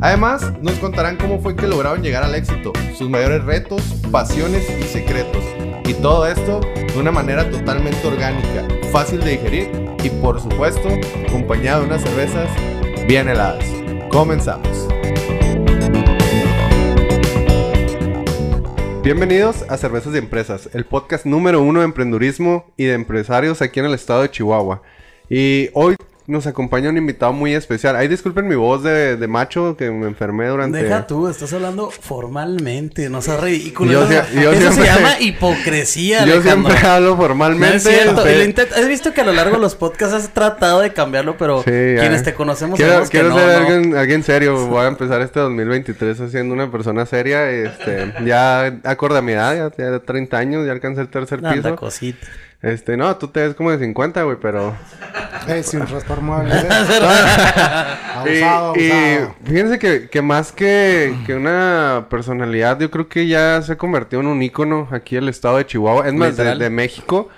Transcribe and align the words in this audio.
Además, 0.00 0.52
nos 0.60 0.74
contarán 0.74 1.16
cómo 1.16 1.40
fue 1.40 1.56
que 1.56 1.66
lograron 1.66 2.02
llegar 2.02 2.24
al 2.24 2.34
éxito, 2.34 2.72
sus 2.96 3.08
mayores 3.08 3.44
retos, 3.44 3.82
pasiones 4.10 4.68
y 4.78 4.82
secretos. 4.84 5.44
Y 5.86 5.94
todo 5.94 6.26
esto 6.26 6.60
de 6.60 6.98
una 6.98 7.12
manera 7.12 7.48
totalmente 7.50 8.06
orgánica, 8.06 8.66
fácil 8.92 9.20
de 9.20 9.32
digerir 9.32 9.70
y 10.02 10.10
por 10.10 10.40
supuesto, 10.40 10.88
acompañado 11.28 11.80
de 11.80 11.86
unas 11.86 12.02
cervezas 12.02 12.48
bien 13.06 13.28
heladas. 13.28 13.64
Comenzamos. 14.10 14.88
Bienvenidos 19.02 19.64
a 19.68 19.76
Cervezas 19.76 20.12
de 20.12 20.18
Empresas, 20.18 20.70
el 20.72 20.86
podcast 20.86 21.26
número 21.26 21.60
uno 21.60 21.80
de 21.80 21.84
emprendurismo 21.84 22.72
y 22.76 22.84
de 22.84 22.94
empresarios 22.94 23.60
aquí 23.62 23.80
en 23.80 23.86
el 23.86 23.94
estado 23.94 24.22
de 24.22 24.30
Chihuahua. 24.30 24.82
Y 25.28 25.68
hoy 25.74 25.96
nos 26.26 26.46
acompaña 26.46 26.88
un 26.88 26.96
invitado 26.96 27.32
muy 27.34 27.54
especial. 27.54 27.96
Ay, 27.96 28.08
disculpen 28.08 28.48
mi 28.48 28.54
voz 28.54 28.82
de, 28.82 29.16
de 29.18 29.28
macho 29.28 29.76
que 29.76 29.90
me 29.90 30.06
enfermé 30.06 30.46
durante. 30.48 30.82
Deja 30.82 31.06
tú, 31.06 31.28
estás 31.28 31.52
hablando 31.52 31.90
formalmente, 31.90 33.10
no 33.10 33.20
seas 33.20 33.40
ridículo. 33.42 33.92
Yo 33.92 34.02
eso 34.04 34.22
sie- 34.32 34.42
yo 34.42 34.52
eso 34.52 34.72
siempre- 34.72 34.86
se 34.86 34.94
llama 35.00 35.20
hipocresía, 35.20 36.24
Yo 36.24 36.34
Alejandro. 36.34 36.70
siempre 36.70 36.88
hablo 36.88 37.10
No 37.10 37.16
formalmente. 37.18 37.76
es 37.76 37.82
cierto. 37.82 38.26
este, 38.26 38.62
Has 38.62 38.88
visto 38.88 39.12
que 39.12 39.20
a 39.20 39.24
lo 39.24 39.32
largo 39.32 39.56
de 39.56 39.62
los 39.62 39.74
podcasts 39.74 40.14
has 40.14 40.28
tratado 40.32 40.80
de 40.80 40.92
cambiarlo, 40.92 41.36
pero 41.36 41.58
Sí, 41.62 41.70
quienes 41.70 42.22
te 42.22 42.32
conocemos 42.34 42.76
quiero, 42.76 42.92
sabemos 42.92 43.10
quiero 43.10 43.28
no, 43.28 43.38
ser 43.38 43.46
no. 43.46 43.56
Alguien, 43.68 43.96
alguien 43.96 44.22
serio. 44.22 44.66
Voy 44.66 44.84
a 44.84 44.88
empezar 44.88 45.20
este 45.20 45.40
2023 45.40 46.18
siendo 46.30 46.54
una 46.54 46.70
persona 46.70 47.04
seria. 47.06 47.50
Este, 47.50 48.12
ya 48.24 48.64
acorde 48.84 49.18
a 49.18 49.22
mi 49.22 49.32
edad, 49.32 49.54
ya, 49.56 49.76
ya 49.76 49.90
de 49.90 50.00
30 50.00 50.38
años, 50.38 50.64
ya 50.66 50.72
alcancé 50.72 51.02
el 51.02 51.08
tercer 51.08 51.38
Anda, 51.38 51.52
piso. 51.54 51.76
cosita. 51.76 52.26
Este, 52.64 52.96
no, 52.96 53.14
tú 53.16 53.28
te 53.28 53.40
ves 53.40 53.54
como 53.54 53.70
de 53.70 53.78
50, 53.78 54.22
güey, 54.22 54.38
pero... 54.40 54.74
Eh, 55.46 55.62
sin 55.62 55.86
raspar 55.86 56.22
muebles. 56.22 56.64
¿eh? 56.64 56.68
abusado, 58.14 58.74
y, 58.76 58.84
y 58.84 58.90
abusado. 58.90 59.34
fíjense 59.44 59.78
que, 59.78 60.08
que 60.08 60.22
más 60.22 60.52
que, 60.52 61.14
que 61.26 61.34
una 61.34 62.06
personalidad, 62.08 62.80
yo 62.80 62.90
creo 62.90 63.08
que 63.08 63.26
ya 63.26 63.60
se 63.60 63.72
ha 63.74 63.76
convertido 63.76 64.22
en 64.22 64.28
un 64.28 64.42
ícono 64.42 64.88
aquí 64.90 65.16
el 65.16 65.28
estado 65.28 65.58
de 65.58 65.66
Chihuahua, 65.66 66.08
es 66.08 66.14
más, 66.14 66.38
de 66.38 66.70
México, 66.70 67.28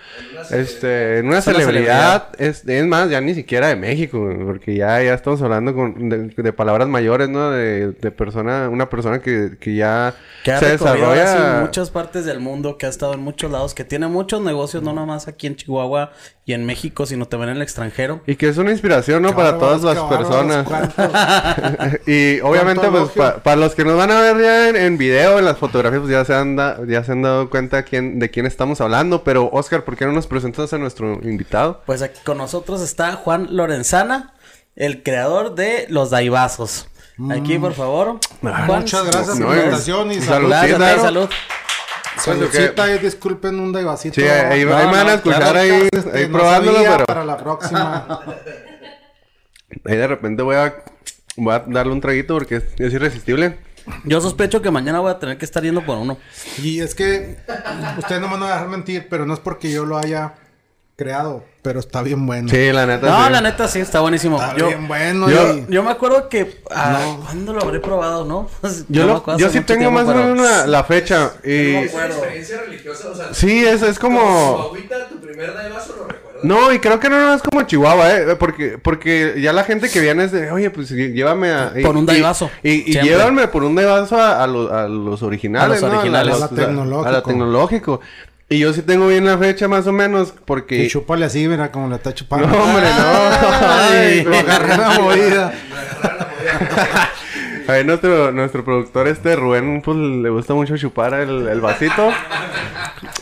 este, 0.50 1.18
en 1.18 1.26
una 1.26 1.36
una 1.36 1.42
celebridad, 1.42 2.28
es, 2.38 2.66
es 2.66 2.86
más, 2.86 3.10
ya 3.10 3.20
ni 3.20 3.34
siquiera 3.34 3.68
de 3.68 3.76
México, 3.76 4.28
porque 4.44 4.74
ya, 4.74 5.02
ya 5.02 5.14
estamos 5.14 5.42
hablando 5.42 5.74
con, 5.74 6.08
de, 6.08 6.28
de 6.28 6.52
palabras 6.52 6.88
mayores, 6.88 7.28
¿no? 7.28 7.50
De, 7.50 7.92
de 7.92 8.10
persona, 8.10 8.68
una 8.70 8.88
persona 8.88 9.20
que, 9.20 9.56
que 9.60 9.74
ya 9.74 10.14
Que 10.44 10.52
ha 10.52 10.58
se 10.58 10.70
desarrolla... 10.70 11.60
muchas 11.60 11.90
partes 11.90 12.24
del 12.24 12.40
mundo, 12.40 12.78
que 12.78 12.86
ha 12.86 12.88
estado 12.88 13.14
en 13.14 13.20
muchos 13.20 13.50
lados, 13.50 13.74
que 13.74 13.84
tiene 13.84 14.06
muchos 14.08 14.40
negocios, 14.40 14.82
no 14.82 14.92
nomás 14.92 15.28
aquí 15.28 15.46
en 15.46 15.56
Chihuahua 15.56 16.12
y 16.44 16.52
en 16.52 16.64
México, 16.64 17.06
sino 17.06 17.26
también 17.26 17.50
en 17.50 17.56
el 17.56 17.62
extranjero. 17.62 18.20
Y 18.26 18.36
que 18.36 18.48
es 18.48 18.56
una 18.56 18.70
inspiración, 18.70 19.20
¿no? 19.22 19.30
Qué 19.30 19.34
Para 19.34 19.58
todas 19.58 19.82
las 19.82 19.98
personas. 20.04 20.66
y 22.06 22.40
obviamente, 22.40 22.80
¿Cuánto 22.88 23.06
pues, 23.06 23.10
pa- 23.16 23.42
para 23.42 23.56
los 23.56 23.74
que 23.74 23.84
nos 23.84 23.96
van 23.96 24.10
a 24.10 24.20
ver 24.20 24.40
ya 24.40 24.68
en, 24.68 24.76
en 24.76 24.96
video, 24.98 25.38
en 25.38 25.44
las 25.44 25.58
fotografías, 25.58 26.00
pues 26.00 26.12
ya 26.12 26.24
se 26.24 26.34
han, 26.34 26.56
da- 26.56 26.78
ya 26.86 27.02
se 27.04 27.12
han 27.12 27.22
dado 27.22 27.50
cuenta 27.50 27.82
quién, 27.82 28.18
de 28.18 28.30
quién 28.30 28.46
estamos 28.46 28.80
hablando. 28.80 29.24
Pero, 29.24 29.50
Oscar, 29.52 29.84
¿por 29.84 29.96
qué 29.96 30.06
no 30.06 30.12
nos 30.12 30.25
presentas 30.26 30.72
a 30.72 30.78
nuestro 30.78 31.14
invitado? 31.22 31.82
Pues 31.86 32.02
aquí 32.02 32.20
con 32.24 32.38
nosotros 32.38 32.80
está 32.82 33.12
Juan 33.14 33.48
Lorenzana, 33.50 34.34
el 34.74 35.02
creador 35.02 35.54
de 35.54 35.86
Los 35.88 36.10
Daibazos. 36.10 36.88
Aquí, 37.30 37.58
por 37.58 37.72
favor. 37.72 38.18
Juan. 38.42 38.66
Muchas 38.66 39.06
gracias 39.06 39.38
No, 39.38 39.46
por 39.46 39.54
la 39.56 39.60
eh, 39.62 39.64
invitación 39.64 40.12
y 40.12 40.14
salud. 40.20 40.26
salud. 40.28 40.48
Gracias, 40.50 40.78
Saludcita. 40.78 41.02
salud. 41.02 41.28
Saludcita 42.18 42.90
y 42.94 42.98
disculpen 42.98 43.58
un 43.60 43.72
daibacito. 43.72 44.14
Sí, 44.20 44.26
ahí, 44.26 44.52
ahí 44.60 44.64
No, 44.64 44.76
me 44.76 44.96
van 44.96 45.08
a 45.08 45.14
escuchar 45.14 45.40
claro, 45.40 45.58
ahí, 45.58 45.88
Este, 45.92 46.18
ahí 46.18 46.28
no 46.28 46.32
probándolo, 46.38 46.78
pero 46.78 47.04
para 47.06 47.24
la 47.24 47.36
próxima. 47.38 48.20
ahí 49.84 49.96
de 49.96 50.06
repente 50.06 50.42
voy 50.42 50.56
a, 50.56 50.74
voy 51.36 51.54
a 51.54 51.58
darle 51.66 51.92
un 51.92 52.00
traguito 52.00 52.34
porque 52.34 52.56
es, 52.56 52.64
es 52.78 52.92
irresistible. 52.92 53.58
Yo 54.04 54.20
sospecho 54.20 54.62
que 54.62 54.70
mañana 54.70 55.00
voy 55.00 55.10
a 55.10 55.18
tener 55.18 55.38
que 55.38 55.44
estar 55.44 55.62
yendo 55.62 55.84
por 55.84 55.98
uno. 55.98 56.18
y 56.62 56.80
es 56.80 56.94
que 56.94 57.36
ustedes 57.98 58.20
no 58.20 58.28
me 58.28 58.34
van 58.34 58.42
a 58.44 58.52
dejar 58.54 58.68
mentir, 58.68 59.06
pero 59.08 59.26
no 59.26 59.34
es 59.34 59.40
porque 59.40 59.70
yo 59.70 59.84
lo 59.84 59.98
haya 59.98 60.34
creado, 60.96 61.44
pero 61.60 61.78
está 61.78 62.00
bien 62.02 62.24
bueno. 62.26 62.48
Sí, 62.48 62.72
la 62.72 62.86
neta. 62.86 63.06
No, 63.06 63.26
sí. 63.26 63.32
la 63.32 63.40
neta 63.42 63.68
sí, 63.68 63.80
está 63.80 64.00
buenísimo. 64.00 64.36
Está 64.42 64.56
Yo, 64.56 64.68
bien 64.68 64.88
bueno. 64.88 65.28
yo- 65.28 65.52
y- 65.54 65.66
yo 65.68 65.82
me 65.82 65.90
acuerdo 65.90 66.30
que... 66.30 66.62
Ah, 66.70 67.16
¿Cuándo 67.22 67.52
lo 67.52 67.60
habré 67.62 67.80
probado, 67.80 68.24
no? 68.24 68.48
Yo, 68.88 69.04
No 69.06 69.22
lo- 69.26 69.36
yo 69.38 69.50
sí 69.50 69.60
tengo 69.60 69.80
tiempo, 69.80 69.90
más 69.90 70.04
o 70.04 70.06
pero- 70.14 70.20
menos 70.24 70.38
una- 70.40 70.66
la 70.66 70.84
fecha. 70.84 71.32
Y... 71.44 71.74
Es 71.74 71.92
una 71.94 72.06
experiencia 72.06 72.60
religiosa, 72.62 73.08
o 73.10 73.14
sea, 73.14 73.34
Sí, 73.34 73.62
eso 73.64 73.86
es 73.86 73.98
como 73.98 74.18
como... 74.20 74.62
agüita, 74.62 75.06
tu 75.08 75.20
primer 75.20 75.52
daivazo 75.52 75.94
lo 75.98 76.04
recuerdas. 76.06 76.42
No, 76.44 76.72
y 76.72 76.78
creo 76.78 76.98
que 76.98 77.10
no, 77.10 77.18
no 77.18 77.34
es 77.34 77.42
como 77.42 77.62
Chihuahua, 77.62 78.10
¿eh? 78.16 78.36
Porque, 78.36 78.78
porque 78.78 79.34
ya 79.40 79.52
la 79.52 79.64
gente 79.64 79.90
que 79.90 80.00
viene 80.00 80.24
es 80.24 80.32
de, 80.32 80.50
oye, 80.50 80.70
pues 80.70 80.90
llé- 80.90 81.12
llévame 81.12 81.50
a... 81.50 81.72
y- 81.76 81.82
Por 81.82 81.94
un 81.96 82.06
daivazo, 82.06 82.50
Y, 82.62 82.90
y, 82.90 83.02
llévame 83.02 83.48
por 83.48 83.64
un 83.64 83.74
daivazo 83.74 84.16
a, 84.18 84.42
a 84.42 84.46
los- 84.46 84.70
a 84.72 84.88
los 84.88 85.22
originales, 85.22 85.82
A 85.82 85.86
los 85.86 85.92
¿no? 85.92 85.98
originales. 85.98 86.32
los- 86.40 86.42
A 86.42 86.54
la 86.54 86.56
tecnológico. 86.62 87.06
A 87.08 87.12
la 87.12 87.22
tecnológico. 87.22 88.00
Y 88.48 88.60
yo 88.60 88.72
sí 88.72 88.82
tengo 88.82 89.08
bien 89.08 89.24
la 89.24 89.36
fecha 89.38 89.66
más 89.66 89.88
o 89.88 89.92
menos 89.92 90.32
porque... 90.44 90.84
Y 90.84 90.88
chúpale 90.88 91.26
así, 91.26 91.48
mira 91.48 91.72
cómo 91.72 91.88
le 91.88 91.96
está 91.96 92.14
chupando. 92.14 92.46
No, 92.46 92.62
hombre, 92.62 92.84
no. 92.84 93.68
Ay, 93.68 94.22
lo 94.22 94.36
agarré 94.36 94.76
la 94.76 94.90
movida. 95.00 95.52
Ahí 97.66 97.84
nuestro, 97.84 98.30
nuestro 98.30 98.64
productor 98.64 99.08
este 99.08 99.34
Rubén, 99.34 99.82
pues 99.82 99.96
le 99.96 100.30
gusta 100.30 100.54
mucho 100.54 100.76
chupar 100.76 101.14
el, 101.14 101.48
el 101.48 101.60
vasito. 101.60 102.12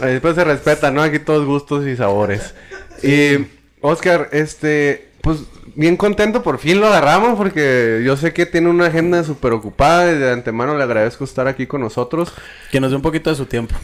Ahí 0.01 0.21
pues 0.21 0.35
se 0.35 0.45
respeta, 0.45 0.91
¿no? 0.91 1.03
Aquí 1.03 1.19
todos 1.19 1.47
gustos 1.47 1.87
y 1.87 1.97
sabores. 1.97 2.55
Y 3.03 3.47
Oscar, 3.81 4.29
este, 4.33 5.09
pues 5.23 5.39
bien 5.75 5.97
contento, 5.97 6.43
por 6.43 6.59
fin 6.59 6.81
lo 6.81 6.89
agarramos 6.89 7.39
porque 7.39 8.03
yo 8.05 8.19
sé 8.19 8.35
que 8.35 8.45
tiene 8.45 8.69
una 8.69 8.87
agenda 8.87 9.25
súper 9.25 9.53
ocupada 9.53 10.13
y 10.13 10.19
de 10.19 10.33
antemano 10.33 10.77
le 10.77 10.85
agradezco 10.85 11.25
estar 11.25 11.49
aquí 11.49 11.67
con 11.67 11.81
nosotros. 11.81 12.35
Que 12.71 12.79
nos 12.79 12.91
dé 12.91 12.97
un 12.97 13.03
poquito 13.03 13.31
de 13.31 13.37
su 13.37 13.47
tiempo. 13.47 13.75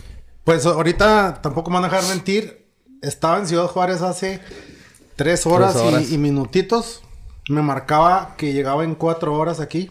Pues 0.44 0.66
ahorita 0.66 1.40
tampoco 1.42 1.70
me 1.70 1.80
van 1.80 1.84
a 1.84 1.88
dejar 1.88 2.08
mentir. 2.08 2.66
Estaba 3.02 3.38
en 3.38 3.46
Ciudad 3.46 3.66
Juárez 3.66 4.02
hace 4.02 4.40
tres 5.16 5.46
horas, 5.46 5.72
Tres 5.72 5.84
horas. 5.84 6.10
Y, 6.10 6.14
y 6.14 6.18
minutitos. 6.18 7.02
Me 7.48 7.62
marcaba 7.62 8.34
que 8.36 8.52
llegaba 8.52 8.84
en 8.84 8.94
cuatro 8.94 9.34
horas 9.34 9.60
aquí. 9.60 9.90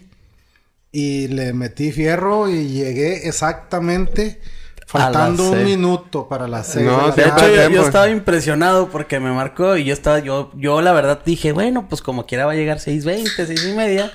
Y 0.92 1.28
le 1.28 1.54
metí 1.54 1.92
fierro 1.92 2.50
y 2.50 2.68
llegué 2.70 3.28
exactamente 3.28 4.42
faltando 4.90 5.52
un 5.52 5.54
seis. 5.54 5.66
minuto 5.66 6.28
para 6.28 6.48
las 6.48 6.66
seis. 6.68 6.86
No, 6.86 7.12
de 7.12 7.28
la 7.28 7.36
De 7.36 7.46
hecho, 7.46 7.56
yo, 7.56 7.70
yo 7.70 7.86
estaba 7.86 8.10
impresionado 8.10 8.90
porque 8.90 9.20
me 9.20 9.32
marcó 9.32 9.78
y 9.78 9.84
yo 9.84 9.94
estaba, 9.94 10.18
yo, 10.18 10.52
yo 10.56 10.82
la 10.82 10.94
verdad 10.94 11.22
dije, 11.24 11.52
bueno, 11.52 11.88
pues 11.88 12.02
como 12.02 12.26
quiera 12.26 12.48
va 12.48 12.54
a 12.54 12.56
llegar 12.56 12.80
6.20, 12.80 13.46
seis 13.46 13.66
y 13.66 13.74
media. 13.74 14.12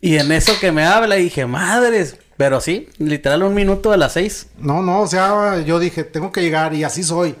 Y 0.00 0.18
en 0.18 0.30
eso 0.30 0.52
que 0.60 0.70
me 0.70 0.84
habla 0.84 1.16
dije, 1.16 1.44
madres. 1.46 2.18
Pero 2.42 2.60
sí, 2.60 2.88
literal 2.98 3.44
un 3.44 3.54
minuto 3.54 3.92
a 3.92 3.96
las 3.96 4.14
seis. 4.14 4.48
No, 4.58 4.82
no, 4.82 5.02
o 5.02 5.06
sea, 5.06 5.60
yo 5.60 5.78
dije, 5.78 6.02
tengo 6.02 6.32
que 6.32 6.40
llegar 6.42 6.74
y 6.74 6.82
así 6.82 7.04
soy. 7.04 7.36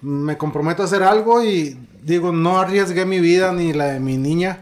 Me 0.00 0.36
comprometo 0.36 0.82
a 0.82 0.86
hacer 0.86 1.04
algo 1.04 1.44
y 1.44 1.78
digo, 2.02 2.32
no 2.32 2.58
arriesgué 2.58 3.04
mi 3.06 3.20
vida 3.20 3.52
ni 3.52 3.72
la 3.72 3.86
de 3.86 4.00
mi 4.00 4.16
niña 4.16 4.58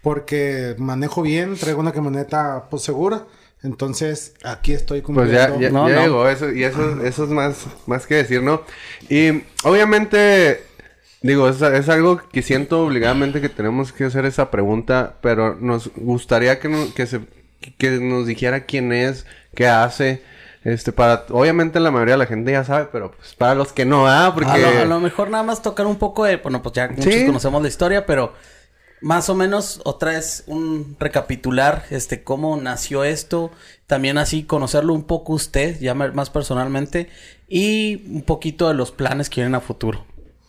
porque 0.00 0.76
manejo 0.78 1.22
bien, 1.22 1.56
traigo 1.56 1.80
una 1.80 1.90
camioneta 1.90 2.66
pues 2.70 2.84
segura. 2.84 3.24
Entonces, 3.64 4.34
aquí 4.44 4.72
estoy 4.74 5.00
Pues 5.00 5.28
cumpliendo. 5.28 5.56
ya, 5.56 5.60
ya, 5.60 5.70
No, 5.70 5.88
ya 5.88 5.96
no. 5.96 6.02
llegó 6.02 6.28
eso, 6.28 6.52
y 6.52 6.62
eso, 6.62 7.02
eso 7.04 7.24
es 7.24 7.30
más, 7.30 7.64
más 7.86 8.06
que 8.06 8.14
decir, 8.14 8.40
¿no? 8.44 8.62
Y 9.08 9.42
obviamente, 9.64 10.62
digo, 11.22 11.48
es, 11.48 11.60
es 11.62 11.88
algo 11.88 12.20
que 12.30 12.42
siento 12.42 12.80
obligadamente 12.84 13.40
que 13.40 13.48
tenemos 13.48 13.92
que 13.92 14.04
hacer 14.04 14.24
esa 14.24 14.52
pregunta, 14.52 15.16
pero 15.20 15.56
nos 15.60 15.90
gustaría 15.96 16.60
que, 16.60 16.68
no- 16.68 16.94
que, 16.94 17.06
se, 17.06 17.20
que 17.78 17.90
nos 18.00 18.26
dijera 18.26 18.64
quién 18.64 18.92
es, 18.92 19.26
qué 19.54 19.66
hace. 19.68 20.22
Este, 20.64 20.90
para, 20.90 21.26
obviamente 21.30 21.78
la 21.78 21.92
mayoría 21.92 22.14
de 22.14 22.18
la 22.18 22.26
gente 22.26 22.50
ya 22.50 22.64
sabe, 22.64 22.88
pero 22.90 23.12
pues 23.12 23.34
para 23.34 23.54
los 23.54 23.72
que 23.72 23.84
no, 23.84 24.08
¿ah? 24.08 24.32
Porque... 24.34 24.50
A, 24.50 24.58
lo, 24.58 24.68
a 24.80 24.84
lo 24.84 25.00
mejor 25.00 25.30
nada 25.30 25.44
más 25.44 25.62
tocar 25.62 25.86
un 25.86 25.96
poco 25.96 26.24
de, 26.24 26.38
bueno, 26.38 26.60
pues 26.62 26.74
ya 26.74 26.88
muchos 26.88 27.04
Sí. 27.14 27.24
conocemos 27.26 27.62
la 27.62 27.68
historia, 27.68 28.04
pero 28.04 28.32
más 29.00 29.28
o 29.28 29.36
menos 29.36 29.80
otra 29.84 30.12
vez 30.12 30.42
un 30.48 30.96
recapitular, 30.98 31.84
este, 31.90 32.24
cómo 32.24 32.56
nació 32.56 33.04
esto, 33.04 33.52
también 33.86 34.18
así 34.18 34.42
conocerlo 34.42 34.92
un 34.92 35.04
poco 35.04 35.34
usted, 35.34 35.78
ya 35.78 35.94
más 35.94 36.30
personalmente, 36.30 37.08
y 37.48 38.02
un 38.10 38.22
poquito 38.22 38.66
de 38.66 38.74
los 38.74 38.90
planes 38.90 39.30
que 39.30 39.42
vienen 39.42 39.54
a 39.54 39.60
futuro. 39.60 40.04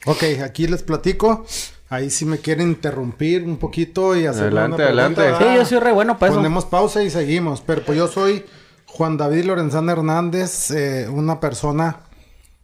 Ok, 0.06 0.24
aquí 0.44 0.66
les 0.68 0.82
platico. 0.82 1.46
Ahí 1.90 2.10
si 2.10 2.26
me 2.26 2.40
quieren 2.40 2.70
interrumpir 2.70 3.44
un 3.44 3.58
poquito 3.58 4.16
y 4.16 4.26
hacer 4.26 4.44
Adelante, 4.46 4.76
una 4.84 4.88
pregunta, 4.94 5.22
adelante. 5.22 5.46
Sí, 5.52 5.56
yo 5.56 5.66
soy 5.66 5.80
re 5.80 5.92
bueno 5.94 6.18
para 6.20 6.32
eso. 6.32 6.40
Ponemos 6.40 6.66
pausa 6.66 7.02
y 7.04 7.10
seguimos. 7.10 7.62
Pero 7.62 7.84
pues 7.84 7.98
yo 7.98 8.08
soy 8.10 8.44
Juan 8.86 9.16
David 9.18 9.46
Lorenzana 9.46 9.94
Hernández, 9.94 10.72
eh, 10.72 11.08
una 11.10 11.40
persona 11.40 12.02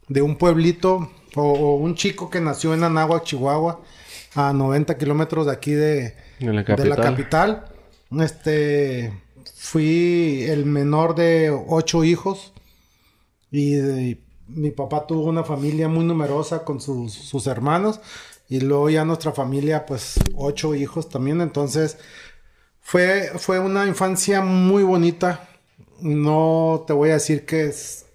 de 0.10 0.22
un 0.22 0.36
pueblito 0.38 1.10
o, 1.36 1.42
o 1.42 1.75
un 1.75 1.96
chico 1.96 2.30
que 2.30 2.42
nació 2.42 2.74
en 2.74 2.84
Anáhuac, 2.84 3.24
Chihuahua, 3.24 3.80
a 4.36 4.52
90 4.52 4.98
kilómetros 4.98 5.46
de 5.46 5.52
aquí 5.54 5.72
de, 5.72 6.16
De 6.40 6.52
la 6.54 6.64
de 6.64 6.86
la 6.86 6.96
capital. 6.98 7.02
capital. 7.02 7.66
Este, 8.20 9.14
fui 9.56 10.44
el 10.50 10.66
menor 10.66 11.16
de 11.16 11.50
ocho 11.68 12.04
hijos 12.04 12.52
y 13.52 13.75
de- 13.75 14.20
mi 14.48 14.72
papá 14.72 15.08
tuvo 15.08 15.24
una 15.30 15.44
familia 15.46 15.88
muy 15.88 16.04
numerosa 16.04 16.66
con 16.66 16.81
sus, 16.81 17.14
sus 17.14 17.48
hermanos 17.48 18.02
y 18.53 18.59
luego 18.59 18.89
ya 18.89 19.03
nuestra 19.05 19.31
familia 19.31 19.85
pues 19.85 20.15
ocho 20.35 20.75
hijos 20.75 21.09
también 21.09 21.41
entonces 21.41 21.97
fue, 22.81 23.31
fue 23.38 23.57
una 23.59 23.85
infancia 23.88 24.41
muy 24.41 24.83
bonita 24.83 25.47
no 26.01 26.83
te 26.85 26.94
voy 26.94 27.09
a 27.09 27.13
decir 27.13 27.45
que 27.45 27.65
es 27.65 28.05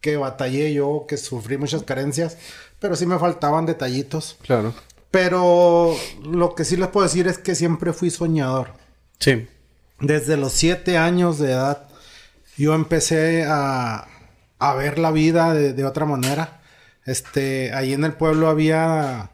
que 0.00 0.16
batallé 0.16 0.72
yo 0.72 1.04
que 1.08 1.16
sufrí 1.16 1.58
muchas 1.58 1.82
carencias 1.82 2.38
pero 2.78 2.96
sí 2.96 3.04
me 3.06 3.18
faltaban 3.18 3.66
detallitos 3.66 4.38
Claro. 4.42 4.72
pero 5.10 5.94
lo 6.24 6.54
que 6.54 6.64
sí 6.64 6.76
les 6.76 6.88
puedo 6.88 7.06
decir 7.06 7.26
es 7.28 7.36
que 7.38 7.54
siempre 7.54 7.92
fui 7.92 8.10
soñador 8.10 8.72
Sí. 9.18 9.46
desde 10.00 10.38
los 10.38 10.52
siete 10.52 10.96
años 10.96 11.38
de 11.38 11.52
edad, 11.52 11.86
yo 12.56 12.72
empecé 12.74 13.44
a, 13.46 14.06
a 14.58 14.74
ver 14.74 14.98
la 14.98 15.10
vida 15.10 15.52
de, 15.52 15.74
de 15.74 15.84
otra 15.84 16.06
manera. 16.06 16.62
Este, 17.04 17.72
ahí 17.74 17.92
en 17.92 18.04
el 18.04 18.12
pueblo 18.14 18.48
había 18.48 19.29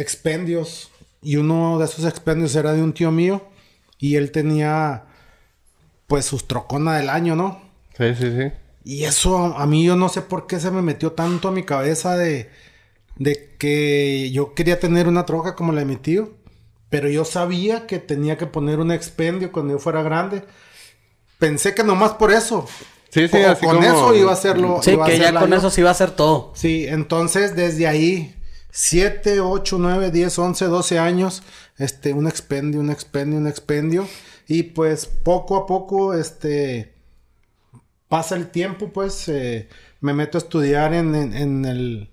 expendios 0.00 0.90
y 1.22 1.36
uno 1.36 1.78
de 1.78 1.84
esos 1.86 2.04
expendios 2.04 2.54
era 2.56 2.72
de 2.72 2.82
un 2.82 2.92
tío 2.92 3.10
mío 3.10 3.46
y 3.98 4.16
él 4.16 4.30
tenía 4.30 5.04
pues 6.06 6.24
sus 6.24 6.46
trocona 6.46 6.96
del 6.96 7.10
año, 7.10 7.36
¿no? 7.36 7.60
Sí, 7.96 8.14
sí, 8.14 8.30
sí. 8.36 8.52
Y 8.84 9.04
eso 9.04 9.36
a 9.58 9.66
mí 9.66 9.84
yo 9.84 9.96
no 9.96 10.08
sé 10.08 10.22
por 10.22 10.46
qué 10.46 10.58
se 10.60 10.70
me 10.70 10.80
metió 10.82 11.12
tanto 11.12 11.48
a 11.48 11.52
mi 11.52 11.64
cabeza 11.64 12.16
de, 12.16 12.50
de 13.16 13.54
que 13.58 14.30
yo 14.32 14.54
quería 14.54 14.80
tener 14.80 15.08
una 15.08 15.26
troca 15.26 15.54
como 15.54 15.72
la 15.72 15.80
de 15.80 15.86
mi 15.86 15.96
tío. 15.96 16.32
Pero 16.90 17.10
yo 17.10 17.26
sabía 17.26 17.86
que 17.86 17.98
tenía 17.98 18.38
que 18.38 18.46
poner 18.46 18.78
un 18.78 18.90
expendio 18.92 19.52
cuando 19.52 19.74
yo 19.74 19.78
fuera 19.78 20.02
grande. 20.02 20.44
Pensé 21.38 21.74
que 21.74 21.84
nomás 21.84 22.12
por 22.12 22.32
eso. 22.32 22.66
Sí, 23.10 23.28
sí, 23.28 23.36
o 23.36 23.50
así 23.50 23.66
con 23.66 23.76
como- 23.76 23.86
eso 23.86 24.14
iba 24.14 24.30
a 24.30 24.34
hacerlo. 24.34 24.80
Sí, 24.82 24.92
iba 24.92 25.04
a 25.04 25.08
que 25.08 25.18
ya 25.18 25.38
con 25.38 25.52
eso 25.52 25.68
sí 25.68 25.82
va 25.82 25.90
a 25.90 25.94
ser 25.94 26.12
todo. 26.12 26.52
Sí, 26.56 26.86
entonces 26.88 27.54
desde 27.54 27.86
ahí, 27.86 28.34
7, 28.70 29.40
8, 29.40 29.76
9, 29.78 30.10
10, 30.10 30.38
11, 30.38 30.64
12 30.66 30.98
años, 30.98 31.42
este, 31.78 32.12
un 32.12 32.26
expendio, 32.26 32.80
un 32.80 32.90
expendio, 32.90 33.38
un 33.38 33.46
expendio. 33.46 34.06
Y 34.46 34.62
pues 34.64 35.06
poco 35.06 35.56
a 35.56 35.66
poco, 35.66 36.14
este, 36.14 36.94
pasa 38.08 38.34
el 38.36 38.48
tiempo, 38.50 38.90
pues, 38.92 39.28
eh, 39.28 39.68
me 40.00 40.14
meto 40.14 40.38
a 40.38 40.40
estudiar 40.40 40.94
en, 40.94 41.14
en, 41.14 41.34
en 41.34 41.64
el, 41.64 42.10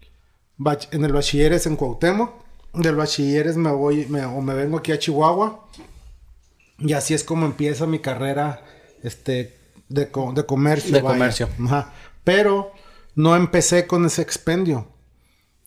en 0.92 1.06
el 1.06 1.14
bachilleres 1.14 1.66
en 1.66 1.76
Cuauhtémoc. 1.76 2.34
Del 2.74 2.96
bachilleres 2.96 3.56
me 3.56 3.72
voy, 3.72 4.06
me, 4.08 4.26
o 4.26 4.42
me 4.42 4.54
vengo 4.54 4.78
aquí 4.78 4.92
a 4.92 5.00
Chihuahua. 5.00 5.66
Y 6.80 6.92
así 6.94 7.14
es 7.14 7.24
como 7.24 7.46
empieza 7.46 7.86
mi 7.88 8.00
carrera, 8.00 8.66
este, 9.02 9.58
de, 9.88 10.12
co- 10.12 10.34
de 10.34 10.46
comercio. 10.46 10.92
De 10.92 11.02
vaya. 11.02 11.14
comercio. 11.14 11.50
Ajá. 11.66 11.94
Pero 12.26 12.74
no 13.16 13.36
empecé 13.36 13.88
con 13.88 14.06
ese 14.06 14.22
expendio. 14.22 14.90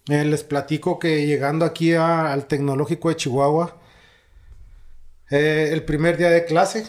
Eh, 0.09 0.25
les 0.25 0.43
platico 0.43 0.99
que 0.99 1.27
llegando 1.27 1.65
aquí 1.65 1.93
a- 1.95 2.33
al 2.33 2.47
tecnológico 2.47 3.09
de 3.11 3.17
Chihuahua, 3.17 3.77
eh, 5.31 5.71
el 5.73 5.83
primer 5.85 6.17
día 6.17 6.31
de 6.31 6.45
clase, 6.45 6.87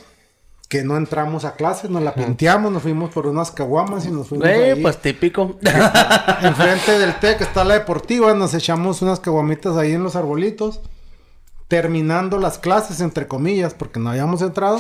que 0.70 0.84
no 0.84 0.96
entramos 0.98 1.46
a 1.46 1.56
clase, 1.56 1.90
nos 1.90 2.02
la 2.04 2.14
pinteamos, 2.14 2.72
nos 2.72 2.84
fuimos 2.84 3.10
por 3.12 3.26
unas 3.28 3.50
caguamas 3.52 4.06
y 4.06 4.12
nos 4.12 4.28
fuimos 4.28 4.48
Eh, 4.48 4.74
ahí. 4.74 4.82
pues 4.82 4.98
típico. 5.02 5.58
Enfrente 6.42 7.00
del 7.00 7.16
TEC 7.20 7.42
está 7.42 7.64
la 7.64 7.74
deportiva, 7.74 8.34
nos 8.36 8.54
echamos 8.54 9.02
unas 9.02 9.20
caguamitas 9.20 9.76
ahí 9.78 9.94
en 9.94 10.04
los 10.04 10.16
arbolitos. 10.16 10.80
Terminando 11.68 12.38
las 12.40 12.58
clases, 12.58 13.02
entre 13.02 13.28
comillas, 13.28 13.74
porque 13.74 14.00
no 14.00 14.10
habíamos 14.12 14.42
entrado. 14.42 14.80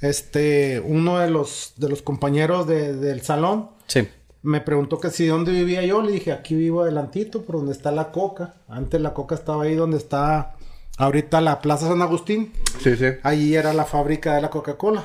Este, 0.00 0.80
uno 0.84 1.18
de 1.18 1.30
los, 1.30 1.72
de 1.76 1.88
los 1.88 2.02
compañeros 2.02 2.66
de- 2.66 2.94
del 2.94 3.22
salón 3.22 3.70
sí. 3.86 4.08
Me 4.42 4.60
preguntó 4.60 5.00
que 5.00 5.10
si 5.10 5.26
dónde 5.26 5.52
vivía 5.52 5.84
yo. 5.84 6.02
Le 6.02 6.12
dije, 6.12 6.32
aquí 6.32 6.54
vivo 6.54 6.82
adelantito, 6.82 7.42
por 7.42 7.56
donde 7.56 7.72
está 7.72 7.90
la 7.90 8.12
coca. 8.12 8.54
Antes 8.68 9.00
la 9.00 9.12
coca 9.14 9.34
estaba 9.34 9.64
ahí 9.64 9.74
donde 9.74 9.96
está 9.96 10.54
ahorita 10.98 11.40
la 11.40 11.60
Plaza 11.60 11.88
San 11.88 12.02
Agustín. 12.02 12.52
Sí, 12.80 12.96
sí. 12.96 13.06
Ahí 13.22 13.54
era 13.54 13.72
la 13.72 13.84
fábrica 13.84 14.34
de 14.34 14.42
la 14.42 14.50
Coca-Cola. 14.50 15.04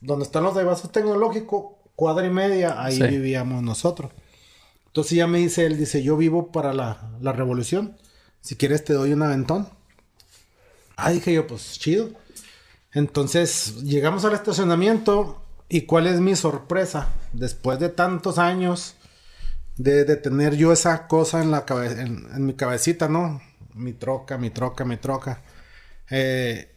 Donde 0.00 0.24
están 0.24 0.44
los 0.44 0.54
de 0.54 0.64
vasos 0.64 0.92
tecnológicos, 0.92 1.64
cuadra 1.96 2.26
y 2.26 2.30
media, 2.30 2.82
ahí 2.82 2.96
Sí. 2.96 3.02
vivíamos 3.06 3.62
nosotros. 3.62 4.12
Entonces 4.86 5.12
ya 5.16 5.26
me 5.26 5.38
dice 5.38 5.64
él, 5.66 5.76
dice, 5.78 6.02
yo 6.02 6.16
vivo 6.16 6.52
para 6.52 6.72
la, 6.72 7.10
la 7.20 7.32
revolución. 7.32 7.96
Si 8.40 8.54
quieres 8.56 8.84
te 8.84 8.92
doy 8.92 9.12
un 9.12 9.22
aventón. 9.22 9.66
Ah, 10.96 11.10
dije 11.10 11.32
yo, 11.32 11.46
pues 11.46 11.78
chido. 11.78 12.10
Entonces 12.92 13.82
llegamos 13.82 14.24
al 14.24 14.34
estacionamiento 14.34 15.42
y 15.76 15.82
cuál 15.86 16.06
es 16.06 16.20
mi 16.20 16.36
sorpresa. 16.36 17.08
Después 17.32 17.78
de 17.80 17.88
tantos 17.88 18.38
años 18.38 18.94
de, 19.76 20.04
de 20.04 20.16
tener 20.16 20.54
yo 20.56 20.72
esa 20.72 21.06
cosa 21.08 21.42
en, 21.42 21.50
la 21.50 21.64
cabe- 21.66 22.00
en, 22.00 22.26
en 22.34 22.46
mi 22.46 22.54
cabecita, 22.54 23.08
¿no? 23.08 23.40
Mi 23.74 23.92
troca, 23.92 24.38
mi 24.38 24.50
troca, 24.50 24.84
mi 24.84 24.96
troca. 24.96 25.42
Eh, 26.10 26.70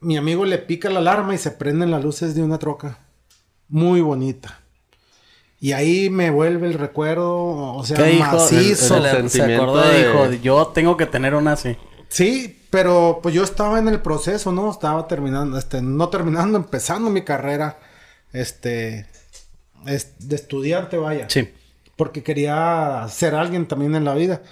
mi 0.00 0.16
amigo 0.16 0.44
le 0.44 0.58
pica 0.58 0.88
la 0.90 1.00
alarma 1.00 1.34
y 1.34 1.38
se 1.38 1.50
prenden 1.50 1.90
las 1.90 2.04
luces 2.04 2.34
de 2.36 2.42
una 2.42 2.58
troca. 2.58 2.98
Muy 3.68 4.00
bonita. 4.00 4.60
Y 5.60 5.72
ahí 5.72 6.08
me 6.08 6.30
vuelve 6.30 6.68
el 6.68 6.74
recuerdo, 6.74 7.34
o 7.74 7.84
sea, 7.84 7.96
¿Qué 7.96 8.04
dijo? 8.10 8.36
macizo. 8.36 8.96
El- 8.98 9.06
el- 9.06 9.30
Se, 9.30 9.42
acordó 9.56 9.84
y 9.84 9.96
de- 9.96 10.06
dijo, 10.06 10.32
yo 10.42 10.68
tengo 10.68 10.96
que 10.96 11.06
tener 11.06 11.34
una 11.34 11.52
así. 11.54 11.76
Sí, 12.08 12.64
pero 12.70 13.18
pues 13.20 13.34
yo 13.34 13.42
estaba 13.42 13.80
en 13.80 13.88
el 13.88 14.00
proceso, 14.00 14.52
¿no? 14.52 14.70
Estaba 14.70 15.08
terminando, 15.08 15.58
este, 15.58 15.82
no 15.82 16.08
terminando, 16.08 16.56
empezando 16.56 17.10
mi 17.10 17.22
carrera, 17.22 17.78
este, 18.32 19.06
es- 19.86 20.28
de 20.28 20.36
estudiante, 20.36 20.96
vaya. 20.96 21.26
Sí. 21.28 21.48
Porque 21.96 22.22
quería 22.22 23.06
ser 23.10 23.34
alguien 23.34 23.66
también 23.66 23.94
en 23.94 24.04
la 24.04 24.14
vida. 24.14 24.42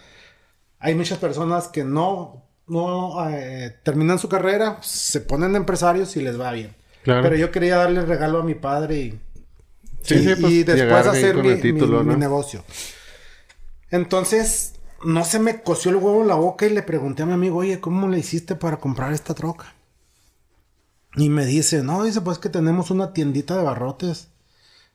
Hay 0.79 0.95
muchas 0.95 1.19
personas 1.19 1.69
que 1.69 1.85
no, 1.85 2.43
no 2.67 3.29
eh, 3.31 3.77
terminan 3.83 4.19
su 4.19 4.29
carrera, 4.29 4.79
se 4.83 5.21
ponen 5.21 5.55
empresarios 5.57 6.17
y 6.17 6.23
les 6.23 6.41
va 6.41 6.53
bien. 6.53 6.75
Claro. 7.05 7.23
Pero 7.23 7.37
yo 7.37 7.53
quería 7.53 7.77
darle 7.77 8.01
el 8.01 8.07
regalo 8.09 8.41
a 8.41 8.43
mi 8.43 8.55
padre 8.55 8.97
y, 8.97 9.21
Sí, 10.03 10.15
y, 10.17 10.19
sí, 10.19 10.35
pues, 10.41 10.53
y 10.53 10.63
después 10.65 11.07
hacer 11.07 11.37
mi, 11.37 11.55
título, 11.61 12.03
mi- 12.05 12.17
negocio. 12.17 12.65
Entonces, 13.91 14.75
no 15.05 15.25
se 15.25 15.39
me 15.39 15.63
coció 15.63 15.91
el 15.91 15.97
huevo 15.99 16.23
en 16.23 16.29
la 16.29 16.35
boca 16.35 16.67
y 16.67 16.71
le 16.71 16.83
pregunté 16.83 17.23
a 17.23 17.27
mi 17.27 17.33
amigo, 17.35 17.59
oye, 17.59 17.81
¿cómo 17.81 18.09
le 18.09 18.19
hiciste 18.19 18.57
para 18.57 18.79
comprar 18.79 19.13
esta 19.13 19.35
troca? 19.35 19.75
Y 21.17 21.29
me 21.31 21.47
dice, 21.47 21.83
no, 21.83 22.05
dice, 22.05 22.21
pues 22.21 22.39
que 22.39 22.49
tenemos 22.49 22.91
una 22.91 23.13
tiendita 23.13 23.57
de 23.57 23.63
barrotes. 23.63 24.29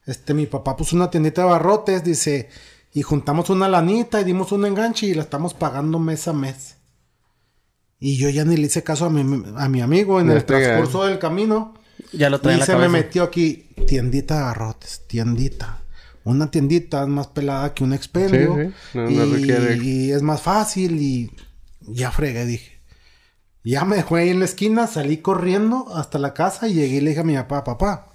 Este, 0.06 0.34
mi 0.34 0.46
papá 0.46 0.76
puso 0.76 0.96
una 0.96 1.10
tiendita 1.10 1.42
de 1.44 1.50
barrotes, 1.50 2.04
dice, 2.04 2.50
y 2.94 3.02
juntamos 3.02 3.50
una 3.50 3.68
lanita 3.68 4.22
y 4.22 4.24
dimos 4.24 4.52
un 4.52 4.66
enganche 4.66 5.08
y 5.08 5.14
la 5.14 5.24
estamos 5.24 5.54
pagando 5.54 6.00
mes 6.00 6.28
a 6.28 6.34
mes. 6.34 6.76
Y 8.00 8.18
yo 8.18 8.30
ya 8.30 8.46
ni 8.46 8.58
le 8.58 8.68
hice 8.68 8.84
caso 8.84 9.06
a 9.06 9.10
mi, 9.10 9.44
a 9.58 9.70
mi 9.70 9.82
amigo 9.82 10.20
en 10.20 10.30
el 10.32 10.44
transcurso 10.46 11.06
del 11.06 11.20
camino. 11.20 11.76
Ya 12.14 12.30
lo 12.30 12.42
trae 12.42 12.54
en 12.56 12.58
Y 12.58 12.60
la 12.62 12.66
se 12.66 12.76
me 12.76 12.90
metió 12.90 13.24
aquí, 13.24 13.70
tiendita 13.88 14.38
de 14.38 14.42
barrotes, 14.44 15.04
tiendita. 15.08 15.82
Una 16.24 16.50
tiendita 16.50 17.02
es 17.04 17.08
más 17.08 17.28
pelada 17.28 17.74
que 17.74 17.84
un 17.84 17.94
expendio. 17.94 18.56
Sí, 18.56 18.74
sí. 18.92 18.98
No- 18.98 19.10
y, 19.10 19.16
no 19.16 19.84
y 19.84 20.12
es 20.12 20.22
más 20.22 20.42
fácil 20.42 21.00
y 21.02 21.32
ya 21.82 22.12
fregué, 22.12 22.46
dije. 22.46 22.71
Ya 23.64 23.86
me 23.86 23.96
dejó 23.98 24.16
ahí 24.16 24.30
en 24.30 24.40
la 24.40 24.46
esquina, 24.46 24.88
salí 24.88 25.18
corriendo 25.18 25.88
hasta 25.96 26.18
la 26.18 26.34
casa 26.34 26.68
y 26.68 26.74
llegué 26.74 26.96
y 26.98 27.02
le 27.02 27.10
dije 27.12 27.22
a 27.22 27.26
mi 27.26 27.36
papá, 27.36 27.64
papá, 27.64 28.08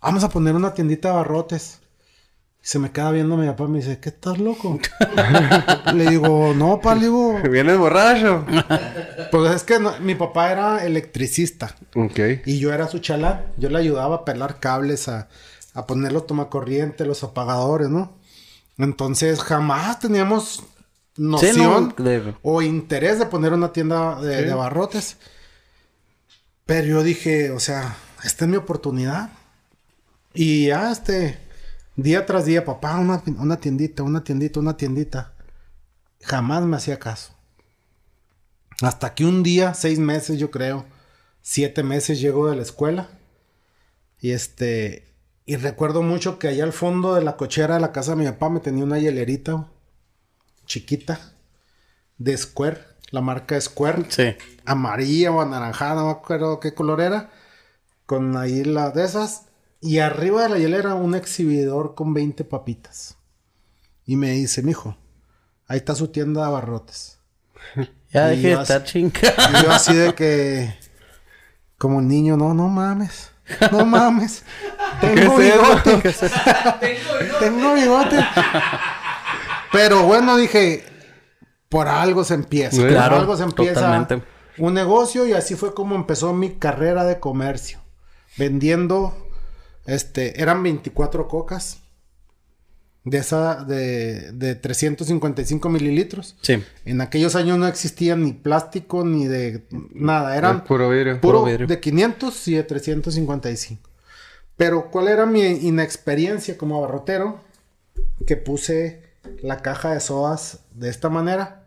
vamos 0.00 0.22
a 0.24 0.28
poner 0.28 0.54
una 0.54 0.74
tiendita 0.74 1.08
de 1.08 1.14
barrotes. 1.14 1.80
Y 2.62 2.66
se 2.66 2.78
me 2.78 2.90
queda 2.90 3.10
viendo 3.12 3.36
mi 3.36 3.46
papá 3.46 3.64
y 3.64 3.68
me 3.68 3.78
dice, 3.78 3.98
¿qué 3.98 4.10
estás 4.10 4.38
loco? 4.38 4.78
le 5.94 6.10
digo, 6.10 6.52
no, 6.54 6.80
pa, 6.80 6.94
le 6.94 7.02
digo, 7.02 7.38
¿Vienes 7.50 7.78
borracho? 7.78 8.44
pues 9.30 9.54
es 9.54 9.62
que 9.64 9.78
no- 9.78 9.98
mi 10.00 10.14
papá 10.14 10.50
era 10.52 10.84
electricista. 10.84 11.74
ok. 11.94 12.18
Y 12.44 12.58
yo 12.58 12.72
era 12.72 12.88
su 12.88 12.98
chalán. 12.98 13.46
Yo 13.56 13.70
le 13.70 13.78
ayudaba 13.78 14.16
a 14.16 14.24
pelar 14.24 14.58
cables, 14.60 15.08
a, 15.08 15.28
a 15.72 15.86
poner 15.86 16.12
los 16.12 16.26
tomacorrientes, 16.26 17.06
los 17.06 17.22
apagadores, 17.24 17.88
¿no? 17.88 18.12
Entonces 18.76 19.40
jamás 19.42 19.98
teníamos 20.00 20.62
noción 21.18 21.94
no, 21.98 22.04
de- 22.04 22.34
o 22.42 22.62
interés 22.62 23.18
de 23.18 23.26
poner 23.26 23.52
una 23.52 23.72
tienda 23.72 24.20
de, 24.20 24.42
de 24.44 24.52
abarrotes. 24.52 25.16
Pero 26.64 26.86
yo 26.86 27.02
dije, 27.02 27.50
o 27.50 27.60
sea, 27.60 27.96
esta 28.24 28.44
es 28.44 28.50
mi 28.50 28.56
oportunidad. 28.56 29.30
Y 30.34 30.66
ya 30.68 30.90
este, 30.92 31.38
día 31.96 32.26
tras 32.26 32.44
día, 32.44 32.64
papá, 32.64 32.96
una, 32.98 33.22
una 33.38 33.56
tiendita, 33.58 34.02
una 34.02 34.22
tiendita, 34.22 34.60
una 34.60 34.76
tiendita. 34.76 35.34
Jamás 36.22 36.64
me 36.64 36.76
hacía 36.76 36.98
caso. 36.98 37.32
Hasta 38.82 39.14
que 39.14 39.24
un 39.24 39.42
día, 39.42 39.74
seis 39.74 39.98
meses 39.98 40.38
yo 40.38 40.50
creo, 40.50 40.84
siete 41.42 41.82
meses 41.82 42.20
llego 42.20 42.48
de 42.48 42.56
la 42.56 42.62
escuela. 42.62 43.08
Y 44.20 44.32
este, 44.32 45.14
y 45.46 45.56
recuerdo 45.56 46.02
mucho 46.02 46.38
que 46.38 46.48
allá 46.48 46.64
al 46.64 46.72
fondo 46.72 47.14
de 47.14 47.22
la 47.24 47.36
cochera 47.36 47.74
de 47.74 47.80
la 47.80 47.92
casa 47.92 48.12
de 48.12 48.18
mi 48.18 48.24
papá 48.26 48.50
me 48.50 48.60
tenía 48.60 48.84
una 48.84 48.98
hielerita 48.98 49.68
chiquita 50.68 51.18
de 52.18 52.36
Square, 52.36 52.78
la 53.10 53.20
marca 53.20 53.60
Square, 53.60 54.04
Sí. 54.10 54.36
amarilla 54.64 55.32
o 55.32 55.40
anaranjada, 55.40 55.96
no 55.96 56.04
me 56.06 56.12
acuerdo 56.12 56.60
qué 56.60 56.74
color 56.74 57.00
era, 57.00 57.30
con 58.06 58.36
ahí 58.36 58.62
la 58.62 58.90
de 58.90 59.04
esas. 59.04 59.46
Y 59.80 59.98
arriba 60.00 60.42
de 60.42 60.48
la 60.48 60.58
hielera 60.58 60.94
un 60.94 61.14
exhibidor 61.14 61.94
con 61.94 62.12
20 62.14 62.44
papitas. 62.44 63.16
Y 64.04 64.16
me 64.16 64.30
dice, 64.32 64.62
mijo, 64.62 64.96
ahí 65.68 65.78
está 65.78 65.94
su 65.94 66.08
tienda 66.08 66.42
de 66.42 66.46
abarrotes. 66.46 67.18
Ya 68.10 68.28
dejé 68.28 68.56
de 68.56 68.62
estar 68.62 68.84
chinga. 68.84 69.20
Y 69.20 69.62
yo 69.64 69.70
así 69.70 69.92
de 69.94 70.14
que, 70.14 70.74
como 71.76 72.00
niño, 72.00 72.38
no, 72.38 72.54
no 72.54 72.66
mames, 72.68 73.30
no 73.70 73.84
mames. 73.84 74.44
Tengo 75.02 75.36
bigote. 75.36 76.02
Tengo 77.38 77.74
bigote. 77.74 78.16
Pero 79.72 80.04
bueno, 80.04 80.36
dije, 80.36 80.84
por 81.68 81.88
algo 81.88 82.24
se 82.24 82.34
empieza. 82.34 82.76
por 82.80 82.88
Claro, 82.88 83.16
algo 83.16 83.36
se 83.36 83.42
empieza 83.44 83.74
totalmente. 83.74 84.22
un 84.58 84.74
negocio 84.74 85.26
y 85.26 85.32
así 85.32 85.54
fue 85.54 85.74
como 85.74 85.94
empezó 85.94 86.32
mi 86.32 86.54
carrera 86.56 87.04
de 87.04 87.20
comercio. 87.20 87.78
Vendiendo, 88.36 89.14
este, 89.86 90.40
eran 90.40 90.62
24 90.62 91.28
cocas. 91.28 91.80
De 93.04 93.16
esa, 93.18 93.64
de, 93.64 94.32
de 94.32 94.54
355 94.54 95.68
mililitros. 95.70 96.36
Sí. 96.42 96.62
En 96.84 97.00
aquellos 97.00 97.36
años 97.36 97.56
no 97.56 97.66
existía 97.66 98.16
ni 98.16 98.32
plástico 98.34 99.02
ni 99.02 99.26
de 99.26 99.66
nada. 99.94 100.36
Eran 100.36 100.64
puro 100.64 100.90
vidrio. 100.90 101.18
puro 101.20 101.38
Puro 101.38 101.44
vidrio. 101.50 101.66
de 101.68 101.80
500 101.80 102.48
y 102.48 102.54
de 102.56 102.64
355. 102.64 103.88
Pero 104.56 104.90
¿cuál 104.90 105.08
era 105.08 105.24
mi 105.24 105.40
inexperiencia 105.42 106.58
como 106.58 106.76
abarrotero? 106.76 107.40
Que 108.26 108.36
puse 108.36 109.07
la 109.42 109.58
caja 109.62 109.92
de 109.94 110.00
sodas 110.00 110.60
de 110.72 110.88
esta 110.88 111.08
manera. 111.08 111.64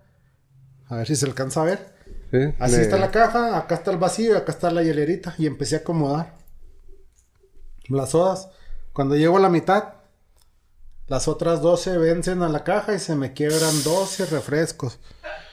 A 0.87 0.95
ver 0.97 1.07
si 1.07 1.15
se 1.15 1.25
alcanza 1.25 1.61
a 1.61 1.65
ver. 1.65 1.91
Sí, 2.31 2.37
Así 2.59 2.75
le- 2.77 2.81
está 2.83 2.97
la 2.97 3.11
caja, 3.11 3.57
acá 3.57 3.75
está 3.75 3.91
el 3.91 3.97
vacío 3.97 4.33
y 4.33 4.37
acá 4.37 4.51
está 4.51 4.71
la 4.71 4.83
hielerita. 4.83 5.35
Y 5.37 5.47
empecé 5.47 5.75
a 5.75 5.79
acomodar 5.79 6.33
las 7.89 8.11
sodas. 8.11 8.49
Cuando 8.93 9.15
llego 9.15 9.37
a 9.37 9.41
la 9.41 9.49
mitad, 9.49 9.85
las 11.07 11.27
otras 11.27 11.61
12 11.61 11.97
vencen 11.97 12.41
a 12.43 12.49
la 12.49 12.63
caja 12.63 12.93
y 12.93 12.99
se 12.99 13.15
me 13.15 13.33
quiebran 13.33 13.83
12 13.83 14.25
refrescos. 14.27 14.99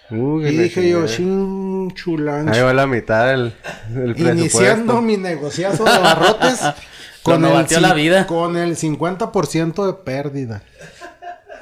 Que 0.09 0.17
Y 0.17 0.57
dije 0.57 0.89
yo, 0.89 1.07
chingada. 1.07 1.17
chin, 1.17 1.91
chulancho. 1.95 2.53
Ahí 2.55 2.61
va 2.63 2.73
la 2.73 2.87
mitad 2.87 3.27
del, 3.29 3.55
del 3.91 4.19
Iniciando 4.39 5.03
mi 5.03 5.17
negociazo 5.19 5.85
de 5.85 5.99
barrotes 5.99 6.61
con, 7.23 7.43
Cuando 7.43 7.61
el, 7.61 7.83
la 7.83 7.93
vida. 7.93 8.27
con 8.27 8.57
el 8.57 8.77
50% 8.77 9.87
de 9.87 9.93
pérdida. 9.93 10.63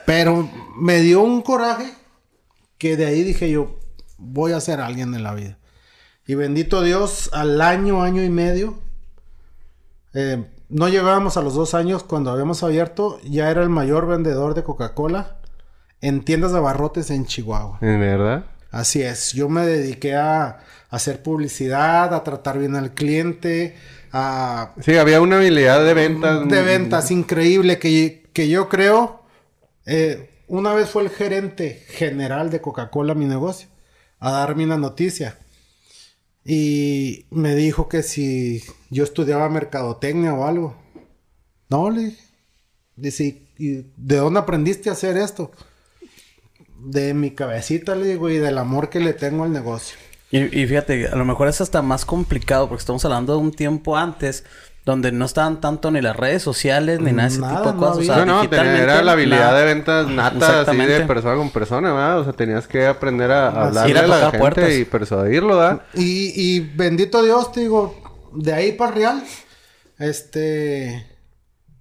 Pero 0.07 0.49
me 0.79 1.01
dio 1.01 1.21
un 1.21 1.43
coraje 1.43 1.93
que 2.79 2.97
de 2.97 3.07
ahí 3.07 3.23
dije 3.23 3.51
yo, 3.51 3.79
voy 4.19 4.53
a 4.53 4.61
ser 4.61 4.81
alguien 4.81 5.15
en 5.15 5.23
la 5.23 5.35
vida. 5.35 5.59
Y 6.27 6.35
bendito 6.35 6.83
Dios, 6.83 7.31
al 7.33 7.61
año, 7.61 8.03
año 8.03 8.23
y 8.25 8.31
medio, 8.31 8.79
eh, 10.15 10.45
no 10.69 10.89
llegábamos 10.89 11.37
a 11.37 11.43
los 11.43 11.55
dos 11.55 11.75
años 11.75 12.03
cuando 12.03 12.31
habíamos 12.31 12.63
abierto, 12.63 13.21
ya 13.23 13.51
era 13.51 13.63
el 13.63 13.69
mayor 13.69 14.07
vendedor 14.07 14.55
de 14.55 14.65
Coca-Cola 14.65 15.37
en 16.01 16.25
tiendas 16.25 16.53
de 16.53 16.59
abarrotes 16.59 17.11
en 17.11 17.27
Chihuahua. 17.27 17.79
¿En 17.81 18.01
verdad? 18.01 18.45
Así 18.71 19.03
es, 19.03 19.33
yo 19.33 19.49
me 19.49 19.65
dediqué 19.65 20.17
a 20.17 20.59
hacer 20.91 21.23
publicidad, 21.23 22.13
a 22.13 22.25
tratar 22.25 22.59
bien 22.59 22.75
al 22.77 22.93
cliente, 22.93 23.77
a 24.13 24.73
Sí, 24.81 24.97
había 24.97 25.21
una 25.21 25.37
habilidad 25.37 25.85
de 25.85 25.95
ventas. 25.95 26.49
de 26.49 26.63
ventas 26.63 27.11
increíble 27.11 27.79
que, 27.79 28.29
que 28.33 28.49
yo 28.49 28.69
creo, 28.69 29.23
eh, 29.87 30.31
una 30.49 30.75
vez 30.75 30.91
fue 30.91 31.03
el 31.03 31.11
gerente 31.11 31.85
general 31.89 32.51
de 32.51 32.61
Coca-Cola 32.61 33.15
mi 33.15 33.25
negocio 33.25 33.69
a 34.19 34.31
darme 34.31 34.65
una 34.65 34.77
noticia 34.77 35.39
y 36.45 37.27
me 37.31 37.57
dijo 37.57 37.89
que 37.89 38.05
si 38.05 38.63
yo 38.89 39.03
estudiaba 39.03 39.49
mercadotecnia 39.49 40.33
o 40.33 40.47
algo. 40.47 40.77
No, 41.69 41.91
le 41.91 42.05
dije. 42.05 42.23
Dice, 42.95 43.43
¿y 43.59 43.85
de 43.97 44.17
dónde 44.17 44.39
aprendiste 44.39 44.89
a 44.89 44.93
hacer 44.93 45.17
esto? 45.17 45.51
De 46.79 47.15
mi 47.15 47.33
cabecita, 47.33 47.97
le 47.97 48.07
digo, 48.07 48.31
y 48.31 48.39
del 48.39 48.59
amor 48.59 48.91
que 48.91 49.01
le 49.01 49.13
tengo 49.13 49.43
al 49.43 49.53
negocio. 49.53 49.99
Y, 50.31 50.39
y 50.39 50.67
fíjate, 50.67 51.09
a 51.09 51.17
lo 51.17 51.25
mejor 51.25 51.49
es 51.49 51.61
hasta 51.61 51.83
más 51.83 52.05
complicado 52.05 52.69
porque 52.69 52.83
estamos 52.83 53.05
hablando 53.05 53.35
de 53.35 53.41
un 53.41 53.51
tiempo 53.51 53.97
antes 53.97 54.45
donde 54.87 55.13
no 55.13 55.27
estaban 55.27 55.61
tanto 55.61 55.91
ni 55.91 56.01
las 56.01 56.17
redes 56.17 56.43
sociales 56.43 57.01
ni 57.01 57.11
nada 57.13 57.29
de 57.29 57.35
ese 57.35 57.41
Nada, 57.43 57.57
tipo 57.57 57.69
de 57.69 57.75
no 57.75 57.81
cosas. 57.81 57.97
había. 57.97 58.13
o 58.13 58.15
sea, 58.15 58.25
no, 58.25 58.43
era 58.45 59.03
la 59.03 59.13
habilidad 59.13 59.39
nada. 59.49 59.59
de 59.59 59.65
ventas 59.67 60.09
nata, 60.09 60.61
así 60.63 60.77
de 60.77 61.01
persona 61.03 61.35
con 61.37 61.51
persona, 61.51 61.93
¿verdad? 61.93 62.21
O 62.21 62.25
sea, 62.25 62.33
tenías 62.33 62.67
que 62.69 62.87
aprender 62.87 63.31
a 63.33 63.49
Así 63.49 63.79
hablarle 63.81 63.99
a 63.99 64.03
a 64.05 64.07
la 64.07 64.31
gente 64.31 64.39
puertas. 64.39 64.73
y 64.73 64.85
persuadirlo, 64.85 65.57
¿verdad? 65.59 65.83
Y, 65.95 66.33
y 66.41 66.61
bendito 66.61 67.23
Dios, 67.23 67.51
te 67.53 67.61
digo, 67.61 68.01
de 68.33 68.53
ahí 68.55 68.73
para 68.73 68.93
real, 68.93 69.25
este, 69.99 71.07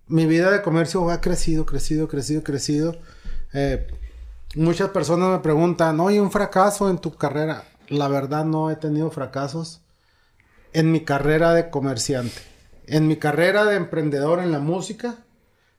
mi 0.08 0.26
vida 0.26 0.50
de 0.52 0.62
comercio 0.64 1.10
ha 1.12 1.22
crecido, 1.22 1.66
crecido, 1.66 2.08
crecido, 2.08 2.44
crecido. 2.44 2.98
Eh, 3.54 3.88
muchas 4.56 4.90
personas 4.90 5.30
me 5.30 5.40
preguntan, 5.40 6.00
oye, 6.00 6.20
un 6.20 6.32
fracaso 6.32 6.90
en 6.90 6.98
tu 6.98 7.16
carrera. 7.16 7.66
La 7.88 8.08
verdad 8.08 8.46
no 8.46 8.72
he 8.72 8.76
tenido 8.78 9.12
fracasos 9.12 9.82
en 10.74 10.92
mi 10.92 11.02
carrera 11.02 11.54
de 11.54 11.70
comerciante. 11.70 12.42
En 12.88 13.08
mi 13.08 13.15
carrera 13.18 13.65
de 13.65 13.75
emprendedor 13.77 14.39
en 14.39 14.51
la 14.51 14.60
música, 14.60 15.15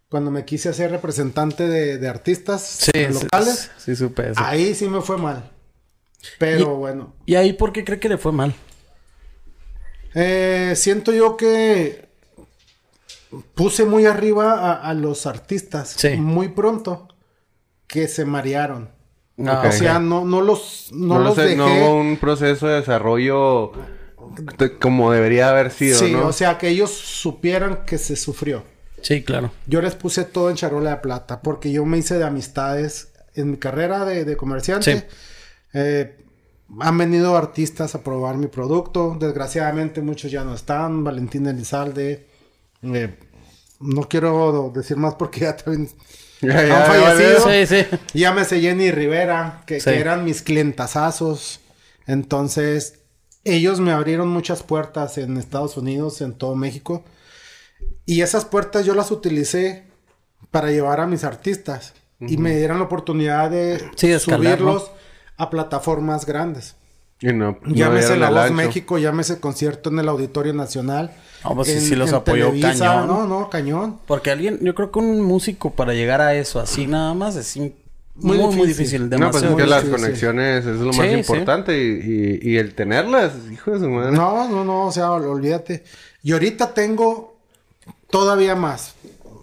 cuando 0.08 0.30
me 0.30 0.44
quise 0.44 0.68
hacer 0.68 0.90
representante 0.90 1.66
de, 1.68 1.98
de 1.98 2.08
artistas 2.08 2.62
Sí, 2.62 3.06
locales, 3.12 3.70
Sí, 3.78 3.94
sí 3.94 3.96
supe 3.96 4.30
eso. 4.30 4.40
ahí 4.42 4.74
sí 4.74 4.88
me 4.88 5.00
fue 5.00 5.16
mal. 5.18 5.50
Pero 6.38 6.76
bueno, 6.76 7.14
¿Y 7.26 7.34
ahí 7.36 7.52
por 7.52 7.72
qué 7.72 7.84
cree 7.84 8.00
que 8.00 8.08
le 8.08 8.18
fue 8.18 8.32
mal? 8.32 8.54
Eh, 10.14 10.72
siento 10.76 11.12
yo 11.12 11.36
que 11.36 12.08
puse 13.54 13.84
muy 13.84 14.06
arriba 14.06 14.54
a, 14.54 14.88
a 14.88 14.94
los 14.94 15.26
artistas 15.26 15.90
Sí. 15.96 16.16
muy 16.16 16.48
pronto 16.48 17.08
que 17.86 18.08
se 18.08 18.24
marearon. 18.24 18.90
Ah, 19.46 19.64
O 19.68 19.72
sea, 19.72 19.98
no, 19.98 20.24
no 20.24 20.40
los, 20.40 20.88
no 20.92 21.18
No, 21.18 21.24
los 21.24 21.34
sé, 21.34 21.42
dejé. 21.42 21.56
no 21.56 21.66
hubo 21.66 22.00
un 22.00 22.16
proceso 22.16 22.66
de 22.66 22.76
desarrollo 22.76 23.72
de- 23.76 23.95
como 24.80 25.12
debería 25.12 25.50
haber 25.50 25.70
sido, 25.70 25.98
sí, 25.98 26.12
¿no? 26.12 26.26
o 26.28 26.32
sea, 26.32 26.58
que 26.58 26.68
ellos 26.68 26.90
supieran 26.90 27.84
que 27.86 27.98
se 27.98 28.16
sufrió. 28.16 28.64
Sí, 29.02 29.22
claro. 29.22 29.52
Yo 29.66 29.80
les 29.82 29.94
puse 29.94 30.24
todo 30.24 30.50
en 30.50 30.56
charola 30.56 30.90
de 30.90 30.96
plata 30.96 31.40
porque 31.42 31.70
yo 31.70 31.84
me 31.84 31.98
hice 31.98 32.18
de 32.18 32.24
amistades 32.24 33.08
en 33.34 33.50
mi 33.52 33.56
carrera 33.56 34.04
de, 34.04 34.24
de 34.24 34.36
comerciante. 34.36 34.98
Sí. 35.00 35.04
Eh, 35.74 36.16
han 36.80 36.98
venido 36.98 37.36
artistas 37.36 37.94
a 37.94 38.02
probar 38.02 38.36
mi 38.36 38.46
producto. 38.48 39.16
Desgraciadamente 39.20 40.00
muchos 40.00 40.30
ya 40.32 40.42
no 40.42 40.54
están. 40.54 41.04
Valentín 41.04 41.46
Elizalde. 41.46 42.26
eh, 42.82 43.14
no 43.78 44.08
quiero 44.08 44.72
decir 44.74 44.96
más 44.96 45.14
porque 45.14 45.40
ya 45.40 45.56
también 45.56 45.88
Ya, 46.40 46.48
ya, 46.48 46.60
han 46.62 46.68
ya 46.68 46.84
fallecido. 47.14 47.44
valió. 47.44 47.66
Sí, 47.66 47.76
sí. 47.90 47.98
Llámese 48.18 48.60
Jenny 48.60 48.90
Rivera, 48.90 49.62
que, 49.66 49.80
Sí. 49.80 49.90
que 49.90 50.00
eran 50.00 50.24
mis 50.24 50.42
clientazazos. 50.42 51.60
Entonces, 52.06 53.00
ellos 53.54 53.80
me 53.80 53.92
abrieron 53.92 54.28
muchas 54.28 54.62
puertas 54.62 55.18
en 55.18 55.36
Estados 55.36 55.76
Unidos, 55.76 56.20
en 56.20 56.32
todo 56.34 56.54
México. 56.54 57.04
Y 58.04 58.20
esas 58.22 58.44
puertas 58.44 58.84
yo 58.86 58.94
las 58.94 59.10
utilicé 59.10 59.84
para 60.50 60.70
llevar 60.70 61.00
a 61.00 61.06
mis 61.06 61.24
artistas. 61.24 61.94
Y 62.20 62.38
me 62.38 62.56
dieron 62.56 62.78
la 62.78 62.84
oportunidad 62.84 63.50
de 63.50 63.78
Sí, 63.96 64.08
de 64.08 64.14
escalar, 64.14 64.58
subirlos 64.58 64.90
a 65.36 65.50
plataformas 65.50 66.24
grandes. 66.24 66.74
Y 67.20 67.26
no, 67.28 67.58
no 67.62 67.74
Llámese 67.74 68.16
La 68.16 68.30
Voz 68.30 68.38
ancho. 68.40 68.54
México, 68.54 68.98
llámese 68.98 69.38
concierto 69.40 69.90
en 69.90 69.98
el 69.98 70.08
Auditorio 70.08 70.52
Nacional. 70.54 71.12
No, 71.44 71.54
pues 71.54 71.68
sí, 71.68 71.74
en- 71.74 71.80
sí 71.80 71.94
los 71.94 72.10
en 72.10 72.14
apoyó 72.16 72.52
cañón. 72.60 73.06
No, 73.06 73.26
no, 73.26 73.50
cañón. 73.50 74.00
Porque 74.06 74.30
alguien, 74.30 74.58
yo 74.62 74.74
creo 74.74 74.90
que 74.90 74.98
un 74.98 75.20
músico 75.22 75.70
para 75.72 75.92
llegar 75.94 76.20
a 76.22 76.34
eso 76.34 76.58
así 76.60 76.86
nada 76.86 77.12
más 77.14 77.36
es 77.36 77.58
Muy 78.18 78.38
muy, 78.38 78.54
muy 78.56 78.66
difícil. 78.66 79.10
No, 79.10 79.30
pues 79.30 79.42
es 79.42 79.54
que 79.54 79.66
las 79.66 79.84
conexiones 79.84 80.64
es 80.64 80.76
lo 80.78 80.92
Sí, 80.92 80.98
más 81.00 81.08
sí. 81.08 81.14
importante 81.14 81.76
y, 81.78 82.40
y, 82.42 82.52
y 82.52 82.56
el 82.58 82.74
tenerlas, 82.74 83.32
hijo 83.52 83.72
de 83.72 83.78
su 83.80 83.90
madre. 83.90 84.12
No, 84.12 84.48
no, 84.48 84.64
no, 84.64 84.86
o 84.86 84.92
sea, 84.92 85.10
ol- 85.10 85.26
olvídate. 85.26 85.84
Y 86.22 86.32
ahorita 86.32 86.72
tengo 86.72 87.36
todavía 88.10 88.54
más. 88.54 88.94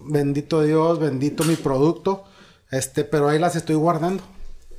Bendito 0.06 0.62
Dios, 0.62 0.98
bendito 1.00 1.44
mi 1.44 1.54
producto. 1.56 2.24
Este, 2.70 3.04
pero 3.04 3.28
ahí 3.28 3.38
las 3.38 3.54
estoy 3.56 3.76
guardando. 3.76 4.22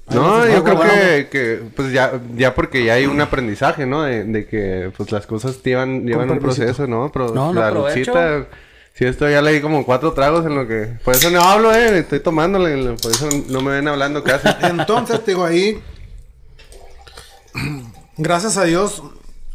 Ahí 0.07 0.17
No, 0.17 0.45
yo 0.47 0.63
creo 0.63 0.79
que, 0.81 1.27
que, 1.31 1.61
pues 1.75 1.91
ya, 1.93 2.21
ya 2.35 2.53
porque 2.53 2.83
ya 2.83 2.93
hay 2.95 3.05
un 3.05 3.21
aprendizaje, 3.21 3.85
¿no? 3.85 4.03
De, 4.03 4.23
de 4.25 4.45
que, 4.45 4.91
pues 4.95 5.11
las 5.11 5.25
cosas 5.25 5.63
llevan, 5.63 6.05
llevan 6.05 6.29
un 6.29 6.39
proceso, 6.39 6.85
¿no? 6.85 7.09
Pero 7.13 7.29
No, 7.33 7.53
no 7.53 7.59
la 7.59 7.71
luchita, 7.71 8.45
si 8.97 9.05
esto 9.05 9.29
ya 9.29 9.41
leí 9.41 9.61
como 9.61 9.85
cuatro 9.85 10.13
tragos 10.13 10.45
en 10.45 10.55
lo 10.55 10.67
que, 10.67 10.97
por 11.03 11.13
eso 11.15 11.29
no 11.29 11.41
hablo, 11.41 11.73
eh, 11.73 11.99
estoy 11.99 12.21
tomándole, 12.21 12.93
por 12.93 13.11
eso 13.11 13.29
no 13.49 13.61
me 13.61 13.71
ven 13.73 13.87
hablando 13.87 14.23
casi. 14.23 14.47
Entonces, 14.65 15.23
te 15.23 15.31
digo, 15.31 15.45
ahí 15.45 15.81
gracias 18.17 18.57
a 18.57 18.63
Dios, 18.63 19.03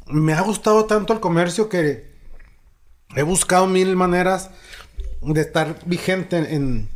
me 0.07 0.33
ha 0.35 0.41
gustado 0.43 0.85
tanto 0.87 1.13
el 1.13 1.21
comercio 1.21 1.69
que 1.69 2.11
he 3.17 3.23
buscado 3.23 3.67
mil 3.67 3.97
maneras 3.97 4.51
de 5.23 5.41
estar 5.41 5.77
vigente 5.85 6.37
en, 6.37 6.89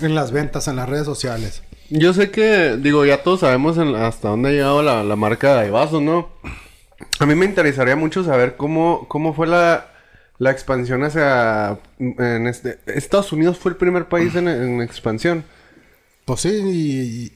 en 0.00 0.14
las 0.14 0.30
ventas, 0.32 0.68
en 0.68 0.76
las 0.76 0.88
redes 0.88 1.04
sociales. 1.06 1.62
Yo 1.90 2.12
sé 2.12 2.30
que, 2.30 2.76
digo, 2.78 3.04
ya 3.06 3.22
todos 3.22 3.40
sabemos 3.40 3.78
en- 3.78 3.94
hasta 3.96 4.28
dónde 4.28 4.50
ha 4.50 4.52
llegado 4.52 4.82
la, 4.82 5.02
la 5.04 5.16
marca 5.16 5.54
de 5.54 5.60
Aivasos, 5.62 6.02
¿no? 6.02 6.28
A 7.18 7.26
mí 7.26 7.34
me 7.34 7.46
interesaría 7.46 7.96
mucho 7.96 8.24
saber 8.24 8.56
cómo, 8.56 9.06
cómo 9.08 9.32
fue 9.34 9.46
la, 9.46 9.86
la 10.38 10.50
expansión 10.50 11.02
hacia... 11.04 11.78
En 11.98 12.46
este, 12.46 12.78
Estados 12.86 13.32
Unidos 13.32 13.58
fue 13.58 13.72
el 13.72 13.76
primer 13.76 14.06
país 14.06 14.34
en, 14.34 14.48
en 14.48 14.80
expansión. 14.82 15.44
Pues 16.24 16.40
sí, 16.42 16.48
y, 16.50 17.00
y 17.24 17.32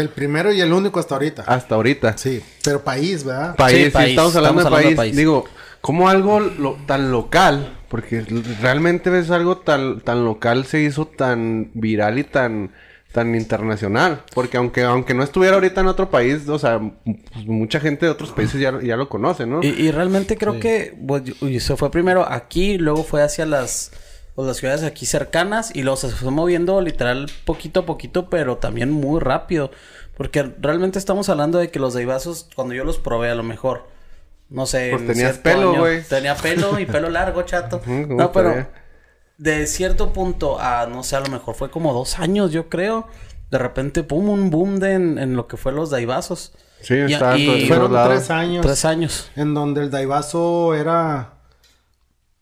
el 0.00 0.08
primero 0.08 0.52
y 0.52 0.60
el 0.60 0.72
único 0.72 1.00
hasta 1.00 1.14
ahorita. 1.16 1.42
Hasta 1.46 1.74
ahorita. 1.74 2.16
Sí, 2.16 2.42
pero 2.64 2.82
país, 2.82 3.24
¿verdad? 3.24 3.56
País, 3.56 3.76
Sí, 3.78 3.84
sí, 3.86 3.90
país. 3.90 4.10
estamos 4.10 4.36
hablando, 4.36 4.60
Estamos 4.60 4.78
de, 4.80 4.86
hablando 4.86 4.96
país. 4.96 5.12
de 5.12 5.12
país. 5.12 5.16
Digo, 5.16 5.44
como 5.80 6.08
algo 6.08 6.40
lo- 6.40 6.78
tan 6.86 7.10
local, 7.12 7.76
porque 7.88 8.22
realmente 8.62 9.10
ves 9.10 9.30
algo 9.30 9.58
tan, 9.58 10.00
tan 10.00 10.24
local 10.24 10.64
se 10.64 10.80
hizo 10.80 11.06
tan 11.06 11.70
viral 11.74 12.18
y 12.18 12.24
tan, 12.24 12.70
tan 13.12 13.34
internacional. 13.34 14.22
Porque 14.34 14.56
aunque, 14.56 14.82
aunque 14.82 15.14
no 15.14 15.22
estuviera 15.22 15.54
ahorita 15.54 15.82
en 15.82 15.86
otro 15.86 16.10
país, 16.10 16.48
o 16.48 16.58
sea, 16.58 16.80
pues, 17.04 17.46
mucha 17.46 17.78
gente 17.78 18.06
de 18.06 18.12
otros 18.12 18.32
países 18.32 18.60
ya, 18.60 18.80
ya 18.82 18.96
lo 18.96 19.08
conoce, 19.08 19.46
¿no? 19.46 19.62
Y, 19.62 19.68
y 19.68 19.90
realmente 19.90 20.36
creo 20.36 20.58
que 20.58 20.96
pues, 21.06 21.22
se 21.62 21.76
fue 21.76 21.90
primero 21.90 22.26
aquí, 22.28 22.78
luego 22.78 23.04
fue 23.04 23.22
hacia 23.22 23.46
las, 23.46 23.92
pues, 24.34 24.48
las 24.48 24.56
ciudades 24.56 24.82
aquí 24.82 25.06
cercanas 25.06 25.70
y 25.74 25.82
luego 25.82 25.96
se 25.96 26.08
fue 26.08 26.30
moviendo 26.30 26.80
literal 26.80 27.30
poquito 27.44 27.80
a 27.80 27.86
poquito, 27.86 28.28
pero 28.30 28.56
también 28.56 28.90
muy 28.90 29.20
rápido. 29.20 29.70
Porque 30.16 30.42
realmente 30.60 30.98
estamos 30.98 31.28
hablando 31.28 31.58
de 31.58 31.70
que 31.70 31.78
los 31.78 31.94
Daibazos, 31.94 32.48
cuando 32.54 32.74
yo 32.74 32.84
los 32.84 32.98
probé 32.98 33.30
a 33.30 33.34
lo 33.34 33.42
mejor, 33.42 33.88
no 34.50 34.66
sé... 34.66 34.90
Pues 34.90 35.02
en 35.02 35.08
tenías 35.08 35.38
pelo, 35.38 35.74
güey. 35.74 36.02
Tenía 36.02 36.34
pelo 36.34 36.78
y 36.78 36.86
pelo 36.86 37.08
largo, 37.08 37.42
chato. 37.42 37.76
Ujú, 37.86 38.08
¿cómo 38.08 38.16
no, 38.16 38.32
pero 38.32 38.50
estaría? 38.50 38.81
De 39.38 39.66
cierto 39.66 40.12
punto 40.12 40.58
a, 40.60 40.86
no 40.86 41.02
sé, 41.02 41.16
a 41.16 41.20
lo 41.20 41.28
mejor 41.28 41.54
fue 41.54 41.70
como 41.70 41.92
dos 41.92 42.18
años, 42.18 42.52
yo 42.52 42.68
creo. 42.68 43.06
De 43.50 43.58
repente, 43.58 44.02
pum, 44.02 44.28
un 44.30 44.50
boom 44.50 44.78
de 44.78 44.92
en, 44.94 45.18
en 45.18 45.36
lo 45.36 45.46
que 45.46 45.56
fue 45.56 45.72
los 45.72 45.90
Daibazos. 45.90 46.52
Sí, 46.80 46.94
Y- 46.94 47.12
estaban 47.12 47.38
y- 47.38 47.66
Fueron 47.66 47.92
lados. 47.92 48.12
tres 48.14 48.30
años 48.30 48.64
Tres 48.66 48.84
años. 48.84 49.30
en 49.36 49.54
donde 49.54 49.82
el 49.82 49.90
Daivazo 49.90 50.74
era, 50.74 51.34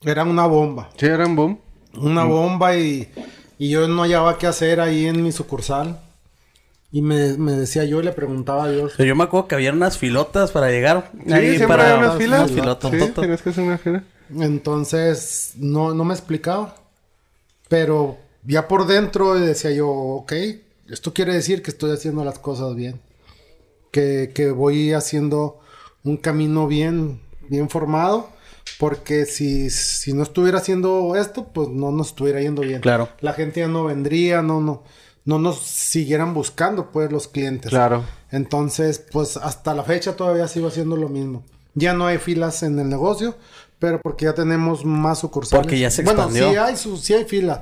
era 0.03 0.25
una 0.25 0.47
bomba. 0.47 0.91
Sí, 0.97 1.07
eran 1.07 1.37
boom. 1.37 1.61
Una 1.95 2.25
bomba 2.25 2.77
y, 2.77 3.11
y 3.59 3.69
yo 3.71 3.89
no 3.89 4.03
hallaba 4.03 4.39
qué 4.39 4.47
hacer 4.47 4.81
ahí 4.81 5.07
en 5.07 5.23
mi 5.23 5.33
sucursal. 5.33 5.99
Y 6.93 7.03
me, 7.03 7.37
me 7.37 7.53
decía 7.53 7.85
yo 7.85 8.01
y 8.01 8.05
le 8.05 8.13
preguntaba 8.13 8.65
a 8.65 8.71
Dios. 8.71 8.95
Pero 8.97 9.09
yo 9.09 9.15
me 9.17 9.25
acuerdo 9.25 9.47
que 9.49 9.55
había 9.57 9.73
unas 9.73 9.97
filotas 9.99 10.51
para 10.53 10.71
llegar. 10.71 11.11
Sí, 11.27 11.57
siempre 11.57 11.83
hay 11.83 11.99
unas 11.99 12.17
filas. 12.17 12.41
Unas 12.41 12.51
filotas. 12.53 12.91
Sí, 12.91 13.13
tenías 13.15 13.43
que 13.43 13.51
hacer 13.51 13.65
una 13.65 13.79
fila. 13.79 14.03
Entonces, 14.39 15.53
no, 15.57 15.95
no 15.95 16.05
me 16.05 16.15
explicaba. 16.15 16.77
Pero 17.69 18.19
ya 18.45 18.69
por 18.69 18.87
dentro 18.87 19.35
decía 19.35 19.71
yo, 19.71 19.89
ok, 19.89 20.33
esto 20.89 21.13
quiere 21.15 21.35
decir 21.35 21.63
que 21.63 21.71
estoy 21.71 21.93
haciendo 21.93 22.25
las 22.25 22.39
cosas 22.39 22.75
bien. 22.75 23.01
Que, 23.91 24.33
que 24.35 24.51
voy 24.51 24.93
haciendo 24.93 25.61
un 26.05 26.17
camino 26.17 26.67
bien, 26.67 27.21
bien 27.49 27.69
formado. 27.69 28.29
Porque 28.79 29.27
si, 29.27 29.71
si 29.71 30.13
no 30.13 30.23
estuviera 30.23 30.59
haciendo 30.59 31.15
esto, 31.17 31.49
pues 31.53 31.69
no 31.69 31.91
nos 31.91 32.09
estuviera 32.09 32.41
yendo 32.41 32.63
bien. 32.63 32.81
Claro. 32.81 33.09
La 33.21 33.33
gente 33.33 33.61
ya 33.61 33.69
no 33.69 33.85
vendría, 33.85 34.43
no, 34.43 34.61
no, 34.61 34.85
no 35.25 35.39
nos 35.39 35.59
siguieran 35.61 36.35
buscando, 36.35 36.91
pues, 36.91 37.13
los 37.13 37.29
clientes. 37.29 37.71
Claro. 37.71 38.05
Entonces, 38.31 39.05
pues 39.11 39.37
hasta 39.37 39.75
la 39.75 39.83
fecha 39.83 40.17
todavía 40.17 40.49
sigo 40.49 40.69
haciendo 40.69 40.97
lo 40.97 41.09
mismo. 41.09 41.43
Ya 41.75 41.95
no 41.95 42.07
hay 42.07 42.19
filas 42.19 42.63
en 42.63 42.79
el 42.79 42.89
negocio, 42.89 43.37
pero 43.81 44.01
porque 44.01 44.27
ya 44.27 44.35
tenemos 44.35 44.85
más 44.85 45.19
sucursales. 45.19 45.63
Porque 45.65 45.79
ya 45.81 45.91
se 45.91 46.03
Bueno, 46.05 46.21
expandió. 46.21 46.51
sí 46.51 46.57
hay, 46.57 46.77
su, 46.77 46.97
sí 46.97 47.15
hay 47.15 47.25
filas. 47.25 47.61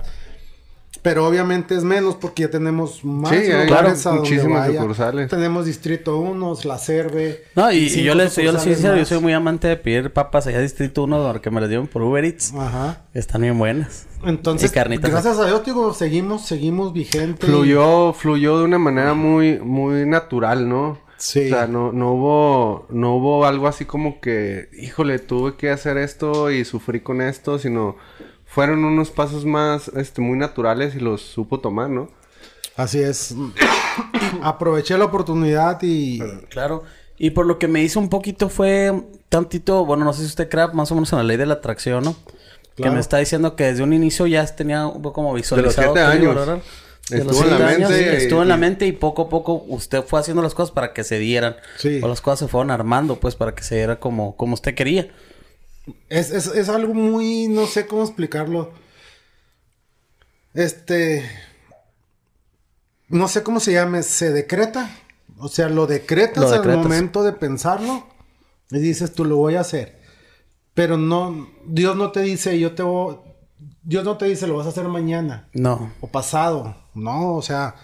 Pero 1.01 1.27
obviamente 1.29 1.77
es 1.77 1.85
menos 1.85 2.17
porque 2.17 2.43
ya 2.43 2.51
tenemos 2.51 3.05
más 3.05 3.31
Sí, 3.31 3.37
lugares 3.47 3.67
claro, 3.69 3.89
a 3.89 3.93
donde 3.95 4.21
muchísimas 4.21 4.67
vaya. 4.67 4.81
sucursales. 4.81 5.31
Tenemos 5.31 5.65
Distrito 5.67 6.19
1, 6.19 6.57
La 6.65 6.77
Cerve. 6.79 7.45
No, 7.55 7.71
y, 7.71 7.89
yo 8.03 8.15
les 8.17 8.35
yo 8.35 8.51
les 8.51 8.63
sincero, 8.63 8.97
yo 8.97 9.05
soy 9.05 9.21
muy 9.21 9.33
amante 9.33 9.69
de 9.69 9.77
pedir 9.77 10.13
papas 10.13 10.49
allá 10.49 10.59
a 10.59 10.61
Distrito 10.63 11.05
1 11.05 11.31
porque 11.33 11.51
me 11.51 11.61
las 11.61 11.69
dieron 11.69 11.87
por 11.87 12.03
Uber 12.03 12.25
Eats. 12.25 12.53
Ajá. 12.53 13.03
Están 13.15 13.43
bien 13.43 13.57
buenas. 13.59 14.07
Entonces, 14.25 14.71
Y 14.71 14.75
carnitas. 14.75 15.09
gracias 15.11 15.39
a 15.39 15.47
Dios, 15.47 15.65
digo, 15.65 15.95
seguimos, 15.95 16.45
seguimos 16.47 16.93
vigente. 16.93 17.47
Fluyó, 17.47 18.13
fluyó 18.13 18.59
de 18.59 18.65
una 18.65 18.79
manera 18.79 19.15
muy, 19.15 19.61
muy 19.61 20.05
natural, 20.05 20.69
¿no? 20.69 20.99
Sí. 21.19 21.47
O 21.47 21.49
sea, 21.49 21.67
no, 21.67 21.93
no 21.93 22.13
hubo, 22.13 22.87
no 22.91 23.17
hubo 23.17 23.45
algo 23.45 23.67
así 23.67 23.85
como 23.85 24.21
que, 24.21 24.69
híjole, 24.79 25.19
tuve 25.19 25.57
que 25.57 25.71
hacer 25.71 25.99
esto 25.99 26.51
y 26.51 26.65
sufrí 26.65 27.01
con 27.01 27.21
esto, 27.21 27.59
sino 27.59 27.97
fueron 28.47 28.85
unos 28.85 29.11
pasos 29.11 29.45
más, 29.45 29.89
este, 29.89 30.21
muy 30.21 30.39
naturales 30.39 30.95
y 30.95 31.01
los 31.01 31.21
supo 31.21 31.61
tomar, 31.61 31.91
¿no? 31.91 32.09
Así 32.77 33.01
es. 33.01 33.35
Aproveché 34.43 34.97
la 34.97 35.07
oportunidad 35.07 35.79
y... 35.83 36.21
Claro. 36.49 36.85
Y 37.19 37.31
por 37.31 37.47
lo 37.47 37.59
que 37.59 37.67
me 37.67 37.83
hizo 37.83 37.99
un 37.99 38.09
poquito 38.09 38.49
fue 38.49 38.93
tantito, 39.29 39.85
bueno, 39.85 40.05
no 40.05 40.13
sé 40.13 40.21
si 40.21 40.27
usted 40.27 40.49
cree 40.49 40.69
más 40.69 40.91
o 40.93 40.95
menos 40.95 41.13
en 41.13 41.19
la 41.19 41.25
ley 41.25 41.37
de 41.37 41.47
la 41.47 41.55
atracción, 41.55 42.05
¿no? 42.05 42.17
Que 42.77 42.91
me 42.91 43.01
está 43.01 43.19
diciendo 43.19 43.57
que 43.57 43.65
desde 43.65 43.83
un 43.83 43.93
inicio 43.93 44.29
ya 44.29 44.47
tenía 44.47 44.87
un 44.87 45.03
poco 45.03 45.15
como 45.15 45.35
visualizado. 45.35 45.95
siete 45.95 46.01
todo, 46.01 46.07
años. 46.07 46.35
¿verdad? 46.37 46.63
Estuvo 47.11 47.43
en 47.45 47.51
la 47.59 47.69
años, 47.69 47.91
mente 47.91 48.13
y- 48.13 48.17
estuvo 48.17 48.43
en 48.43 48.49
la 48.49 48.57
mente 48.57 48.87
y 48.87 48.93
poco 48.93 49.23
a 49.23 49.29
poco 49.29 49.65
usted 49.69 50.03
fue 50.05 50.21
haciendo 50.21 50.43
las 50.43 50.55
cosas 50.55 50.73
para 50.73 50.93
que 50.93 51.05
se 51.05 51.19
dieran. 51.19 51.57
Sí. 51.79 52.01
O 52.03 52.09
las 52.09 52.21
cosas 52.21 52.41
se 52.41 52.49
fueron 52.49 52.71
armando, 52.71 53.19
pues, 53.19 53.35
para 53.37 53.55
que 53.55 53.63
se 53.63 53.77
diera 53.77 53.99
como, 53.99 54.37
como 54.37 54.55
usted 54.55 54.75
quería. 54.75 55.11
Es, 56.11 56.31
es, 56.31 56.47
es 56.49 56.69
algo 56.69 56.93
muy, 56.95 57.49
no 57.49 57.67
sé 57.67 57.87
cómo 57.87 58.03
explicarlo. 58.03 58.73
Este, 60.55 61.29
no 63.09 63.29
sé 63.29 63.43
cómo 63.43 63.61
se 63.61 63.73
llame, 63.73 64.03
se 64.03 64.33
decreta. 64.33 64.91
O 65.39 65.49
sea, 65.49 65.69
lo 65.69 65.87
decretas, 65.87 66.45
Lo 66.45 66.51
al 66.51 66.57
decretas. 66.59 66.83
momento 66.83 67.23
de 67.23 67.33
pensarlo 67.33 68.07
y 68.71 68.79
dices, 68.81 69.13
tú 69.15 69.25
lo 69.25 69.37
voy 69.37 69.55
a 69.55 69.61
hacer. 69.61 69.99
Pero 70.75 70.97
no, 70.97 71.49
Dios 71.67 71.97
no 71.97 72.11
te 72.13 72.21
dice, 72.23 72.59
yo 72.59 72.75
te 72.75 72.83
voy, 72.83 73.17
Dios 73.89 74.05
no 74.05 74.19
te 74.19 74.27
dice, 74.27 74.47
lo 74.47 74.55
vas 74.59 74.67
a 74.67 74.69
hacer 74.69 74.87
mañana 74.87 75.49
No. 75.55 75.91
o 76.03 76.09
pasado. 76.09 76.77
No, 76.95 77.35
o 77.37 77.41
sea, 77.43 77.75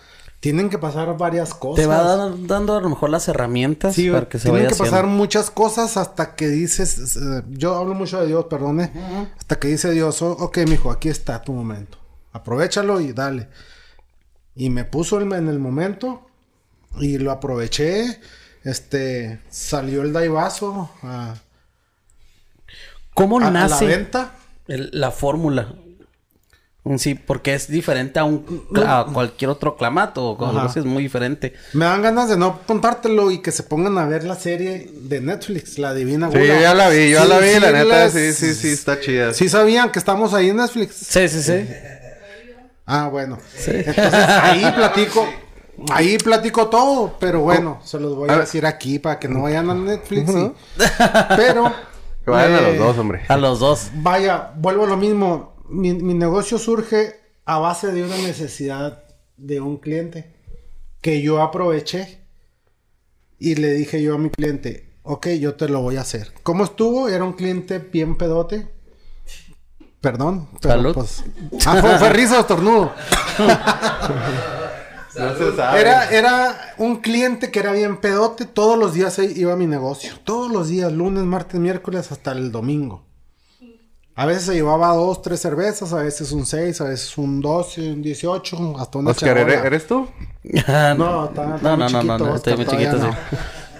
tienen 0.40 0.68
que 0.68 0.76
pasar 0.76 1.16
varias 1.16 1.54
cosas. 1.54 1.82
Te 1.82 1.86
va 1.86 2.02
dando 2.28 2.76
a 2.76 2.80
lo 2.82 2.90
mejor 2.90 3.08
las 3.08 3.26
herramientas 3.28 3.94
Sí, 3.94 4.10
para 4.10 4.28
que 4.28 4.38
se 4.38 4.44
tienen 4.50 4.64
vaya 4.66 4.76
que 4.76 4.78
pasar 4.78 5.06
muchas 5.06 5.50
cosas 5.50 5.96
hasta 5.96 6.34
que 6.34 6.48
dices, 6.48 7.16
eh, 7.16 7.42
yo 7.48 7.74
hablo 7.76 7.94
mucho 7.94 8.20
de 8.20 8.26
Dios, 8.26 8.44
perdone, 8.50 8.92
hasta 9.38 9.58
que 9.58 9.68
dice 9.68 9.92
Dios, 9.92 10.20
"Oh, 10.20 10.32
ok, 10.32 10.58
mijo, 10.68 10.90
aquí 10.90 11.08
está 11.08 11.40
tu 11.40 11.54
momento, 11.54 11.96
aprovechalo 12.32 13.00
y 13.00 13.14
dale. 13.14 13.48
Y 14.54 14.68
me 14.68 14.84
puso 14.84 15.18
el- 15.18 15.32
en 15.32 15.48
el 15.48 15.58
momento 15.58 16.26
y 17.00 17.16
lo 17.16 17.30
aproveché, 17.32 18.20
este, 18.62 19.40
salió 19.48 20.02
el 20.02 20.12
daivazo 20.12 20.90
a, 21.02 21.34
¿Cómo 23.14 23.38
a- 23.38 23.42
a 23.48 23.50
la 23.50 23.68
nace 23.68 23.86
venta. 23.86 24.34
el- 24.68 24.90
la 24.92 25.10
fórmula? 25.10 25.74
Mm, 26.84 26.96
Sí, 26.98 27.14
porque 27.14 27.54
es 27.54 27.66
diferente 27.68 28.18
a 28.18 28.24
un 28.24 28.44
a 28.86 29.06
cualquier 29.12 29.50
otro 29.50 29.74
clamato 29.76 30.22
o 30.32 30.44
algo 30.46 30.58
Ajá. 30.58 30.68
así, 30.68 30.80
es 30.80 30.84
muy 30.84 31.02
diferente. 31.02 31.54
Me 31.72 31.86
dan 31.86 32.02
ganas 32.02 32.28
de 32.28 32.36
no 32.36 32.60
contártelo 32.66 33.30
y 33.30 33.38
que 33.38 33.52
se 33.52 33.62
pongan 33.62 33.96
a 33.96 34.04
ver 34.06 34.24
la 34.24 34.34
serie 34.36 34.90
de 34.92 35.20
Netflix, 35.22 35.78
La 35.78 35.94
Divina 35.94 36.30
Sí, 36.30 36.38
yo 36.38 36.44
ya 36.60 36.74
la 36.74 36.90
vi, 36.90 37.10
yo 37.10 37.18
ya 37.18 37.22
Sí, 37.22 37.28
la 37.28 37.38
vi, 37.38 37.48
sí 37.54 37.60
la 37.60 37.72
neta, 37.72 38.10
sí, 38.10 38.32
sí, 38.34 38.54
sí, 38.54 38.68
está 38.72 39.00
chida. 39.00 39.32
Sí 39.32 39.48
sabían 39.48 39.90
que 39.90 39.98
estamos 39.98 40.34
ahí 40.34 40.50
en 40.50 40.56
Netflix. 40.58 40.94
Sí, 40.96 41.26
sí, 41.28 41.42
sí. 41.42 41.66
Ah, 42.86 43.08
bueno. 43.08 43.38
Entonces 43.66 44.28
ahí 44.28 44.70
platico. 44.76 45.26
Ahí 45.90 46.18
platico 46.18 46.68
todo, 46.68 47.16
pero 47.18 47.40
bueno, 47.40 47.80
se 47.82 47.98
los 47.98 48.14
voy 48.14 48.30
a 48.30 48.38
decir 48.38 48.64
aquí 48.64 48.98
para 49.00 49.18
que 49.18 49.26
no 49.28 49.42
vayan 49.42 49.70
a 49.70 49.74
Netflix. 49.74 50.30
y- 50.30 50.52
Pero. 51.36 51.72
Que 52.24 52.30
vayan 52.30 52.52
a 52.54 52.58
eh, 52.60 52.62
los 52.70 52.78
dos, 52.78 52.98
hombre. 52.98 53.22
A 53.28 53.36
los 53.36 53.58
dos. 53.60 53.90
Vaya, 53.96 54.52
vuelvo 54.56 54.84
a 54.84 54.86
lo 54.86 54.96
mismo. 54.96 55.53
Mi, 55.74 55.92
mi 55.92 56.14
negocio 56.14 56.58
surge 56.58 57.20
a 57.44 57.58
base 57.58 57.92
de 57.92 58.04
una 58.04 58.16
necesidad 58.16 59.04
de 59.36 59.60
un 59.60 59.78
cliente 59.78 60.32
que 61.00 61.20
yo 61.20 61.42
aproveché 61.42 62.20
y 63.38 63.56
le 63.56 63.72
dije 63.72 64.02
yo 64.02 64.14
a 64.14 64.18
mi 64.18 64.30
cliente, 64.30 64.94
ok, 65.02 65.28
yo 65.40 65.54
te 65.54 65.68
lo 65.68 65.82
voy 65.82 65.96
a 65.96 66.02
hacer. 66.02 66.32
¿Cómo 66.42 66.64
estuvo? 66.64 67.08
Era 67.08 67.24
un 67.24 67.34
cliente 67.34 67.78
bien 67.78 68.16
pedote. 68.16 68.68
Perdón, 70.00 70.48
pero 70.60 70.74
Salud. 70.74 70.94
pues... 70.94 71.24
Ah, 71.66 71.76
fue, 71.80 71.98
fue 71.98 72.38
estornudo. 72.38 72.92
No 75.16 75.32
se 75.36 75.54
sabe. 75.54 75.80
Era, 75.80 76.10
era 76.10 76.74
un 76.76 76.96
cliente 76.96 77.52
que 77.52 77.60
era 77.60 77.72
bien 77.72 77.98
pedote. 77.98 78.46
Todos 78.46 78.76
los 78.76 78.94
días 78.94 79.16
iba 79.20 79.52
a 79.52 79.56
mi 79.56 79.68
negocio. 79.68 80.12
Todos 80.24 80.50
los 80.50 80.68
días, 80.68 80.92
lunes, 80.92 81.22
martes, 81.22 81.60
miércoles, 81.60 82.10
hasta 82.10 82.32
el 82.32 82.50
domingo. 82.50 83.03
A 84.16 84.26
veces 84.26 84.44
se 84.44 84.54
llevaba 84.54 84.94
dos, 84.94 85.22
tres 85.22 85.40
cervezas, 85.40 85.92
a 85.92 85.96
veces 86.02 86.30
un 86.30 86.46
seis, 86.46 86.80
a 86.80 86.84
veces 86.84 87.18
un 87.18 87.40
12, 87.40 87.92
un 87.94 88.02
18, 88.02 88.78
hasta 88.78 88.98
una 88.98 89.10
Oscar. 89.10 89.38
¿eres, 89.38 89.64
eres 89.64 89.86
tú? 89.88 90.08
No, 90.96 91.24
está, 91.26 91.56
está 91.56 91.76
no, 91.76 91.84
muy 91.84 91.92
no, 91.92 92.02
no, 92.02 92.02
no, 92.02 92.18
no, 92.18 92.36
estoy 92.36 92.56
muy 92.56 92.66
chiquito, 92.66 92.96
no. 92.98 93.12
sí. 93.12 93.18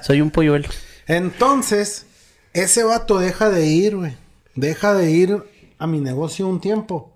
Soy 0.03 0.21
un 0.21 0.31
polluelo. 0.31 0.69
Entonces, 1.07 2.07
ese 2.53 2.83
vato 2.83 3.19
deja 3.19 3.49
de 3.51 3.67
ir, 3.67 3.97
güey. 3.97 4.17
Deja 4.57 4.95
de 4.95 5.11
ir 5.13 5.45
a 5.79 5.87
mi 5.87 6.01
negocio 6.01 6.49
un 6.49 6.61
tiempo. 6.61 7.13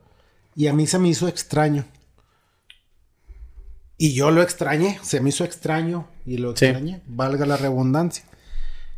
Y 0.54 0.68
a 0.68 0.72
mí 0.72 0.87
se 0.87 0.98
me 1.00 1.09
hizo 1.09 1.26
extraño. 1.28 1.85
Y 3.96 4.14
yo 4.14 4.31
lo 4.31 4.42
extrañé, 4.42 4.98
se 5.02 5.20
me 5.20 5.31
hizo 5.31 5.42
extraño 5.44 6.07
y 6.24 6.37
lo 6.38 6.57
Sí. 6.57 6.66
extrañé, 6.66 7.02
valga 7.07 7.46
la 7.46 7.57
redundancia. 7.57 8.24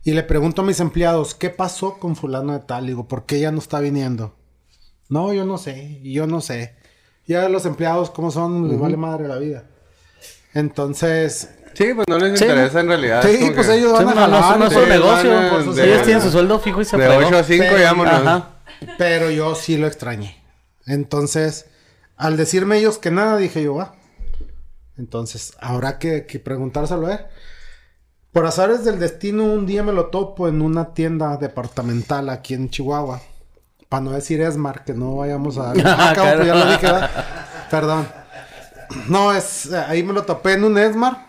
Y 0.02 0.12
le 0.12 0.22
pregunto 0.22 0.62
a 0.62 0.64
mis 0.64 0.80
empleados, 0.80 1.34
¿qué 1.34 1.50
pasó 1.50 1.98
con 1.98 2.16
fulano 2.16 2.52
de 2.54 2.60
tal? 2.60 2.86
Digo, 2.86 3.06
¿por 3.06 3.26
qué 3.26 3.38
ya 3.40 3.52
no 3.52 3.58
está 3.58 3.80
viniendo? 3.80 4.34
No, 5.08 5.32
yo 5.34 5.44
no 5.44 5.58
sé, 5.58 6.00
yo 6.02 6.26
no 6.26 6.40
sé. 6.40 6.74
Ya 7.26 7.48
los 7.48 7.66
empleados, 7.66 8.10
¿cómo 8.10 8.30
son? 8.30 8.68
Les 8.68 8.78
vale 8.78 8.96
madre 8.96 9.28
la 9.28 9.36
vida. 9.36 9.64
Entonces, 10.54 11.50
Sí, 11.74 11.92
pues 11.94 12.06
no 12.08 12.18
les 12.18 12.36
Sí, 12.38 12.44
interesa 12.44 12.80
en 12.80 12.88
realidad. 12.88 13.22
sí, 13.22 13.50
pues 13.54 13.68
que 13.68 13.74
ellos 13.76 13.96
Sí, 13.98 14.04
van 14.04 14.18
a 14.18 14.26
no, 14.26 14.28
no, 14.28 14.42
jalar. 14.42 14.58
no 14.58 14.68
su 14.68 14.74
todo. 14.74 14.86
negocio. 14.86 15.30
van 15.34 15.64
pues, 15.64 15.76
de- 15.76 15.84
ellos 15.92 16.02
tienen 16.02 16.22
su 16.22 16.30
sueldo 16.30 16.58
fijo 16.58 16.80
y 16.80 16.84
se 16.84 16.96
De 16.96 17.06
fregó. 17.06 17.26
8 17.28 17.36
a 17.38 17.42
5 17.44 17.64
Pero- 17.70 17.84
vámonos. 17.84 18.14
Ajá. 18.14 18.50
Pero 18.98 19.30
yo 19.30 19.54
sí 19.54 19.76
lo 19.76 19.86
extrañé. 19.86 20.42
Entonces, 20.86 21.66
al 22.16 22.36
decirme 22.36 22.78
ellos 22.78 22.98
que 22.98 23.10
nada, 23.12 23.36
dije 23.36 23.62
yo, 23.62 23.76
va. 23.76 23.94
Entonces, 24.98 25.54
habrá 25.60 25.98
que, 25.98 26.26
que 26.26 26.40
preguntárselo 26.40 27.06
a 27.06 27.12
él. 27.14 27.20
Por 28.32 28.46
azares 28.46 28.84
del 28.84 28.98
destino, 29.00 29.44
un 29.44 29.66
día 29.66 29.82
me 29.82 29.92
lo 29.92 30.06
topo 30.06 30.46
en 30.46 30.62
una 30.62 30.94
tienda 30.94 31.36
departamental 31.36 32.28
aquí 32.28 32.54
en 32.54 32.70
Chihuahua. 32.70 33.20
Para 33.88 34.04
no 34.04 34.12
decir 34.12 34.40
Esmar, 34.40 34.84
que 34.84 34.94
no 34.94 35.16
vayamos 35.16 35.58
a... 35.58 35.72
Ah, 35.84 36.12
cabrón, 36.14 36.36
pues 36.36 36.46
ya 36.46 36.54
lo 36.54 36.70
dije. 36.70 36.88
Perdón. 37.70 38.08
No, 39.08 39.32
es... 39.32 39.72
Ahí 39.72 40.02
me 40.04 40.12
lo 40.12 40.22
topé 40.22 40.52
en 40.52 40.64
un 40.64 40.78
Esmar. 40.78 41.26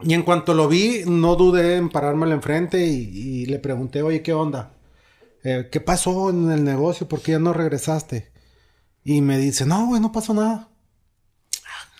Y 0.00 0.14
en 0.14 0.22
cuanto 0.22 0.54
lo 0.54 0.66
vi, 0.66 1.02
no 1.06 1.36
dudé 1.36 1.76
en 1.76 1.90
parármelo 1.90 2.32
enfrente 2.32 2.86
y, 2.86 3.10
y 3.14 3.46
le 3.46 3.58
pregunté, 3.58 4.02
oye, 4.02 4.22
¿qué 4.22 4.32
onda? 4.32 4.72
Eh, 5.44 5.68
¿Qué 5.70 5.80
pasó 5.80 6.30
en 6.30 6.50
el 6.50 6.64
negocio? 6.64 7.08
¿Por 7.08 7.20
qué 7.20 7.32
ya 7.32 7.38
no 7.38 7.52
regresaste? 7.52 8.32
Y 9.04 9.20
me 9.20 9.38
dice, 9.38 9.66
no, 9.66 9.86
güey, 9.86 10.00
no 10.00 10.12
pasó 10.12 10.32
nada. 10.34 10.68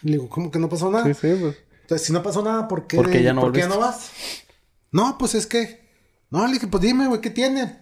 Le 0.03 0.13
digo, 0.13 0.29
¿cómo 0.29 0.51
que 0.51 0.59
no 0.59 0.69
pasó 0.69 0.91
nada? 0.91 1.05
Sí, 1.05 1.15
sí, 1.15 1.37
pues. 1.41 1.57
Entonces, 1.83 2.07
si 2.07 2.13
no 2.13 2.23
pasó 2.23 2.43
nada, 2.43 2.67
¿por 2.69 2.87
qué, 2.87 2.97
¿Por 2.97 3.11
qué 3.11 3.23
ya 3.23 3.33
no 3.35 3.43
¿por 3.43 3.53
qué 3.53 3.61
volviste? 3.67 3.81
no 3.81 3.87
vas? 3.87 4.11
No, 4.91 5.19
pues 5.19 5.35
es 5.35 5.47
que... 5.47 5.83
No, 6.31 6.47
le 6.47 6.55
dije, 6.55 6.67
pues 6.67 6.83
dime, 6.83 7.07
güey, 7.09 7.21
¿qué 7.21 7.31
tiene? 7.31 7.81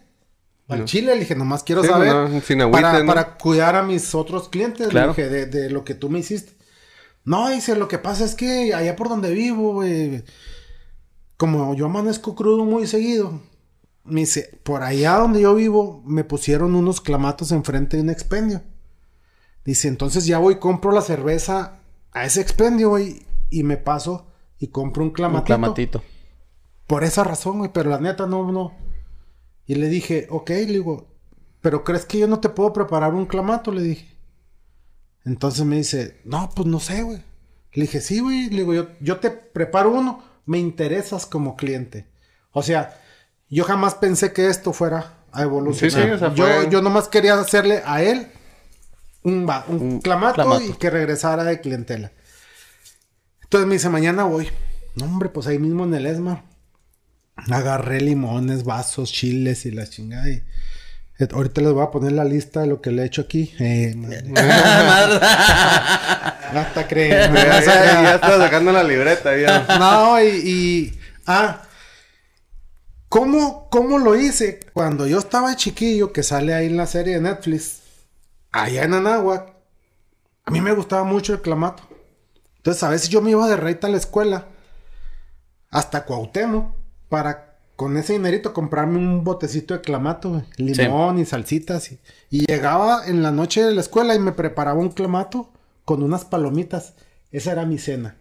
Al 0.68 0.84
chile, 0.84 1.14
le 1.14 1.20
dije, 1.20 1.34
nomás 1.34 1.62
quiero 1.64 1.82
Sí, 1.82 1.88
saber. 1.88 2.12
no, 2.14 2.40
sin 2.42 2.60
agüite, 2.62 2.80
para, 2.82 3.04
para 3.06 3.36
cuidar 3.38 3.74
a 3.76 3.82
mis 3.82 4.14
otros 4.14 4.48
clientes, 4.48 4.86
le 4.86 4.90
Claro. 4.92 5.08
dije, 5.14 5.28
de, 5.28 5.46
de 5.46 5.70
lo 5.70 5.84
que 5.84 5.94
tú 5.94 6.08
me 6.10 6.20
hiciste. 6.20 6.52
No, 7.24 7.48
dice, 7.50 7.74
lo 7.76 7.88
que 7.88 7.98
pasa 7.98 8.24
es 8.24 8.34
que 8.36 8.72
allá 8.72 8.94
por 8.96 9.08
donde 9.08 9.30
vivo, 9.32 9.74
güey, 9.74 10.22
como 11.36 11.74
yo 11.74 11.86
amanezco 11.86 12.34
crudo 12.36 12.64
muy 12.64 12.86
seguido, 12.86 13.40
me 14.04 14.20
dice, 14.20 14.58
por 14.62 14.82
allá 14.82 15.16
donde 15.16 15.40
yo 15.40 15.54
vivo, 15.54 16.02
me 16.06 16.22
pusieron 16.24 16.74
unos 16.76 17.00
clamatos 17.00 17.50
enfrente 17.52 17.96
de 17.96 18.04
un 18.04 18.10
expendio. 18.10 18.62
Dice, 19.64 19.88
entonces 19.88 20.24
ya 20.26 20.38
voy, 20.38 20.58
compro 20.60 20.92
la 20.92 21.02
cerveza 21.02 21.80
a 22.12 22.24
ese 22.24 22.40
expendio, 22.40 22.90
güey, 22.90 23.22
y 23.50 23.62
me 23.64 23.76
paso 23.76 24.26
y 24.58 24.68
compro 24.68 25.02
un 25.02 25.08
Un 25.08 25.14
clamatito. 25.14 25.46
clamatito. 25.46 26.02
Por 26.86 27.04
esa 27.04 27.24
razón, 27.24 27.58
güey, 27.58 27.70
pero 27.72 27.90
la 27.90 27.98
neta 28.00 28.26
no, 28.26 28.50
no. 28.50 28.72
Y 29.66 29.74
le 29.76 29.88
dije, 29.88 30.26
ok, 30.30 30.50
le 30.50 30.66
digo, 30.66 31.06
pero 31.60 31.84
¿crees 31.84 32.04
que 32.04 32.18
yo 32.18 32.26
no 32.26 32.40
te 32.40 32.48
puedo 32.48 32.72
preparar 32.72 33.14
un 33.14 33.26
clamato? 33.26 33.70
Le 33.72 33.82
dije. 33.82 34.08
Entonces 35.24 35.64
me 35.64 35.76
dice, 35.76 36.20
no, 36.24 36.48
pues 36.54 36.66
no 36.66 36.80
sé, 36.80 37.02
güey. 37.02 37.22
Le 37.72 37.82
dije, 37.82 38.00
sí, 38.00 38.20
güey. 38.20 38.48
Le 38.50 38.58
digo, 38.60 38.74
yo, 38.74 38.88
yo 39.00 39.18
te 39.18 39.30
preparo 39.30 39.90
uno, 39.92 40.22
me 40.46 40.58
interesas 40.58 41.26
como 41.26 41.56
cliente. 41.56 42.06
O 42.52 42.62
sea, 42.62 42.98
yo 43.48 43.64
jamás 43.64 43.94
pensé 43.94 44.32
que 44.32 44.48
esto 44.48 44.72
fuera 44.72 45.18
a 45.32 45.42
evolucionar. 45.42 46.02
Sí, 46.02 46.08
sí, 46.08 46.10
o 46.10 46.18
sea, 46.18 46.34
yo, 46.34 46.44
fue- 46.44 46.68
yo 46.70 46.82
nomás 46.82 47.06
quería 47.08 47.38
hacerle 47.38 47.82
a 47.84 48.02
él 48.02 48.26
un, 49.22 49.46
va- 49.48 49.64
un 49.68 49.80
Un 49.80 50.00
clamato, 50.00 50.34
clamato. 50.34 50.62
y 50.64 50.72
que 50.72 50.90
regresara 50.90 51.44
de 51.44 51.60
clientela. 51.60 52.10
Entonces 53.50 53.66
me 53.66 53.74
dice, 53.74 53.88
mañana 53.88 54.22
voy. 54.22 54.48
No, 54.94 55.06
hombre, 55.06 55.28
pues 55.28 55.48
ahí 55.48 55.58
mismo 55.58 55.82
en 55.82 55.92
el 55.92 56.06
ESMA. 56.06 56.44
Agarré 57.50 58.00
limones, 58.00 58.62
vasos, 58.62 59.10
chiles 59.10 59.66
y 59.66 59.72
la 59.72 59.90
chingada. 59.90 60.30
Y... 60.30 60.40
Ahorita 61.32 61.60
les 61.60 61.72
voy 61.72 61.82
a 61.82 61.90
poner 61.90 62.12
la 62.12 62.24
lista 62.24 62.60
de 62.60 62.68
lo 62.68 62.80
que 62.80 62.92
le 62.92 63.02
he 63.02 63.06
hecho 63.06 63.22
aquí. 63.22 63.52
Eh, 63.58 63.92
creen. 66.88 67.34
Ya, 67.34 67.60
ya, 67.60 67.64
ya 67.64 68.14
está 68.14 68.38
sacando 68.38 68.70
la 68.70 68.84
libreta, 68.84 69.36
ya. 69.36 69.66
No, 69.80 70.22
y, 70.22 70.28
y- 70.28 71.00
ah, 71.26 71.62
¿cómo, 73.08 73.68
¿cómo 73.68 73.98
lo 73.98 74.14
hice? 74.14 74.60
Cuando 74.72 75.08
yo 75.08 75.18
estaba 75.18 75.56
chiquillo, 75.56 76.12
que 76.12 76.22
sale 76.22 76.54
ahí 76.54 76.66
en 76.66 76.76
la 76.76 76.86
serie 76.86 77.14
de 77.14 77.20
Netflix, 77.20 77.80
allá 78.52 78.84
en 78.84 78.94
Anáhuac, 78.94 79.54
a 80.44 80.50
mí 80.52 80.60
me 80.60 80.70
gustaba 80.70 81.02
mucho 81.02 81.32
el 81.32 81.40
clamato. 81.40 81.89
Entonces, 82.61 82.83
a 82.83 82.90
veces 82.90 83.09
yo 83.09 83.23
me 83.23 83.31
iba 83.31 83.49
de 83.49 83.57
reita 83.57 83.87
a 83.87 83.90
la 83.90 83.96
escuela, 83.96 84.49
hasta 85.70 86.05
Cuauhtémoc, 86.05 86.75
para 87.09 87.57
con 87.75 87.96
ese 87.96 88.12
dinerito 88.12 88.53
comprarme 88.53 88.99
un 88.99 89.25
botecito 89.25 89.73
de 89.73 89.81
clamato, 89.81 90.42
limón 90.59 91.18
y 91.18 91.25
salsitas. 91.25 91.90
Y, 91.90 91.99
y 92.29 92.44
llegaba 92.44 93.07
en 93.07 93.23
la 93.23 93.31
noche 93.33 93.64
de 93.64 93.73
la 93.75 93.81
escuela 93.81 94.14
y 94.14 94.18
me 94.18 94.33
preparaba 94.33 94.79
un 94.79 94.90
clamato 94.90 95.51
con 95.87 96.03
unas 96.03 96.27
palomitas. 96.27 96.92
Esa 97.33 97.53
era 97.53 97.64
mi 97.64 97.79
cena. 97.79 98.16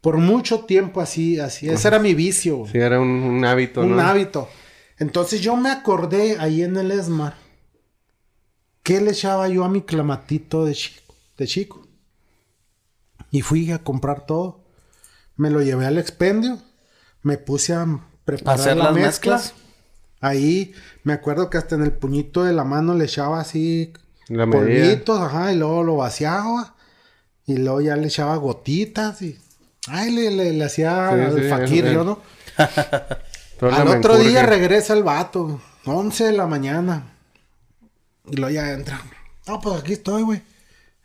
Por 0.00 0.16
mucho 0.16 0.60
tiempo 0.64 1.02
así, 1.02 1.38
así. 1.38 1.68
Ese 1.68 1.88
era 1.88 1.98
mi 1.98 2.14
vicio. 2.14 2.64
Sí, 2.72 2.78
era 2.78 2.98
un, 2.98 3.08
un 3.08 3.44
hábito, 3.44 3.82
un 3.82 3.96
¿no? 3.96 4.02
hábito. 4.02 4.48
Entonces 4.98 5.42
yo 5.42 5.56
me 5.56 5.70
acordé 5.70 6.38
ahí 6.38 6.62
en 6.62 6.78
el 6.78 6.90
Esmar. 6.90 7.34
¿Qué 8.82 9.00
le 9.02 9.10
echaba 9.10 9.48
yo 9.48 9.64
a 9.64 9.68
mi 9.68 9.82
clamatito 9.82 10.64
de 10.64 10.74
chico? 10.74 11.14
De 11.36 11.46
chico? 11.46 11.83
Y 13.34 13.40
fui 13.42 13.72
a 13.72 13.80
comprar 13.80 14.26
todo. 14.26 14.60
Me 15.36 15.50
lo 15.50 15.60
llevé 15.60 15.86
al 15.86 15.98
expendio. 15.98 16.58
Me 17.22 17.36
puse 17.36 17.74
a 17.74 17.84
preparar 18.24 18.60
Hacer 18.60 18.76
la 18.76 18.84
las 18.84 18.94
mezcla. 18.94 19.36
mezclas. 19.38 19.54
Ahí 20.20 20.72
me 21.02 21.12
acuerdo 21.14 21.50
que 21.50 21.58
hasta 21.58 21.74
en 21.74 21.82
el 21.82 21.90
puñito 21.90 22.44
de 22.44 22.52
la 22.52 22.62
mano 22.62 22.94
le 22.94 23.06
echaba 23.06 23.40
así 23.40 23.92
La 24.28 24.46
polvitos, 24.46 25.20
ajá, 25.20 25.52
y 25.52 25.56
luego 25.56 25.82
lo 25.82 25.96
vaciaba. 25.96 26.76
Y 27.44 27.56
luego 27.56 27.80
ya 27.80 27.96
le 27.96 28.06
echaba 28.06 28.36
gotitas 28.36 29.20
y... 29.20 29.36
Ay, 29.88 30.12
le, 30.12 30.30
le, 30.30 30.52
le 30.52 30.64
hacía 30.64 31.10
Sí, 31.10 31.40
el 31.40 31.68
sí, 31.68 31.78
el- 31.80 31.92
yo, 31.92 32.04
¿no? 32.04 32.20
Al 33.60 33.88
otro 33.88 34.16
día 34.16 34.44
regresa 34.46 34.94
el 34.94 35.02
vato, 35.02 35.60
11 35.86 36.24
de 36.24 36.32
la 36.32 36.46
mañana. 36.46 37.14
Y 38.30 38.36
luego 38.36 38.54
ya 38.54 38.70
entra. 38.72 39.00
No, 39.46 39.60
pues 39.60 39.80
aquí 39.80 39.94
estoy, 39.94 40.22
güey. 40.22 40.40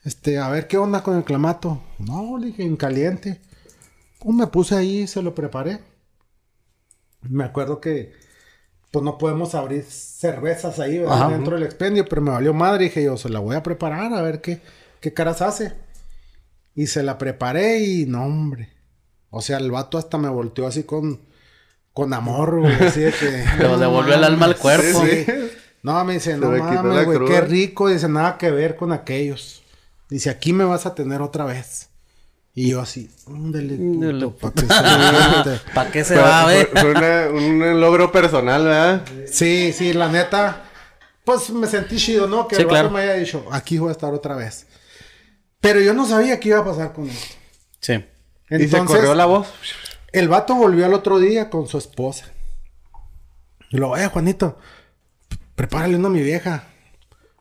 Este, 0.10 0.40
a 0.40 0.50
ver 0.50 0.68
qué 0.68 0.80
onda 0.80 1.04
con 1.04 1.18
el 1.18 1.24
clamato. 1.24 1.84
No, 2.00 2.40
le 2.40 2.48
dije, 2.48 2.64
en 2.64 2.78
caliente. 2.78 3.42
Pues 4.18 4.36
me 4.36 4.48
puse 4.48 4.76
ahí 4.76 5.02
y 5.02 5.08
se 5.08 5.22
lo 5.22 5.36
preparé. 5.36 5.82
Me 7.22 7.44
acuerdo 7.44 7.80
que, 7.80 8.14
pues 8.90 9.06
no 9.06 9.20
podemos 9.20 9.54
abrir 9.54 9.84
cervezas 9.84 10.80
ahí. 10.80 10.98
Dentro 10.98 11.54
del 11.54 11.64
expendio, 11.64 12.08
pero 12.10 12.24
me 12.24 12.32
valió 12.32 12.56
madre. 12.56 12.86
Dije 12.86 13.04
yo, 13.04 13.18
se 13.18 13.30
la 13.30 13.38
voy 13.38 13.56
a 13.56 13.62
preparar 13.62 14.12
a 14.16 14.24
ver 14.24 14.42
qué, 14.42 14.64
qué 15.00 15.14
caras 15.14 15.44
hace. 15.44 15.74
Y 16.74 16.88
se 16.88 17.04
la 17.04 17.20
preparé 17.20 17.84
y 17.84 18.08
no, 18.08 18.26
hombre. 18.26 18.74
O 19.30 19.42
sea, 19.42 19.58
el 19.60 19.70
vato 19.70 20.00
hasta 20.00 20.18
me 20.18 20.30
volteó 20.30 20.66
así 20.66 20.86
con, 20.86 21.22
con 21.94 22.16
amor, 22.16 22.62
güey. 22.62 22.74
Así 22.84 23.02
de 23.02 23.12
que. 23.12 23.46
Le 23.60 23.78
devolvió 23.78 24.16
el 24.16 24.24
alma 24.24 24.48
al 24.48 24.58
cuerpo. 24.58 25.06
Sí, 25.06 25.24
sí. 25.24 25.32
No, 25.84 26.04
me 26.04 26.14
dice, 26.14 26.32
Se 26.32 26.38
no 26.40 26.50
mames, 26.50 27.06
güey, 27.06 27.20
cruda. 27.20 27.32
qué 27.32 27.42
rico. 27.42 27.90
Dice, 27.90 28.10
nada 28.10 28.40
que 28.40 28.50
ver 28.50 28.76
con 28.76 28.92
aquellos. 28.92 29.62
Dice, 30.10 30.30
aquí 30.30 30.54
me 30.54 30.64
vas 30.64 30.86
a 30.86 30.96
tener 30.96 31.22
otra 31.22 31.46
vez. 31.46 31.90
Y 32.56 32.70
yo 32.72 32.82
así, 32.82 33.10
ándale, 33.28 33.76
puto, 33.78 34.36
pa' 34.38 34.52
que 34.52 34.62
se 34.62 34.68
mate". 34.68 35.60
¿Para 35.74 35.92
qué 35.92 36.04
se 36.04 36.16
va 36.18 36.42
a 36.42 36.46
ver? 36.48 36.68
fue- 36.72 36.82
fue 36.82 36.92
una- 36.92 37.28
un 37.30 37.80
logro 37.82 38.12
personal, 38.12 38.64
¿verdad? 38.66 39.06
Sí, 39.32 39.72
sí, 39.72 39.94
la 39.94 40.08
neta. 40.10 40.64
Pues 41.24 41.52
me 41.52 41.68
sentí 41.68 41.98
chido, 41.98 42.28
¿no? 42.28 42.48
Que 42.48 42.56
Sí, 42.56 42.62
el 42.62 42.68
vato 42.68 42.74
claro. 42.80 42.90
me 42.92 43.02
haya 43.02 43.14
dicho, 43.14 43.46
aquí 43.52 43.78
voy 43.78 43.90
a 43.90 43.92
estar 43.92 44.12
otra 44.14 44.36
vez. 44.36 44.66
Pero 45.62 45.80
yo 45.80 45.94
no 45.94 46.08
sabía 46.08 46.40
qué 46.40 46.50
iba 46.50 46.60
a 46.60 46.66
pasar 46.66 46.92
con 46.94 47.08
esto. 47.08 47.36
Sí. 47.82 48.04
y 48.50 48.68
se 48.68 48.84
corrió 48.84 49.14
la 49.14 49.26
voz. 49.26 49.48
El 50.12 50.28
vato 50.28 50.56
volvió 50.56 50.86
al 50.88 50.94
otro 50.96 51.20
día 51.20 51.52
con 51.52 51.68
su 51.68 51.78
esposa. 51.78 52.26
Y 53.70 53.78
lo, 53.78 53.96
eh, 53.96 54.08
Juanito, 54.08 54.58
prepárale 55.56 55.96
uno 55.98 56.08
a 56.08 56.12
mi 56.12 56.24
vieja. 56.24 56.64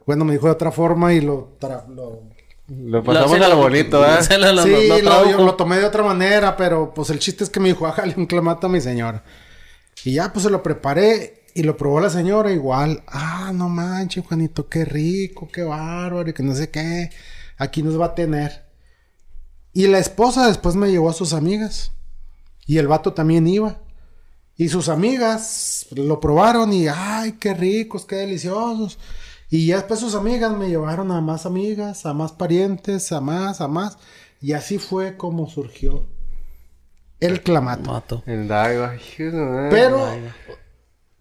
Bueno, 0.05 0.27
me 0.27 0.35
dijo 0.35 0.47
de 0.47 0.53
otra 0.53 0.71
forma 0.71 1.15
y 1.15 1.23
lo... 1.23 1.57
tra- 1.59 1.87
lo- 1.89 2.23
Lo 2.69 3.03
pasamos 3.03 3.39
Lo- 3.39 3.45
a 3.45 3.49
lo 3.49 3.57
bonito, 3.57 4.01
¿verdad? 4.01 4.21
se 4.21 4.37
lo- 4.39 4.53
lo- 4.53 4.63
sí, 4.63 4.71
lo 4.89 4.99
lo, 4.99 5.11
tradujo. 5.11 5.31
yo 5.31 5.45
lo 5.45 5.55
tomé 5.55 5.79
de 5.79 5.87
otra 5.87 6.03
manera, 6.03 6.57
pero 6.57 6.93
pues 6.93 7.09
el 7.11 7.19
chiste 7.19 7.43
es 7.45 7.51
que 7.51 7.61
me 7.61 7.69
dijo, 7.69 7.87
hágale 7.87 8.15
un 8.17 8.27
clamato 8.27 8.67
a 8.67 8.71
mi 8.71 8.81
señora. 8.81 9.25
Y 10.05 10.13
ya, 10.15 10.33
pues 10.33 10.45
se 10.45 10.51
lo 10.51 10.63
preparé 10.63 11.45
y 11.55 11.63
lo 11.63 11.77
probó 11.77 11.99
la 12.01 12.11
señora 12.11 12.53
igual. 12.53 13.03
Ah, 13.09 13.51
no 13.55 13.69
manches, 13.69 14.25
Juanito, 14.25 14.69
qué 14.69 14.85
rico, 14.85 15.49
qué 15.53 15.63
bárbaro, 15.63 16.29
y 16.29 16.33
que 16.35 16.43
no 16.43 16.55
sé 16.55 16.71
qué. 16.71 17.11
Aquí 17.57 17.83
nos 17.83 17.99
va 18.01 18.07
a 18.07 18.15
tener. 18.15 18.67
Y 19.73 19.87
la 19.89 19.99
esposa 19.99 20.47
después 20.47 20.77
me 20.77 20.91
llevó 20.91 21.11
a 21.11 21.15
sus 21.15 21.33
amigas. 21.33 21.93
Y 22.67 22.79
el 22.79 22.87
vato 22.87 23.13
también 23.15 23.47
iba. 23.47 23.79
Y 24.57 24.69
sus 24.69 24.89
amigas 24.89 25.87
lo 25.93 26.21
probaron 26.21 26.73
y, 26.73 26.87
ay, 26.89 27.33
qué 27.41 27.55
ricos, 27.55 28.05
qué 28.05 28.17
deliciosos. 28.17 28.99
Y 29.51 29.67
ya 29.67 29.77
después 29.77 30.01
sus 30.01 30.15
amigas 30.15 30.53
me 30.57 30.69
llevaron 30.69 31.11
a 31.11 31.21
más 31.21 31.47
amigas, 31.47 32.05
a 32.05 32.13
más 32.13 32.33
parientes, 32.33 33.13
a 33.13 33.21
más, 33.21 33.61
a 33.61 33.69
más. 33.69 33.99
Y 34.41 34.53
así 34.53 34.79
fue 34.79 35.17
como 35.17 35.49
surgió 35.49 36.07
el 37.21 37.43
clamato. 37.43 37.91
Mato. 37.91 38.23
El 38.27 38.47
madre. 38.47 39.71
Pero 39.71 40.07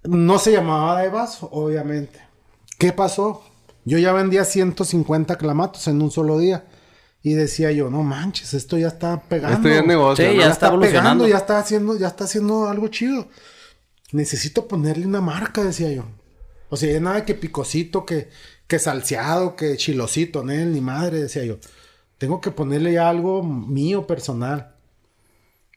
no 0.03 0.39
se 0.39 0.51
llamaba 0.51 1.01
de 1.01 1.09
vaso, 1.09 1.49
obviamente. 1.51 2.19
¿Qué 2.77 2.93
pasó? 2.93 3.43
Yo 3.85 3.97
ya 3.97 4.11
vendía 4.11 4.45
150 4.45 5.37
clamatos 5.37 5.87
en 5.87 6.01
un 6.01 6.11
solo 6.11 6.37
día. 6.37 6.65
Y 7.23 7.33
decía 7.33 7.71
yo, 7.71 7.89
no 7.89 8.03
manches, 8.03 8.53
esto 8.53 8.77
ya 8.77 8.89
está 8.89 9.21
pegando. 9.21 9.57
Esto 9.57 9.69
ya 9.69 9.79
es 9.79 9.87
negocio. 9.87 10.25
Sí, 10.25 10.35
¿no? 10.35 10.41
ya 10.43 10.51
está 10.51 10.67
evolucionando. 10.67 11.23
pegando, 11.23 11.27
ya 11.27 11.37
está 11.37 11.59
haciendo, 11.59 11.97
ya 11.97 12.07
está 12.07 12.23
haciendo 12.25 12.69
algo 12.69 12.87
chido. 12.89 13.27
Necesito 14.11 14.67
ponerle 14.67 15.05
una 15.05 15.19
marca, 15.19 15.63
decía 15.63 15.91
yo. 15.91 16.05
O 16.69 16.77
sea, 16.77 16.91
ya 16.91 16.99
nada 16.99 17.25
que 17.25 17.33
picosito, 17.33 18.05
que, 18.05 18.29
que 18.67 18.79
salseado, 18.79 19.55
que 19.55 19.77
chilosito, 19.77 20.43
¿no? 20.43 20.53
ni 20.53 20.81
madre, 20.81 21.21
decía 21.21 21.45
yo. 21.45 21.57
Tengo 22.17 22.41
que 22.41 22.51
ponerle 22.51 22.93
ya 22.93 23.09
algo 23.09 23.43
mío 23.43 24.07
personal. 24.07 24.75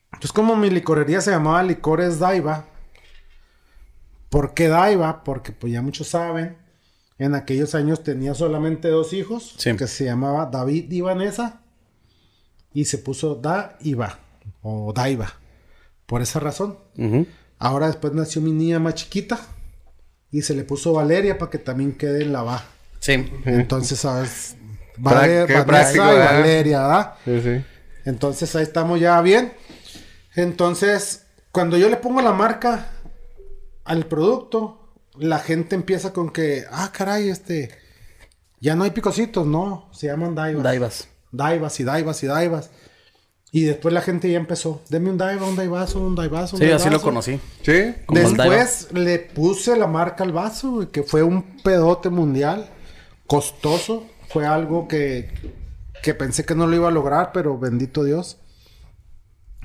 Entonces, 0.06 0.32
como 0.32 0.56
mi 0.56 0.70
licorería 0.70 1.20
se 1.20 1.30
llamaba 1.30 1.62
Licores 1.62 2.18
Daiva. 2.18 2.66
¿Por 4.28 4.54
qué 4.54 4.68
Daiva? 4.68 5.22
Porque 5.22 5.52
pues 5.52 5.72
ya 5.72 5.82
muchos 5.82 6.08
saben. 6.08 6.56
En 7.18 7.34
aquellos 7.34 7.74
años 7.74 8.02
tenía 8.02 8.34
solamente 8.34 8.88
dos 8.88 9.12
hijos. 9.12 9.54
Sí. 9.58 9.76
Que 9.76 9.86
se 9.86 10.04
llamaba 10.04 10.46
David 10.46 10.90
y 10.90 11.00
Vanessa. 11.02 11.60
Y 12.72 12.86
se 12.86 12.98
puso 12.98 13.34
Daiva. 13.34 14.18
O 14.62 14.92
Daiva. 14.92 15.34
Por 16.06 16.22
esa 16.22 16.40
razón. 16.40 16.78
Ahora 17.58 17.88
después 17.88 18.14
nació 18.14 18.40
mi 18.40 18.52
niña 18.52 18.78
más 18.78 18.94
chiquita. 18.94 19.38
Y 20.32 20.42
se 20.42 20.54
le 20.54 20.64
puso 20.64 20.92
Valeria 20.92 21.38
para 21.38 21.50
que 21.50 21.58
también 21.58 21.92
quede 21.92 22.22
en 22.22 22.32
la 22.32 22.42
va. 22.42 22.64
Sí. 23.00 23.12
Entonces, 23.46 23.98
¿sabes? 24.00 24.56
Pra- 24.96 25.02
Vale- 25.14 25.44
qué 25.46 25.54
Vanessa 25.54 25.64
práctico, 25.66 26.04
y 26.04 26.08
¿verdad? 26.16 26.34
Valeria, 26.40 26.80
¿verdad? 26.82 27.14
Sí, 27.24 27.40
sí. 27.42 27.64
Entonces 28.04 28.56
ahí 28.56 28.62
estamos 28.62 29.00
ya 29.00 29.20
bien. 29.22 29.52
Entonces, 30.34 31.26
cuando 31.50 31.76
yo 31.76 31.88
le 31.88 31.96
pongo 31.96 32.20
la 32.22 32.32
marca 32.32 32.88
al 33.84 34.06
producto, 34.06 34.92
la 35.18 35.38
gente 35.38 35.74
empieza 35.74 36.12
con 36.12 36.30
que, 36.30 36.64
ah, 36.70 36.90
caray, 36.96 37.28
este, 37.28 37.70
ya 38.60 38.76
no 38.76 38.84
hay 38.84 38.90
picositos, 38.90 39.46
no, 39.46 39.88
se 39.92 40.06
llaman 40.06 40.34
daivas. 40.34 40.62
Daivas. 40.62 41.08
Daivas 41.32 41.80
y 41.80 41.84
daivas 41.84 42.22
y 42.22 42.26
daivas. 42.26 42.70
Y 43.52 43.62
después 43.64 43.92
la 43.92 44.00
gente 44.00 44.30
ya 44.30 44.38
empezó, 44.38 44.80
deme 44.90 45.10
un 45.10 45.18
daiva, 45.18 45.44
un 45.46 45.56
daivazo, 45.56 46.00
un 46.00 46.14
daivazo, 46.14 46.54
un 46.56 46.62
Sí, 46.62 46.66
así 46.68 46.84
lo 46.84 46.90
daivazo". 46.90 47.04
conocí. 47.04 47.40
Sí. 47.62 47.94
Como 48.06 48.20
Después 48.20 48.88
le 48.92 49.18
puse 49.18 49.76
la 49.76 49.88
marca 49.88 50.22
al 50.22 50.30
vaso, 50.32 50.88
que 50.92 51.02
fue 51.02 51.22
un 51.24 51.42
pedote 51.64 52.10
mundial, 52.10 52.68
costoso. 53.26 54.04
Fue 54.28 54.46
algo 54.46 54.86
que, 54.86 55.30
que 56.02 56.14
pensé 56.14 56.44
que 56.44 56.54
no 56.54 56.68
lo 56.68 56.76
iba 56.76 56.86
a 56.88 56.92
lograr, 56.92 57.32
pero 57.32 57.58
bendito 57.58 58.04
Dios. 58.04 58.36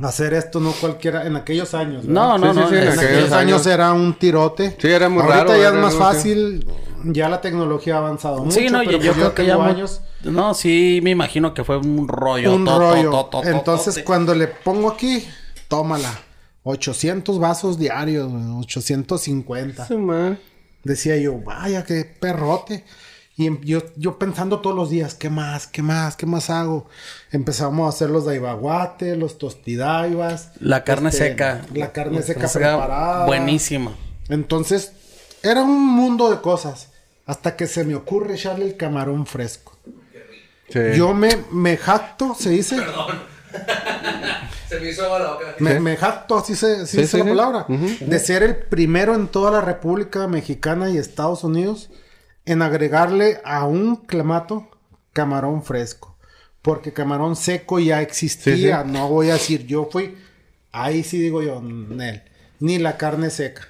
Hacer 0.02 0.34
esto 0.34 0.60
no 0.60 0.72
cualquiera, 0.72 1.26
en 1.26 1.36
aquellos 1.38 1.74
años. 1.74 2.06
¿verdad? 2.06 2.14
No, 2.14 2.38
no, 2.40 2.54
Sí, 2.54 2.60
no. 2.60 2.70
sí, 2.70 2.76
en 2.76 2.82
aquellos 2.82 2.98
aquellos 3.04 3.32
años 3.32 3.34
años 3.34 3.68
era 3.68 3.94
un 3.94 4.14
tirote. 4.18 4.76
Sí, 4.80 4.88
era 4.88 5.08
muy 5.08 5.22
Ahorita 5.22 5.38
raro, 5.44 5.50
ya 5.52 5.68
es 5.68 5.74
era 5.74 5.82
más 5.82 5.94
que- 5.94 6.00
fácil, 6.00 6.68
ya 7.14 7.30
la 7.30 7.42
tecnología 7.42 7.96
ha 7.96 7.98
avanzado 8.00 8.44
mucho. 8.44 8.58
Sí, 8.60 8.68
no, 8.70 8.82
yo, 8.84 8.92
pero 8.92 9.04
yo 9.04 9.12
pues 9.14 9.18
creo 9.18 9.36
que 9.36 9.46
ya 9.46 9.56
años 9.64 10.02
No, 10.24 10.54
sí, 10.54 11.00
me 11.04 11.12
imagino 11.12 11.54
que 11.54 11.64
fue 11.64 11.78
un 11.78 12.08
rollo. 12.08 12.54
un 12.56 12.66
to- 12.66 12.78
rollo. 12.80 13.12
to- 13.12 13.26
to- 13.26 13.42
to- 13.42 13.48
Entonces, 13.48 13.96
to- 13.96 14.04
cuando 14.04 14.34
le 14.36 14.48
pongo 14.48 14.90
aquí, 14.90 15.26
tómala. 15.68 16.20
800 16.64 17.40
vasos 17.40 17.78
diarios, 17.78 18.32
güey, 18.32 18.44
850. 18.60 19.86
Su 19.88 20.00
madre. 20.00 20.38
Decía 20.84 21.16
yo, 21.18 21.38
vaya, 21.40 21.84
qué 21.84 22.06
perrote. 22.06 22.84
Y 23.38 23.48
em- 23.48 23.60
yo, 23.62 23.80
yo 23.98 24.18
pensando 24.18 24.62
todos 24.62 24.76
los 24.76 24.90
días, 24.90 25.14
¿qué 25.14 25.30
más? 25.30 25.68
¿Qué 25.68 25.82
más? 25.82 26.16
¿Qué 26.16 26.26
más 26.26 26.50
hago? 26.50 26.88
Empezamos 27.32 27.86
a 27.86 27.90
hacer 27.90 28.10
los 28.10 28.26
daibaguate, 28.26 29.16
los 29.18 29.38
tostidaivas. 29.38 30.52
La 30.60 30.84
carne 30.84 31.10
este, 31.10 31.30
seca. 31.30 31.62
La 31.74 31.92
carne 31.92 32.22
seca 32.22 32.42
carne 32.42 32.48
seca 32.48 32.70
preparada. 32.78 33.26
Buenísima. 33.26 33.92
Entonces, 34.30 34.94
era 35.44 35.62
un 35.64 35.86
mundo 35.86 36.32
de 36.32 36.40
cosas. 36.42 36.90
Hasta 37.26 37.56
que 37.56 37.68
se 37.68 37.84
me 37.84 37.96
ocurre 37.96 38.36
echarle 38.36 38.66
el 38.66 38.78
camarón 38.78 39.26
fresco. 39.26 39.78
Sí. 40.70 40.80
Yo 40.96 41.14
me, 41.14 41.30
me 41.52 41.78
jacto, 41.78 42.36
se 42.36 42.50
dice. 42.52 42.78
Se 44.68 44.80
me 44.80 44.90
hizo 44.90 45.06
agua 45.06 45.20
la 45.20 45.32
boca. 45.34 45.56
Me, 45.60 45.80
me 45.80 45.96
jacto, 45.96 46.38
así 46.40 46.56
se, 46.56 46.78
así 46.82 46.98
Sí, 46.98 46.98
dice 47.04 47.12
sí, 47.12 47.18
la 47.20 47.24
sí. 47.24 47.30
palabra. 47.30 47.66
De 48.00 48.20
ser 48.20 48.42
el 48.44 48.56
primero 48.56 49.14
en 49.14 49.28
toda 49.28 49.52
la 49.52 49.62
República 49.62 50.28
Mexicana 50.28 50.90
y 50.90 50.98
Estados 50.98 51.44
Unidos 51.44 51.92
en 52.46 52.62
agregarle 52.64 53.40
a 53.46 53.66
un 53.66 53.96
clamato 53.96 54.68
camarón 55.14 55.64
fresco. 55.64 56.18
Porque 56.64 56.94
camarón 56.94 57.36
seco 57.36 57.80
ya 57.80 58.02
existía. 58.02 58.84
Sí, 58.84 58.92
No 58.92 59.08
voy 59.08 59.30
a 59.30 59.34
decir 59.34 59.68
yo 59.68 59.88
fui. 59.92 60.18
Ahí 60.72 61.04
sí 61.04 61.20
digo 61.20 61.44
yo, 61.44 61.62
Nel. 61.62 62.24
Ni 62.60 62.80
la 62.80 62.98
carne 62.98 63.30
seca. 63.30 63.70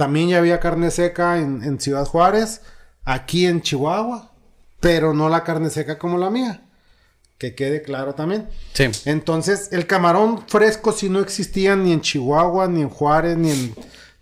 También 0.00 0.30
ya 0.30 0.38
había 0.38 0.60
carne 0.60 0.90
seca 0.90 1.36
en, 1.40 1.62
en 1.62 1.78
Ciudad 1.78 2.06
Juárez, 2.06 2.62
aquí 3.04 3.44
en 3.44 3.60
Chihuahua, 3.60 4.32
pero 4.80 5.12
no 5.12 5.28
la 5.28 5.44
carne 5.44 5.68
seca 5.68 5.98
como 5.98 6.16
la 6.16 6.30
mía. 6.30 6.62
Que 7.36 7.54
quede 7.54 7.82
claro 7.82 8.14
también. 8.14 8.48
Sí. 8.72 8.84
Entonces, 9.04 9.68
el 9.72 9.86
camarón 9.86 10.48
fresco 10.48 10.92
si 10.92 11.10
no 11.10 11.20
existía 11.20 11.76
ni 11.76 11.92
en 11.92 12.00
Chihuahua, 12.00 12.66
ni 12.66 12.80
en 12.80 12.88
Juárez, 12.88 13.36
ni 13.36 13.50
en, 13.50 13.74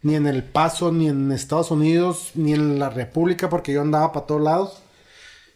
ni 0.02 0.16
en 0.16 0.26
El 0.26 0.42
Paso, 0.42 0.90
ni 0.90 1.08
en 1.08 1.30
Estados 1.30 1.70
Unidos, 1.70 2.32
ni 2.34 2.54
en 2.54 2.80
la 2.80 2.90
República, 2.90 3.48
porque 3.48 3.72
yo 3.72 3.80
andaba 3.80 4.10
para 4.10 4.26
todos 4.26 4.42
lados. 4.42 4.82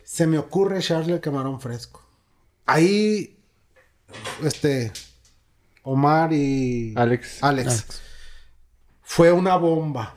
Se 0.05 0.29
me 0.29 0.39
ocurre 0.39 0.79
echarle 0.79 1.15
el 1.15 1.21
camarón 1.21 1.61
fresco. 1.61 2.01
Ahí, 2.65 3.41
este, 4.45 4.93
Omar 5.83 6.33
y 6.33 6.95
Alex. 6.97 7.43
Alex. 7.43 8.12
Fue 9.15 9.31
una 9.31 9.57
bomba. 9.57 10.15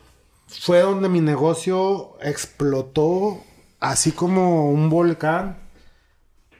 Fue 0.47 0.79
donde 0.79 1.10
mi 1.10 1.19
negocio 1.19 2.15
explotó 2.21 3.43
así 3.81 4.13
como 4.13 4.71
un 4.71 4.89
volcán 4.89 5.58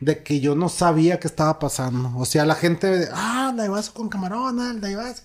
de 0.02 0.22
que 0.22 0.42
yo 0.42 0.54
no 0.54 0.68
sabía 0.68 1.18
qué 1.18 1.28
estaba 1.28 1.60
pasando. 1.60 2.12
O 2.18 2.26
sea, 2.26 2.46
la 2.46 2.56
gente, 2.56 3.08
ah, 3.14 3.48
el 3.52 3.56
daivazo 3.56 3.94
con 3.94 4.10
camarón, 4.10 4.60
ah, 4.60 4.72
el 4.72 4.82
daivazo. 4.82 5.24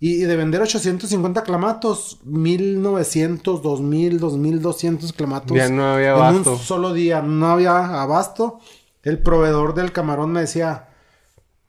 Y, 0.00 0.16
y 0.16 0.24
de 0.24 0.36
vender 0.36 0.60
850 0.60 1.44
clamatos, 1.44 2.18
1900, 2.24 3.62
2000, 3.62 4.20
2200 4.20 5.14
clamatos. 5.14 5.56
Ya 5.56 5.70
no 5.70 5.94
había 5.94 6.10
En 6.10 6.16
abasto. 6.16 6.52
un 6.52 6.58
solo 6.58 6.92
día, 6.92 7.22
no 7.22 7.46
había 7.48 8.02
abasto. 8.02 8.60
El 9.02 9.18
proveedor 9.22 9.72
del 9.72 9.92
camarón 9.92 10.30
me 10.32 10.42
decía, 10.42 10.91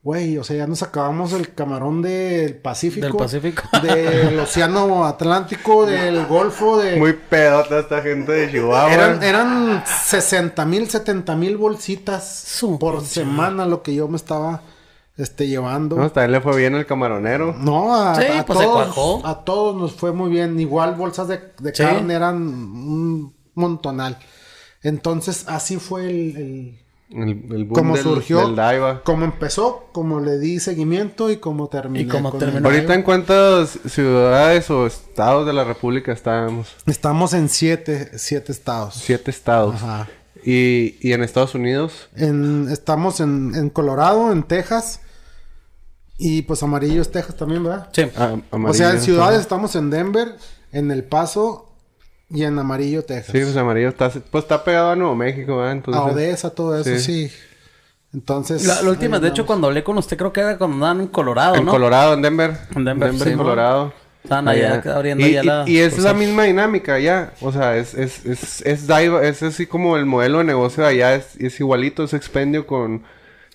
güey, 0.04 0.38
o 0.38 0.44
sea, 0.44 0.58
ya 0.58 0.68
nos 0.68 0.84
acabamos 0.84 1.32
el 1.34 1.54
camarón 1.54 2.02
del 2.02 2.56
Pacífico. 2.58 3.06
Del 3.08 3.16
Pacífico. 3.16 3.64
Del 3.82 4.38
Océano 4.40 5.06
Atlántico, 5.06 5.86
del 5.88 6.26
Golfo, 6.26 6.78
de... 6.78 6.98
Muy 6.98 7.14
pedota 7.14 7.80
esta 7.80 8.02
gente 8.02 8.32
de 8.34 8.52
Chihuahua. 8.52 8.94
Eran, 8.94 9.24
eran 9.24 9.84
60 9.86 10.66
mil, 10.66 10.90
70 10.90 11.36
mil 11.38 11.56
bolsitas 11.58 12.28
Su 12.46 12.78
por 12.78 13.02
semana 13.06 13.66
lo 13.66 13.82
que 13.82 13.96
yo 13.96 14.08
me 14.10 14.18
estaba 14.18 14.62
este, 15.16 15.48
llevando. 15.48 15.96
No, 15.96 16.02
No, 16.02 16.08
hasta 16.08 16.26
él 16.26 16.32
le 16.34 16.42
fue 16.42 16.58
bien 16.58 16.76
el 16.76 16.86
camaronero. 16.86 17.52
a, 17.94 18.16
Sí, 18.16 18.26
a 18.38 18.46
pues 18.46 18.60
todos, 18.60 19.22
a 19.26 19.44
todos 19.46 19.76
nos 19.76 19.94
fue 19.94 20.12
muy 20.12 20.30
bien. 20.30 20.60
Igual 20.60 20.96
bolsas 20.96 21.30
de, 21.30 21.40
de 21.60 21.74
Sí. 21.74 21.82
carne 21.84 22.14
eran 22.14 22.36
un 22.38 23.34
montonal. 23.56 24.18
Entonces, 24.82 25.46
así 25.48 25.78
fue 25.78 26.10
el, 26.10 26.36
el- 26.36 26.83
El, 27.14 27.30
el 27.52 27.66
boom 27.66 27.74
como 27.74 27.94
del, 27.96 28.04
surgió, 28.04 28.40
del 28.40 28.56
Daiva. 28.56 29.04
como 29.04 29.24
empezó, 29.26 29.88
como 29.92 30.20
le 30.20 30.40
di 30.40 30.60
seguimiento 30.60 31.30
y 31.30 31.38
con 31.38 31.58
terminó. 31.70 32.70
el- 32.70 32.76
Ahorita 32.76 32.96
en 32.96 33.04
cuántas 33.04 33.78
ciudades 33.88 34.70
o 34.72 34.88
estados 34.88 35.46
de 35.46 35.54
la 35.54 35.64
República 35.64 36.12
estábamos? 36.12 36.70
Estamos 36.88 37.34
en 37.34 37.50
siete, 37.50 38.12
siete 38.18 38.52
estados. 38.52 38.96
Siete 38.96 39.30
estados. 39.32 39.76
Ajá. 39.76 40.08
Y, 40.46 40.98
y 41.08 41.14
en 41.14 41.24
Estados 41.24 41.56
Unidos. 41.56 42.10
En, 42.16 42.68
estamos 42.70 43.20
en, 43.20 43.54
en 43.56 43.70
Colorado, 43.70 44.32
en 44.32 44.44
Texas. 44.44 45.00
Y 46.18 46.44
pues 46.44 46.62
Amarillo 46.64 47.02
es 47.02 47.12
Texas 47.12 47.36
también, 47.36 47.64
¿verdad? 47.64 47.90
Sí. 47.92 48.04
ah, 48.18 48.36
O 48.52 48.56
amarillo. 48.56 48.78
sea, 48.78 48.92
en 48.92 49.02
ciudades 49.02 49.40
estamos 49.42 49.76
en 49.76 49.90
Denver, 49.90 50.36
en 50.72 50.92
El 50.92 51.04
Paso 51.04 51.73
y 52.34 52.44
en 52.44 52.58
Amarillo, 52.60 53.04
Texas. 53.06 53.32
Sí, 53.32 53.40
pues 53.42 53.56
amarillo 53.56 53.90
está, 53.90 54.10
pues 54.10 54.44
está 54.44 54.64
pegado 54.64 54.92
a 54.92 54.96
Nuevo 54.96 55.16
México, 55.16 55.58
¿verdad? 55.58 55.74
Entonces, 55.74 56.02
a 56.02 56.06
Odessa, 56.06 56.50
todo 56.50 56.78
eso, 56.78 56.90
sí. 56.98 57.28
Sí. 57.30 57.32
Entonces. 58.14 58.66
La, 58.66 58.82
la 58.82 58.90
última, 58.90 59.20
de 59.20 59.30
hecho, 59.30 59.46
cuando 59.46 59.68
hablé 59.68 59.84
con 59.84 59.98
usted, 59.98 60.18
creo 60.18 60.32
que 60.34 60.42
era 60.42 60.58
cuando 60.58 60.76
andaban 60.76 61.02
en 61.02 61.08
Colorado, 61.08 61.56
en 61.56 61.66
¿no? 61.66 61.72
Colorado, 61.72 62.14
en 62.14 62.22
Denver. 62.22 62.58
En 62.76 62.86
Denver, 62.86 63.14
sí. 63.14 63.34
Colorado. 63.34 63.94
Estaban 64.24 64.48
allá 64.48 64.82
abriendo 64.96 65.26
y, 65.28 65.34
ya 65.34 65.44
y- 65.44 65.46
la- 65.46 65.64
y 65.68 65.78
es 65.80 65.98
la 66.00 66.14
misma 66.14 66.44
dinámica 66.44 66.98
ya. 66.98 67.34
O 67.42 67.52
sea, 67.52 67.76
es, 67.76 67.94
es, 67.94 68.26
es, 68.26 68.62
es 68.62 68.90
es 68.90 69.44
así 69.44 69.66
como 69.68 69.98
el 69.98 70.06
modelo 70.06 70.38
de 70.38 70.44
negocio 70.46 70.84
de 70.84 70.90
allá 70.90 71.16
es, 71.16 71.36
es 71.40 71.60
igualito, 71.60 72.04
es 72.06 72.14
expendio 72.14 72.66
con, 72.66 73.04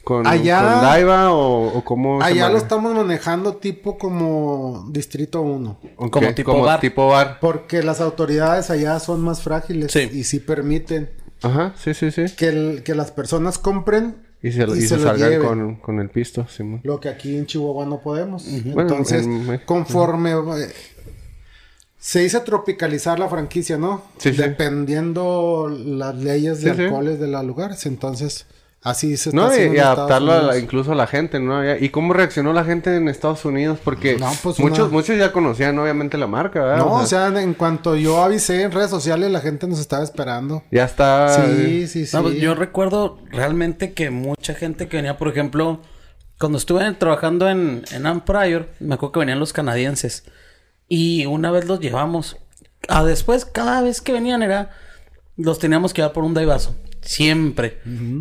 con, 0.08 0.26
Allá- 0.26 0.62
con 0.62 0.80
Daiva 0.82 1.32
o, 1.34 1.66
o 1.76 1.84
cómo 1.84 2.22
se 2.22 2.28
Allá 2.28 2.48
lo 2.48 2.56
estamos 2.56 2.94
manejando 2.94 3.56
tipo 3.56 3.98
como 3.98 4.86
Distrito 4.90 5.42
1. 5.42 5.78
Ok, 5.96 6.10
como 6.10 6.34
tipo 6.34 6.62
bar. 6.62 6.80
tipo 6.80 7.08
bar. 7.08 7.38
Porque 7.42 7.82
las 7.82 8.00
autoridades 8.00 8.70
allá 8.70 8.98
son 9.00 9.20
más 9.20 9.42
frágiles 9.42 9.92
Sí. 9.92 10.08
y 10.10 10.24
sí 10.24 10.40
permiten 10.40 11.10
Ajá, 11.42 11.74
sí, 11.76 11.92
sí, 11.92 12.10
sí. 12.10 12.24
que, 12.38 12.48
el- 12.48 12.82
que 12.84 12.94
las 12.94 13.10
personas 13.10 13.58
compren 13.58 14.16
Y 14.42 14.50
se, 14.52 14.62
y 14.62 14.64
Y 14.78 14.80
se, 14.80 14.88
se 14.88 14.96
lo 14.96 15.02
salgan 15.02 15.30
lleven. 15.30 15.46
con, 15.46 15.74
con 15.76 16.00
el 16.00 16.08
pisto, 16.08 16.46
lo 16.84 17.00
que 17.00 17.10
aquí 17.10 17.36
en 17.36 17.44
Chihuahua 17.44 17.84
no 17.84 18.00
podemos. 18.00 18.46
Entonces, 18.48 19.26
en 19.26 19.58
conforme 19.66 20.30
eh, 20.32 20.72
se 21.98 22.20
dice 22.20 22.40
tropicalizar 22.40 23.18
la 23.18 23.28
franquicia, 23.28 23.76
¿no? 23.76 24.02
Sí, 24.16 24.30
sí. 24.32 24.38
Dependiendo 24.40 25.68
las 25.68 26.14
leyes 26.14 26.62
de 26.62 26.70
Sí, 26.70 26.76
sí. 26.76 26.82
alcoholes 26.84 27.18
de 27.20 27.26
los 27.28 27.44
lugares. 27.44 27.84
Entonces, 27.86 28.46
así 28.82 29.16
se 29.16 29.30
está 29.30 29.40
No, 29.40 29.46
y, 29.48 29.50
haciendo 29.50 29.74
y 29.74 29.78
en 29.78 29.84
adaptarlo 29.84 30.32
a 30.32 30.42
la- 30.42 30.58
incluso 30.58 30.92
a 30.92 30.94
la 30.94 31.06
gente, 31.06 31.40
¿no? 31.40 31.76
¿Y 31.76 31.88
cómo 31.90 32.12
reaccionó 32.12 32.52
la 32.52 32.64
gente 32.64 32.94
en 32.96 33.08
Estados 33.08 33.44
Unidos? 33.44 33.78
Porque 33.82 34.16
No, 34.16 34.30
pues, 34.42 34.58
muchos, 34.60 34.78
una- 34.86 34.88
muchos 34.88 35.18
ya 35.18 35.32
conocían, 35.32 35.78
obviamente, 35.78 36.16
la 36.16 36.26
marca, 36.26 36.62
¿verdad? 36.62 36.78
No, 36.78 36.92
o 36.94 37.06
sea, 37.06 37.26
en 37.28 37.54
cuanto 37.54 37.96
yo 37.96 38.22
avisé 38.22 38.62
en 38.62 38.72
redes 38.72 38.90
sociales, 38.90 39.30
la 39.30 39.40
gente 39.40 39.66
nos 39.66 39.78
estaba 39.80 40.02
esperando. 40.04 40.62
ya 40.70 40.84
está... 40.84 41.28
Sí, 41.44 41.86
sí, 41.88 42.06
sí. 42.06 42.16
No, 42.16 42.22
pues, 42.22 42.36
yo 42.36 42.54
recuerdo 42.54 43.18
realmente 43.30 43.92
que 43.92 44.10
mucha 44.10 44.54
gente 44.54 44.88
que 44.88 44.96
venía, 44.98 45.18
por 45.18 45.28
ejemplo, 45.28 45.80
cuando 46.38 46.56
estuve 46.58 46.90
trabajando 46.92 47.48
en, 47.48 47.82
en 47.92 48.06
Ann 48.06 48.22
me 48.80 48.94
acuerdo 48.94 49.12
que 49.12 49.18
venían 49.20 49.40
los 49.40 49.52
canadienses. 49.52 50.24
Y 50.88 51.26
una 51.26 51.50
vez 51.50 51.66
los 51.66 51.80
llevamos. 51.80 52.36
A 52.88 53.04
después, 53.04 53.44
cada 53.44 53.82
vez 53.82 54.00
que 54.00 54.12
venían 54.12 54.42
era... 54.42 54.70
Los 55.38 55.58
teníamos 55.58 55.94
que 55.94 56.02
llevar 56.02 56.12
por 56.12 56.24
un 56.24 56.34
daivazo. 56.34 56.74
Siempre. 57.00 57.78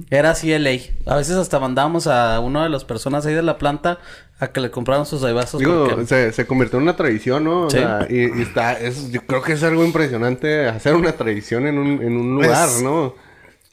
Era 0.09 0.31
así 0.31 0.49
de 0.49 0.59
ley. 0.59 0.95
A 1.05 1.15
veces 1.17 1.35
hasta 1.35 1.59
mandábamos 1.59 2.07
a 2.07 2.39
una 2.39 2.63
de 2.63 2.69
las 2.69 2.85
personas 2.85 3.25
ahí 3.25 3.33
de 3.33 3.41
la 3.43 3.57
planta 3.57 3.97
a 4.39 4.49
que 4.51 4.61
le 4.61 4.69
compraran 4.71 5.05
sus 5.05 5.21
daivazos. 5.21 5.59
Digo, 5.59 5.87
porque- 5.89 6.05
se, 6.05 6.31
se 6.31 6.45
convirtió 6.45 6.77
en 6.77 6.83
una 6.83 6.95
tradición, 6.95 7.43
¿no? 7.43 7.63
O 7.63 7.69
sea, 7.71 8.05
y, 8.09 8.37
y 8.37 8.41
está... 8.43 8.73
Es, 8.79 9.11
yo 9.11 9.21
creo 9.25 9.41
que 9.41 9.53
es 9.53 9.63
algo 9.63 9.83
impresionante 9.83 10.67
hacer 10.67 10.95
una 10.95 11.11
tradición 11.13 11.65
en 11.67 11.79
un, 11.79 12.01
en 12.03 12.15
un 12.15 12.35
lugar, 12.35 12.69
Pues, 12.69 12.83
¿no? 12.83 13.15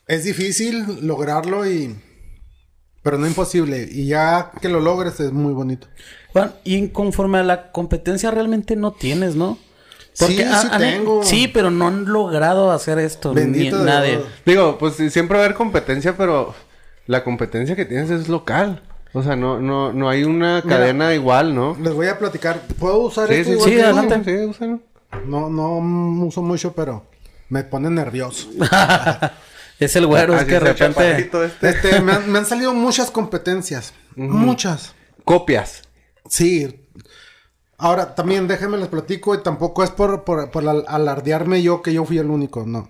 Es 0.09 0.25
difícil 0.25 1.07
lograrlo 1.07 1.71
y... 1.71 1.95
Pero 3.03 3.19
no 3.19 3.27
imposible. 3.27 3.87
Y 3.93 4.07
ya 4.07 4.51
que 4.63 4.71
lo 4.71 4.81
logres 4.81 5.21
es 5.21 5.31
muy 5.33 5.53
bonito. 5.53 5.87
Bueno, 6.33 6.53
y 6.65 6.89
conforme 6.89 7.39
a 7.39 7.43
la 7.43 7.71
competencia 7.71 8.31
realmente 8.31 8.75
no 8.77 8.93
tienes, 8.93 9.37
¿no? 9.37 9.59
Sí, 10.15 10.37
sí 10.37 10.43
han- 10.43 10.79
tengo. 10.79 11.23
Sí, 11.25 11.49
pero 11.49 11.71
no 11.71 11.89
han 11.89 12.05
logrado 12.07 12.71
hacer 12.73 12.99
esto. 12.99 13.35
Bendito 13.35 13.79
ni 13.79 13.85
nadie. 13.85 14.13
Dios. 14.19 14.25
Digo, 14.47 14.79
pues 14.79 14.95
siempre 15.13 15.37
va 15.37 15.43
a 15.43 15.47
haber 15.47 15.57
competencia, 15.57 16.17
pero 16.17 16.55
la 17.07 17.23
competencia 17.25 17.75
que 17.77 17.85
tienes 17.85 18.11
es 18.11 18.29
local. 18.29 18.83
O 19.13 19.23
sea, 19.23 19.37
no, 19.37 19.61
no, 19.61 19.93
no 19.93 20.09
hay 20.09 20.25
una 20.25 20.63
Mira, 20.65 20.77
cadena 20.77 21.15
igual, 21.15 21.55
¿no? 21.55 21.77
Les 21.81 21.93
voy 21.93 22.09
a 22.09 22.19
platicar. 22.19 22.61
¿Puedo 22.79 22.99
usar 22.99 23.29
Sí, 23.29 23.35
esto 23.35 23.51
sí, 23.51 23.53
igual 23.55 23.71
sí, 23.71 23.77
que 23.77 23.83
tú? 23.83 23.87
adelante. 23.99 24.39
Sí, 24.39 24.45
úsalo. 24.47 24.81
No, 25.27 25.49
no 25.49 26.25
uso 26.27 26.43
mucho, 26.43 26.73
pero 26.73 27.07
me 27.49 27.63
pone 27.65 27.91
nervioso. 27.91 28.49
Es 29.81 29.97
el 29.97 30.07
güero, 30.07 30.37
es 30.37 30.45
que 30.45 30.53
de 30.53 30.61
repente. 30.61 31.19
este. 31.45 31.69
Este, 31.69 32.01
me, 32.01 32.13
han, 32.13 32.31
me 32.31 32.39
han 32.39 32.47
salido 32.47 32.73
muchas 32.73 33.11
competencias. 33.11 33.93
Muchas. 34.17 34.95
Copias. 35.25 35.83
Sí. 36.29 36.84
Ahora, 37.85 38.15
también 38.15 38.49
déjenme 38.49 38.79
les 38.79 38.89
platico 38.89 39.35
y 39.35 39.43
tampoco 39.43 39.85
es 39.85 39.91
por, 39.91 40.25
por, 40.25 40.51
por 40.51 40.67
al- 40.67 40.85
alardearme 40.89 41.63
yo 41.63 41.83
que 41.83 41.93
yo 41.93 42.07
fui 42.07 42.17
el 42.17 42.31
único, 42.31 42.65
no. 42.65 42.89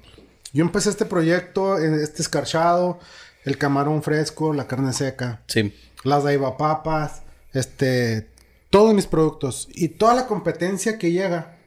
Yo 0.53 0.63
empecé 0.65 0.89
este 0.91 1.05
proyecto, 1.05 1.81
en 1.81 1.95
este 1.95 2.23
escarchado, 2.23 3.01
el 3.45 3.59
camarón 3.59 4.05
fresco, 4.05 4.53
la 4.53 4.69
carne 4.69 4.93
seca, 4.93 5.43
Sí. 5.49 5.75
las 6.05 6.23
daiva 6.23 6.57
papas, 6.57 7.23
este, 7.53 8.31
todos 8.71 8.95
mis 8.95 9.07
productos 9.09 9.69
y 9.75 9.89
toda 9.89 10.15
la 10.15 10.27
competencia 10.29 10.97
que 10.97 11.11
llega, 11.11 11.59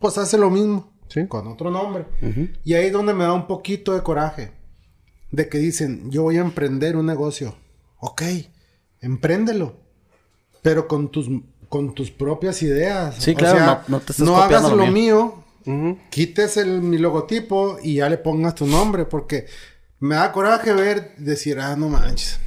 pues 0.00 0.18
hace 0.18 0.36
lo 0.36 0.50
mismo, 0.50 0.92
Sí. 1.08 1.28
con 1.28 1.46
otro 1.46 1.70
nombre. 1.70 2.06
Y 2.64 2.74
ahí 2.74 2.86
es 2.86 2.92
donde 2.92 3.14
me 3.14 3.22
da 3.22 3.34
un 3.34 3.46
poquito 3.46 3.94
de 3.94 4.02
coraje, 4.02 4.50
de 5.30 5.48
que 5.48 5.58
dicen, 5.58 6.10
yo 6.10 6.24
voy 6.24 6.38
a 6.38 6.40
emprender 6.40 6.96
un 6.96 7.06
negocio. 7.06 7.54
Ok, 8.00 8.22
empréndelo, 9.00 9.76
pero 10.62 10.88
con 10.88 11.10
tus, 11.12 11.28
con 11.68 11.94
tus 11.94 12.10
propias 12.10 12.62
ideas. 12.62 13.16
Sí, 13.18 13.34
claro, 13.34 13.58
no- 13.60 13.80
no 13.88 14.00
te 14.00 14.12
estás 14.12 14.26
no 14.26 14.36
hagas 14.36 14.44
copiando 14.62 14.70
lo 14.76 14.86
lo 14.86 14.92
mío, 14.92 15.44
quites 16.10 16.56
el, 16.56 16.80
mi 16.80 16.98
logotipo 16.98 17.78
y 17.82 17.96
ya 17.96 18.08
le 18.08 18.18
pongas 18.18 18.54
tu 18.54 18.66
nombre, 18.66 19.04
porque 19.04 19.46
me 20.00 20.14
da 20.14 20.32
coraje 20.32 20.72
ver, 20.72 21.14
decir, 21.18 21.58
ah, 21.60 21.76
no 21.76 21.88
manches. 21.88 22.38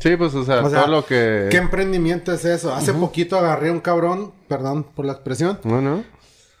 Sí, 0.00 0.16
pues, 0.16 0.34
o 0.34 0.44
sea, 0.44 0.62
O 0.62 0.68
sea, 0.70 0.80
todo 0.82 0.90
lo 0.90 1.06
que... 1.06 1.48
¿Qué 1.50 1.56
emprendimiento 1.56 2.32
es 2.32 2.44
eso? 2.44 2.74
Hace 2.74 2.92
poquito 2.92 3.38
agarré 3.38 3.70
un 3.70 3.80
cabrón, 3.80 4.32
perdón 4.48 4.84
por 4.84 5.04
la 5.06 5.12
expresión, 5.12 5.60
No, 5.64 5.80
no. 5.80 6.02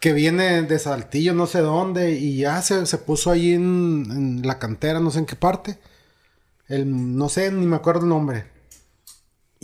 que 0.00 0.12
viene 0.12 0.62
de 0.62 0.78
Saltillo, 0.78 1.34
no 1.34 1.46
sé 1.46 1.58
dónde, 1.60 2.12
y 2.12 2.38
ya 2.38 2.62
se, 2.62 2.86
se 2.86 2.96
puso 2.98 3.30
ahí 3.30 3.52
en, 3.52 4.06
en 4.10 4.46
la 4.46 4.58
cantera, 4.58 5.00
no 5.00 5.10
sé 5.10 5.18
en 5.18 5.26
qué 5.26 5.36
parte. 5.36 5.78
El, 6.68 7.16
no 7.18 7.28
sé, 7.28 7.50
ni 7.50 7.66
me 7.66 7.76
acuerdo 7.76 8.02
el 8.02 8.08
nombre. 8.08 8.44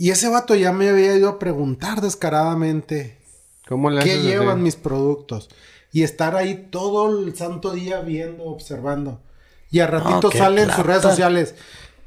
Y 0.01 0.09
ese 0.09 0.29
vato 0.29 0.55
ya 0.55 0.71
me 0.73 0.89
había 0.89 1.15
ido 1.15 1.29
a 1.29 1.37
preguntar 1.37 2.01
descaradamente 2.01 3.19
¿Cómo 3.67 3.91
le 3.91 4.01
qué 4.03 4.19
llevan 4.19 4.55
así? 4.55 4.61
mis 4.63 4.75
productos. 4.75 5.47
Y 5.91 6.01
estar 6.01 6.35
ahí 6.35 6.69
todo 6.71 7.19
el 7.19 7.35
santo 7.35 7.71
día 7.71 8.01
viendo, 8.01 8.45
observando. 8.45 9.21
Y 9.69 9.79
a 9.79 9.85
ratito 9.85 10.31
qué 10.31 10.39
sale 10.39 10.63
en 10.63 10.71
sus 10.71 10.83
redes 10.83 11.03
sociales. 11.03 11.53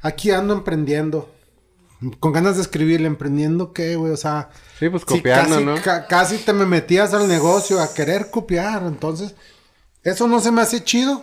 Aquí 0.02 0.33
ando 0.33 0.54
emprendiendo. 0.54 1.30
Con 2.18 2.33
ganas 2.33 2.57
de 2.57 2.62
escribirle, 2.62 3.07
emprendiendo 3.07 3.72
qué, 3.72 3.94
güey, 3.94 4.11
o 4.12 4.16
sea. 4.16 4.50
Sí, 4.76 4.88
pues, 4.88 5.04
sí, 5.07 5.14
copiando, 5.18 5.54
casi, 5.54 5.64
¿no? 5.64 5.74
ca- 5.80 6.09
casi 6.09 6.38
te 6.38 6.52
me 6.52 6.66
metías 6.66 7.14
al 7.14 7.28
negocio 7.28 7.80
a 7.80 7.94
querer 7.94 8.28
copiar. 8.28 8.83
Entonces, 8.83 9.37
eso 10.02 10.26
no 10.26 10.40
se 10.40 10.50
me 10.50 10.62
hace 10.62 10.83
chido. 10.83 11.22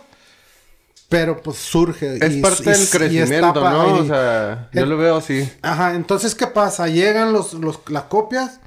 Pero 1.12 1.42
pues 1.42 1.58
surge. 1.58 2.16
Es 2.24 2.36
y- 2.36 2.40
parte 2.40 2.62
y- 2.62 2.72
del 2.72 2.88
crecimiento, 2.88 3.60
¿no? 3.70 3.98
y- 3.98 4.00
O 4.00 4.06
sea, 4.06 4.70
yo 4.72 4.82
el- 4.82 4.88
lo 4.88 4.96
veo 4.96 5.16
así. 5.18 5.48
Ajá, 5.60 5.94
entonces, 5.94 6.34
¿qué 6.34 6.46
pasa? 6.46 6.88
Llegan 6.88 7.32
los, 7.34 7.52
los, 7.52 7.78
las 7.90 8.04
copias, 8.04 8.60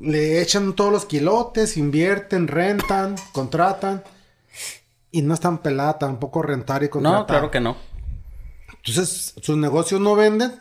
le 0.00 0.40
echan 0.40 0.72
todos 0.72 0.90
los 0.90 1.04
quilotes, 1.04 1.76
invierten, 1.76 2.48
rentan, 2.48 3.14
contratan. 3.32 4.02
Y 5.10 5.20
no 5.20 5.34
están 5.34 5.58
pelada 5.58 5.98
tampoco 5.98 6.40
rentar 6.42 6.82
y 6.82 6.88
contratar. 6.88 7.20
No, 7.20 7.26
claro 7.26 7.50
que 7.50 7.60
no. 7.60 7.76
Entonces, 8.78 9.34
sus 9.42 9.58
negocios 9.58 10.00
no 10.00 10.16
venden 10.16 10.58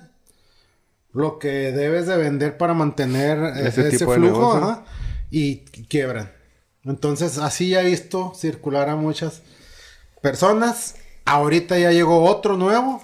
lo 1.14 1.40
que 1.40 1.72
debes 1.72 2.08
de 2.08 2.18
vender 2.18 2.58
para 2.58 2.74
mantener 2.74 3.38
eh, 3.40 3.68
Ese 3.70 3.88
ese, 3.88 3.98
tipo 4.00 4.12
de 4.12 4.18
flujo, 4.18 4.54
ajá, 4.54 4.84
y 5.30 5.60
quiebran. 5.88 6.32
Entonces, 6.84 7.38
así 7.38 7.70
ya 7.70 7.82
he 7.82 7.86
visto 7.86 8.34
circular 8.36 8.90
a 8.90 8.98
muchas 8.98 9.42
personas. 10.22 10.96
Ahorita 11.26 11.78
ya 11.78 11.92
llegó 11.92 12.24
otro 12.26 12.58
nuevo. 12.58 13.02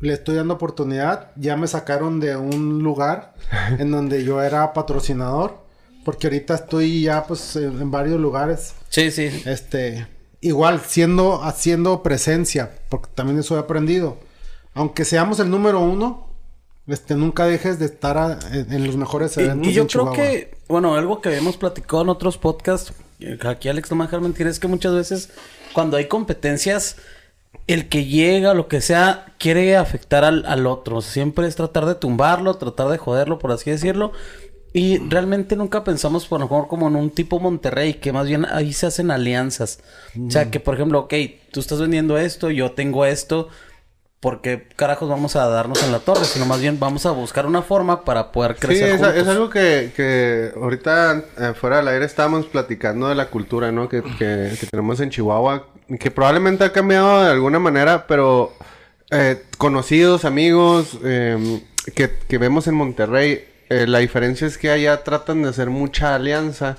Le 0.00 0.12
estoy 0.14 0.36
dando 0.36 0.54
oportunidad. 0.54 1.32
Ya 1.36 1.56
me 1.56 1.66
sacaron 1.66 2.20
de 2.20 2.36
un 2.36 2.82
lugar 2.82 3.34
en 3.78 3.90
donde 3.90 4.24
yo 4.24 4.42
era 4.42 4.72
patrocinador. 4.72 5.66
Porque 6.04 6.28
ahorita 6.28 6.54
estoy 6.54 7.02
ya 7.02 7.24
pues 7.24 7.56
en, 7.56 7.80
en 7.82 7.90
varios 7.90 8.18
lugares. 8.20 8.74
Sí, 8.88 9.10
sí. 9.10 9.42
Este, 9.44 10.06
igual 10.40 10.80
siendo, 10.86 11.42
haciendo 11.42 12.02
presencia, 12.02 12.70
porque 12.88 13.08
también 13.14 13.38
eso 13.38 13.56
he 13.56 13.58
aprendido. 13.60 14.16
Aunque 14.74 15.04
seamos 15.04 15.38
el 15.40 15.50
número 15.50 15.80
uno, 15.80 16.28
este, 16.86 17.14
nunca 17.14 17.44
dejes 17.44 17.78
de 17.78 17.86
estar 17.86 18.16
a- 18.16 18.38
en, 18.52 18.72
en 18.72 18.86
los 18.86 18.96
mejores 18.96 19.36
eventos. 19.36 19.68
y 19.68 19.72
yo 19.74 19.82
en 19.82 19.88
creo 19.88 20.12
que, 20.12 20.56
bueno, 20.68 20.94
algo 20.94 21.20
que 21.20 21.28
habíamos 21.28 21.58
platicado 21.58 22.02
en 22.04 22.08
otros 22.08 22.38
podcasts, 22.38 22.94
eh, 23.20 23.36
aquí 23.44 23.68
Alex 23.68 23.90
no 23.90 23.96
me 23.96 24.04
dejar 24.04 24.20
mentir, 24.22 24.46
es 24.46 24.58
que 24.60 24.68
muchas 24.68 24.94
veces 24.94 25.30
cuando 25.72 25.96
hay 25.96 26.06
competencias, 26.06 26.96
el 27.66 27.88
que 27.88 28.04
llega, 28.04 28.54
lo 28.54 28.68
que 28.68 28.80
sea, 28.80 29.26
quiere 29.38 29.76
afectar 29.76 30.24
al, 30.24 30.44
al 30.46 30.66
otro. 30.66 31.00
Siempre 31.02 31.46
es 31.46 31.56
tratar 31.56 31.86
de 31.86 31.94
tumbarlo, 31.94 32.54
tratar 32.54 32.88
de 32.88 32.98
joderlo, 32.98 33.38
por 33.38 33.52
así 33.52 33.70
decirlo. 33.70 34.12
Y 34.72 34.98
realmente 34.98 35.56
nunca 35.56 35.82
pensamos, 35.82 36.26
por 36.26 36.40
lo 36.40 36.46
mejor, 36.46 36.68
como 36.68 36.88
en 36.88 36.96
un 36.96 37.10
tipo 37.10 37.40
Monterrey, 37.40 37.94
que 37.94 38.12
más 38.12 38.26
bien 38.26 38.46
ahí 38.50 38.72
se 38.72 38.86
hacen 38.86 39.10
alianzas. 39.10 39.80
O 40.26 40.30
sea, 40.30 40.50
que 40.50 40.60
por 40.60 40.74
ejemplo, 40.74 41.00
ok, 41.00 41.14
tú 41.50 41.60
estás 41.60 41.80
vendiendo 41.80 42.18
esto, 42.18 42.50
yo 42.50 42.72
tengo 42.72 43.04
esto. 43.06 43.48
¿Por 44.20 44.40
qué 44.40 44.66
carajos 44.74 45.08
vamos 45.08 45.36
a 45.36 45.46
darnos 45.48 45.82
en 45.84 45.92
la 45.92 46.00
torre? 46.00 46.24
Sino 46.24 46.44
más 46.44 46.60
bien 46.60 46.80
vamos 46.80 47.06
a 47.06 47.12
buscar 47.12 47.46
una 47.46 47.62
forma 47.62 48.04
para 48.04 48.32
poder 48.32 48.54
Sí, 48.54 48.60
crecer 48.66 48.88
es, 48.88 48.96
juntos. 48.96 49.14
es 49.16 49.28
algo 49.28 49.48
que, 49.48 49.92
que 49.94 50.52
ahorita 50.60 51.22
eh, 51.38 51.52
fuera 51.54 51.76
del 51.76 51.88
aire 51.88 52.04
estábamos 52.04 52.46
platicando 52.46 53.08
de 53.08 53.14
la 53.14 53.26
cultura, 53.30 53.70
¿no? 53.70 53.88
Que, 53.88 54.02
que- 54.02 54.56
que 54.58 54.66
tenemos 54.68 54.98
en 55.00 55.10
Chihuahua, 55.10 55.68
que 56.00 56.10
probablemente 56.10 56.64
ha 56.64 56.72
cambiado 56.72 57.22
de 57.22 57.30
alguna 57.30 57.60
manera, 57.60 58.06
pero 58.08 58.52
eh, 59.12 59.40
conocidos, 59.56 60.24
amigos 60.24 60.98
eh, 61.04 61.62
que, 61.94 62.10
que 62.28 62.38
vemos 62.38 62.66
en 62.66 62.74
Monterrey, 62.74 63.44
eh, 63.68 63.86
la 63.86 63.98
diferencia 63.98 64.48
es 64.48 64.58
que 64.58 64.70
allá 64.70 65.04
tratan 65.04 65.42
de 65.42 65.50
hacer 65.50 65.70
mucha 65.70 66.16
alianza 66.16 66.76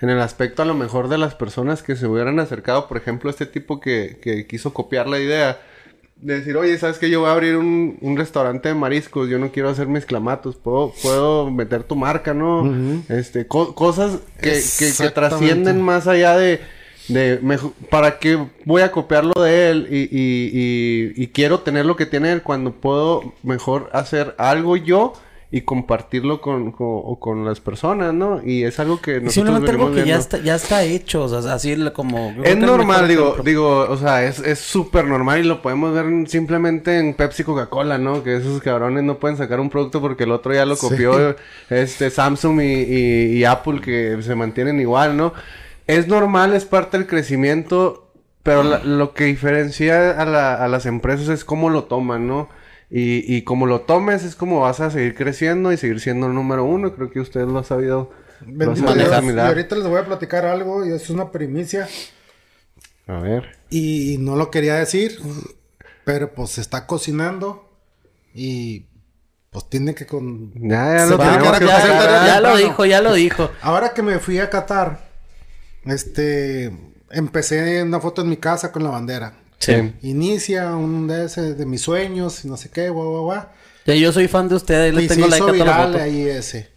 en 0.00 0.08
el 0.08 0.20
aspecto 0.20 0.62
a 0.62 0.64
lo 0.64 0.74
mejor 0.74 1.08
de 1.08 1.18
las 1.18 1.34
personas 1.34 1.82
que 1.82 1.96
se 1.96 2.06
hubieran 2.06 2.40
acercado, 2.40 2.88
por 2.88 2.96
ejemplo, 2.96 3.28
este 3.28 3.44
tipo 3.44 3.78
que, 3.78 4.18
que 4.22 4.46
quiso 4.46 4.72
copiar 4.72 5.06
la 5.06 5.18
idea 5.18 5.60
de 6.20 6.38
decir, 6.38 6.56
oye, 6.56 6.76
¿sabes 6.78 6.98
que 6.98 7.08
Yo 7.10 7.20
voy 7.20 7.28
a 7.28 7.32
abrir 7.32 7.56
un, 7.56 7.96
un 8.00 8.16
restaurante 8.16 8.68
de 8.68 8.74
mariscos, 8.74 9.28
yo 9.28 9.38
no 9.38 9.50
quiero 9.52 9.68
hacer 9.68 9.86
mis 9.86 10.04
clamatos, 10.04 10.56
puedo, 10.56 10.92
puedo 11.02 11.50
meter 11.50 11.84
tu 11.84 11.94
marca, 11.96 12.34
¿no? 12.34 12.64
Este, 13.08 13.46
co- 13.46 13.74
cosas 13.74 14.18
que, 14.40 14.50
que, 14.78 14.86
que 15.04 15.10
trascienden 15.10 15.76
más 15.82 16.06
allá 16.08 16.36
de, 16.36 16.60
de 17.08 17.38
para 17.88 18.18
qué 18.18 18.38
voy 18.64 18.82
a 18.82 18.90
copiarlo 18.90 19.32
de 19.42 19.70
él 19.70 19.86
y, 19.90 19.96
y, 20.10 20.50
y, 20.52 21.22
y 21.22 21.26
quiero 21.28 21.60
tener 21.60 21.86
lo 21.86 21.94
que 21.96 22.06
tiene 22.06 22.32
él 22.32 22.42
cuando 22.42 22.72
puedo 22.72 23.34
mejor 23.42 23.88
hacer 23.92 24.34
algo 24.38 24.76
yo 24.76 25.12
y 25.50 25.62
compartirlo 25.62 26.42
con, 26.42 26.72
con, 26.72 27.44
las 27.46 27.60
personas, 27.60 28.12
¿no? 28.12 28.42
Y 28.44 28.64
es 28.64 28.78
algo 28.80 29.00
que 29.00 29.12
Y 29.12 29.20
nosotros 29.22 29.32
Simplemente 29.32 29.70
algo 29.70 29.92
que 29.92 30.04
ya 30.04 30.16
está, 30.16 30.38
ya 30.38 30.54
está 30.56 30.82
hecho, 30.82 31.22
o 31.24 31.28
sea, 31.42 31.54
así 31.54 31.74
como... 31.94 32.34
Es 32.44 32.56
normal, 32.58 33.08
digo, 33.08 33.22
ejemplo. 33.32 33.44
digo, 33.44 33.78
o 33.88 33.96
sea, 33.96 34.24
es 34.24 34.40
es 34.40 34.58
súper 34.58 35.06
normal 35.06 35.40
y 35.40 35.44
lo 35.44 35.62
podemos 35.62 35.94
ver 35.94 36.04
en- 36.04 36.26
simplemente 36.26 36.98
en 36.98 37.14
Pepsi 37.14 37.44
Coca-Cola, 37.44 37.96
¿no? 37.96 38.22
Que 38.22 38.36
esos 38.36 38.60
cabrones 38.60 39.04
no 39.04 39.18
pueden 39.18 39.38
sacar 39.38 39.58
un 39.58 39.70
producto 39.70 40.02
porque 40.02 40.24
el 40.24 40.32
otro 40.32 40.52
ya 40.52 40.66
lo 40.66 40.76
copió 40.76 41.34
este 41.70 42.10
Samsung 42.10 42.60
y, 42.60 42.64
y- 42.82 43.36
y 43.38 43.44
Apple 43.44 43.80
que 43.80 44.18
se 44.22 44.34
mantienen 44.34 44.78
igual, 44.80 45.16
¿no? 45.16 45.32
Es 45.86 46.08
normal, 46.08 46.52
es 46.52 46.66
parte 46.66 46.98
del 46.98 47.06
crecimiento, 47.06 48.10
pero 48.42 48.62
la- 48.62 48.84
lo 48.84 49.14
que 49.14 49.24
diferencia 49.24 50.10
a, 50.20 50.26
la- 50.26 50.54
a 50.62 50.68
las 50.68 50.84
empresas 50.84 51.28
es 51.30 51.42
cómo 51.46 51.70
lo 51.70 51.84
toman, 51.84 52.26
¿no? 52.26 52.50
Y, 52.90 53.36
y 53.36 53.42
como 53.42 53.66
lo 53.66 53.82
tomes 53.82 54.24
es 54.24 54.34
como 54.34 54.60
vas 54.60 54.80
a 54.80 54.90
seguir 54.90 55.14
creciendo 55.14 55.72
y 55.72 55.76
seguir 55.76 56.00
siendo 56.00 56.26
el 56.26 56.34
número 56.34 56.64
uno. 56.64 56.94
Creo 56.94 57.10
que 57.10 57.20
usted 57.20 57.42
lo 57.46 57.58
ha 57.58 57.64
sabido, 57.64 58.10
lo 58.46 58.72
ha 58.72 58.74
sabido. 58.88 59.04
Y 59.44 59.48
ahorita 59.48 59.76
les 59.76 59.86
voy 59.86 59.98
a 60.00 60.04
platicar 60.06 60.46
algo 60.46 60.86
y 60.86 60.92
es 60.92 61.10
una 61.10 61.30
primicia. 61.30 61.86
A 63.06 63.20
ver. 63.20 63.56
Y 63.70 64.16
no 64.20 64.36
lo 64.36 64.50
quería 64.50 64.74
decir, 64.76 65.18
pero 66.04 66.32
pues 66.32 66.50
se 66.50 66.60
está 66.62 66.86
cocinando 66.86 67.70
y 68.34 68.86
pues 69.50 69.68
tiene 69.68 69.94
que 69.94 70.06
con... 70.06 70.52
Ya, 70.54 70.96
ya 70.98 71.06
lo 71.06 71.16
tenemos 71.34 71.58
que 71.58 71.66
ya- 71.66 71.86
ya- 71.86 72.26
Ya 72.26 72.40
lo 72.40 72.56
dijo, 72.56 72.84
ya 72.86 73.00
lo 73.02 73.12
dijo. 73.14 73.50
Ahora 73.62 73.92
que 73.94 74.02
me 74.02 74.18
fui 74.18 74.38
a 74.38 74.48
Qatar, 74.50 75.08
este, 75.84 76.70
empecé 77.10 77.82
una 77.82 78.00
foto 78.00 78.22
en 78.22 78.28
mi 78.28 78.36
casa 78.36 78.72
con 78.72 78.82
la 78.82 78.90
bandera. 78.90 79.34
Sí. 79.58 79.92
Inicia 80.02 80.74
un 80.76 81.08
de 81.08 81.24
ese 81.24 81.54
de 81.54 81.66
mis 81.66 81.82
sueños 81.82 82.44
y 82.44 82.48
no 82.48 82.56
sé 82.56 82.70
qué, 82.70 82.90
guau, 82.90 83.10
guau, 83.10 83.22
guau. 83.24 83.46
Ya, 83.86 83.94
yo 83.94 84.12
soy 84.12 84.28
fan 84.28 84.48
de 84.48 84.54
usted, 84.54 84.80
ahí 84.80 84.92
le 84.92 85.08
tengo 85.08 85.26
like 85.26 85.48
a 85.48 85.52
viral 85.52 85.96
ahí 85.96 86.22
ese. 86.28 86.68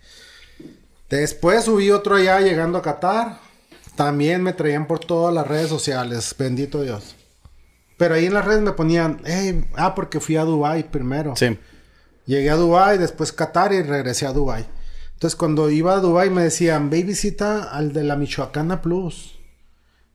Después 1.10 1.66
subí 1.66 1.92
otro 1.92 2.16
allá 2.16 2.40
llegando 2.40 2.78
a 2.78 2.82
Qatar. 2.82 3.40
También 3.96 4.42
me 4.42 4.54
traían 4.54 4.88
por 4.88 5.00
todas 5.00 5.34
las 5.34 5.46
redes 5.46 5.68
sociales, 5.68 6.34
bendito 6.40 6.82
Dios. 6.82 7.16
Pero 7.98 8.16
ahí 8.16 8.26
en 8.26 8.34
las 8.34 8.46
redes 8.46 8.62
me 8.62 8.72
ponían, 8.72 9.22
"Ey, 9.26 9.66
ah, 9.76 9.94
porque 9.94 10.20
fui 10.20 10.38
a 10.38 10.44
Dubai 10.44 10.90
primero. 10.90 11.36
Sí. 11.36 11.58
Llegué 12.26 12.50
a 12.50 12.56
Dubai, 12.56 12.98
después 12.98 13.34
Qatar 13.34 13.74
y 13.74 13.82
regresé 13.82 14.26
a 14.26 14.32
Dubai. 14.32 14.66
Entonces 15.14 15.36
cuando 15.36 15.70
iba 15.70 15.94
a 15.94 16.00
Dubai 16.00 16.30
me 16.30 16.44
decían, 16.44 16.90
ve 16.90 17.00
y 17.00 17.04
visita 17.04 17.64
al 17.64 17.94
de 17.94 18.04
la 18.04 18.16
Michoacana 18.16 18.82
Plus. 18.82 19.38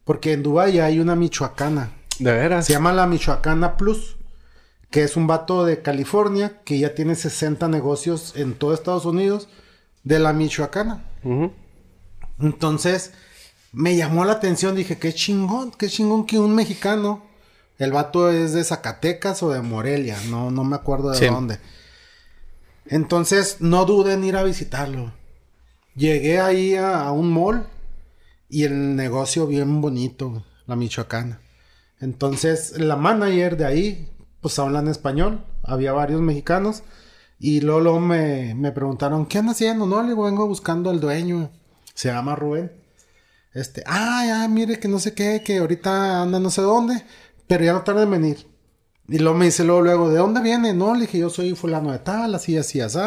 Porque 0.04 0.32
en 0.32 0.42
Dubai 0.42 0.80
hay 0.80 0.98
una 0.98 1.14
Michoacana. 1.14 1.92
De 2.18 2.32
veras. 2.32 2.66
Se 2.66 2.72
llama 2.72 2.92
la 2.92 3.06
Michoacana 3.06 3.76
Plus, 3.76 4.16
que 4.90 5.02
es 5.02 5.16
un 5.16 5.26
vato 5.26 5.64
de 5.64 5.82
California 5.82 6.60
que 6.64 6.78
ya 6.78 6.94
tiene 6.94 7.14
60 7.14 7.68
negocios 7.68 8.32
en 8.36 8.54
todo 8.54 8.72
Estados 8.74 9.04
Unidos 9.04 9.48
de 10.04 10.18
la 10.18 10.32
Michoacana. 10.32 11.04
Entonces 12.40 13.12
me 13.72 13.96
llamó 13.96 14.24
la 14.24 14.32
atención, 14.32 14.74
dije, 14.76 14.98
qué 14.98 15.12
chingón, 15.12 15.70
qué 15.72 15.88
chingón 15.88 16.26
que 16.26 16.38
un 16.38 16.54
mexicano, 16.54 17.22
el 17.78 17.92
vato 17.92 18.30
es 18.30 18.52
de 18.52 18.64
Zacatecas 18.64 19.42
o 19.42 19.50
de 19.50 19.60
Morelia, 19.60 20.16
no, 20.30 20.50
no 20.50 20.64
me 20.64 20.76
acuerdo 20.76 21.10
de 21.10 21.18
Sí. 21.18 21.26
dónde. 21.26 21.58
Entonces 22.86 23.56
no 23.60 23.84
dudé 23.84 24.14
en 24.14 24.24
ir 24.24 24.36
a 24.36 24.44
visitarlo. 24.44 25.12
Llegué 25.96 26.40
ahí 26.40 26.74
a, 26.76 27.02
a 27.02 27.12
un 27.12 27.32
mall 27.32 27.66
y 28.48 28.64
el 28.64 28.94
negocio 28.96 29.46
bien 29.46 29.80
bonito, 29.80 30.44
la 30.66 30.76
Michoacana. 30.76 31.40
Entonces 32.00 32.78
la 32.78 32.96
manager 32.96 33.56
de 33.56 33.64
ahí, 33.64 34.08
pues 34.40 34.58
hablan 34.58 34.88
español, 34.88 35.44
había 35.62 35.92
varios 35.92 36.20
mexicanos 36.20 36.82
y 37.38 37.60
luego, 37.60 37.80
luego 37.80 38.00
me, 38.00 38.54
me 38.54 38.72
preguntaron, 38.72 39.26
¿qué 39.26 39.38
andan 39.38 39.52
haciendo? 39.54 39.86
No, 39.86 40.02
le 40.02 40.10
digo, 40.10 40.24
vengo 40.24 40.46
buscando 40.46 40.90
al 40.90 41.00
dueño, 41.00 41.50
se 41.94 42.08
llama 42.08 42.36
Rubén. 42.36 42.72
Este, 43.54 43.82
ah, 43.86 44.24
ya, 44.26 44.48
mire 44.48 44.78
que 44.78 44.88
no 44.88 44.98
sé 44.98 45.14
qué, 45.14 45.42
que 45.44 45.58
ahorita 45.58 46.20
anda 46.22 46.38
no 46.38 46.50
sé 46.50 46.60
dónde, 46.60 47.02
pero 47.46 47.64
ya 47.64 47.72
no 47.72 47.82
tarda 47.82 48.02
en 48.02 48.10
venir. 48.10 48.46
Y 49.08 49.18
luego 49.18 49.38
me 49.38 49.46
dice 49.46 49.64
luego, 49.64 49.80
luego, 49.82 50.10
¿de 50.10 50.18
dónde 50.18 50.42
viene? 50.42 50.74
No, 50.74 50.92
le 50.94 51.02
dije, 51.02 51.18
yo 51.18 51.30
soy 51.30 51.54
fulano 51.54 51.92
de 51.92 52.00
tal, 52.00 52.34
así, 52.34 52.56
así, 52.58 52.80
así. 52.80 52.98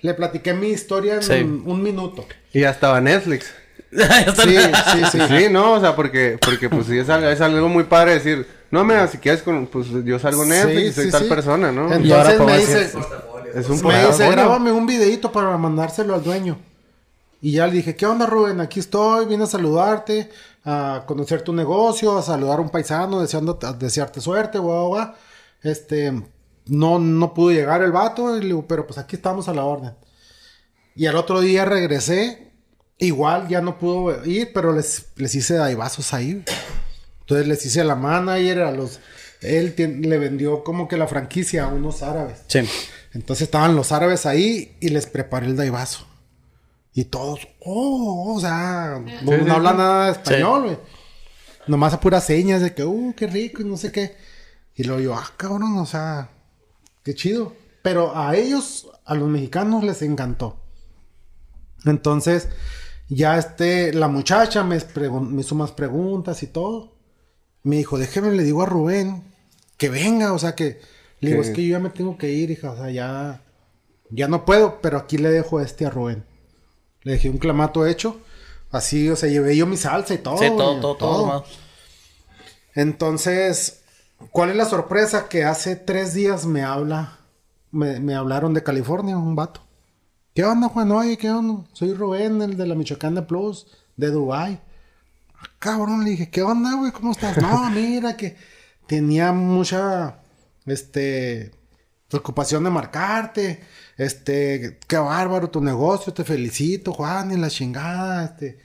Le 0.00 0.14
platiqué 0.14 0.52
mi 0.54 0.68
historia 0.68 1.14
en 1.16 1.22
Sí. 1.22 1.34
un 1.42 1.82
minuto. 1.82 2.24
Y 2.52 2.60
ya 2.60 2.70
estaba 2.70 3.00
Netflix. 3.00 3.46
Sí, 4.44 4.56
sí, 4.92 5.04
sí. 5.12 5.18
Sí, 5.28 5.46
no, 5.50 5.74
o 5.74 5.80
sea, 5.80 5.94
porque, 5.94 6.38
porque 6.44 6.68
pues 6.68 6.86
sí 6.86 6.98
es 6.98 7.08
algo, 7.08 7.28
es 7.28 7.40
algo 7.40 7.68
muy 7.68 7.84
padre 7.84 8.14
decir, 8.14 8.46
no, 8.70 8.84
mira, 8.84 9.06
si 9.06 9.18
quieres 9.18 9.42
con, 9.42 9.66
pues 9.66 9.86
yo 10.04 10.18
salgo 10.18 10.42
en 10.42 10.48
Netflix 10.48 10.80
Sí, 10.80 10.86
y 10.86 10.92
soy 10.92 11.04
sí, 11.06 11.10
tal 11.12 11.22
sí. 11.22 11.28
persona, 11.28 11.70
¿no? 11.70 11.84
Entonces 11.84 12.06
Y 12.08 12.12
ahora 12.12 12.44
me 12.44 12.58
dice, 12.58 12.90
es 13.54 13.68
un 13.68 13.82
me 13.86 14.06
dice, 14.06 14.28
grábame 14.30 14.72
un 14.72 14.86
videito 14.86 15.30
para 15.30 15.56
mandárselo 15.56 16.14
al 16.14 16.24
dueño. 16.24 16.58
Y 17.40 17.52
ya 17.52 17.66
le 17.66 17.74
dije, 17.74 17.94
¿qué 17.94 18.06
onda, 18.06 18.26
Rubén? 18.26 18.60
Aquí 18.60 18.80
estoy, 18.80 19.26
vine 19.26 19.44
a 19.44 19.46
saludarte, 19.46 20.30
a 20.64 21.04
conocer 21.06 21.42
tu 21.42 21.52
negocio, 21.52 22.16
a 22.16 22.22
saludar 22.22 22.58
a 22.58 22.62
un 22.62 22.70
paisano, 22.70 23.20
deseando, 23.20 23.58
a 23.62 23.72
desearte 23.74 24.20
suerte, 24.20 24.58
guau, 24.58 24.88
guau. 24.88 25.12
Este, 25.62 26.10
no, 26.66 26.98
no 26.98 27.34
pudo 27.34 27.50
llegar 27.52 27.82
el 27.82 27.92
vato, 27.92 28.36
y 28.36 28.40
le 28.40 28.46
digo, 28.46 28.66
pero 28.66 28.86
pues 28.86 28.98
aquí 28.98 29.16
estamos 29.16 29.48
a 29.48 29.54
la 29.54 29.64
orden. 29.64 29.94
Y 30.96 31.06
al 31.06 31.16
otro 31.16 31.40
día 31.40 31.64
regresé, 31.64 32.53
igual 33.06 33.48
ya 33.48 33.60
no 33.60 33.78
pudo 33.78 34.24
ir, 34.24 34.52
pero 34.52 34.72
les, 34.72 35.06
les 35.16 35.34
hice 35.34 35.54
daibazos 35.54 36.12
ahí. 36.14 36.44
Entonces 37.20 37.46
les 37.46 37.64
hice 37.66 37.80
a 37.80 37.84
la 37.84 37.96
manager, 37.96 38.62
a 38.62 38.70
los... 38.70 39.00
Él 39.40 39.74
le 39.76 40.18
vendió 40.18 40.64
como 40.64 40.88
que 40.88 40.96
la 40.96 41.06
franquicia 41.06 41.64
a 41.64 41.68
unos 41.68 42.02
árabes. 42.02 42.42
Sí. 42.48 42.60
Entonces 43.12 43.44
estaban 43.44 43.76
los 43.76 43.92
árabes 43.92 44.26
ahí 44.26 44.76
y 44.80 44.88
les 44.88 45.06
preparé 45.06 45.46
el 45.46 45.56
daivazo. 45.56 46.06
Y 46.94 47.04
todos, 47.04 47.40
oh, 47.60 48.34
o 48.36 48.40
sea, 48.40 49.02
no, 49.22 49.32
Sí, 49.32 49.38
no 49.38 49.44
sí, 49.44 49.50
hablan 49.50 49.72
sí. 49.72 49.78
nada 49.78 50.04
de 50.06 50.12
español, 50.12 50.62
güey. 50.64 50.78
Nomás 51.66 51.92
a 51.92 52.00
puras 52.00 52.24
señas 52.24 52.62
de 52.62 52.74
que, 52.74 52.84
uh, 52.84 53.14
qué 53.16 53.26
rico 53.26 53.62
y 53.62 53.64
no 53.64 53.76
sé 53.76 53.90
qué. 53.90 54.16
Y 54.76 54.84
luego 54.84 55.00
yo, 55.00 55.14
ah, 55.14 55.32
cabrón, 55.36 55.76
o 55.78 55.86
sea, 55.86 56.30
qué 57.02 57.14
chido. 57.14 57.54
Pero 57.82 58.16
a 58.16 58.36
ellos, 58.36 58.88
a 59.04 59.14
los 59.14 59.28
mexicanos 59.28 59.82
les 59.82 60.02
encantó. 60.02 60.60
Entonces, 61.84 62.48
ya 63.08 63.38
este, 63.38 63.92
la 63.92 64.08
muchacha 64.08 64.64
me, 64.64 64.78
me 65.20 65.40
hizo 65.40 65.54
más 65.54 65.72
preguntas 65.72 66.42
y 66.42 66.46
todo. 66.46 66.92
Me 67.62 67.76
dijo, 67.76 67.98
déjeme, 67.98 68.30
le 68.32 68.42
digo 68.42 68.62
a 68.62 68.66
Rubén 68.66 69.22
que 69.76 69.88
venga, 69.88 70.32
o 70.32 70.38
sea 70.38 70.54
que, 70.54 70.80
le 71.20 71.30
digo, 71.30 71.42
es 71.42 71.50
que 71.50 71.66
yo 71.66 71.72
ya 71.72 71.78
me 71.78 71.90
tengo 71.90 72.16
que 72.18 72.30
ir, 72.30 72.50
hija, 72.50 72.72
o 72.72 72.76
sea, 72.76 72.90
ya, 72.90 73.42
ya 74.10 74.28
no 74.28 74.44
puedo, 74.44 74.80
pero 74.80 74.98
aquí 74.98 75.18
le 75.18 75.30
dejo 75.30 75.60
este 75.60 75.86
a 75.86 75.90
Rubén. 75.90 76.24
Le 77.02 77.12
dejé 77.12 77.30
un 77.30 77.38
clamato 77.38 77.86
hecho, 77.86 78.20
así, 78.70 79.08
o 79.08 79.16
sea, 79.16 79.28
llevé 79.28 79.56
yo 79.56 79.66
mi 79.66 79.76
salsa 79.76 80.14
y 80.14 80.18
todo. 80.18 80.38
Sí, 80.38 80.48
todo, 80.48 80.70
güey, 80.70 80.80
todo, 80.80 80.96
todo. 80.96 81.44
Entonces, 82.74 83.82
¿cuál 84.30 84.50
es 84.50 84.56
la 84.56 84.64
sorpresa? 84.64 85.28
Que 85.28 85.44
hace 85.44 85.76
tres 85.76 86.14
días 86.14 86.46
me 86.46 86.62
habla, 86.62 87.18
me, 87.70 88.00
me 88.00 88.14
hablaron 88.14 88.54
de 88.54 88.62
California, 88.62 89.16
un 89.16 89.36
vato. 89.36 89.62
¿Qué 90.34 90.44
onda, 90.44 90.68
Juan? 90.68 90.90
Oye, 90.90 91.16
¿qué 91.16 91.30
onda? 91.30 91.64
Soy 91.74 91.94
Rubén, 91.94 92.42
el 92.42 92.56
de 92.56 92.66
la 92.66 92.74
Michoacana 92.74 93.24
Plus, 93.24 93.68
de 93.96 94.10
Dubai. 94.10 94.60
Ah, 95.36 95.48
Cabrón, 95.60 96.02
le 96.02 96.10
dije, 96.10 96.28
¿qué 96.28 96.42
onda, 96.42 96.74
güey? 96.74 96.90
¿Cómo 96.90 97.12
estás? 97.12 97.38
No, 97.38 97.70
mira 97.70 98.16
que 98.16 98.36
tenía 98.88 99.30
mucha, 99.30 100.18
este, 100.66 101.52
preocupación 102.08 102.64
de 102.64 102.70
marcarte. 102.70 103.60
Este, 103.96 104.80
qué 104.88 104.96
bárbaro 104.96 105.50
tu 105.50 105.60
negocio, 105.60 106.12
te 106.12 106.24
felicito, 106.24 106.92
Juan, 106.92 107.30
y 107.30 107.36
la 107.36 107.48
chingada, 107.48 108.24
este. 108.24 108.58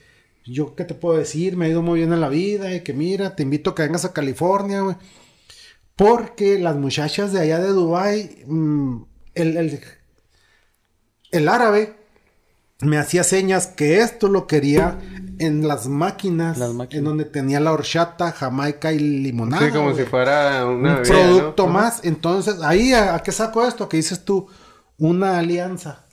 Yo, 0.44 0.74
¿qué 0.74 0.84
te 0.84 0.94
puedo 0.94 1.18
decir? 1.18 1.56
Me 1.56 1.66
ha 1.66 1.68
ido 1.68 1.82
muy 1.82 2.00
bien 2.00 2.12
en 2.12 2.20
la 2.20 2.28
vida 2.28 2.74
y 2.74 2.80
que 2.80 2.94
mira, 2.94 3.36
te 3.36 3.44
invito 3.44 3.70
a 3.70 3.74
que 3.76 3.82
vengas 3.82 4.04
a 4.04 4.12
California, 4.12 4.80
güey. 4.80 4.96
Porque 5.94 6.58
las 6.58 6.74
muchachas 6.74 7.32
de 7.32 7.40
allá 7.42 7.60
de 7.60 7.68
Dubai, 7.68 8.42
mm, 8.46 9.02
el, 9.34 9.56
el, 9.56 9.80
el 11.32 11.48
árabe 11.48 11.96
me 12.80 12.96
hacía 12.98 13.24
señas 13.24 13.66
que 13.66 13.98
esto 14.00 14.28
lo 14.28 14.46
quería 14.46 14.98
en 15.38 15.68
las 15.68 15.86
máquinas, 15.86 16.56
Las 16.58 16.72
máquinas. 16.72 16.98
en 16.98 17.04
donde 17.04 17.24
tenía 17.26 17.60
la 17.60 17.72
horchata, 17.72 18.32
jamaica 18.32 18.92
y 18.92 18.98
limonada. 18.98 19.66
Sí, 19.66 19.72
como 19.72 19.94
si 19.94 20.04
fuera 20.04 20.64
una 20.66 20.96
un 20.96 21.02
bebida, 21.02 21.02
producto 21.26 21.66
¿no? 21.66 21.72
más. 21.74 22.00
Entonces, 22.04 22.56
ahí, 22.62 22.92
¿a, 22.94 23.14
a 23.14 23.22
qué 23.22 23.32
saco 23.32 23.66
esto? 23.66 23.88
Que 23.88 23.98
dices 23.98 24.24
tú, 24.24 24.46
una 24.98 25.38
alianza 25.38 26.04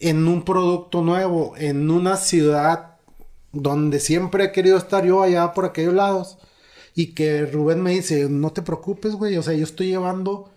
en 0.00 0.28
un 0.28 0.44
producto 0.44 1.02
nuevo, 1.02 1.54
en 1.56 1.90
una 1.90 2.16
ciudad 2.16 2.96
donde 3.52 3.98
siempre 4.00 4.44
he 4.44 4.52
querido 4.52 4.76
estar 4.78 5.04
yo 5.04 5.22
allá 5.22 5.52
por 5.52 5.64
aquellos 5.64 5.94
lados. 5.94 6.38
Y 6.96 7.14
que 7.14 7.46
Rubén 7.46 7.82
me 7.82 7.90
dice, 7.92 8.28
no 8.28 8.52
te 8.52 8.62
preocupes, 8.62 9.14
güey. 9.14 9.36
O 9.36 9.42
sea, 9.42 9.54
yo 9.54 9.64
estoy 9.64 9.88
llevando 9.88 10.50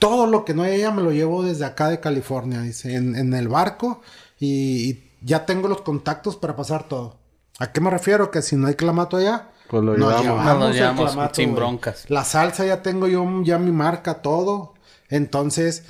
todo 0.00 0.26
lo 0.26 0.44
que 0.44 0.52
no 0.54 0.64
hay 0.64 0.74
ella, 0.74 0.90
me 0.90 1.02
lo 1.02 1.12
llevo 1.12 1.44
desde 1.44 1.64
acá 1.64 1.88
de 1.88 2.00
California, 2.00 2.60
dice, 2.62 2.96
en, 2.96 3.14
en 3.14 3.32
el 3.34 3.46
barco. 3.46 4.00
Y, 4.40 4.90
y 4.90 5.10
ya 5.22 5.46
tengo 5.46 5.68
los 5.68 5.82
contactos 5.82 6.34
para 6.36 6.56
pasar 6.56 6.88
todo. 6.88 7.16
¿A 7.60 7.70
qué 7.70 7.80
me 7.80 7.90
refiero? 7.90 8.30
Que 8.32 8.42
si 8.42 8.56
no 8.56 8.66
hay 8.66 8.74
clamato 8.74 9.18
allá, 9.18 9.50
Pues 9.68 9.84
lo 9.84 9.96
nos 9.96 10.22
llevamos. 10.22 10.58
Nos 10.58 10.74
llevamos 10.74 11.12
clamato, 11.12 11.34
sin 11.36 11.54
broncas. 11.54 12.06
La 12.08 12.24
salsa 12.24 12.64
ya 12.66 12.82
tengo 12.82 13.06
yo 13.06 13.24
ya 13.44 13.58
mi 13.58 13.70
marca, 13.70 14.14
todo. 14.22 14.74
Entonces, 15.10 15.84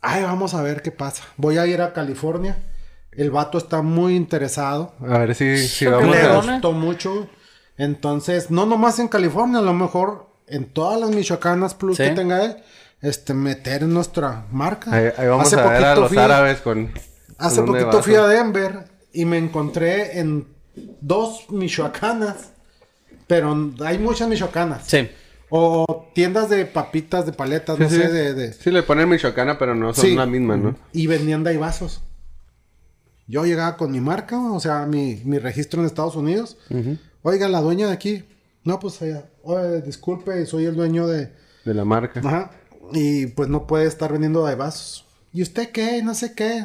ay, 0.00 0.22
vamos 0.22 0.54
a 0.54 0.62
ver 0.62 0.80
qué 0.82 0.90
pasa. 0.90 1.22
Voy 1.36 1.58
a 1.58 1.66
ir 1.66 1.82
a 1.82 1.92
California. 1.92 2.56
El 3.12 3.30
vato 3.30 3.58
está 3.58 3.82
muy 3.82 4.16
interesado. 4.16 4.94
A 5.00 5.18
ver 5.18 5.34
si, 5.34 5.58
si 5.68 5.84
vamos 5.86 6.16
Le 6.16 6.22
a... 6.22 6.36
gustó 6.40 6.72
mucho. 6.72 7.28
Entonces, 7.76 8.50
no 8.50 8.66
nomás 8.66 8.98
en 8.98 9.08
California, 9.08 9.58
a 9.58 9.62
lo 9.62 9.74
mejor 9.74 10.26
en 10.46 10.64
todas 10.72 10.98
las 11.00 11.10
Michoacanas 11.10 11.74
Plus 11.74 11.96
Sí. 11.96 12.04
que 12.04 12.10
tenga 12.10 12.44
él, 12.44 12.56
este, 13.02 13.34
meter 13.34 13.82
nuestra 13.82 14.46
marca. 14.50 14.94
Ahí, 14.94 15.08
ahí 15.16 15.26
vamos 15.28 15.46
Hace 15.46 15.56
a 15.60 15.66
ver 15.66 15.66
a 15.84 15.88
poquito 15.94 16.00
los 16.02 16.08
fui- 16.10 16.18
árabes 16.18 16.60
con... 16.60 16.92
Hace 17.38 17.56
con 17.56 17.66
poquito 17.66 18.02
fui 18.02 18.14
a 18.14 18.26
Denver 18.26 18.84
y 19.12 19.24
me 19.24 19.38
encontré 19.38 20.18
en 20.20 20.46
dos 21.00 21.46
michoacanas, 21.50 22.50
pero 23.26 23.72
hay 23.84 23.98
muchas 23.98 24.28
michoacanas. 24.28 24.84
Sí. 24.86 25.08
O 25.48 26.10
tiendas 26.14 26.48
de 26.50 26.64
papitas, 26.66 27.26
de 27.26 27.32
paletas, 27.32 27.76
Sí, 27.76 27.82
no 27.82 27.88
sí. 27.90 27.96
sé, 27.96 28.08
de... 28.12 28.34
de- 28.34 28.52
Sí, 28.52 28.70
le 28.70 28.82
ponen 28.82 29.08
michoacana, 29.08 29.58
pero 29.58 29.74
no 29.74 29.92
son 29.94 30.04
Sí. 30.04 30.14
la 30.14 30.26
misma, 30.26 30.56
¿no? 30.56 30.76
Y 30.92 31.06
vendían 31.06 31.42
vasos. 31.58 32.02
Yo 33.26 33.44
llegaba 33.44 33.76
con 33.76 33.90
mi 33.92 34.00
marca, 34.00 34.38
o 34.38 34.60
sea, 34.60 34.86
mi, 34.86 35.22
mi 35.24 35.38
registro 35.38 35.80
en 35.80 35.86
Estados 35.86 36.16
Unidos. 36.16 36.56
Oiga, 37.22 37.48
la 37.48 37.60
dueña 37.60 37.86
de 37.86 37.92
aquí. 37.92 38.24
No, 38.64 38.78
pues 38.80 39.00
allá. 39.02 39.24
Oye, 39.42 39.80
disculpe, 39.82 40.44
soy 40.46 40.66
el 40.66 40.76
dueño 40.76 41.06
de... 41.06 41.32
De 41.64 41.74
la 41.74 41.84
marca. 41.84 42.20
Ajá. 42.24 42.50
Y 42.92 43.26
pues 43.26 43.48
no 43.48 43.66
puede 43.66 43.86
estar 43.86 44.12
vendiendo 44.12 44.42
vasos. 44.42 45.06
¿Y 45.32 45.42
usted 45.42 45.70
qué? 45.70 46.02
No 46.02 46.14
sé 46.14 46.34
qué. 46.34 46.64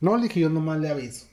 No, 0.00 0.16
le 0.16 0.24
dije, 0.24 0.40
yo 0.40 0.48
nomás 0.48 0.80
le 0.80 0.88
aviso. 0.88 1.26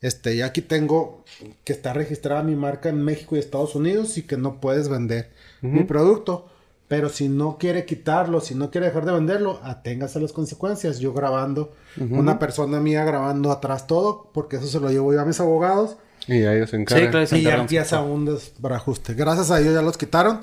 Este, 0.00 0.36
y 0.36 0.42
aquí 0.42 0.62
tengo 0.62 1.24
que 1.64 1.72
está 1.72 1.92
registrada 1.92 2.42
mi 2.42 2.54
marca 2.54 2.88
en 2.88 3.02
México 3.02 3.34
y 3.34 3.40
Estados 3.40 3.74
Unidos 3.74 4.16
y 4.16 4.22
que 4.22 4.36
no 4.36 4.60
puedes 4.60 4.88
vender 4.88 5.30
mi 5.60 5.84
producto. 5.84 6.48
Pero 6.86 7.10
si 7.10 7.28
no 7.28 7.58
quiere 7.58 7.84
quitarlo, 7.84 8.40
si 8.40 8.54
no 8.54 8.70
quiere 8.70 8.86
dejar 8.86 9.04
de 9.04 9.12
venderlo, 9.12 9.60
aténgase 9.62 10.18
a 10.18 10.22
las 10.22 10.32
consecuencias. 10.32 11.00
Yo 11.00 11.12
grabando, 11.12 11.74
una 11.98 12.38
persona 12.38 12.80
mía 12.80 13.04
grabando 13.04 13.52
atrás 13.52 13.86
todo, 13.86 14.30
porque 14.32 14.56
eso 14.56 14.66
se 14.66 14.80
lo 14.80 14.90
llevo 14.90 15.12
yo 15.12 15.20
a 15.20 15.26
mis 15.26 15.38
abogados. 15.38 15.98
Y 16.26 16.40
ya 16.40 16.54
ellos 16.54 16.70
se 16.70 16.76
encargan. 16.76 17.06
Sí, 17.06 17.10
claro, 17.10 17.26
se 17.26 17.38
Y 17.38 17.42
ya 17.42 17.56
empieza 17.56 18.00
un 18.00 18.24
desbarajuste. 18.24 19.14
Gracias 19.14 19.50
a 19.50 19.58
Dios 19.58 19.74
ya 19.74 19.82
los 19.82 19.98
quitaron. 19.98 20.40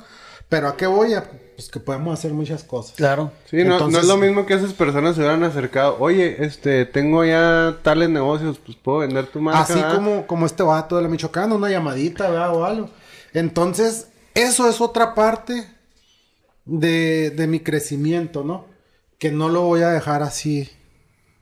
Pero 0.50 0.68
¿a 0.68 0.78
qué 0.78 0.88
voy? 0.88 1.14
A, 1.14 1.24
pues 1.56 1.70
que 1.70 1.80
podemos 1.80 2.18
hacer 2.18 2.34
muchas 2.34 2.64
cosas. 2.64 2.96
Claro. 2.96 3.32
Sí, 3.50 3.64
no, 3.64 3.88
no 3.88 4.00
es 4.00 4.06
lo 4.06 4.18
mismo 4.18 4.46
que 4.46 4.54
esas 4.54 4.74
personas 4.74 5.16
se 5.16 5.22
hubieran 5.22 5.44
acercado. 5.44 5.98
Oye, 6.00 6.44
este, 6.46 6.86
tengo 6.86 7.24
ya 7.24 7.78
tales 7.82 8.10
negocios, 8.10 8.60
pues 8.64 8.78
puedo 8.78 9.00
vender 9.00 9.28
tu 9.28 9.40
marca. 9.40 9.62
Así 9.62 9.74
¿verdad? 9.74 9.96
como, 9.96 10.28
como 10.28 10.46
este 10.46 10.64
vato 10.64 10.98
de 10.98 11.04
la 11.04 11.08
Michoacana, 11.08 11.56
una 11.56 11.70
llamadita, 11.70 12.30
¿verdad? 12.30 12.56
O 12.56 12.66
algo. 12.66 12.90
Entonces, 13.34 14.08
eso 14.34 14.70
es 14.70 14.82
otra 14.82 15.16
parte 15.16 15.68
de, 16.66 17.32
de 17.32 17.48
mi 17.48 17.62
crecimiento, 17.62 18.44
¿no? 18.44 18.66
Que 19.18 19.32
no 19.32 19.50
lo 19.50 19.62
voy 19.62 19.82
a 19.82 19.90
dejar 19.90 20.24
así. 20.24 20.70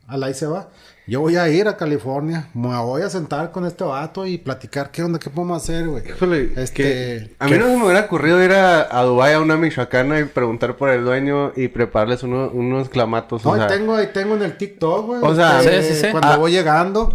Al 0.07 0.23
ahí 0.23 0.33
se 0.33 0.45
va. 0.45 0.69
Yo 1.05 1.19
voy 1.19 1.35
a 1.35 1.49
ir 1.49 1.67
a 1.67 1.75
California. 1.75 2.47
Me 2.53 2.77
voy 2.77 3.01
a 3.01 3.09
sentar 3.09 3.51
con 3.51 3.65
este 3.65 3.83
vato 3.83 4.25
y 4.25 4.37
platicar 4.37 4.89
qué 4.89 5.03
onda, 5.03 5.19
qué 5.19 5.29
podemos 5.29 5.61
hacer, 5.61 5.87
güey. 5.87 6.07
Híjole, 6.07 6.51
Este, 6.55 6.73
que 6.73 7.35
a 7.39 7.47
mí 7.47 7.57
no 7.57 7.65
se 7.67 7.75
me 7.77 7.83
hubiera 7.83 8.01
ocurrido 8.05 8.41
ir 8.41 8.53
a, 8.53 8.87
a 8.97 9.03
Dubái 9.03 9.33
a 9.33 9.41
una 9.41 9.57
michoacana 9.57 10.19
y 10.21 10.23
preguntar 10.25 10.77
por 10.77 10.89
el 10.89 11.03
dueño 11.03 11.51
y 11.57 11.67
prepararles 11.67 12.23
uno- 12.23 12.49
unos 12.53 12.87
clamatos. 12.87 13.43
No, 13.43 13.51
o 13.51 13.53
ahí 13.55 13.59
sea, 13.59 13.67
tengo, 13.67 13.95
ahí 13.95 14.07
tengo 14.13 14.35
en 14.35 14.43
el 14.43 14.55
TikTok, 14.57 15.05
güey. 15.05 15.19
O 15.23 15.35
sea, 15.35 15.59
este, 15.59 15.83
sí, 15.83 15.93
sí, 15.95 16.01
sí. 16.05 16.07
Cuando 16.11 16.29
Ah. 16.29 16.37
voy 16.37 16.51
llegando. 16.53 17.11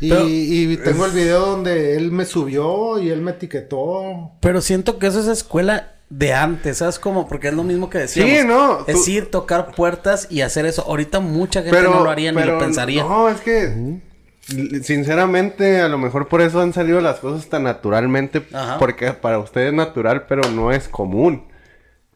Y, 0.00 0.08
Pero- 0.08 0.24
y 0.28 0.76
tengo 0.78 1.06
el 1.06 1.12
video 1.12 1.46
donde 1.46 1.96
él 1.96 2.10
me 2.12 2.24
subió 2.24 2.98
y 3.00 3.10
él 3.10 3.20
me 3.22 3.32
etiquetó. 3.32 4.32
Pero 4.40 4.60
siento 4.60 4.98
que 4.98 5.06
eso 5.08 5.20
es 5.20 5.26
escuela 5.28 5.91
de 6.14 6.34
antes, 6.34 6.78
¿sabes 6.78 6.98
cómo? 6.98 7.26
Porque 7.26 7.48
es 7.48 7.54
lo 7.54 7.62
mismo 7.64 7.88
que 7.88 7.98
decíamos. 7.98 8.32
Sí, 8.38 8.46
no, 8.46 8.86
Es 8.86 9.04
tú- 9.04 9.10
ir, 9.10 9.30
tocar 9.30 9.72
puertas 9.74 10.26
y 10.30 10.42
hacer 10.42 10.66
eso. 10.66 10.82
Ahorita 10.82 11.20
mucha 11.20 11.62
gente 11.62 11.74
pero, 11.76 11.94
no 11.94 12.04
lo 12.04 12.10
haría 12.10 12.32
ni 12.32 12.42
lo 12.42 12.58
pensaría. 12.58 13.02
No, 13.02 13.28
es 13.30 13.40
que 13.40 14.00
sinceramente 14.82 15.80
a 15.80 15.88
lo 15.88 15.98
mejor 15.98 16.28
por 16.28 16.40
eso 16.42 16.60
han 16.60 16.72
salido 16.72 17.00
las 17.00 17.18
cosas 17.18 17.48
tan 17.48 17.62
naturalmente 17.64 18.42
Ajá. 18.52 18.78
porque 18.78 19.12
para 19.12 19.38
ustedes 19.38 19.68
es 19.68 19.74
natural, 19.74 20.24
pero 20.28 20.42
no 20.50 20.72
es 20.72 20.88
común. 20.88 21.44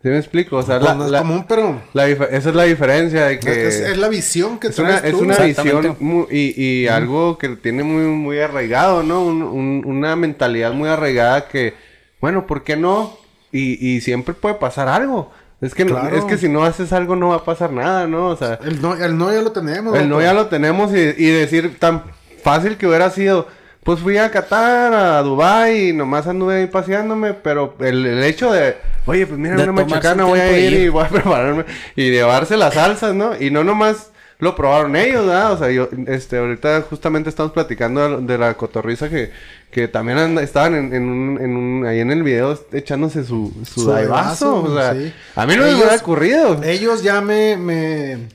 ¿Sí 0.03 0.09
me 0.11 0.19
explico? 0.19 0.59
O 0.59 0.63
sea, 0.63 0.79
Pues 0.79 0.91
la, 0.91 0.95
no 0.95 1.05
es 1.07 1.11
la- 1.11 1.19
común, 1.21 1.45
pero 1.49 1.81
la 1.95 2.07
esa 2.09 2.27
es 2.51 2.55
la 2.55 2.63
diferencia 2.65 3.27
de 3.27 3.39
que 3.41 3.67
es, 3.69 3.77
es 3.81 3.97
la 3.97 4.09
visión 4.09 4.59
que 4.59 4.69
Es 4.69 4.79
una, 4.79 4.89
traes 5.01 5.05
es 5.05 5.11
tú. 5.13 5.21
una 5.25 5.35
Exactamente. 5.35 5.89
visión 5.99 6.27
y, 6.31 6.63
y 6.63 6.89
algo 6.89 7.39
que 7.39 7.49
tiene 7.57 7.83
muy, 7.83 8.03
muy 8.05 8.39
arraigado, 8.39 9.03
¿no? 9.03 9.25
Un- 9.25 9.43
un- 9.43 9.83
una 9.87 10.15
mentalidad 10.15 10.73
muy 10.73 10.89
arraigada 10.89 11.49
que, 11.49 11.75
bueno, 12.21 12.47
¿por 12.47 12.63
qué 12.63 12.77
no? 12.77 13.17
Y, 13.53 13.87
y 13.95 14.01
siempre 14.01 14.35
puede 14.35 14.57
pasar 14.57 14.89
algo. 14.89 15.31
Es 15.61 15.75
que, 15.75 15.85
no- 15.87 16.07
es 16.09 16.25
que 16.25 16.37
si 16.37 16.49
no 16.49 16.65
haces 16.65 16.93
algo 16.93 17.17
no 17.17 17.29
va 17.29 17.37
a 17.37 17.45
pasar 17.45 17.73
nada, 17.73 18.07
¿no? 18.07 18.27
O 18.29 18.37
sea, 18.37 18.59
El 18.63 18.83
no, 18.83 18.95
el 18.95 19.17
no 19.17 19.33
ya 19.33 19.41
lo 19.41 19.53
tenemos. 19.53 19.97
el 19.99 20.09
no 20.09 20.21
ya 20.21 20.35
lo 20.35 20.47
tenemos 20.47 20.93
y, 20.93 20.97
y 20.99 21.31
decir 21.31 21.79
tan 21.79 22.03
fácil 22.43 22.77
que 22.77 22.87
hubiera 22.87 23.09
sido, 23.11 23.49
pues 23.83 24.01
fui 24.01 24.19
a 24.19 24.31
Qatar, 24.31 24.93
a 24.93 25.23
Dubai 25.23 25.89
y 25.89 25.93
nomás 25.95 26.27
anduve 26.27 26.57
ahí 26.57 26.67
paseándome, 26.67 27.33
pero 27.33 27.75
el, 27.81 28.05
el 28.05 28.23
hecho 28.25 28.53
de, 28.53 28.77
oye, 29.07 29.27
pues 29.27 29.39
mira, 29.39 29.57
De 29.57 29.63
una 29.63 29.73
machacana, 29.73 30.25
voy 30.25 30.41
a 30.41 30.59
ir 30.59 30.73
ir. 30.75 30.81
y 30.81 30.89
voy 30.91 31.05
a 31.05 31.09
prepararme 31.11 31.65
y 31.95 32.11
llevarse 32.11 32.57
las 32.59 32.75
salsas, 32.75 33.15
¿no? 33.15 33.33
Y 33.41 33.51
no 33.51 33.65
nomás 33.65 34.11
lo 34.39 34.55
probaron 34.55 34.97
ellos, 34.97 35.27
¿verdad? 35.27 35.53
O 35.53 35.59
sea, 35.59 35.71
yo, 35.71 35.89
este, 36.07 36.39
ahorita 36.39 36.83
justamente 36.83 37.31
estamos 37.31 37.53
platicando 37.53 38.21
de 38.21 38.39
la 38.39 38.55
cotorriza 38.55 39.09
que, 39.09 39.31
que 39.71 39.89
también 39.89 40.39
estaban 40.39 40.75
en, 40.75 40.95
en 40.95 41.09
un, 41.09 41.41
en 41.41 41.57
un, 41.57 41.87
ahí 41.87 42.01
en 42.01 42.11
el 42.11 42.23
video 42.23 42.59
echándose 42.73 43.25
su, 43.25 43.53
su, 43.65 43.83
Su 43.83 43.91
daivazo, 43.91 44.63
o 44.63 44.75
sea, 44.77 44.93
sí. 44.93 45.13
a 45.35 45.47
mí 45.47 45.57
no 45.57 45.63
me 45.63 45.75
hubiera 45.75 45.97
ocurrido. 45.97 46.63
Ellos 46.63 47.03
ya 47.03 47.21
me, 47.21 47.57
me... 47.57 48.29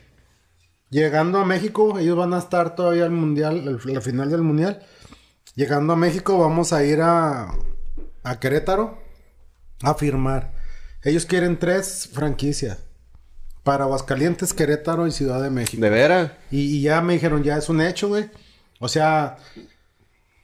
Llegando 0.90 1.40
a 1.40 1.46
México, 1.46 2.00
ellos 2.00 2.18
van 2.18 2.34
a 2.34 2.40
estar 2.40 2.76
todavía 2.76 3.06
al 3.06 3.12
mundial, 3.12 3.62
al, 3.68 3.96
al 3.96 4.02
final 4.02 4.30
del 4.30 4.42
mundial. 4.42 4.82
Llegando 5.56 5.94
a 5.94 5.96
México, 5.96 6.38
vamos 6.40 6.74
a 6.74 6.84
ir 6.84 7.02
a, 7.02 7.54
a 8.24 8.40
Querétaro 8.40 8.98
a 9.84 9.94
firmar. 9.94 10.54
Ellos 11.04 11.26
quieren 11.26 11.58
tres 11.58 12.10
franquicias. 12.12 12.80
Para 13.64 13.84
Aguascalientes, 13.84 14.54
Querétaro 14.54 15.08
y 15.08 15.12
Ciudad 15.12 15.42
de 15.42 15.50
México. 15.50 15.82
De 15.82 15.90
veras. 15.90 16.32
Y, 16.50 16.78
y 16.78 16.82
ya 16.82 17.02
me 17.02 17.14
dijeron, 17.14 17.44
ya 17.44 17.58
es 17.58 17.70
un 17.70 17.82
hecho, 17.82 18.08
güey. 18.08 18.30
O 18.80 18.88
sea, 18.88 19.38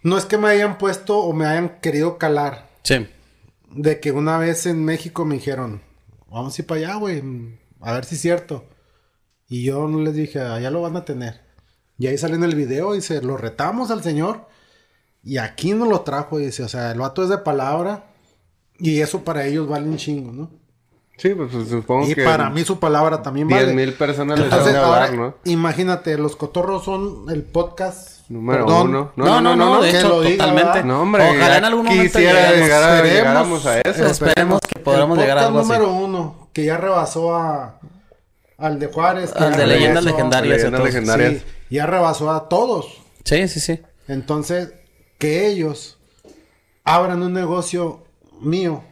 no 0.04 0.18
es 0.18 0.26
que 0.26 0.38
me 0.38 0.48
hayan 0.48 0.78
puesto 0.78 1.18
o 1.18 1.34
me 1.34 1.46
hayan 1.46 1.80
querido 1.82 2.18
calar. 2.18 2.70
Sí. 2.84 3.08
De 3.72 4.00
que 4.00 4.12
una 4.12 4.38
vez 4.38 4.66
en 4.66 4.86
México 4.86 5.26
me 5.26 5.36
dijeron, 5.36 5.82
vamos 6.30 6.58
a 6.58 6.62
ir 6.62 6.68
para 6.68 6.82
allá, 6.82 6.96
güey. 6.96 7.24
A 7.82 7.94
ver 7.94 8.06
si 8.06 8.16
es 8.16 8.22
cierto. 8.22 8.66
Y 9.50 9.64
yo 9.64 9.88
no 9.88 10.02
les 10.02 10.14
dije, 10.14 10.40
allá 10.40 10.70
lo 10.70 10.82
van 10.82 10.98
a 10.98 11.06
tener. 11.06 11.42
Y 11.98 12.08
ahí 12.08 12.18
sale 12.18 12.36
en 12.36 12.44
el 12.44 12.56
video 12.56 12.94
y 12.94 12.98
dice, 12.98 13.22
lo 13.22 13.38
retamos 13.38 13.92
al 13.92 14.04
señor. 14.04 14.48
Y 15.24 15.38
aquí 15.38 15.74
no 15.74 15.86
lo 15.86 16.02
trajo, 16.02 16.38
dice. 16.38 16.64
O 16.64 16.68
sea, 16.68 16.92
el 16.92 17.00
vato 17.00 17.24
es 17.24 17.30
de 17.30 17.40
palabra. 17.40 18.12
Y 18.80 19.02
eso 19.02 19.24
para 19.24 19.46
ellos 19.46 19.68
vale 19.68 19.88
un 19.90 19.98
chingo, 19.98 20.32
¿no? 20.32 20.52
Sí, 21.18 21.30
pues, 21.34 21.50
pues, 21.52 21.70
supongo 21.70 22.08
Y 22.08 22.14
que... 22.16 22.24
para 22.24 22.50
mí 22.50 22.64
su 22.64 22.80
palabra 22.80 23.22
también 23.24 23.48
10 23.48 23.62
vale. 23.62 23.74
mil 23.74 23.94
personas 23.94 24.38
le 24.38 24.46
Entonces, 24.46 24.70
echaron 24.70 24.92
a 24.92 24.96
hablar, 25.06 25.14
¿no? 25.18 25.36
imagínate, 25.46 26.18
los 26.18 26.36
cotorros 26.36 26.86
son 26.86 27.26
el 27.30 27.44
podcast 27.44 28.18
Número 28.30 28.66
perdón, 28.66 28.90
uno. 28.90 29.12
No, 29.16 29.40
no, 29.42 29.56
no, 29.56 29.82
de 29.82 29.90
que 29.92 29.98
hecho, 29.98 30.10
lo 30.10 30.22
diga, 30.22 30.46
totalmente. 30.46 30.84
No, 30.84 31.02
hombre, 31.02 31.30
Ojalá 31.30 31.58
en 31.58 31.66
algún 31.66 31.86
momento 31.86 32.04
quisiera 32.20 32.52
llegar 32.52 32.84
a, 32.84 32.96
Esperemos, 32.98 33.14
llegáramos 33.18 33.66
a 33.66 33.80
eso. 33.82 34.06
Esperemos 34.06 34.62
que 34.62 34.80
podamos 34.80 35.18
El 35.18 35.24
llegar 35.24 35.38
a 35.38 35.46
algo 35.46 35.60
podcast 35.60 35.72
así. 35.72 35.80
número 35.82 36.06
uno, 36.06 36.50
que 36.54 36.66
ya 36.66 36.78
rebasó 36.78 37.36
a 37.36 37.80
al 38.58 38.80
de 38.80 38.88
Juárez. 38.88 39.34
Al 39.36 39.56
de 39.56 39.66
leyendas 39.68 40.04
legendarias. 40.04 40.58
Leyendas 40.58 40.84
legendarias. 40.84 41.34
Sí, 41.36 41.44
ya 41.70 41.86
rebasó 41.86 42.32
a 42.32 42.50
todos. 42.50 43.02
Sí, 43.24 43.48
sí, 43.48 43.60
sí. 43.62 43.80
Entonces, 44.10 44.74
que 45.18 45.48
ellos 45.48 45.98
abran 46.84 47.22
un 47.24 47.32
negocio 47.34 48.04
mío, 48.42 48.84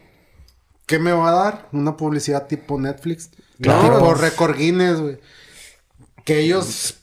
¿qué 0.85 0.99
me 0.99 1.11
va 1.11 1.29
a 1.29 1.31
dar? 1.33 1.67
Una 1.71 1.97
publicidad 1.97 2.47
tipo 2.47 2.79
Netflix, 2.79 3.29
Claro. 3.61 3.81
tipo 3.95 4.13
Record 4.13 4.57
Guinness, 4.57 4.99
güey. 4.99 5.17
Que 6.23 6.39
ellos, 6.39 6.95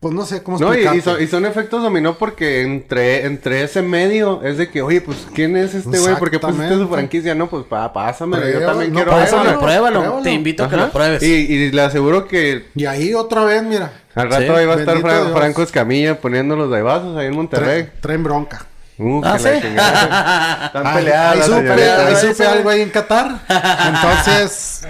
pues 0.00 0.14
no 0.14 0.24
sé 0.26 0.42
cómo 0.42 0.58
No, 0.58 0.74
y, 0.74 0.78
y 0.78 0.80
explicarte. 0.82 1.02
son, 1.10 1.22
y 1.22 1.26
son 1.26 1.46
efectos 1.46 1.82
dominó 1.82 2.18
porque 2.18 2.60
entre, 2.62 3.24
entre 3.24 3.62
ese 3.64 3.80
medio 3.82 4.42
es 4.42 4.58
de 4.58 4.68
que, 4.70 4.82
oye, 4.82 5.00
pues, 5.00 5.26
¿quién 5.34 5.56
es 5.56 5.74
este 5.74 5.98
güey? 5.98 6.16
¿Por 6.16 6.30
qué 6.30 6.38
pusiste 6.38 6.74
su 6.76 6.88
franquicia? 6.88 7.34
No, 7.34 7.48
pues, 7.48 7.64
pa, 7.64 7.92
pásamelo, 7.92 8.46
yo 8.48 8.66
también 8.66 8.92
no, 8.92 8.96
quiero. 8.96 9.10
Pásalo, 9.12 9.58
pruébalo. 9.58 10.00
pruébalo. 10.00 10.22
Te 10.22 10.32
invito 10.32 10.64
a 10.64 10.68
que 10.68 10.76
lo 10.76 10.90
pruebes. 10.90 11.22
Y, 11.22 11.32
y 11.32 11.70
le 11.72 11.82
aseguro 11.82 12.28
que 12.28 12.66
Y 12.74 12.84
ahí 12.84 13.14
otra 13.14 13.44
vez, 13.44 13.62
mira, 13.62 13.92
al 14.14 14.30
rato 14.30 14.42
Sí, 14.42 14.48
ahí 14.50 14.66
va 14.66 14.74
a 14.74 14.78
estar 14.80 15.00
Fra- 15.00 15.20
Dios. 15.24 15.32
Franco 15.36 15.62
Escamilla 15.62 16.20
poniendo 16.20 16.54
los 16.56 16.70
daibazos 16.70 17.16
ahí 17.16 17.26
en 17.28 17.34
Monterrey. 17.34 17.84
traen, 17.84 17.92
traen 18.00 18.22
bronca. 18.22 18.66
Uh, 18.98 19.20
Ah, 19.24 19.36
que 19.36 19.42
la 19.42 19.54
¿sí? 19.54 19.60
chingada. 19.66 20.66
Están 20.66 20.94
peleadas 20.94 21.36
ahí 21.36 21.42
supe, 21.42 22.44
ahí 22.44 22.56
algo 22.58 22.70
ahí 22.70 22.80
en 22.80 22.90
Qatar. 22.90 23.40
Entonces, 23.88 24.82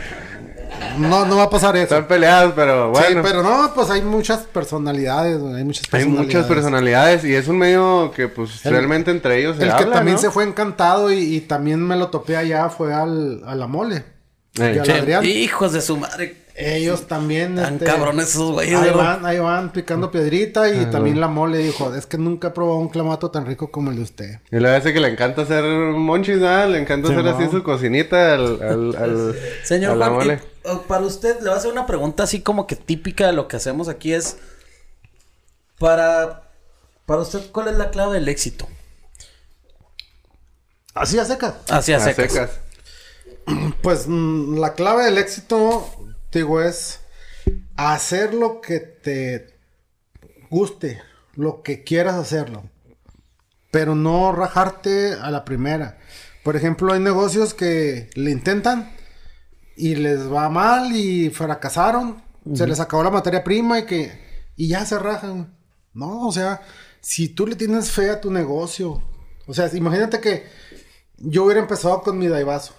no, 0.98 1.24
no 1.26 1.36
va 1.36 1.44
a 1.44 1.50
pasar 1.50 1.74
eso. 1.76 1.84
Están 1.84 2.06
peleadas, 2.06 2.52
pero 2.54 2.90
bueno. 2.90 3.06
Sí, 3.08 3.16
pero 3.22 3.42
no, 3.42 3.72
pues 3.74 3.90
hay 3.90 4.02
muchas 4.02 4.40
personalidades, 4.44 5.38
güey, 5.38 5.56
hay 5.56 5.64
muchas 5.64 5.84
Hay 5.84 5.90
personalidades. 5.90 6.26
muchas 6.26 6.46
personalidades 6.46 7.24
y 7.24 7.34
es 7.34 7.48
un 7.48 7.58
medio 7.58 8.12
que 8.14 8.28
pues 8.28 8.64
El- 8.64 8.72
realmente 8.72 9.10
entre 9.10 9.38
ellos 9.38 9.56
se 9.56 9.64
El 9.64 9.74
que 9.76 9.84
también 9.86 10.16
¿no? 10.16 10.20
se 10.22 10.30
fue 10.30 10.44
encantado 10.44 11.12
y, 11.12 11.18
y 11.36 11.40
también 11.40 11.80
me 11.82 11.96
lo 11.96 12.08
topé 12.08 12.36
allá 12.36 12.68
fue 12.68 12.94
al, 12.94 13.42
a 13.46 13.54
la 13.54 13.66
mole. 13.66 14.04
Ey. 14.58 14.76
y 14.76 14.78
al 14.78 14.86
Sí, 14.86 14.92
Adrián. 14.92 15.24
Hijos 15.24 15.72
de 15.72 15.80
su 15.82 15.96
madre. 15.96 16.45
Ellos 16.58 17.06
también. 17.06 17.56
Tan 17.56 17.74
este, 17.74 17.84
cabrones 17.84 18.30
esos 18.30 18.52
güeyes, 18.52 18.78
Ahí 18.80 18.90
van, 18.90 19.26
ahí 19.26 19.38
van 19.38 19.72
picando 19.72 20.10
piedrita 20.10 20.70
y 20.70 20.86
también 20.86 21.20
la 21.20 21.28
mole 21.28 21.58
dijo, 21.58 21.94
es 21.94 22.06
que 22.06 22.16
nunca 22.16 22.48
he 22.48 22.50
probado 22.52 22.78
un 22.78 22.88
clamato 22.88 23.30
tan 23.30 23.44
rico 23.44 23.70
como 23.70 23.90
el 23.90 23.96
de 23.96 24.02
usted. 24.02 24.40
Y 24.50 24.58
la 24.58 24.72
vez 24.72 24.82
que 24.84 24.98
le 24.98 25.08
encanta 25.08 25.42
hacer 25.42 25.62
monchis, 25.64 26.40
¿verdad? 26.40 26.70
Le 26.70 26.78
encanta 26.80 27.08
Sí, 27.08 27.14
hacer 27.14 27.28
así 27.28 27.44
no. 27.44 27.50
su 27.50 27.62
cocinita 27.62 28.34
al... 28.34 28.62
al, 28.62 28.96
al 28.96 29.36
Señor 29.64 29.92
a 29.92 29.96
la 29.96 30.06
Juan, 30.06 30.18
mole. 30.18 30.40
y, 30.64 30.70
uh, 30.70 30.82
para 30.88 31.04
usted, 31.04 31.36
le 31.40 31.42
voy 31.42 31.50
a 31.50 31.56
hacer 31.56 31.70
una 31.70 31.84
pregunta 31.86 32.22
así 32.22 32.40
como 32.40 32.66
que 32.66 32.76
típica 32.76 33.26
de 33.26 33.34
lo 33.34 33.48
que 33.48 33.56
hacemos 33.56 33.88
aquí 33.88 34.14
es... 34.14 34.38
Para... 35.78 36.42
Para 37.04 37.20
usted, 37.20 37.50
¿cuál 37.52 37.68
es 37.68 37.76
la 37.76 37.90
clave 37.90 38.14
del 38.14 38.28
éxito? 38.28 38.66
Así 40.94 41.18
a 41.18 41.24
secas. 41.24 41.54
Así 41.68 41.92
a 41.92 41.98
A 41.98 42.00
secas. 42.00 42.32
secas. 42.32 42.50
Pues 43.82 44.06
mm, 44.08 44.58
la 44.58 44.74
clave 44.74 45.04
del 45.04 45.18
éxito, 45.18 45.86
digo, 46.38 46.60
es 46.60 47.00
hacer 47.76 48.34
lo 48.34 48.60
que 48.60 48.80
te 48.80 49.58
guste, 50.50 51.00
lo 51.34 51.62
que 51.62 51.84
quieras 51.84 52.14
hacerlo, 52.14 52.64
pero 53.70 53.94
no 53.94 54.32
rajarte 54.32 55.14
a 55.14 55.30
la 55.30 55.44
primera. 55.44 55.98
Por 56.44 56.56
ejemplo, 56.56 56.92
hay 56.92 57.00
negocios 57.00 57.54
que 57.54 58.10
le 58.14 58.30
intentan 58.30 58.92
y 59.76 59.96
les 59.96 60.32
va 60.32 60.48
mal 60.48 60.94
y 60.94 61.30
fracasaron, 61.30 62.22
se 62.54 62.66
les 62.66 62.78
acabó 62.78 63.02
la 63.02 63.10
materia 63.10 63.42
prima 63.42 63.80
y 63.80 63.86
que 63.86 64.26
y 64.56 64.68
ya 64.68 64.86
se 64.86 64.98
rajan. 64.98 65.56
No, 65.92 66.26
o 66.26 66.32
sea, 66.32 66.62
si 67.00 67.28
tú 67.28 67.46
le 67.46 67.56
tienes 67.56 67.90
fe 67.90 68.10
a 68.10 68.20
tu 68.20 68.30
negocio, 68.30 69.02
o 69.46 69.54
sea, 69.54 69.68
imagínate 69.74 70.20
que 70.20 70.44
yo 71.18 71.44
hubiera 71.44 71.60
empezado 71.60 72.02
con 72.02 72.18
mi 72.18 72.28
Daivaso 72.28 72.74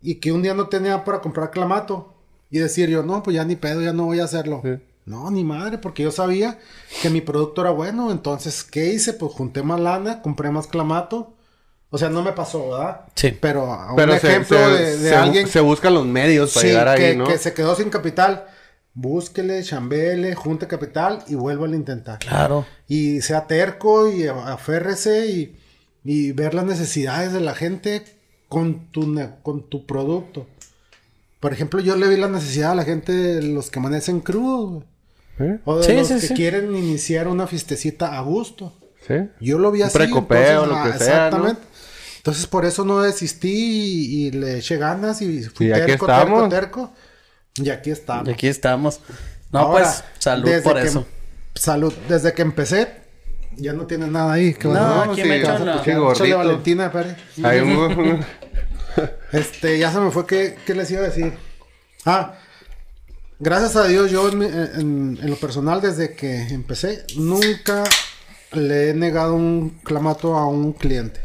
y 0.00 0.16
que 0.16 0.32
un 0.32 0.42
día 0.42 0.54
no 0.54 0.68
tenía 0.68 1.04
para 1.04 1.20
comprar 1.20 1.50
clamato 1.50 2.11
y 2.52 2.58
decir 2.60 2.88
yo, 2.88 3.02
no, 3.02 3.24
pues 3.24 3.34
ya 3.34 3.44
ni 3.44 3.56
pedo, 3.56 3.82
ya 3.82 3.92
no 3.92 4.04
voy 4.04 4.20
a 4.20 4.24
hacerlo. 4.24 4.60
Sí. 4.62 4.70
No, 5.06 5.28
ni 5.32 5.42
madre, 5.42 5.78
porque 5.78 6.04
yo 6.04 6.12
sabía 6.12 6.60
que 7.02 7.10
mi 7.10 7.20
producto 7.20 7.62
era 7.62 7.70
bueno. 7.72 8.12
Entonces, 8.12 8.62
¿qué 8.62 8.92
hice? 8.92 9.14
Pues 9.14 9.32
junté 9.32 9.64
más 9.64 9.80
lana, 9.80 10.22
compré 10.22 10.50
más 10.52 10.68
clamato. 10.68 11.34
O 11.90 11.98
sea, 11.98 12.08
no 12.08 12.22
me 12.22 12.32
pasó, 12.32 12.70
¿verdad? 12.70 13.00
Sí. 13.16 13.36
Pero 13.40 13.72
a 13.72 13.96
Pero 13.96 14.12
un 14.14 14.20
se, 14.20 14.28
ejemplo 14.28 14.56
se- 14.56 14.64
de, 14.82 14.98
de 14.98 15.08
se- 15.10 15.14
alguien 15.16 15.48
se 15.48 15.58
buscan 15.60 15.92
los 15.94 16.06
medios 16.06 16.54
para 16.54 16.62
sí, 16.62 16.68
llegar 16.68 16.96
que, 16.96 17.06
ahí, 17.06 17.16
¿no? 17.16 17.26
que 17.26 17.36
se 17.38 17.52
quedó 17.52 17.74
sin 17.74 17.90
capital. 17.90 18.44
Búsquele, 18.94 19.62
chambele, 19.62 20.34
junte 20.34 20.66
capital 20.66 21.24
y 21.26 21.34
vuelva 21.34 21.66
a 21.66 21.70
intentar. 21.70 22.18
Claro. 22.18 22.66
Y 22.86 23.22
sea 23.22 23.46
terco 23.46 24.10
y 24.10 24.26
aférrese 24.26 25.26
y, 25.26 25.58
y 26.04 26.32
ver 26.32 26.52
las 26.54 26.64
necesidades 26.66 27.32
de 27.32 27.40
la 27.40 27.54
gente 27.54 28.04
con 28.48 28.90
tu, 28.92 29.18
con 29.42 29.68
tu 29.68 29.86
producto. 29.86 30.46
Por 31.42 31.52
ejemplo, 31.52 31.80
yo 31.80 31.96
le 31.96 32.06
vi 32.06 32.16
la 32.16 32.28
necesidad 32.28 32.70
a 32.70 32.74
la 32.76 32.84
gente 32.84 33.10
de 33.12 33.42
los 33.42 33.68
que 33.68 33.80
amanecen 33.80 34.20
crudos. 34.20 34.84
güey. 35.38 35.50
¿Eh? 35.50 35.58
O 35.64 35.78
de 35.78 35.84
Sí, 35.84 35.92
los 35.94 36.06
sí, 36.06 36.14
que 36.14 36.20
sí. 36.28 36.34
quieren 36.34 36.76
iniciar 36.76 37.26
una 37.26 37.48
fiestecita 37.48 38.16
a 38.16 38.20
gusto. 38.20 38.72
¿Sí? 39.08 39.14
Yo 39.40 39.58
lo 39.58 39.72
vi 39.72 39.80
Un 39.80 39.88
así. 39.88 39.98
precopeo, 39.98 40.62
entonces, 40.62 40.86
lo 40.86 40.92
que 40.92 40.98
sea, 41.04 41.14
¿no? 41.16 41.26
Exactamente. 41.48 41.62
Entonces, 42.18 42.46
por 42.46 42.64
eso 42.64 42.84
no 42.84 43.00
desistí 43.02 43.50
y, 43.50 44.26
y 44.26 44.30
le 44.30 44.58
eché 44.58 44.76
ganas 44.76 45.20
y 45.20 45.42
fui 45.42 45.66
Y 45.66 45.72
aquí 45.72 45.86
terco, 45.86 46.06
estamos. 46.06 46.48
terco, 46.48 46.48
terco. 46.48 46.92
Y 47.56 47.70
aquí 47.70 47.90
estamos. 47.90 48.28
Y 48.28 48.30
aquí 48.30 48.46
estamos. 48.46 49.00
No, 49.50 49.58
Ahora, 49.58 49.82
pues, 49.84 50.04
salud 50.20 50.48
por 50.62 50.74
que- 50.80 50.86
eso. 50.86 51.04
Salud. 51.56 51.92
Desde 52.08 52.32
que 52.34 52.42
empecé, 52.42 52.88
ya 53.56 53.72
no 53.72 53.86
tienes 53.86 54.08
nada 54.10 54.34
ahí. 54.34 54.54
¿Qué 54.54 54.68
No, 54.68 55.02
aquí 55.02 55.22
sí, 55.22 55.28
me 55.28 55.42
gordito. 55.98 56.38
Valentina, 56.38 56.92
Pérez. 56.92 57.16
Hay 57.42 57.58
un... 57.60 58.24
Este, 59.32 59.78
ya 59.78 59.90
se 59.92 60.00
me 60.00 60.10
fue. 60.10 60.26
¿Qué, 60.26 60.56
les 60.74 60.90
iba 60.90 61.00
a 61.02 61.04
decir? 61.08 61.32
Ah, 62.04 62.34
gracias 63.38 63.76
a 63.76 63.86
Dios, 63.86 64.10
yo 64.10 64.28
en- 64.28 64.42
en 65.20 65.30
lo 65.30 65.36
personal, 65.36 65.80
desde 65.80 66.14
que 66.14 66.36
empecé, 66.48 67.04
nunca 67.16 67.84
le 68.52 68.90
he 68.90 68.94
negado 68.94 69.34
un 69.34 69.70
clamato 69.84 70.36
a 70.36 70.46
un 70.46 70.72
cliente. 70.72 71.20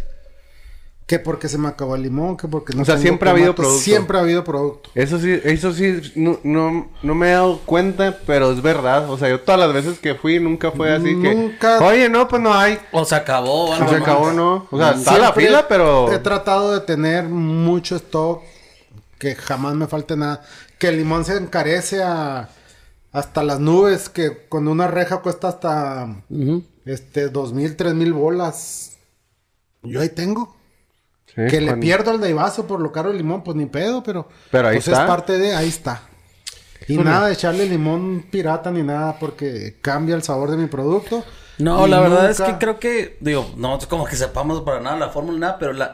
Que 1.07 1.19
porque 1.19 1.47
se 1.47 1.57
me 1.57 1.69
acabó 1.69 1.95
el 1.95 2.01
limón, 2.03 2.35
que 2.35 2.49
porque 2.49 2.73
no 2.75 2.81
O 2.81 2.85
sea, 2.85 2.95
tengo 2.95 3.03
siempre 3.03 3.29
ha 3.29 3.31
habido 3.31 3.55
producto. 3.55 3.79
Siempre 3.79 4.17
ha 4.17 4.21
habido 4.21 4.43
producto. 4.43 4.89
Eso 4.93 5.17
sí, 5.17 5.39
eso 5.45 5.71
sí, 5.71 6.01
no, 6.15 6.37
no, 6.43 6.89
no 7.01 7.15
me 7.15 7.29
he 7.29 7.31
dado 7.31 7.59
cuenta, 7.65 8.19
pero 8.27 8.51
es 8.51 8.61
verdad. 8.61 9.09
O 9.09 9.17
sea, 9.17 9.29
yo 9.29 9.39
todas 9.39 9.57
las 9.61 9.71
veces 9.71 9.99
que 9.99 10.15
fui 10.15 10.37
nunca 10.41 10.69
fue 10.71 10.93
así 10.93 11.15
Nunca- 11.15 11.79
que... 11.79 11.83
Oye, 11.85 12.09
no, 12.09 12.27
pues 12.27 12.41
no 12.41 12.53
hay. 12.53 12.77
O 12.91 13.05
se 13.05 13.15
acabó, 13.15 13.69
o 13.69 13.75
Se 13.77 13.83
más. 13.85 13.93
acabó, 13.93 14.33
¿no? 14.33 14.67
O 14.69 14.77
sea, 14.77 14.91
está 14.91 15.15
a 15.15 15.17
la 15.17 15.31
fila, 15.31 15.65
pero... 15.69 16.11
He 16.11 16.19
tratado 16.19 16.73
de 16.73 16.81
tener 16.81 17.23
mucho 17.23 17.95
stock, 17.95 18.41
que 19.17 19.33
jamás 19.35 19.75
me 19.75 19.87
falte 19.87 20.17
nada. 20.17 20.43
Que 20.77 20.89
el 20.89 20.97
limón 20.97 21.23
se 21.23 21.37
encarece 21.37 22.03
a, 22.03 22.49
hasta 23.13 23.43
las 23.43 23.61
nubes, 23.61 24.09
que 24.09 24.45
con 24.49 24.67
una 24.67 24.87
reja 24.89 25.21
cuesta 25.21 25.47
hasta 25.47 26.17
este 26.85 27.29
dos 27.29 27.53
mil, 27.53 27.77
tres 27.77 27.93
mil 27.93 28.11
bolas. 28.11 28.97
Yo 29.83 30.01
ahí 30.01 30.09
tengo. 30.09 30.56
Sí, 31.37 31.43
que 31.49 31.61
le 31.61 31.77
pierdo 31.77 32.11
al 32.11 32.19
Daivaso 32.19 32.67
por 32.67 32.79
lo 32.81 32.91
caro 32.91 33.11
el 33.11 33.17
limón, 33.17 33.43
pues 33.43 33.55
ni 33.55 33.65
pedo, 33.67 34.03
pero. 34.03 34.27
Pero 34.51 34.67
ahí 34.67 34.75
pues 34.77 34.87
está. 34.89 35.03
es 35.03 35.07
parte 35.07 35.37
de, 35.37 35.55
ahí 35.55 35.69
está. 35.69 36.01
Y 36.87 36.93
Híjole. 36.93 37.09
nada 37.09 37.27
de 37.27 37.33
echarle 37.33 37.65
limón 37.69 38.25
pirata 38.29 38.71
ni 38.71 38.81
nada, 38.83 39.17
porque 39.19 39.75
cambia 39.81 40.15
el 40.15 40.23
sabor 40.23 40.51
de 40.51 40.57
mi 40.57 40.65
producto. 40.67 41.23
No, 41.59 41.87
la 41.87 41.99
verdad 42.01 42.29
es 42.29 42.39
que 42.41 42.57
creo 42.59 42.79
que, 42.79 43.17
digo, 43.19 43.49
no 43.57 43.77
es 43.77 43.87
como 43.87 44.05
que 44.05 44.15
sepamos 44.15 44.61
para 44.61 44.79
nada 44.79 44.97
la 44.97 45.09
fórmula, 45.09 45.39
nada, 45.39 45.57
pero 45.59 45.73
la- 45.73 45.91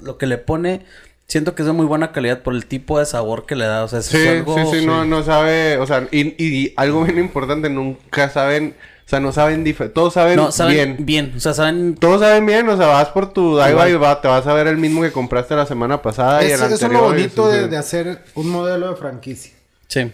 lo 0.00 0.16
que 0.18 0.26
le 0.26 0.38
pone, 0.38 0.84
siento 1.28 1.54
que 1.54 1.62
es 1.62 1.66
de 1.66 1.72
muy 1.72 1.86
buena 1.86 2.12
calidad 2.12 2.42
por 2.42 2.54
el 2.54 2.66
tipo 2.66 2.98
de 2.98 3.06
sabor 3.06 3.44
que 3.46 3.54
le 3.56 3.64
da. 3.66 3.84
O 3.84 3.88
sea, 3.88 4.00
eso 4.00 4.10
Sí, 4.10 4.18
es 4.22 4.28
algo. 4.40 4.56
sí, 4.56 4.80
sí, 4.80 4.86
no, 4.86 5.04
no 5.04 5.22
sabe, 5.22 5.76
o 5.78 5.86
sea, 5.86 6.06
y, 6.10 6.34
y 6.42 6.72
algo 6.76 7.04
bien 7.04 7.18
importante, 7.18 7.68
nunca 7.70 8.28
saben, 8.30 8.74
sea, 9.12 9.20
no 9.20 9.32
saben 9.32 9.62
diferente, 9.64 9.94
todos 9.94 10.14
saben, 10.14 10.36
No, 10.36 10.50
saben 10.52 10.74
bien. 10.96 11.06
bien. 11.06 11.32
O 11.36 11.40
sea, 11.40 11.54
saben. 11.54 11.94
Todos 11.94 12.20
saben 12.20 12.44
bien, 12.46 12.68
o 12.68 12.76
sea, 12.76 12.86
vas 12.88 13.08
por 13.08 13.32
tu 13.32 13.56
Daiwa 13.56 13.88
y 13.88 13.94
va, 13.94 14.20
te 14.20 14.28
vas 14.28 14.46
a 14.46 14.54
ver 14.54 14.66
el 14.66 14.76
mismo 14.78 15.02
que 15.02 15.12
compraste 15.12 15.54
la 15.54 15.66
semana 15.66 16.00
pasada 16.02 16.42
y 16.42 16.46
el 16.46 16.52
Eso, 16.52 16.64
eso 16.66 16.74
es 16.74 16.82
anterior. 16.82 17.02
lo 17.02 17.08
bonito 17.14 17.48
de, 17.48 17.68
de 17.68 17.76
hacer 17.76 18.24
un 18.34 18.48
modelo 18.48 18.90
de 18.90 18.96
franquicia. 18.96 19.52
Sí. 19.88 20.12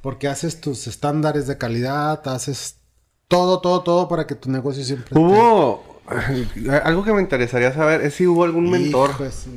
Porque 0.00 0.28
haces 0.28 0.60
tus 0.60 0.86
estándares 0.86 1.46
de 1.48 1.58
calidad, 1.58 2.26
haces 2.28 2.76
todo, 3.28 3.60
todo, 3.60 3.82
todo 3.82 4.08
para 4.08 4.26
que 4.26 4.34
tu 4.36 4.50
negocio 4.50 4.84
siempre 4.84 5.06
esté- 5.10 5.18
Hubo 5.18 6.00
algo 6.84 7.02
que 7.02 7.12
me 7.12 7.20
interesaría 7.20 7.72
saber 7.72 8.00
es 8.02 8.14
si 8.14 8.26
hubo 8.26 8.44
algún 8.44 8.70
mentor. 8.70 9.10
Hijo 9.10 9.24
de 9.24 9.32
su. 9.32 9.50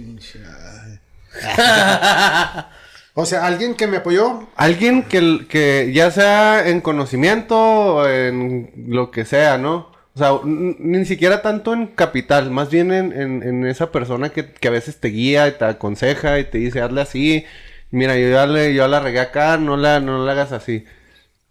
o 3.14 3.26
sea, 3.26 3.46
alguien 3.46 3.76
que 3.76 3.88
me 3.88 3.98
apoyó. 3.98 4.48
Alguien 4.56 5.04
que, 5.04 5.46
que 5.50 5.92
ya 5.94 6.12
sea 6.12 6.68
en 6.70 6.82
conocimiento 6.82 7.58
o 7.58 8.08
en 8.08 8.72
lo 8.88 9.12
que 9.12 9.26
sea, 9.26 9.58
¿no? 9.58 9.92
O 10.16 10.18
sea, 10.20 10.32
ni 10.44 11.06
siquiera 11.06 11.42
tanto 11.42 11.74
en 11.74 11.88
capital, 11.88 12.52
más 12.52 12.70
bien 12.70 12.92
en, 12.92 13.14
en- 13.14 13.44
en 13.44 13.66
esa 13.66 13.92
persona 13.92 14.30
que, 14.30 14.52
que 14.52 14.68
a 14.68 14.72
veces 14.72 15.00
te 15.00 15.10
guía 15.10 15.48
y 15.48 15.52
te 15.58 15.66
aconseja 15.66 16.40
y 16.40 16.46
te 16.50 16.58
dice, 16.58 16.82
hazle 16.82 17.02
así. 17.02 17.46
Mira, 17.92 18.18
yo 18.18 18.30
ya, 18.30 18.46
le, 18.46 18.74
yo 18.74 18.88
la 18.88 19.00
regué 19.00 19.20
acá, 19.20 19.58
no 19.58 19.78
la, 19.78 20.00
no 20.00 20.26
la 20.26 20.34
hagas 20.34 20.52
así. 20.52 20.86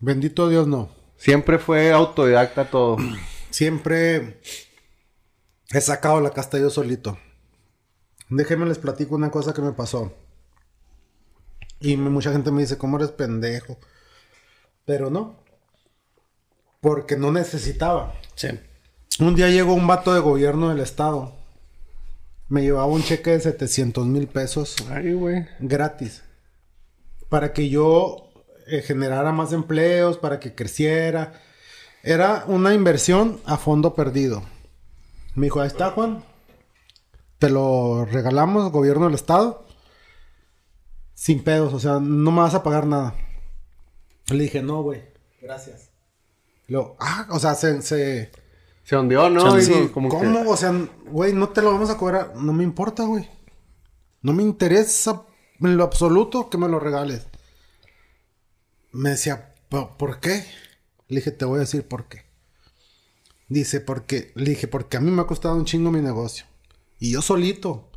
Bendito 0.01 0.49
Dios, 0.49 0.67
no. 0.69 0.91
Siempre 1.17 1.59
fue 1.59 1.93
autodidacta 1.93 2.67
todo. 2.67 2.97
Siempre 3.51 4.39
he 5.73 5.81
sacado 5.81 6.21
la 6.21 6.31
casta 6.31 6.59
yo 6.59 6.71
solito. 6.71 7.19
Déjenme 8.29 8.67
les 8.67 8.79
platico 8.79 9.15
una 9.15 9.31
cosa 9.31 9.55
que 9.55 9.63
me 9.63 9.73
pasó. 9.73 10.13
Y 11.81 11.97
mucha 11.97 12.33
gente 12.33 12.51
me 12.51 12.63
dice, 12.63 12.77
¿cómo 12.79 12.97
eres 12.97 13.11
pendejo? 13.11 13.79
Pero 14.85 15.11
no. 15.11 15.37
Porque 16.81 17.17
no 17.17 17.31
necesitaba. 17.33 18.15
Sí. 18.35 18.49
Un 19.21 19.35
día 19.35 19.49
llegó 19.49 19.75
un 19.75 19.87
vato 19.87 20.15
de 20.15 20.21
gobierno 20.21 20.69
del 20.71 20.81
estado. 20.81 21.35
Me 22.49 22.63
llevaba 22.63 22.87
un 22.87 23.03
cheque 23.03 23.31
de 23.31 23.41
700 23.41 24.07
mil 24.07 24.27
pesos 24.27 24.77
Ay, 24.91 25.13
güey. 25.13 25.47
gratis. 25.61 26.23
Para 27.29 27.53
que 27.53 27.69
yo 27.69 28.31
eh, 28.67 28.83
generara 28.83 29.33
más 29.33 29.53
empleos, 29.53 30.17
para 30.19 30.41
que 30.41 30.55
creciera. 30.55 31.35
Era 32.03 32.45
una 32.47 32.75
inversión 32.75 33.41
a 33.45 33.57
fondo 33.57 33.95
perdido. 33.95 34.43
Me 35.35 35.47
dijo, 35.47 35.61
ahí 35.61 35.67
está 35.67 35.91
Juan. 35.91 36.25
Te 37.39 37.51
lo 37.51 38.05
regalamos, 38.05 38.73
gobierno 38.73 39.07
del 39.07 39.15
estado. 39.15 39.68
Sin 41.21 41.43
pedos, 41.43 41.75
o 41.75 41.81
sea, 41.81 41.99
no 41.99 42.31
me 42.31 42.43
vas 42.43 42.55
a 42.55 42.63
pagar 42.63 42.87
nada. 42.87 43.13
Le 44.29 44.45
dije, 44.45 44.63
no, 44.63 44.83
güey, 44.85 45.03
gracias. 45.43 45.91
Lo, 46.69 46.97
ah, 47.01 47.27
o 47.31 47.41
sea, 47.41 47.57
se, 47.57 47.83
se, 47.83 48.31
Se 48.85 48.97
hundió, 48.97 49.29
¿no? 49.29 49.61
Sí, 49.61 49.89
como 49.93 50.09
que- 50.09 50.17
¿Cómo? 50.17 50.49
O 50.49 50.57
sea, 50.57 50.73
güey, 51.07 51.33
no 51.33 51.49
te 51.49 51.61
lo 51.61 51.73
vamos 51.73 51.91
a 51.91 51.97
cobrar. 51.97 52.37
No 52.37 52.53
me 52.53 52.63
importa, 52.63 53.03
güey. 53.03 53.29
No 54.23 54.33
me 54.33 54.45
interesa 54.45 55.25
en 55.61 55.77
lo 55.77 55.83
absoluto 55.83 56.49
que 56.51 56.57
me 56.57 56.69
lo 56.69 56.79
regales. 56.79 57.27
Me 58.93 59.11
decía, 59.11 59.55
"¿Po- 59.69 59.97
¿por 59.99 60.21
qué? 60.21 60.45
Le 61.09 61.17
dije, 61.17 61.33
te 61.33 61.45
voy 61.45 61.57
a 61.57 61.61
decir 61.61 61.83
por 61.89 62.07
qué. 62.07 62.23
Dice, 63.49 63.81
porque, 63.81 64.31
le 64.37 64.51
dije, 64.51 64.69
porque 64.69 64.97
a 64.99 65.01
mí 65.01 65.11
me 65.11 65.23
ha 65.23 65.27
costado 65.27 65.57
un 65.57 65.65
chingo 65.65 65.91
mi 65.91 66.01
negocio. 66.01 66.45
Y 67.01 67.11
yo 67.13 67.23
solito. 67.23 67.88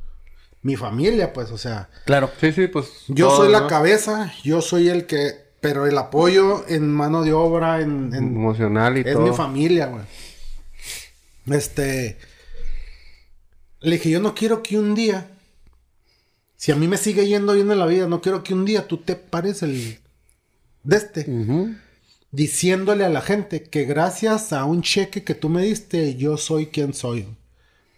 Mi 0.63 0.75
familia, 0.75 1.33
pues, 1.33 1.49
o 1.51 1.57
sea. 1.57 1.89
Claro. 2.05 2.29
Sí, 2.39 2.51
sí, 2.51 2.67
pues. 2.67 2.87
Yo 3.07 3.35
soy 3.35 3.51
la 3.51 3.61
¿no? 3.61 3.67
cabeza, 3.67 4.33
yo 4.43 4.61
soy 4.61 4.89
el 4.89 5.05
que. 5.05 5.49
Pero 5.59 5.85
el 5.85 5.97
apoyo 5.97 6.65
en 6.67 6.91
mano 6.91 7.23
de 7.23 7.33
obra, 7.33 7.81
en. 7.81 8.13
en- 8.13 8.35
Emocional 8.35 8.97
y 8.97 9.01
es 9.01 9.13
todo. 9.13 9.23
mi 9.27 9.35
familia, 9.35 9.87
güey. 9.87 10.03
Este. 11.47 12.17
Le 13.79 13.95
dije, 13.95 14.09
yo 14.11 14.19
no 14.21 14.35
quiero 14.35 14.61
que 14.61 14.77
un 14.77 14.93
día. 14.95 15.27
Si 16.57 16.71
a 16.71 16.75
mí 16.75 16.87
me 16.87 16.97
sigue 16.97 17.25
yendo 17.27 17.53
bien 17.53 17.71
en 17.71 17.79
la 17.79 17.87
vida, 17.87 18.07
no 18.07 18.21
quiero 18.21 18.43
que 18.43 18.53
un 18.53 18.65
día 18.65 18.87
tú 18.87 18.97
te 18.97 19.15
pares 19.15 19.63
el. 19.63 19.99
De 20.83 20.97
este. 20.97 21.25
Diciéndole 22.31 23.03
a 23.03 23.09
la 23.09 23.21
gente 23.21 23.63
que 23.63 23.85
gracias 23.85 24.53
a 24.53 24.65
un 24.65 24.81
cheque 24.83 25.23
que 25.23 25.33
tú 25.35 25.49
me 25.49 25.63
diste, 25.63 26.15
yo 26.15 26.37
soy 26.37 26.67
quien 26.67 26.93
soy. 26.93 27.27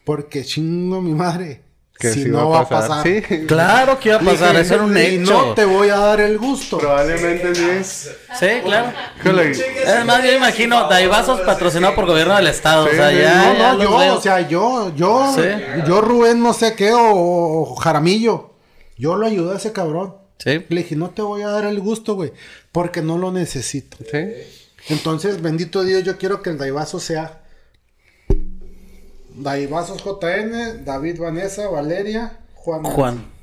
Porque 0.05 0.43
chingo 0.45 1.01
mi 1.01 1.14
madre. 1.14 1.62
Que 2.04 2.14
si 2.14 2.24
sí 2.24 2.30
no 2.30 2.49
va 2.49 2.60
a 2.62 2.68
pasar. 2.70 3.01
Sí. 3.04 3.22
Claro 3.47 3.99
que 3.99 4.10
iba 4.10 4.18
a 4.18 4.22
pasar, 4.22 4.56
eso 4.58 4.74
era 4.76 4.84
un 4.84 4.97
y 4.97 5.01
hecho. 5.01 5.32
no 5.32 5.54
te 5.54 5.64
voy 5.66 5.88
a 5.89 5.97
dar 5.97 6.20
el 6.22 6.38
gusto. 6.38 6.78
Probablemente 6.78 7.56
sí. 7.56 8.10
Sí, 8.39 8.47
claro. 8.64 8.91
Es 9.24 10.06
más, 10.06 10.24
yo 10.24 10.32
imagino, 10.34 10.88
Daibazos 10.89 11.41
patrocinado 11.41 11.95
por 11.95 12.06
gobierno 12.06 12.36
del 12.36 12.47
estado. 12.47 12.86
Sí, 12.88 12.91
o 12.93 12.95
sea, 12.95 13.12
ya. 13.12 13.36
no, 13.54 13.58
ya 13.58 13.74
no, 13.74 13.84
yo, 13.84 13.97
veo. 13.97 14.16
o 14.18 14.22
sea, 14.22 14.47
yo, 14.47 14.93
yo, 14.95 15.34
Sí. 15.36 15.41
yo 15.88 16.01
Rubén 16.01 16.43
no 16.43 16.54
sé 16.54 16.76
qué, 16.76 16.91
o, 16.93 17.01
o 17.14 17.76
Jaramillo. 17.76 18.51
Yo 18.97 19.16
lo 19.16 19.26
ayudé 19.26 19.54
a 19.54 19.58
ese 19.58 19.72
cabrón. 19.72 20.16
Sí. 20.39 20.66
Le 20.68 20.82
dije, 20.84 20.95
no 20.95 21.10
te 21.12 21.22
voy 21.22 21.41
a 21.43 21.47
dar 21.47 21.66
el 21.66 21.80
gusto, 21.80 22.16
güey, 22.16 22.34
porque 22.74 23.01
no 23.01 23.18
lo 23.18 23.32
necesito. 23.32 23.97
Sí. 24.12 24.28
Entonces, 24.89 25.41
bendito 25.41 25.84
Dios, 25.84 26.04
yo 26.04 26.18
quiero 26.18 26.41
que 26.41 26.49
el 26.49 26.58
Daivazo 26.58 26.99
sea 26.99 27.42
Daivazos 29.36 30.03
JN, 30.03 30.86
David 30.86 31.19
Vanessa, 31.19 31.67
Valeria, 31.67 32.39
Juan. 32.55 32.84
Juan. 32.84 33.34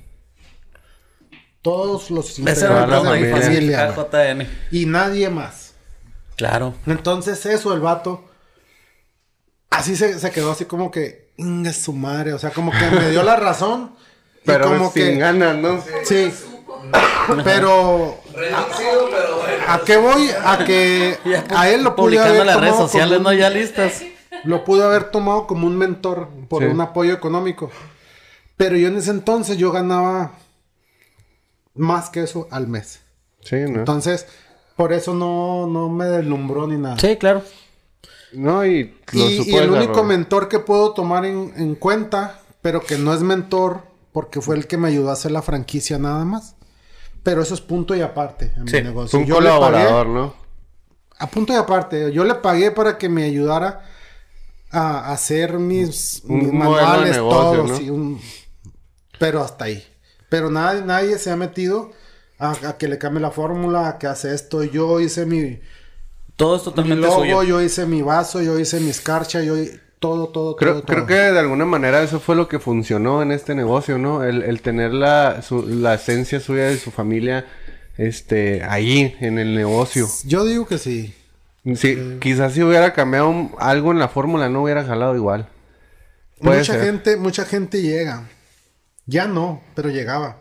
Todos 1.63 2.11
los 2.11 2.39
integrantes 2.39 3.05
la 3.05 3.13
de 3.13 3.21
mi 3.21 3.41
familia. 3.41 3.93
güey. 3.93 4.07
JN. 4.11 4.49
Y 4.71 4.87
nadie 4.87 5.29
más. 5.29 5.75
Claro. 6.37 6.75
Entonces 6.87 7.45
eso, 7.45 7.75
el 7.75 7.81
vato, 7.81 8.25
así 9.69 9.95
se, 9.95 10.19
se 10.19 10.31
quedó 10.31 10.53
así 10.53 10.65
como 10.65 10.91
que, 10.91 11.33
inga 11.37 11.73
su 11.73 11.93
madre, 11.93 12.33
o 12.33 12.39
sea, 12.39 12.51
como 12.51 12.71
que 12.73 12.91
me 12.91 13.11
dio 13.11 13.23
la 13.23 13.37
razón. 13.37 13.95
y 14.43 14.47
Pero 14.47 14.65
como 14.69 14.91
sin 14.91 15.05
que, 15.05 15.17
ganas, 15.17 15.57
¿no? 15.57 15.85
sí, 16.05 16.33
pero 17.45 18.19
Reducido, 18.33 19.09
pero 19.11 19.37
bueno. 19.37 19.65
¿a 19.69 19.81
qué 19.85 19.97
voy? 19.97 20.31
A 20.45 20.65
que 20.65 21.19
a 21.55 21.69
él 21.69 21.83
lo 21.85 21.95
publicando 21.95 22.45
las 22.45 22.59
redes 22.59 22.77
sociales, 22.77 23.19
como 23.19 23.31
¿no? 23.31 23.35
Ya 23.35 23.51
listas. 23.51 24.03
Lo 24.45 24.65
pude 24.65 24.83
haber 24.85 25.11
tomado 25.11 25.47
como 25.47 25.67
un 25.67 25.77
mentor 25.77 26.29
por 26.49 26.63
Sí. 26.63 26.69
un 26.69 26.81
apoyo 26.81 27.13
económico. 27.13 27.71
Pero 28.57 28.77
yo 28.77 28.89
en 28.89 28.97
ese 28.97 29.11
entonces 29.11 29.57
yo 29.57 29.73
ganaba 29.73 30.33
más 31.75 32.11
que 32.11 32.23
eso 32.23 32.47
al 32.51 32.67
mes. 32.69 33.01
Sí, 33.43 33.57
¿no? 33.57 33.79
Entonces, 33.81 34.27
por 34.77 34.93
eso 34.93 35.15
no, 35.15 35.67
no 35.67 35.89
me 35.89 36.07
deslumbró 36.07 36.67
ni 36.67 36.77
nada. 36.77 36.99
Sí, 36.99 37.17
claro. 37.17 37.43
No, 38.33 38.65
y 38.65 38.95
lo 39.13 39.29
Y, 39.31 39.57
el 39.57 39.71
único 39.71 40.05
mentor 40.05 40.49
que 40.49 40.59
puedo 40.59 40.93
tomar 40.93 41.25
en, 41.25 41.53
en 41.57 41.75
cuenta, 41.75 42.41
pero 42.63 42.81
que 42.81 42.97
no 42.99 43.13
es 43.15 43.23
mentor, 43.23 43.83
porque 44.13 44.41
fue 44.41 44.57
el 44.57 44.67
que 44.67 44.77
me 44.77 44.89
ayudó 44.89 45.11
a 45.11 45.15
hacer 45.15 45.33
la 45.33 45.43
franquicia 45.43 45.99
nada 45.99 46.25
más. 46.25 46.55
Pero 47.23 47.43
eso 47.43 47.55
es 47.55 47.61
punto 47.61 47.95
y 47.95 48.01
aparte 48.03 48.53
en 48.57 48.69
Sí, 48.69 48.77
mi 48.77 48.83
negocio. 48.85 49.19
Un 49.19 49.27
Yo 49.27 49.41
le 49.41 49.49
colaborador, 49.51 50.07
pagué, 50.07 50.19
¿no? 50.19 50.35
a 51.19 51.27
punto 51.27 51.53
y 51.53 51.57
aparte, 51.57 52.13
yo 52.13 52.25
le 52.25 52.35
pagué 52.37 52.71
para 52.71 52.97
que 52.97 53.09
me 53.11 53.25
ayudara 53.25 53.85
a 54.71 55.13
hacer 55.13 55.59
mis, 55.59 56.23
Un 56.25 56.57
manuales, 56.57 57.17
negocio, 57.17 57.41
todo, 57.41 57.67
¿no? 57.67 57.77
sí, 57.77 57.91
un- 57.91 58.21
pero 59.19 59.43
hasta 59.43 59.67
ahí. 59.67 59.85
Pero 60.29 60.51
nadie, 60.51 60.83
nadie 60.83 61.19
se 61.19 61.31
ha 61.31 61.37
metido 61.37 61.91
a, 62.39 62.53
a 62.69 62.79
que 62.79 62.89
le 62.89 62.99
cambie 62.99 63.21
la 63.21 63.31
fórmula, 63.31 63.89
a 63.89 63.99
que 63.99 64.07
hace 64.07 64.35
esto. 64.35 64.63
Yo 64.65 65.01
hice 65.01 65.27
mi, 65.27 65.61
Todo 66.37 66.57
es 66.57 66.63
mi 66.63 66.65
totalmente 66.67 67.07
logo, 67.07 67.21
suyo. 67.21 67.43
yo 67.43 67.61
hice 67.63 67.85
mi 67.87 68.03
vaso, 68.03 68.41
yo 68.41 68.59
hice 68.59 68.81
mi 68.81 68.91
escarcha, 68.91 69.43
yo 69.43 69.55
todo, 69.99 70.29
todo, 70.29 70.57
Creo, 70.57 70.75
todo, 70.77 70.85
creo 70.85 70.99
todo. 71.01 71.07
que 71.09 71.15
de 71.15 71.39
alguna 71.39 71.67
manera 71.67 72.03
eso 72.03 72.21
fue 72.21 72.35
lo 72.37 72.49
que 72.49 72.59
funcionó 72.59 73.21
en 73.23 73.33
este 73.33 73.55
negocio, 73.55 73.99
¿no? 73.99 74.25
El, 74.25 74.43
el 74.43 74.63
tener 74.63 74.95
la, 74.95 75.43
su- 75.43 75.67
la 75.67 75.95
esencia 75.95 76.41
suya 76.41 76.65
de 76.69 76.79
su 76.79 76.91
familia 76.91 77.45
este, 77.99 78.63
ahí, 78.65 79.15
en 79.21 79.39
el 79.39 79.55
negocio. 79.55 80.09
Yo 80.25 80.45
digo 80.47 80.67
que 80.67 80.79
sí. 80.79 81.15
Sí, 81.77 82.19
quizás 82.21 82.55
si 82.55 82.63
hubiera 82.63 82.93
cambiado 82.95 83.29
un- 83.29 83.55
algo 83.59 83.93
en 83.93 83.99
la 83.99 84.09
fórmula 84.09 84.49
no 84.49 84.63
hubiera 84.63 84.85
jalado 84.85 85.15
igual. 85.15 85.49
Puede 86.41 86.61
mucha 86.61 86.73
ser. 86.73 86.85
gente, 86.85 87.17
mucha 87.17 87.45
gente 87.45 87.83
llega. 87.83 88.29
Ya 89.07 89.27
no, 89.27 89.63
pero 89.75 89.91
llegaba. 89.91 90.41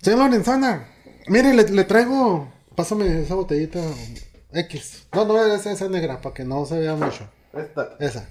Señor 0.00 0.20
Lorenzana, 0.20 0.86
mire, 1.26 1.54
le, 1.54 1.64
le 1.68 1.84
traigo. 1.84 2.52
Pásame 2.76 3.22
esa 3.22 3.34
botellita 3.34 3.80
X. 4.52 5.06
No, 5.12 5.24
no, 5.24 5.44
esa, 5.54 5.72
esa 5.72 5.88
negra, 5.88 6.20
para 6.20 6.34
que 6.34 6.44
no 6.44 6.64
se 6.66 6.78
vea 6.78 6.94
mucho. 6.94 7.28
Esta, 7.52 7.96
esa. 7.98 8.28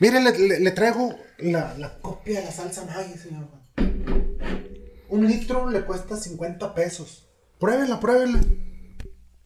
Mire, 0.00 0.20
le, 0.20 0.36
le- 0.36 0.60
le 0.60 0.70
traigo 0.72 1.14
la, 1.38 1.74
la 1.78 1.98
copia 2.00 2.40
de 2.40 2.46
la 2.46 2.50
salsa 2.52 2.84
Maggi, 2.86 3.16
señor. 3.16 3.46
Un 5.08 5.26
litro 5.28 5.68
le 5.70 5.82
cuesta 5.82 6.16
50 6.16 6.74
pesos. 6.74 7.28
Pruébela, 7.60 8.00
pruébela. 8.00 8.40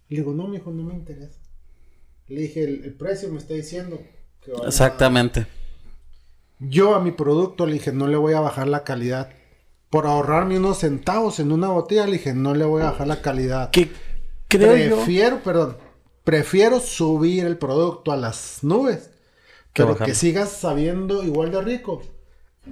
Le 0.09 0.19
digo, 0.19 0.33
no, 0.35 0.49
mijo, 0.49 0.71
no 0.71 0.83
me 0.85 0.95
interesa. 0.95 1.39
Le 2.29 2.41
dije, 2.43 2.65
el, 2.65 2.85
el 2.85 2.95
precio 2.95 3.31
me 3.31 3.39
está 3.39 3.55
diciendo 3.55 4.01
que 4.41 4.53
vale 4.53 4.67
Exactamente. 4.69 5.47
yo 6.59 6.95
a 6.95 7.01
mi 7.01 7.13
producto 7.13 7.67
le 7.67 7.75
dije, 7.75 7.93
no 7.93 8.07
le 8.09 8.17
voy 8.17 8.35
a 8.35 8.41
bajar 8.41 8.69
la 8.69 8.85
calidad. 8.85 9.31
Por 9.91 10.07
ahorrarme 10.07 10.59
unos 10.59 10.79
centavos 10.79 11.39
en 11.41 11.53
una 11.53 11.69
botella, 11.69 12.07
le 12.07 12.13
dije, 12.15 12.35
no 12.35 12.55
le 12.55 12.65
voy 12.65 12.83
a 12.83 12.87
bajar 12.87 13.07
la 13.07 13.23
calidad. 13.23 13.71
Que 13.71 13.91
creo 14.49 14.77
yo. 14.77 14.97
prefiero, 14.97 15.43
perdón, 15.43 15.77
prefiero 16.25 16.81
subir 16.81 17.45
el 17.47 17.59
producto 17.59 18.13
a 18.13 18.17
las 18.17 18.59
nubes, 18.63 19.11
Que 19.73 19.85
pero 19.85 19.89
bajarlo. 19.89 20.07
que 20.07 20.15
sigas 20.15 20.51
sabiendo 20.51 21.23
igual 21.25 21.51
de 21.53 21.61
rico, 21.63 22.03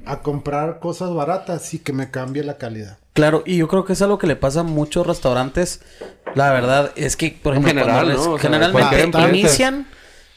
a 0.07 0.21
comprar 0.21 0.79
cosas 0.81 1.13
baratas 1.15 1.75
y 1.75 1.79
que 1.79 1.93
me 1.93 2.11
cambie 2.11 2.43
la 2.45 2.57
calidad. 2.59 2.99
Claro, 3.13 3.43
y 3.45 3.59
yo 3.59 3.69
creo 3.69 3.85
que 3.85 3.93
es 3.93 4.01
algo 4.03 4.19
que 4.19 4.27
le 4.27 4.37
pasa 4.37 4.61
a 4.61 4.63
muchos 4.65 5.07
restaurantes. 5.07 5.81
La 6.35 6.51
verdad 6.51 6.93
es 6.97 7.17
que, 7.17 7.39
por 7.43 7.55
En 7.55 7.63
ejemplo, 7.63 7.85
general, 7.85 8.07
cuando 8.07 8.15
¿no? 8.15 8.19
res- 8.19 8.27
O 8.27 8.39
sea, 8.39 8.51
generalmente 8.51 9.29
inician, 9.39 9.87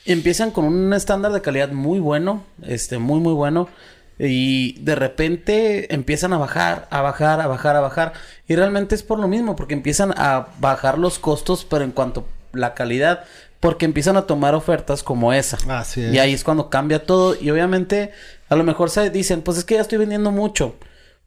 empiezan 0.06 0.51
con 0.51 0.66
un 0.66 0.93
estándar 0.93 1.32
de 1.32 1.41
calidad 1.41 1.70
muy 1.72 1.99
bueno, 1.99 2.43
este, 2.64 2.97
muy, 2.97 3.20
muy 3.22 3.34
bueno. 3.34 3.70
Y 4.18 4.80
de 4.82 4.95
repente 4.95 5.93
empiezan 5.93 6.32
a 6.34 6.38
bajar, 6.38 6.88
a 6.89 7.01
bajar, 7.01 7.41
a 7.41 7.47
bajar, 7.47 7.76
a 7.76 7.82
bajar. 7.82 8.14
Y 8.47 8.56
realmente 8.56 8.95
es 8.95 9.03
por 9.03 9.20
lo 9.20 9.28
mismo, 9.28 9.56
porque 9.56 9.74
empiezan 9.74 10.14
a 10.18 10.47
bajar 10.60 10.97
los 10.97 11.20
costos, 11.20 11.66
pero 11.70 11.84
en 11.84 11.91
cuanto 11.91 12.26
a 12.53 12.58
la 12.58 12.74
calidad, 12.74 13.24
porque 13.60 13.86
empiezan 13.86 14.16
a 14.16 14.22
tomar 14.28 14.53
ofertas 14.56 15.01
como 15.03 15.34
esa. 15.34 15.58
Así 15.70 16.01
es. 16.01 16.14
Y 16.14 16.20
ahí 16.20 16.34
es 16.34 16.43
cuando 16.45 16.70
cambia 16.70 17.03
todo. 17.03 17.36
Y 17.39 17.49
obviamente, 17.49 18.14
a 18.50 18.56
lo 18.56 18.64
mejor 18.64 18.89
se 18.89 19.10
dicen, 19.10 19.41
pues 19.41 19.58
es 19.58 19.66
que 19.66 19.76
ya 19.76 19.82
estoy 19.82 19.98
vendiendo 19.98 20.32
mucho. 20.32 20.76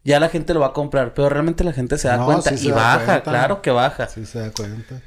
Ya 0.03 0.19
la 0.19 0.29
gente 0.29 0.53
lo 0.53 0.61
va 0.61 0.67
a 0.67 0.73
comprar, 0.73 1.13
pero 1.13 1.29
realmente 1.29 1.63
la 1.63 1.73
gente 1.73 1.97
se 1.97 2.07
da 2.07 2.17
No, 2.17 2.25
cuenta 2.25 2.51
sí 2.51 2.57
se 2.57 2.67
y 2.67 2.69
da 2.69 2.75
baja, 2.75 3.05
cuenta. 3.05 3.21
claro 3.31 3.61
que 3.61 3.71
baja. 3.71 4.07
Si 4.07 4.25
se 4.25 4.39
da 4.39 4.51
cuenta. 4.51 5.01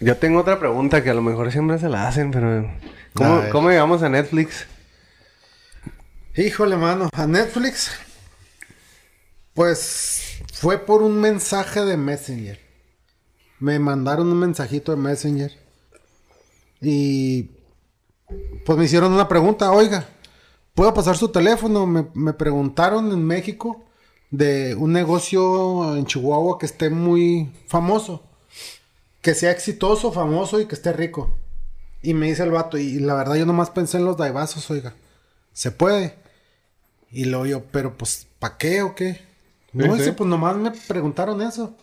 Yo 0.00 0.16
tengo 0.16 0.40
otra 0.40 0.58
pregunta 0.58 1.02
que 1.04 1.10
a 1.10 1.14
lo 1.14 1.22
mejor 1.22 1.52
siempre 1.52 1.78
se 1.78 1.88
la 1.88 2.08
hacen, 2.08 2.30
pero... 2.30 2.60
A 2.60 2.74
¿Cómo, 3.14 3.42
cómo 3.50 3.68
llegamos 3.70 4.02
a 4.02 4.08
Netflix? 4.08 4.66
Híjole, 6.34 6.76
mano, 6.76 7.10
a 7.12 7.26
Netflix, 7.26 7.90
pues 9.54 10.38
fue 10.54 10.78
por 10.78 11.02
un 11.02 11.20
mensaje 11.20 11.84
de 11.84 11.96
Messenger. 11.98 12.58
Me 13.58 13.78
mandaron 13.78 14.28
un 14.28 14.38
mensajito 14.38 14.92
de 14.92 14.98
Messenger. 14.98 15.52
Y 16.80 17.50
pues 18.64 18.78
me 18.78 18.86
hicieron 18.86 19.12
una 19.12 19.28
pregunta, 19.28 19.70
oiga, 19.72 20.06
¿puedo 20.74 20.92
pasar 20.94 21.16
su 21.16 21.28
teléfono? 21.28 21.86
Me, 21.86 22.06
me 22.14 22.32
preguntaron 22.32 23.12
en 23.12 23.24
México 23.24 23.84
de 24.30 24.74
un 24.74 24.92
negocio 24.92 25.96
en 25.96 26.06
Chihuahua 26.06 26.58
que 26.58 26.66
esté 26.66 26.90
muy 26.90 27.52
famoso. 27.66 28.22
Que 29.20 29.34
sea 29.34 29.50
exitoso, 29.52 30.12
famoso 30.12 30.60
y 30.60 30.66
que 30.66 30.74
esté 30.74 30.92
rico. 30.92 31.30
Y 32.02 32.14
me 32.14 32.26
dice 32.26 32.42
el 32.42 32.50
vato, 32.50 32.78
y 32.78 32.98
la 32.98 33.14
verdad 33.14 33.36
yo 33.36 33.46
nomás 33.46 33.70
pensé 33.70 33.98
en 33.98 34.04
los 34.04 34.16
daibazos, 34.16 34.68
oiga. 34.70 34.94
¿Se 35.52 35.70
puede? 35.70 36.16
Y 37.12 37.26
luego 37.26 37.46
yo, 37.46 37.64
pero 37.66 37.96
pues, 37.96 38.26
¿para 38.40 38.56
qué 38.56 38.82
o 38.82 38.94
qué? 38.94 39.20
No, 39.72 39.84
Sí, 39.84 39.92
dice, 39.92 40.04
sí. 40.06 40.12
pues 40.12 40.28
nomás 40.28 40.56
me 40.56 40.72
preguntaron 40.72 41.40
eso. 41.42 41.76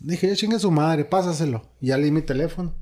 Dije, 0.00 0.28
ya 0.28 0.36
chingue 0.36 0.58
su 0.58 0.70
madre, 0.70 1.04
pásaselo. 1.04 1.62
Y 1.80 1.86
ya 1.88 1.96
leí 1.96 2.10
mi 2.10 2.22
teléfono. 2.22 2.74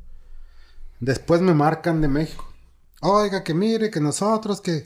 Después 0.99 1.41
me 1.41 1.55
marcan 1.55 2.01
de 2.01 2.09
México. 2.09 2.47
Oiga, 3.03 3.45
que 3.45 3.55
mire, 3.55 3.91
que 3.91 4.01
nosotros, 4.01 4.61
que 4.61 4.85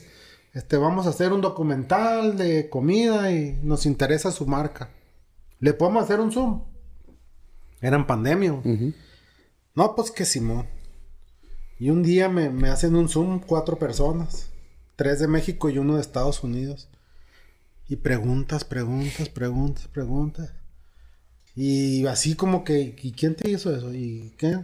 este, 0.55 0.77
vamos 0.77 1.05
a 1.05 1.09
hacer 1.09 1.33
un 1.33 1.41
documental 1.41 2.37
de 2.37 2.69
comida 2.69 3.29
y 3.29 3.59
nos 3.61 3.85
interesa 3.85 4.31
su 4.31 4.47
marca. 4.47 4.89
¿Le 5.59 5.73
podemos 5.73 6.05
hacer 6.05 6.21
un 6.21 6.31
Zoom? 6.31 6.63
Era 7.81 7.97
en 7.97 8.07
pandemia. 8.07 8.61
No, 9.75 9.95
pues 9.95 10.11
que 10.11 10.23
Simón. 10.23 10.65
Y 11.77 11.89
un 11.89 12.03
día 12.03 12.29
me, 12.29 12.49
me 12.49 12.69
hacen 12.69 12.95
un 12.95 13.09
Zoom 13.09 13.41
cuatro 13.41 13.77
personas. 13.77 14.49
Tres 14.95 15.19
de 15.19 15.27
México 15.27 15.69
y 15.69 15.77
uno 15.77 15.95
de 15.95 16.01
Estados 16.01 16.41
Unidos. 16.41 16.87
Y 17.89 17.97
preguntas, 17.97 18.63
preguntas, 18.63 19.27
preguntas, 19.27 19.89
preguntas. 19.89 20.53
Y 21.53 22.07
así 22.07 22.35
como 22.35 22.63
que, 22.63 22.95
¿y 23.01 23.11
quién 23.11 23.35
te 23.35 23.49
hizo 23.49 23.75
eso? 23.75 23.93
¿Y 23.93 24.33
qué? 24.37 24.59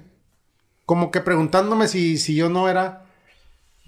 Como 0.85 1.11
que 1.11 1.19
preguntándome 1.19 1.89
si, 1.89 2.17
si 2.17 2.33
yo 2.33 2.47
no 2.47 2.69
era, 2.69 3.10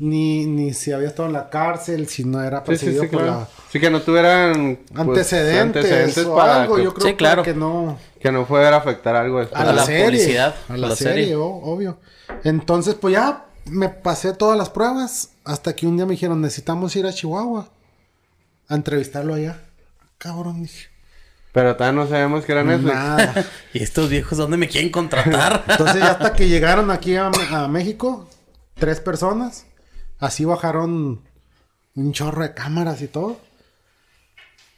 ni, 0.04 0.46
ni 0.46 0.74
si 0.74 0.92
había 0.92 1.08
estado 1.08 1.28
en 1.28 1.34
la 1.34 1.50
cárcel, 1.50 2.08
si 2.08 2.24
no 2.26 2.44
era 2.44 2.58
Sí, 2.60 2.64
sí, 2.64 2.70
perseguido 2.70 3.04
sí, 3.04 3.08
por 3.10 3.22
claro. 3.22 3.40
la- 3.42 3.48
Sí, 3.72 3.80
que 3.80 3.90
no 3.90 4.02
tuvieran 4.02 4.80
pues, 4.88 5.00
antecedentes, 5.00 6.18
o 6.26 6.36
para 6.36 6.64
algo. 6.64 6.76
que, 6.76 6.84
Yo 6.84 6.94
creo 6.94 7.08
Sí, 7.08 7.14
claro. 7.16 7.44
que 7.44 7.54
no. 7.54 7.98
que 8.20 8.32
no 8.32 8.46
fuera 8.46 8.70
a 8.76 8.80
afectar 8.80 9.16
algo 9.16 9.40
después. 9.40 9.60
A 9.62 9.66
la, 9.66 9.74
la 9.74 9.86
serie. 9.86 10.06
publicidad, 10.06 10.56
A 10.70 10.74
a 10.74 10.78
la, 10.78 10.96
serie, 10.96 11.36
obvio. 11.36 11.98
Entonces, 12.44 12.96
pues 12.96 13.14
ya 13.14 13.46
me 13.66 13.90
pasé 13.90 14.34
todas 14.34 14.58
las 14.58 14.70
pruebas 14.70 15.30
hasta 15.46 15.74
que 15.76 15.88
un 15.88 15.96
día 15.96 16.06
me 16.06 16.12
dijeron, 16.12 16.42
necesitamos 16.42 16.96
ir 16.96 17.06
a 17.06 17.14
Chihuahua 17.14 17.70
a 18.68 18.76
entrevistarlo 18.76 19.34
allá. 19.36 19.60
Cabrón, 20.18 20.64
dije. 20.64 20.88
Pero 21.54 21.76
todavía 21.76 22.02
no 22.02 22.08
sabemos 22.10 22.46
que 22.46 22.52
era 22.52 22.64
Netflix. 22.64 22.94
Nada. 22.94 23.46
¿Y 23.74 23.84
estos 23.84 24.10
viejos 24.10 24.38
dónde 24.38 24.58
me 24.58 24.68
quieren 24.68 24.90
contratar? 24.92 25.64
Entonces, 25.68 26.02
ya 26.02 26.12
hasta 26.12 26.34
que 26.34 26.48
llegaron 26.50 26.90
aquí 26.92 27.16
a, 27.16 27.32
a 27.52 27.68
México, 27.68 28.28
tres 28.76 29.00
personas, 29.00 29.66
así 30.26 30.46
bajaron 30.46 31.22
un 31.96 32.12
chorro 32.14 32.44
de 32.44 32.54
cámaras 32.54 33.02
y 33.02 33.08
todo. 33.08 33.38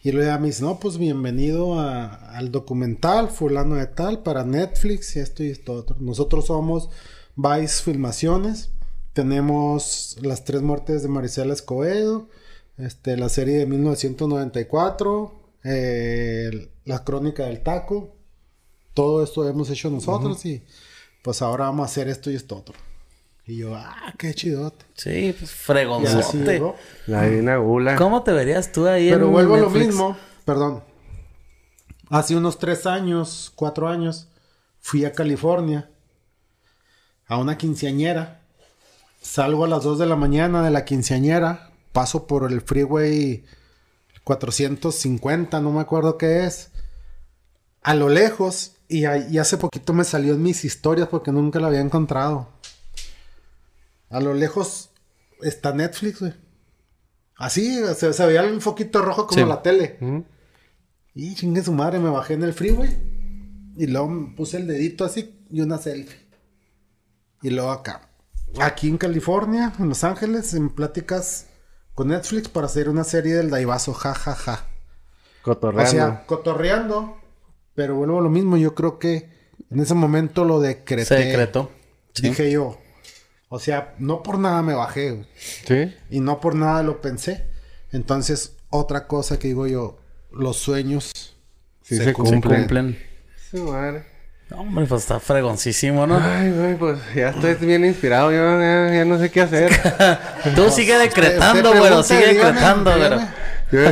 Y 0.03 0.11
luego 0.11 0.27
ya 0.29 0.37
me 0.37 0.47
dice, 0.47 0.63
no, 0.63 0.79
pues 0.79 0.97
bienvenido 0.97 1.79
a- 1.79 2.13
al 2.37 2.51
documental 2.51 3.29
fulano 3.29 3.75
de 3.75 3.87
tal 3.87 4.21
para 4.21 4.43
Netflix 4.43 5.15
y 5.15 5.19
esto 5.19 5.43
y 5.43 5.49
esto 5.49 5.73
otro. 5.73 5.95
Nosotros 5.99 6.45
somos 6.47 6.89
Vice 7.35 7.81
Filmaciones. 7.83 8.69
Tenemos 9.13 10.17
las 10.21 10.43
tres 10.43 10.61
muertes 10.61 11.01
de 11.01 11.09
Maricela 11.09 11.53
Escobedo, 11.53 12.27
este, 12.77 13.17
la 13.17 13.29
serie 13.29 13.57
de 13.57 13.65
1994, 13.65 15.33
eh, 15.63 16.69
la 16.83 17.03
crónica 17.03 17.45
del 17.45 17.63
taco. 17.63 18.15
Todo 18.93 19.23
esto 19.23 19.47
hemos 19.47 19.69
hecho 19.69 19.89
nosotros 19.89 20.45
y 20.45 20.63
pues 21.23 21.41
ahora 21.41 21.65
vamos 21.65 21.83
a 21.87 21.91
hacer 21.91 22.07
esto 22.09 22.29
y 22.29 22.35
esto 22.35 22.57
otro. 22.57 22.75
Y 23.47 23.57
yo, 23.57 23.75
ah, 23.75 24.13
qué 24.17 24.33
chidote. 24.33 24.85
Sí, 24.95 25.35
pues 25.37 25.51
fregonzote. 25.51 26.61
La 27.05 27.23
divina 27.23 27.57
gula. 27.57 27.95
¿Cómo 27.95 28.23
te 28.23 28.31
verías 28.31 28.71
tú 28.71 28.87
ahí 28.87 29.09
Pero 29.11 29.27
en 29.27 29.31
vuelvo 29.31 29.55
a 29.55 29.59
lo 29.59 29.69
mismo, 29.69 30.17
perdón. 30.45 30.83
Hace 32.09 32.35
unos 32.35 32.57
tres 32.57 32.85
años, 32.85 33.51
cuatro 33.55 33.87
años, 33.87 34.27
fui 34.79 35.05
a 35.05 35.11
California 35.11 35.89
a 37.27 37.37
una 37.37 37.57
quinceañera. 37.57 38.41
Salgo 39.21 39.65
a 39.65 39.67
las 39.67 39.83
2 39.83 39.99
de 39.99 40.05
la 40.05 40.15
mañana 40.15 40.63
de 40.63 40.69
la 40.71 40.85
quinceañera, 40.85 41.71
paso 41.91 42.27
por 42.27 42.51
el 42.51 42.61
freeway 42.61 43.43
450, 44.23 45.59
no 45.61 45.71
me 45.71 45.81
acuerdo 45.81 46.17
qué 46.17 46.45
es. 46.45 46.69
A 47.81 47.95
lo 47.95 48.09
lejos, 48.09 48.73
y, 48.87 49.05
a- 49.05 49.17
y 49.29 49.37
hace 49.37 49.57
poquito 49.57 49.93
me 49.93 50.03
salió 50.03 50.33
en 50.33 50.43
mis 50.43 50.65
historias 50.65 51.07
porque 51.07 51.31
nunca 51.31 51.59
la 51.59 51.67
había 51.67 51.79
encontrado. 51.81 52.49
A 54.15 54.21
lo 54.21 54.33
lejos 54.33 54.91
está 55.41 55.73
Netflix, 55.73 56.19
güey. 56.21 56.33
Así, 57.37 57.81
se, 57.95 58.13
se 58.13 58.25
veía 58.25 58.41
el 58.41 58.61
foquito 58.61 59.01
rojo 59.01 59.27
como 59.27 59.41
Sí. 59.41 59.47
la 59.47 59.61
tele. 59.61 59.97
Y 61.13 61.35
chingue 61.35 61.61
su 61.63 61.73
madre, 61.73 61.99
me 61.99 62.09
bajé 62.09 62.35
en 62.35 62.43
el 62.43 62.53
freeway. 62.53 63.73
Y 63.77 63.87
luego 63.87 64.33
puse 64.37 64.57
el 64.57 64.67
dedito 64.67 65.03
así 65.03 65.37
y 65.51 65.59
una 65.61 65.77
selfie. 65.77 66.17
Y 67.41 67.49
luego 67.49 67.71
acá. 67.71 68.09
Aquí 68.61 68.87
en 68.87 68.97
California, 68.97 69.73
en 69.79 69.89
Los 69.89 70.03
Ángeles, 70.05 70.53
en 70.53 70.69
pláticas 70.69 71.47
con 71.93 72.07
Netflix 72.07 72.47
para 72.47 72.67
hacer 72.67 72.87
una 72.87 73.03
serie 73.03 73.33
del 73.35 73.49
Daivazo, 73.49 73.93
ja, 73.93 74.13
ja, 74.13 74.33
ja. 74.33 74.65
O 75.41 75.43
Cotorreando. 75.43 75.91
sea, 75.91 76.25
cotorreando. 76.25 77.17
Pero 77.73 77.95
vuelvo 77.95 78.19
a 78.19 78.21
lo 78.21 78.29
mismo, 78.29 78.55
yo 78.55 78.73
creo 78.75 78.97
que 78.97 79.29
en 79.69 79.79
ese 79.81 79.93
momento 79.93 80.45
lo 80.45 80.61
decreté. 80.61 81.05
Se 81.05 81.15
decretó. 81.15 81.69
Sí. 82.13 82.29
Dije 82.29 82.49
yo. 82.49 82.77
O 83.55 83.59
sea, 83.59 83.93
no 83.99 84.21
por 84.21 84.37
nada 84.37 84.61
me 84.61 84.73
bajé. 84.73 85.11
güey. 85.11 85.25
sí. 85.65 85.95
Y 86.09 86.19
no 86.19 86.41
por 86.41 86.55
nada 86.55 86.83
lo 86.83 86.99
pensé. 87.01 87.45
Entonces, 87.93 88.57
otra 88.69 89.07
cosa 89.07 89.39
que 89.39 89.47
digo 89.47 89.65
yo, 89.65 89.97
los 90.31 90.57
sueños 90.57 91.11
Sí 91.81 91.95
se 91.95 92.03
Se 92.03 92.13
cumplen. 92.13 92.41
cumplen. 92.41 92.99
Madre. 93.53 94.03
Hombre, 94.51 94.85
pues 94.85 95.03
está 95.03 95.19
fregoncísimo, 95.21 96.05
¿no? 96.05 96.19
Ay, 96.21 96.51
güey, 96.51 96.75
pues 96.75 96.99
ya 97.15 97.29
estoy 97.29 97.55
bien 97.65 97.85
inspirado. 97.85 98.31
Yo 98.31 98.37
ya, 98.59 98.93
ya 98.93 99.05
no 99.05 99.17
sé 99.17 99.31
qué 99.31 99.41
hacer. 99.41 99.71
Tú 100.55 100.69
sigue 100.69 100.97
decretando, 100.97 101.69
usted 101.69 101.79
güero. 101.79 102.01
pregunte, 102.03 102.07
Sigue 102.07 102.33
decretando, 102.33 102.97
güero. 102.97 103.21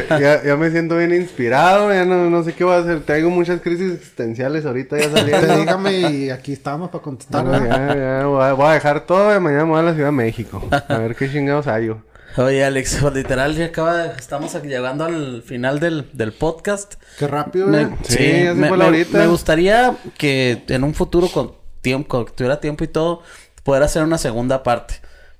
Yo 0.09 0.17
ya, 0.19 0.43
ya 0.43 0.55
me 0.55 0.69
siento 0.71 0.97
bien 0.97 1.13
inspirado. 1.13 1.91
Ya 1.93 2.05
no, 2.05 2.29
no 2.29 2.43
sé 2.43 2.53
qué 2.53 2.63
voy 2.63 2.73
a 2.73 2.77
hacer. 2.77 3.01
Traigo 3.01 3.29
muchas 3.29 3.61
crisis 3.61 3.93
existenciales 3.93 4.65
ahorita 4.65 4.97
ya 4.97 5.09
saliendo. 5.11 5.57
dígame 5.57 5.93
y 6.11 6.29
aquí 6.29 6.53
estamos 6.53 6.89
para 6.89 7.03
contestar. 7.03 7.45
Ya, 7.45 7.95
ya, 7.95 8.25
voy 8.25 8.43
a, 8.43 8.53
voy 8.53 8.65
a 8.67 8.73
dejar 8.73 9.05
todo 9.05 9.35
y 9.35 9.39
mañana 9.39 9.65
me 9.65 9.71
voy 9.71 9.79
a 9.79 9.83
la 9.83 9.93
Ciudad 9.93 10.07
de 10.07 10.11
México. 10.13 10.67
A 10.71 10.97
ver 10.97 11.15
qué 11.15 11.29
chingados 11.31 11.65
hallo. 11.67 11.97
Oye, 12.35 12.63
Alex, 12.65 12.97
pues, 12.99 13.13
literal, 13.13 13.53
ya 13.55 13.65
acaba 13.65 13.95
de- 13.95 14.15
estamos 14.17 14.55
aquí 14.55 14.67
llegando 14.67 15.05
al 15.05 15.43
final 15.43 15.79
del, 15.79 16.07
del 16.13 16.31
podcast. 16.33 16.95
Qué 17.19 17.27
rápido, 17.27 17.67
Me- 17.67 17.81
¿eh? 17.83 17.89
Sí, 18.01 18.43
me, 18.55 18.69
fue 18.69 18.77
la 18.77 18.85
me- 18.85 18.85
ahorita. 18.85 19.17
me 19.19 19.27
gustaría 19.27 19.95
que 20.17 20.63
en 20.67 20.83
un 20.83 20.95
futuro 20.95 21.27
con 21.27 21.51
tiempo, 21.81 22.07
con 22.09 22.25
que 22.25 22.31
tuviera 22.31 22.59
tiempo 22.59 22.83
y 22.83 22.87
todo, 22.87 23.21
poder 23.63 23.83
hacer 23.83 24.01
una 24.01 24.17
segunda 24.17 24.63
parte. 24.63 24.95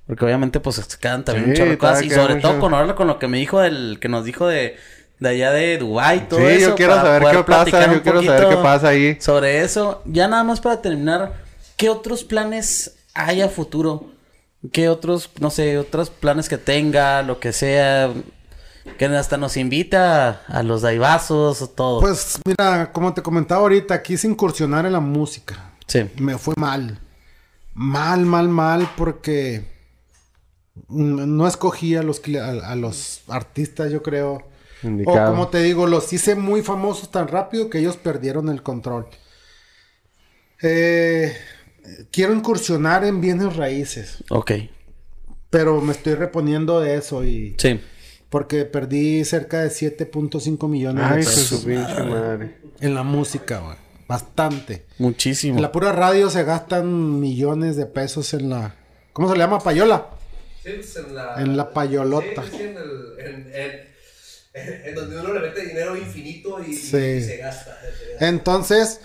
Porque 0.06 0.24
obviamente 0.24 0.60
pues 0.60 0.76
se 0.76 0.98
quedan 0.98 1.24
también 1.24 1.46
Sí, 1.46 1.50
un 1.50 1.56
chorro 1.56 1.70
de 1.70 1.78
cosas. 1.78 2.02
Y 2.02 2.10
sobre 2.10 2.34
mucho. 2.34 2.48
todo 2.48 2.60
con 2.60 2.74
ahora 2.74 2.94
con 2.94 3.06
lo 3.06 3.18
que 3.18 3.26
me 3.28 3.38
dijo 3.38 3.60
del, 3.60 3.98
que 4.00 4.08
nos 4.08 4.24
dijo 4.24 4.46
de, 4.46 4.76
de 5.18 5.28
allá 5.28 5.50
de 5.50 5.78
Dubai 5.78 6.18
y 6.18 6.20
todo 6.22 6.40
Sí, 6.40 6.46
eso. 6.46 6.70
yo 6.70 6.74
quiero 6.74 6.92
para 6.92 7.02
saber 7.04 7.22
poder 7.22 7.36
qué 7.36 7.44
pasa, 7.44 7.64
platicar 7.64 7.94
yo 7.94 8.02
quiero 8.02 8.22
saber 8.22 8.48
qué 8.48 8.56
pasa 8.56 8.88
ahí. 8.88 9.16
Sobre 9.20 9.62
eso. 9.62 10.02
Ya 10.04 10.28
nada 10.28 10.44
más 10.44 10.60
para 10.60 10.82
terminar, 10.82 11.32
¿qué 11.76 11.88
otros 11.88 12.24
planes 12.24 12.96
hay 13.14 13.40
a 13.40 13.48
futuro? 13.48 14.10
¿Qué 14.72 14.88
otros, 14.88 15.30
no 15.40 15.50
sé, 15.50 15.78
otros 15.78 16.10
planes 16.10 16.48
que 16.48 16.58
tenga, 16.58 17.22
lo 17.22 17.38
que 17.40 17.52
sea? 17.52 18.10
Que 18.98 19.06
hasta 19.06 19.36
nos 19.38 19.56
invita 19.56 20.42
a, 20.46 20.62
los 20.62 20.82
daibazos 20.82 21.62
o 21.62 21.68
todo. 21.68 22.00
Pues 22.00 22.38
mira, 22.44 22.90
como 22.92 23.14
te 23.14 23.22
comentaba 23.22 23.62
ahorita, 23.62 24.02
quise 24.02 24.26
incursionar 24.26 24.84
en 24.84 24.92
la 24.92 25.00
música. 25.00 25.70
sí. 25.86 26.10
Me 26.18 26.36
fue 26.36 26.54
mal. 26.56 26.98
Mal, 27.72 28.20
mal, 28.20 28.48
mal, 28.48 28.88
porque 28.96 29.73
no 30.88 31.46
escogí 31.46 31.94
a 31.96 32.02
los, 32.02 32.20
a, 32.40 32.70
a 32.70 32.76
los 32.76 33.22
artistas, 33.28 33.90
yo 33.92 34.02
creo. 34.02 34.46
Indicado. 34.82 35.30
O 35.30 35.34
como 35.34 35.48
te 35.48 35.62
digo, 35.62 35.86
los 35.86 36.12
hice 36.12 36.34
muy 36.34 36.62
famosos 36.62 37.10
tan 37.10 37.28
rápido 37.28 37.70
que 37.70 37.78
ellos 37.78 37.96
perdieron 37.96 38.48
el 38.48 38.62
control. 38.62 39.06
Eh, 40.62 41.34
quiero 42.10 42.34
incursionar 42.34 43.04
en 43.04 43.20
bienes 43.20 43.56
raíces, 43.56 44.22
Ok. 44.30 44.52
pero 45.50 45.80
me 45.80 45.92
estoy 45.92 46.14
reponiendo 46.14 46.80
de 46.80 46.96
eso 46.96 47.24
y 47.24 47.54
Sí. 47.58 47.80
porque 48.30 48.64
perdí 48.64 49.24
cerca 49.24 49.60
de 49.62 49.70
7.5 49.70 50.68
millones 50.68 51.04
Ay, 51.04 51.18
de 51.18 51.24
pesos 51.24 51.64
pinche 51.64 52.02
madre. 52.04 52.56
en 52.80 52.94
la 52.94 53.02
música, 53.02 53.58
güey. 53.60 53.76
Bastante. 54.06 54.84
Muchísimo. 54.98 55.56
En 55.56 55.62
la 55.62 55.72
pura 55.72 55.92
radio 55.92 56.28
se 56.30 56.44
gastan 56.44 57.20
millones 57.20 57.76
de 57.76 57.86
pesos 57.86 58.34
en 58.34 58.50
la 58.50 58.74
¿Cómo 59.14 59.28
se 59.28 59.34
le 59.34 59.40
llama? 59.44 59.60
Payola. 59.60 60.08
Sí, 60.64 60.98
en 60.98 61.14
la... 61.14 61.34
En 61.36 61.56
la 61.56 61.72
payolota. 61.72 62.42
Sí, 62.42 62.56
sí, 62.56 62.62
en, 62.64 62.76
el, 62.78 63.18
en, 63.18 63.52
en, 64.54 64.88
en 64.88 64.94
donde 64.94 65.20
uno 65.20 65.34
le 65.34 65.40
mete 65.40 65.66
dinero 65.66 65.96
infinito 65.96 66.62
y, 66.62 66.74
Sí. 66.74 66.96
y 66.96 67.20
se 67.22 67.36
gasta. 67.38 67.76
se 67.80 68.10
gasta. 68.12 68.26
Entonces, 68.26 69.00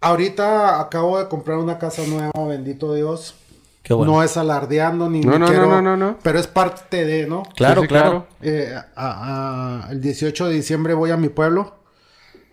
ahorita 0.00 0.80
acabo 0.80 1.18
de 1.18 1.28
comprar 1.28 1.58
una 1.58 1.78
casa 1.78 2.02
nueva, 2.06 2.32
bendito 2.46 2.94
Dios. 2.94 3.34
Qué 3.82 3.94
bueno. 3.94 4.12
No 4.12 4.22
es 4.22 4.36
alardeando 4.36 5.10
ni 5.10 5.20
No, 5.22 5.32
ni 5.32 5.38
no, 5.40 5.46
quiero, 5.46 5.62
no, 5.68 5.82
no, 5.82 5.96
no, 5.96 6.10
no. 6.12 6.18
Pero 6.22 6.38
es 6.38 6.46
parte 6.46 7.04
de, 7.04 7.26
¿no? 7.26 7.42
Claro, 7.56 7.80
Sí, 7.82 7.86
sí, 7.86 7.88
claro. 7.88 8.26
Eh, 8.40 8.74
a- 8.94 9.86
a- 9.86 9.90
el 9.92 10.00
18 10.00 10.46
de 10.48 10.54
diciembre 10.54 10.94
voy 10.94 11.10
a 11.10 11.16
mi 11.16 11.28
pueblo, 11.28 11.74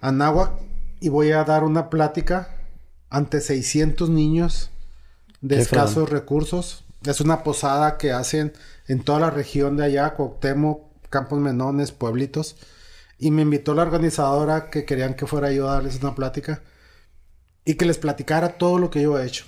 a 0.02 0.12
Náhuac, 0.12 0.54
y 1.02 1.10
voy 1.10 1.32
a 1.32 1.44
dar 1.44 1.64
una 1.64 1.90
plática 1.92 2.56
ante 3.12 3.42
600 3.42 4.10
niños 4.10 4.72
de 5.42 5.58
Qué 5.58 5.62
escasos 5.62 6.10
recursos. 6.10 6.84
Es 7.04 7.22
una 7.22 7.44
posada 7.44 7.98
que 7.98 8.12
hacen 8.12 8.54
en 8.88 9.04
toda 9.04 9.20
la 9.20 9.30
región 9.30 9.78
de 9.78 9.86
allá, 9.86 10.14
Cuauhtémoc, 10.16 11.08
Campos 11.10 11.40
Menones, 11.40 11.92
pueblitos. 11.92 12.58
Y 13.18 13.32
me 13.32 13.42
invitó 13.42 13.74
la 13.74 13.84
organizadora 13.84 14.70
que 14.70 14.86
querían 14.86 15.14
que 15.14 15.28
fuera 15.28 15.52
yo 15.52 15.70
a 15.70 15.74
darles 15.74 16.02
una 16.02 16.16
plática 16.16 16.62
y 17.66 17.76
que 17.76 17.86
les 17.86 17.98
platicara 17.98 18.58
todo 18.58 18.80
lo 18.80 18.90
que 18.90 19.02
yo 19.02 19.20
he 19.20 19.26
hecho. 19.26 19.46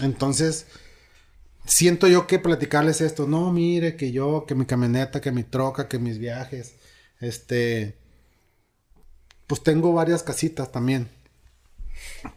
Entonces, 0.00 0.66
siento 1.64 2.06
yo 2.06 2.26
que 2.26 2.38
platicarles 2.38 3.00
esto, 3.00 3.26
no, 3.26 3.52
mire, 3.52 3.96
que 3.96 4.12
yo, 4.12 4.44
que 4.46 4.54
mi 4.54 4.66
camioneta, 4.66 5.20
que 5.20 5.32
mi 5.32 5.44
troca, 5.44 5.88
que 5.88 5.98
mis 5.98 6.18
viajes, 6.18 6.74
este, 7.20 7.96
pues 9.46 9.62
tengo 9.62 9.92
varias 9.92 10.22
casitas 10.22 10.70
también. 10.70 11.08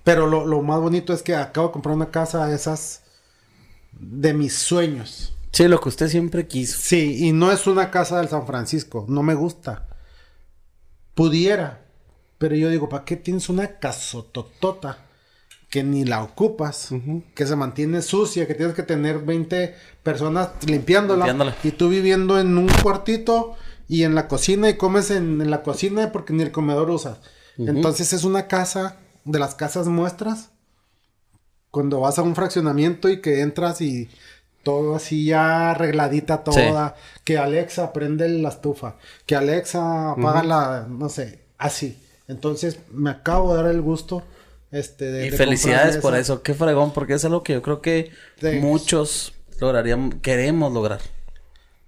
Pero 0.03 0.27
lo, 0.27 0.45
lo 0.45 0.61
más 0.61 0.79
bonito 0.79 1.13
es 1.13 1.21
que 1.21 1.35
acabo 1.35 1.67
de 1.67 1.73
comprar 1.73 1.95
una 1.95 2.11
casa 2.11 2.47
de 2.47 2.55
esas 2.55 3.00
de 3.91 4.33
mis 4.33 4.53
sueños. 4.55 5.33
Sí, 5.51 5.67
lo 5.67 5.79
que 5.81 5.89
usted 5.89 6.07
siempre 6.07 6.47
quiso. 6.47 6.77
Sí, 6.81 7.27
y 7.27 7.33
no 7.33 7.51
es 7.51 7.67
una 7.67 7.91
casa 7.91 8.17
del 8.19 8.29
San 8.29 8.47
Francisco, 8.47 9.05
no 9.09 9.21
me 9.21 9.33
gusta. 9.33 9.87
Pudiera, 11.13 11.85
pero 12.37 12.55
yo 12.55 12.69
digo, 12.69 12.87
¿para 12.89 13.03
qué 13.05 13.17
tienes 13.17 13.49
una 13.49 13.79
casototota 13.79 14.97
que 15.69 15.83
ni 15.83 16.03
la 16.03 16.21
ocupas, 16.21 16.89
que 17.33 17.45
se 17.45 17.55
mantiene 17.55 18.01
sucia, 18.01 18.45
que 18.45 18.55
tienes 18.55 18.75
que 18.75 18.83
tener 18.83 19.19
20 19.19 19.73
personas 20.03 20.49
limpiándola, 20.65 21.25
Limpiándola. 21.25 21.55
y 21.63 21.71
tú 21.71 21.87
viviendo 21.87 22.39
en 22.39 22.57
un 22.57 22.67
cuartito 22.83 23.55
y 23.87 24.03
en 24.03 24.13
la 24.13 24.27
cocina 24.27 24.69
y 24.69 24.75
comes 24.75 25.11
en, 25.11 25.41
en 25.41 25.49
la 25.49 25.63
cocina 25.63 26.11
porque 26.11 26.33
ni 26.33 26.43
el 26.43 26.51
comedor 26.51 26.89
usas. 26.89 27.19
Entonces 27.57 28.11
es 28.11 28.23
una 28.25 28.47
casa 28.47 28.97
de 29.23 29.39
las 29.39 29.55
casas 29.55 29.87
muestras 29.87 30.49
cuando 31.71 32.01
vas 32.01 32.19
a 32.19 32.21
un 32.21 32.35
fraccionamiento 32.35 33.09
y 33.09 33.21
que 33.21 33.41
entras 33.41 33.81
y 33.81 34.09
todo 34.63 34.95
así 34.95 35.25
ya 35.25 35.71
arregladita 35.71 36.43
toda, 36.43 36.95
que 37.23 37.37
Alexa 37.37 37.93
prende 37.93 38.29
la 38.29 38.49
estufa, 38.49 38.97
que 39.25 39.35
Alexa 39.35 40.11
apaga 40.11 40.43
la, 40.43 40.85
no 40.87 41.09
sé, 41.09 41.39
así. 41.57 41.97
Entonces 42.27 42.77
me 42.91 43.09
acabo 43.09 43.55
de 43.55 43.63
dar 43.63 43.71
el 43.71 43.81
gusto 43.81 44.23
este 44.71 45.05
de 45.11 45.27
Y 45.27 45.29
de 45.31 45.37
felicidades 45.37 45.97
por 45.97 46.15
eso. 46.15 46.43
Qué 46.43 46.53
fregón, 46.53 46.93
porque 46.93 47.13
es 47.15 47.25
algo 47.25 47.41
que 47.43 47.53
yo 47.53 47.61
creo 47.61 47.81
que 47.81 48.11
muchos 48.59 49.33
lograríamos, 49.59 50.15
queremos 50.21 50.71
lograr. 50.71 50.99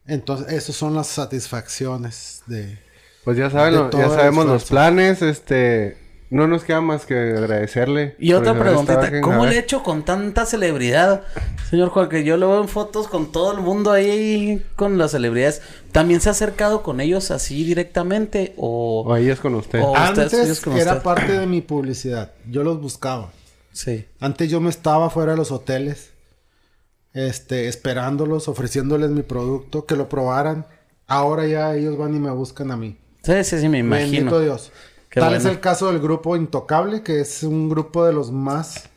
Entonces, 0.06 0.52
esas 0.52 0.76
son 0.76 0.96
las 0.96 1.08
satisfacciones 1.08 2.42
de 2.48 2.78
Pues 3.24 3.38
ya 3.38 3.50
saben, 3.50 3.74
De 3.74 3.80
lo- 3.80 3.90
todo 3.90 4.02
ya 4.02 4.10
sabemos 4.10 4.46
los 4.46 4.66
planes, 4.66 5.22
este... 5.22 5.98
No 6.34 6.48
nos 6.48 6.64
queda 6.64 6.82
más 6.82 7.06
que 7.06 7.14
agradecerle. 7.16 8.16
Y 8.18 8.34
otra 8.34 8.58
preguntita, 8.58 9.22
¿cómo 9.22 9.46
le 9.46 9.56
he 9.56 9.60
hecho 9.60 9.84
con 9.84 10.04
tanta 10.04 10.46
celebridad? 10.48 11.22
Señor 11.70 11.90
Juan, 11.90 12.10
que 12.10 12.24
yo 12.24 12.38
lo 12.38 12.50
veo 12.50 12.62
en 12.62 12.68
fotos 12.68 13.08
con 13.08 13.32
todo 13.32 13.52
el 13.52 13.60
mundo 13.60 13.92
ahí 13.92 14.66
con 14.76 14.98
las 14.98 15.12
celebridades. 15.12 15.62
¿También 15.92 16.22
se 16.22 16.30
ha 16.30 16.32
acercado 16.32 16.82
con 16.82 17.02
ellos 17.02 17.30
así 17.30 17.64
directamente 17.64 18.54
o...? 18.58 19.04
O 19.06 19.14
ahí 19.14 19.30
es 19.30 19.40
con 19.40 19.54
usted. 19.54 19.80
O- 19.84 19.92
ustedes, 19.92 20.34
ellos 20.34 20.40
Antes 20.48 20.60
con 20.62 20.78
era 20.78 20.92
usted. 20.94 21.04
parte 21.04 21.38
de 21.40 21.46
mi 21.46 21.62
publicidad. 21.62 22.32
Yo 22.50 22.64
los 22.64 22.82
buscaba. 22.82 23.32
Sí. 23.72 24.06
Antes 24.20 24.50
yo 24.50 24.60
me 24.60 24.72
estaba 24.72 25.10
fuera 25.12 25.34
de 25.34 25.38
los 25.38 25.52
hoteles, 25.52 26.14
este, 27.14 27.68
esperándolos, 27.68 28.48
ofreciéndoles 28.48 29.12
mi 29.12 29.22
producto, 29.22 29.86
que 29.86 29.96
lo 29.96 30.10
probaran. 30.10 30.66
Ahora 31.06 31.46
ya 31.46 31.76
ellos 31.76 31.98
van 31.98 32.16
y 32.16 32.20
me 32.20 32.32
buscan 32.32 32.72
a 32.72 32.78
mí. 32.78 32.98
Sí, 33.24 33.44
sí, 33.44 33.60
sí, 33.60 33.70
me 33.70 33.80
imagino. 33.80 34.32
Bendito 34.32 34.40
Dios. 34.42 34.72
Qué 35.14 35.20
Tal 35.20 35.30
bueno. 35.30 35.38
es 35.38 35.46
el 35.46 35.60
caso 35.60 35.92
del 35.92 36.00
grupo 36.02 36.36
Intocable, 36.36 37.04
que 37.04 37.20
es 37.22 37.44
un 37.44 37.70
grupo 37.70 38.04
de 38.04 38.14
los 38.14 38.32
más 38.32 38.90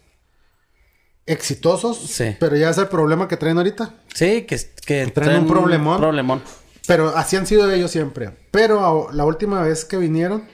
exitosos. 1.27 1.99
Sí. 1.99 2.37
Pero 2.41 2.57
ya 2.57 2.71
es 2.71 2.79
el 2.79 2.89
problema 2.89 3.29
que 3.29 3.37
traen 3.37 3.59
ahorita. 3.59 3.95
Sí, 4.14 4.43
que, 4.43 4.59
que 4.87 5.07
Traen 5.09 5.43
un 5.43 5.47
problemón. 5.47 5.99
problemón. 5.99 6.43
Pero 6.87 7.09
así 7.17 7.37
han 7.37 7.47
sido 7.47 7.71
ellos 7.71 7.91
siempre. 7.91 8.31
Pero 8.51 9.09
la 9.12 9.27
última 9.27 9.61
vez 9.61 9.85
que 9.85 9.99
vinieron, 9.99 10.45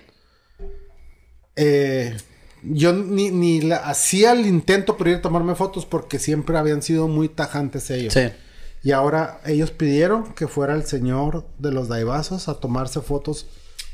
eh, 1.56 2.16
yo 2.64 2.92
ni, 2.92 3.30
ni 3.30 3.60
la- 3.60 3.76
hacía 3.88 4.32
el 4.32 4.46
intento 4.46 4.96
por 4.96 5.08
ir 5.08 5.16
a 5.16 5.22
tomarme 5.22 5.54
fotos 5.54 5.84
porque 5.86 6.18
siempre 6.18 6.56
habían 6.58 6.82
sido 6.82 7.06
muy 7.06 7.28
tajantes 7.28 7.90
ellos. 7.90 8.14
Sí. 8.14 8.30
Y 8.82 8.90
ahora 8.92 9.40
ellos 9.46 9.70
pidieron 9.70 10.32
que 10.34 10.48
fuera 10.48 10.74
el 10.74 10.84
señor 10.86 11.46
de 11.58 11.70
los 11.70 11.86
daibazos 11.88 12.48
a 12.48 12.54
tomarse 12.58 13.00
fotos 13.00 13.46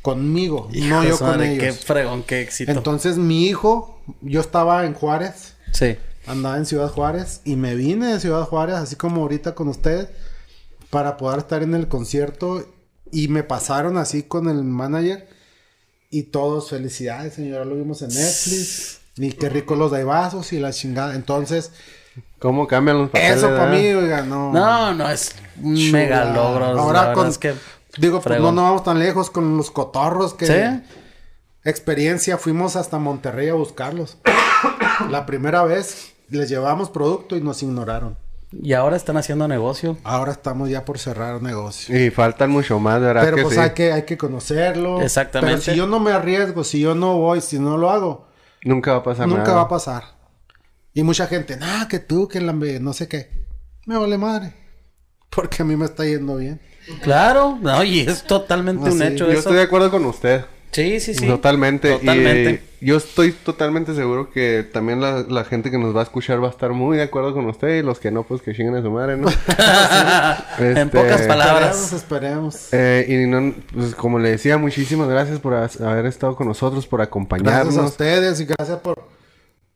conmigo, 0.03 0.69
no 0.73 0.79
Hijo 0.79 1.01
de 1.01 1.09
yo 1.09 1.17
su 1.17 1.25
con 1.25 1.29
madre, 1.29 1.53
ellos. 1.55 1.65
Qué 1.65 1.73
fregón, 1.73 2.23
qué 2.23 2.41
éxito. 2.43 2.73
Entonces 2.73 3.17
mi 3.17 3.47
hijo, 3.47 4.01
yo 4.21 4.41
estaba 4.41 4.85
en 4.87 4.95
Juárez, 4.95 5.55
sí. 5.73 5.97
andaba 6.27 6.57
en 6.57 6.67
Ciudad 6.67 6.89
Juárez 6.89 7.41
y 7.45 7.57
me 7.57 7.75
vine 7.75 8.13
de 8.13 8.21
Ciudad 8.21 8.43
Juárez, 8.43 8.77
así 8.77 8.97
como 8.97 9.23
ahorita 9.23 9.55
con 9.55 9.69
ustedes, 9.69 10.09
para 10.91 11.17
poder 11.17 11.41
estar 11.41 11.63
en 11.63 11.75
el 11.75 11.89
concierto 11.89 12.67
y 13.11 13.29
me 13.29 13.43
pasaron 13.43 13.97
así 13.99 14.23
con 14.23 14.49
el 14.49 14.65
manager 14.65 15.29
y 16.11 16.25
todos 16.25 16.71
felicidades, 16.71 17.35
señora, 17.35 17.65
lo 17.65 17.75
vimos 17.75 18.03
en 18.03 18.09
Netflix 18.09 19.01
y 19.17 19.33
qué 19.33 19.49
rico 19.49 19.75
los 19.75 19.91
daibazos 19.91 20.53
y 20.53 20.59
la 20.59 20.73
chingada. 20.73 21.15
Entonces, 21.15 21.73
¿Cómo 22.39 22.67
cambian 22.67 22.99
los 22.99 23.11
papeles? 23.11 23.39
eso 23.39 23.49
para 23.49 23.71
mí, 23.73 23.89
oiga, 23.89 24.23
no. 24.23 24.53
No, 24.53 24.95
no, 24.95 25.11
es 25.11 25.35
un 25.61 25.93
mega 25.93 26.33
logro. 26.33 26.67
Ahora 26.67 27.13
con, 27.13 27.29
es 27.29 27.39
que 27.39 27.55
digo, 27.99 28.21
pues 28.21 28.41
no, 28.41 28.53
no 28.53 28.63
vamos 28.63 28.85
tan 28.85 28.99
lejos 28.99 29.31
con 29.31 29.57
los 29.57 29.71
cotorros 29.71 30.35
que 30.35 30.47
Sí. 30.47 30.83
experiencia, 31.65 32.39
fuimos 32.39 32.77
hasta 32.77 32.99
Monterrey 32.99 33.49
a 33.49 33.55
buscarlos. 33.55 34.19
La 35.11 35.27
primera 35.27 35.63
vez 35.65 36.15
les 36.29 36.49
llevamos 36.49 36.91
producto 36.91 37.37
y 37.37 37.41
nos 37.41 37.63
ignoraron. 37.63 38.17
Y 38.51 38.73
ahora 38.73 38.97
están 38.97 39.19
haciendo 39.19 39.47
negocio. 39.47 39.99
Ahora 40.05 40.33
estamos 40.33 40.71
ya 40.71 40.85
por 40.85 40.99
cerrar 40.99 41.43
negocio. 41.43 41.99
Y 42.03 42.11
faltan 42.11 42.51
mucho 42.51 42.79
más, 42.81 43.01
¿verdad? 43.01 43.23
Pero 43.23 43.37
que 43.37 43.43
pues 43.43 43.55
sí? 43.57 43.61
hay 43.61 43.71
que 43.71 43.93
hay 43.93 44.03
que 44.05 44.17
conocerlo. 44.17 45.03
Exactamente. 45.03 45.61
Pero 45.65 45.73
si 45.73 45.77
yo 45.77 45.87
no 45.87 46.01
me 46.01 46.13
arriesgo, 46.13 46.65
si 46.65 46.81
yo 46.81 46.95
no 46.95 47.19
voy, 47.19 47.41
si 47.43 47.59
no 47.59 47.77
lo 47.77 47.91
hago, 47.91 48.27
Nunca 48.65 48.93
va 48.93 48.99
a 48.99 49.03
pasar 49.03 49.29
nunca 49.29 49.43
nada. 49.43 49.55
va 49.57 49.61
a 49.63 49.69
pasar. 49.69 50.05
Y 50.95 51.03
mucha 51.03 51.27
gente, 51.27 51.57
nah, 51.57 51.87
que 51.87 51.99
tú, 52.01 52.27
que 52.27 52.41
la 52.41 52.53
no 52.53 52.93
sé 52.93 53.07
qué. 53.07 53.47
Me 53.87 53.97
vale 53.97 54.19
madre. 54.19 54.55
Porque 55.31 55.63
a 55.63 55.65
mí 55.65 55.77
me 55.77 55.85
está 55.85 56.05
yendo 56.05 56.37
bien. 56.37 56.61
Claro, 57.03 57.59
no, 57.61 57.83
y 57.85 58.01
es 58.01 58.25
totalmente 58.25 58.91
un 58.91 58.99
sí. 58.99 59.05
hecho 59.05 59.25
Yo 59.27 59.31
eso. 59.31 59.39
estoy 59.41 59.57
de 59.57 59.63
acuerdo 59.63 59.91
con 59.91 60.05
usted. 60.07 60.45
Sí, 60.71 61.01
sí, 61.01 61.15
sí. 61.15 61.27
Totalmente. 61.27 61.93
Totalmente. 61.93 62.63
Y 62.81 62.87
yo 62.87 62.99
estoy 62.99 63.33
totalmente 63.33 63.95
seguro 63.95 64.31
que 64.31 64.67
también 64.71 65.01
la, 65.01 65.25
la 65.27 65.45
gente 65.45 65.71
que 65.71 65.79
nos 65.79 65.97
va 65.97 66.01
a 66.01 66.03
escuchar 66.03 66.43
va 66.43 66.49
a 66.49 66.51
estar 66.51 66.71
muy 66.73 66.99
de 66.99 67.05
acuerdo 67.05 67.33
con 67.33 67.47
usted. 67.47 67.79
Y 67.79 67.83
los 67.83 67.99
que 67.99 68.11
no, 68.11 68.23
pues 68.23 68.43
que 68.43 68.55
chinguen 68.55 68.77
a 68.77 68.83
su 68.83 68.91
madre, 68.91 69.17
¿no? 69.17 69.29
En 70.59 70.77
Este, 70.77 70.87
pocas 70.87 71.21
Esperemos, 71.23 71.27
palabras. 71.27 71.93
esperemos. 71.95 72.69
Eh, 72.73 73.07
y 73.09 73.27
no, 73.27 73.55
pues 73.75 73.95
como 73.95 74.19
le 74.19 74.31
decía, 74.31 74.59
muchísimas 74.59 75.09
gracias 75.09 75.39
por 75.41 75.55
haber 75.55 76.05
estado 76.07 76.37
con 76.37 76.47
nosotros, 76.47 76.87
por 76.87 76.99
Gracias 76.99 77.07
a 77.07 77.11
acompañarnos. 77.11 77.77
ustedes 77.91 78.39
y 78.41 78.45
gracias 78.45 78.79
por, 78.81 79.03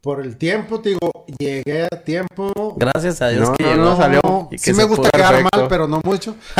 por 0.03 0.21
el 0.21 0.37
tiempo. 0.37 0.81
Te 0.81 0.91
digo, 0.91 1.11
llegué 1.39 1.85
a 1.85 1.89
tiempo. 1.89 2.75
Gracias 2.77 3.23
a 3.23 3.29
Dios 3.29 3.49
No, 3.49 3.55
que 3.55 3.63
no, 3.63 3.71
llegó. 3.71 3.85
no 3.85 3.97
salió. 3.97 4.21
y 4.51 4.57
que 4.57 4.59
sí 4.59 4.75
me 4.75 4.85
gusta 4.85 5.09
quedar 5.11 5.33
Perfecto. 5.35 5.59
mal, 5.61 5.69
pero 5.69 5.89
no 5.89 6.01
mucho. 6.05 6.35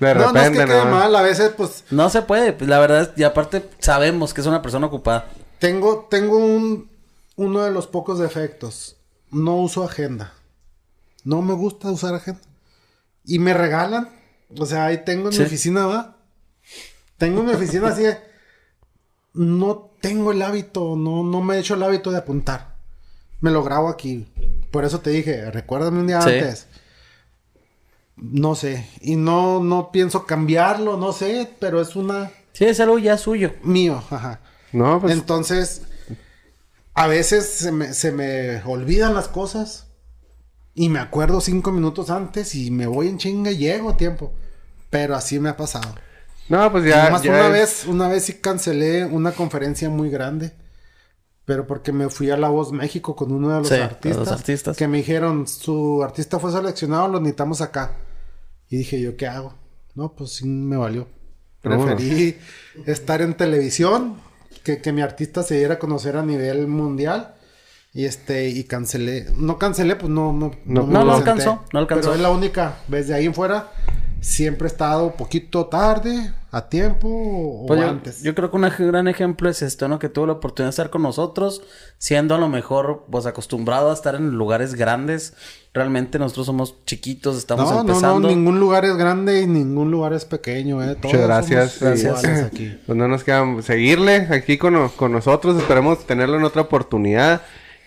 De 0.00 0.14
no, 0.14 0.32
no 0.32 0.40
es 0.40 0.50
que 0.50 0.58
repente, 0.58 0.64
quede 0.66 0.84
¿no? 0.84 0.90
mal. 0.90 1.14
A 1.14 1.22
veces, 1.22 1.52
pues, 1.56 1.84
No 1.90 2.10
se 2.10 2.22
puede, 2.22 2.52
pues, 2.52 2.68
la 2.68 2.78
verdad, 2.80 3.12
y 3.16 3.22
aparte 3.22 3.68
sabemos 3.78 4.34
que 4.34 4.40
es 4.40 4.46
una 4.46 4.62
persona 4.62 4.86
ocupada. 4.88 5.26
tengo, 5.58 6.08
tengo 6.10 6.38
un, 6.38 6.90
uno 7.36 7.62
de 7.62 7.70
los 7.70 7.86
pocos 7.86 8.18
defectos. 8.18 8.96
No 9.30 9.56
uso 9.56 9.84
agenda. 9.84 10.32
No 11.22 11.42
me 11.42 11.52
gusta 11.52 11.90
usar 11.90 12.14
agenda. 12.14 12.40
Y 13.24 13.38
me 13.38 13.52
regalan. 13.54 14.08
O 14.58 14.64
sea, 14.66 14.86
ahí 14.86 15.04
tengo 15.04 15.26
en 15.28 15.32
Sí. 15.34 15.40
mi 15.40 15.44
oficina, 15.46 15.86
¿va? 15.86 16.16
Tengo 17.18 17.40
en 17.40 17.46
mi 17.46 17.52
oficina 17.52 17.88
así 17.88 18.02
de... 18.02 18.29
No 19.34 19.90
tengo 20.00 20.32
el 20.32 20.42
hábito, 20.42 20.96
no, 20.96 21.22
no 21.22 21.40
me 21.42 21.56
he 21.56 21.60
hecho 21.60 21.74
el 21.74 21.82
hábito 21.82 22.10
de 22.10 22.18
apuntar. 22.18 22.74
Me 23.40 23.50
lo 23.50 23.62
grabo 23.62 23.88
aquí. 23.88 24.26
Por 24.70 24.84
eso 24.84 25.00
te 25.00 25.10
dije, 25.10 25.50
recuérdame 25.50 26.00
un 26.00 26.06
día 26.06 26.20
Sí. 26.22 26.30
antes. 26.30 26.66
No 28.16 28.54
sé. 28.54 28.86
Y 29.00 29.16
no, 29.16 29.62
no 29.62 29.90
pienso 29.92 30.26
cambiarlo, 30.26 30.96
no 30.96 31.12
sé, 31.12 31.48
pero 31.58 31.80
es 31.80 31.96
una 31.96 32.30
Sí, 32.52 32.64
es 32.66 32.80
algo 32.80 32.98
ya 32.98 33.16
suyo. 33.16 33.52
mío, 33.62 34.02
ajá. 34.10 34.40
No, 34.72 35.00
pues 35.00 35.12
Entonces, 35.14 35.82
a 36.94 37.06
veces 37.06 37.48
se 37.48 37.72
me, 37.72 37.94
se 37.94 38.12
me 38.12 38.62
olvidan 38.64 39.14
las 39.14 39.28
cosas 39.28 39.86
y 40.74 40.88
me 40.88 40.98
acuerdo 40.98 41.40
cinco 41.40 41.72
minutos 41.72 42.10
antes 42.10 42.54
y 42.54 42.70
me 42.70 42.86
voy 42.86 43.08
en 43.08 43.18
chinga 43.18 43.50
y 43.52 43.56
llego 43.58 43.90
a 43.90 43.96
tiempo. 43.96 44.32
Pero 44.90 45.14
así 45.16 45.38
me 45.40 45.48
ha 45.48 45.56
pasado. 45.56 45.94
No, 46.50 46.70
pues 46.72 46.84
ya. 46.84 47.04
nomás 47.06 47.22
ya 47.22 47.30
una 47.32 47.46
es- 47.46 47.52
vez, 47.52 47.86
una 47.86 48.08
vez 48.08 48.24
sí 48.24 48.34
cancelé 48.34 49.04
una 49.06 49.32
conferencia 49.32 49.88
muy 49.88 50.10
grande. 50.10 50.52
Pero 51.46 51.66
porque 51.66 51.90
me 51.90 52.08
fui 52.10 52.30
a 52.30 52.36
La 52.36 52.48
Voz 52.48 52.70
México 52.70 53.16
con 53.16 53.32
uno 53.32 53.48
de 53.48 53.58
los, 53.58 53.68
Sí, 53.68 53.74
de 53.74 53.80
los 53.80 53.88
artistas, 53.90 54.28
artistas. 54.28 54.76
Que 54.76 54.86
me 54.86 54.98
dijeron, 54.98 55.48
su 55.48 56.00
artista 56.04 56.38
fue 56.38 56.52
seleccionado, 56.52 57.08
lo 57.08 57.18
necesitamos 57.18 57.60
acá. 57.60 57.96
Y 58.68 58.76
dije, 58.76 59.00
¿yo 59.00 59.16
qué 59.16 59.26
hago? 59.26 59.54
No, 59.96 60.12
pues 60.12 60.30
sí 60.34 60.46
me 60.46 60.76
valió. 60.76 61.08
Preferí 61.60 62.38
estar 62.86 63.20
en 63.20 63.34
televisión, 63.34 64.16
que, 64.62 64.80
que 64.80 64.92
mi 64.92 65.02
artista 65.02 65.42
se 65.42 65.56
diera 65.58 65.74
a 65.74 65.78
conocer 65.80 66.16
a 66.16 66.22
nivel 66.22 66.68
mundial. 66.68 67.34
Y 67.92 68.04
este, 68.04 68.48
y 68.48 68.62
cancelé. 68.64 69.26
No 69.36 69.58
cancelé, 69.58 69.96
pues 69.96 70.10
no, 70.10 70.32
no, 70.32 70.52
No, 70.64 70.86
me 70.86 70.92
no, 70.92 71.04
no 71.04 71.06
presenté. 71.16 71.30
alcanzó, 71.30 71.64
no 71.72 71.78
alcanzó. 71.80 72.02
Pero 72.02 72.14
es 72.14 72.20
la 72.20 72.30
única 72.30 72.76
vez 72.86 73.08
de 73.08 73.14
ahí 73.14 73.26
en 73.26 73.34
fuera. 73.34 73.72
Siempre 74.20 74.66
he 74.66 74.70
estado 74.70 75.12
poquito 75.16 75.66
tarde, 75.66 76.32
a 76.52 76.68
tiempo 76.68 77.08
o 77.08 77.66
Pues 77.66 77.80
antes. 77.80 78.22
yo 78.22 78.34
creo 78.34 78.50
que 78.50 78.56
un 78.56 78.68
gran 78.88 79.06
ejemplo 79.08 79.48
es 79.48 79.62
esto, 79.62 79.86
¿no? 79.88 79.98
Que 79.98 80.08
tuvo 80.08 80.26
la 80.26 80.32
oportunidad 80.34 80.68
de 80.68 80.70
estar 80.70 80.90
con 80.90 81.02
nosotros, 81.02 81.62
siendo 81.98 82.34
a 82.34 82.38
lo 82.38 82.48
mejor, 82.48 83.04
pues, 83.10 83.26
acostumbrado 83.26 83.90
a 83.90 83.94
estar 83.94 84.14
en 84.16 84.30
lugares 84.32 84.74
grandes. 84.74 85.34
Realmente 85.72 86.18
nosotros 86.18 86.46
somos 86.46 86.74
chiquitos, 86.86 87.36
estamos 87.38 87.70
no, 87.72 87.80
empezando. 87.82 88.20
no, 88.20 88.28
ningún 88.28 88.58
lugar 88.58 88.84
es 88.84 88.96
grande 88.96 89.42
y 89.42 89.46
ningún 89.46 89.92
lugar 89.92 90.12
es 90.12 90.24
pequeño, 90.24 90.82
eh. 90.82 90.96
Todos 90.96 91.14
Muchas 91.14 91.26
gracias. 91.28 91.72
somos 91.74 92.02
iguales 92.02 92.42
aquí. 92.52 92.78
Pues 92.84 92.98
no 92.98 93.06
nos 93.06 93.22
queda 93.22 93.44
seguirle 93.62 94.26
aquí 94.30 94.58
con, 94.58 94.88
con 94.90 95.12
nosotros. 95.12 95.56
Esperemos 95.56 96.04
tenerlo 96.06 96.36
en 96.36 96.42
otra 96.44 96.62
oportunidad. 96.62 97.42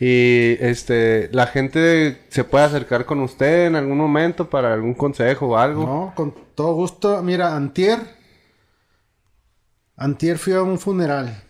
Y 0.06 0.58
este, 0.60 1.30
la 1.32 1.48
gente 1.48 2.26
se 2.28 2.44
puede 2.44 2.66
acercar 2.66 3.06
con 3.06 3.22
usted 3.22 3.68
en 3.68 3.78
algún 3.78 3.98
momento 3.98 4.50
para 4.50 4.74
algún 4.74 4.96
consejo 4.96 5.48
o 5.48 5.58
algo. 5.58 5.86
No, 5.86 6.14
con 6.14 6.36
todo 6.56 6.74
gusto. 6.74 7.24
Mira, 7.24 7.56
antier. 7.56 8.00
Antier 9.96 10.38
fui 10.38 10.52
a 10.52 10.62
un 10.62 10.78
funeral. 10.78 11.42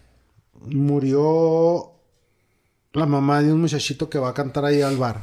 Murió 0.67 1.93
la 2.91 3.07
mamá 3.07 3.41
de 3.41 3.51
un 3.51 3.59
muchachito 3.59 4.07
que 4.07 4.19
va 4.19 4.29
a 4.29 4.33
cantar 4.35 4.65
ahí 4.65 4.83
al 4.83 4.97
bar. 4.97 5.21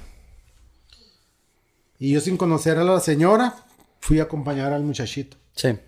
Y 2.00 2.12
yo 2.12 2.20
sin 2.20 2.36
conocer 2.36 2.78
a 2.78 2.82
la 2.82 2.98
señora, 2.98 3.54
fui 4.00 4.18
a 4.18 4.24
acompañar 4.24 4.72
al 4.72 4.82
muchachito. 4.82 5.36
Sí. 5.54 5.78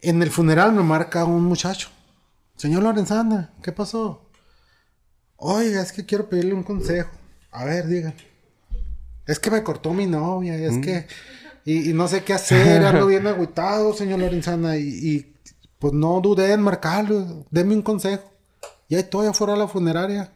En 0.00 0.22
el 0.22 0.30
funeral 0.30 0.74
me 0.74 0.84
marca 0.84 1.24
un 1.24 1.42
muchacho. 1.42 1.88
Señor 2.54 2.84
Lorenzana, 2.84 3.52
¿qué 3.64 3.72
pasó? 3.72 4.23
Oiga, 5.46 5.82
es 5.82 5.92
que 5.92 6.06
quiero 6.06 6.26
pedirle 6.26 6.54
un 6.54 6.62
consejo. 6.62 7.10
A 7.52 7.66
ver, 7.66 7.86
diga. 7.86 8.14
Es 9.26 9.38
que 9.38 9.50
me 9.50 9.62
cortó 9.62 9.92
mi 9.92 10.06
novia, 10.06 10.56
es 10.56 10.78
que... 10.78 11.06
Y, 11.66 11.90
y 11.90 11.92
no 11.92 12.08
sé 12.08 12.24
qué 12.24 12.32
hacer, 12.32 12.82
ando 12.82 13.06
bien 13.06 13.26
agüitado, 13.26 13.92
señor 13.92 14.20
Lorenzana. 14.20 14.78
Y, 14.78 14.88
y, 14.88 15.34
pues 15.78 15.92
no 15.92 16.18
dudé 16.22 16.54
en 16.54 16.62
marcarlo. 16.62 17.44
Deme 17.50 17.74
un 17.74 17.82
consejo. 17.82 18.22
Y 18.88 18.94
ahí 18.94 19.02
estoy 19.02 19.26
afuera 19.26 19.52
de 19.52 19.58
la 19.58 19.68
funeraria. 19.68 20.32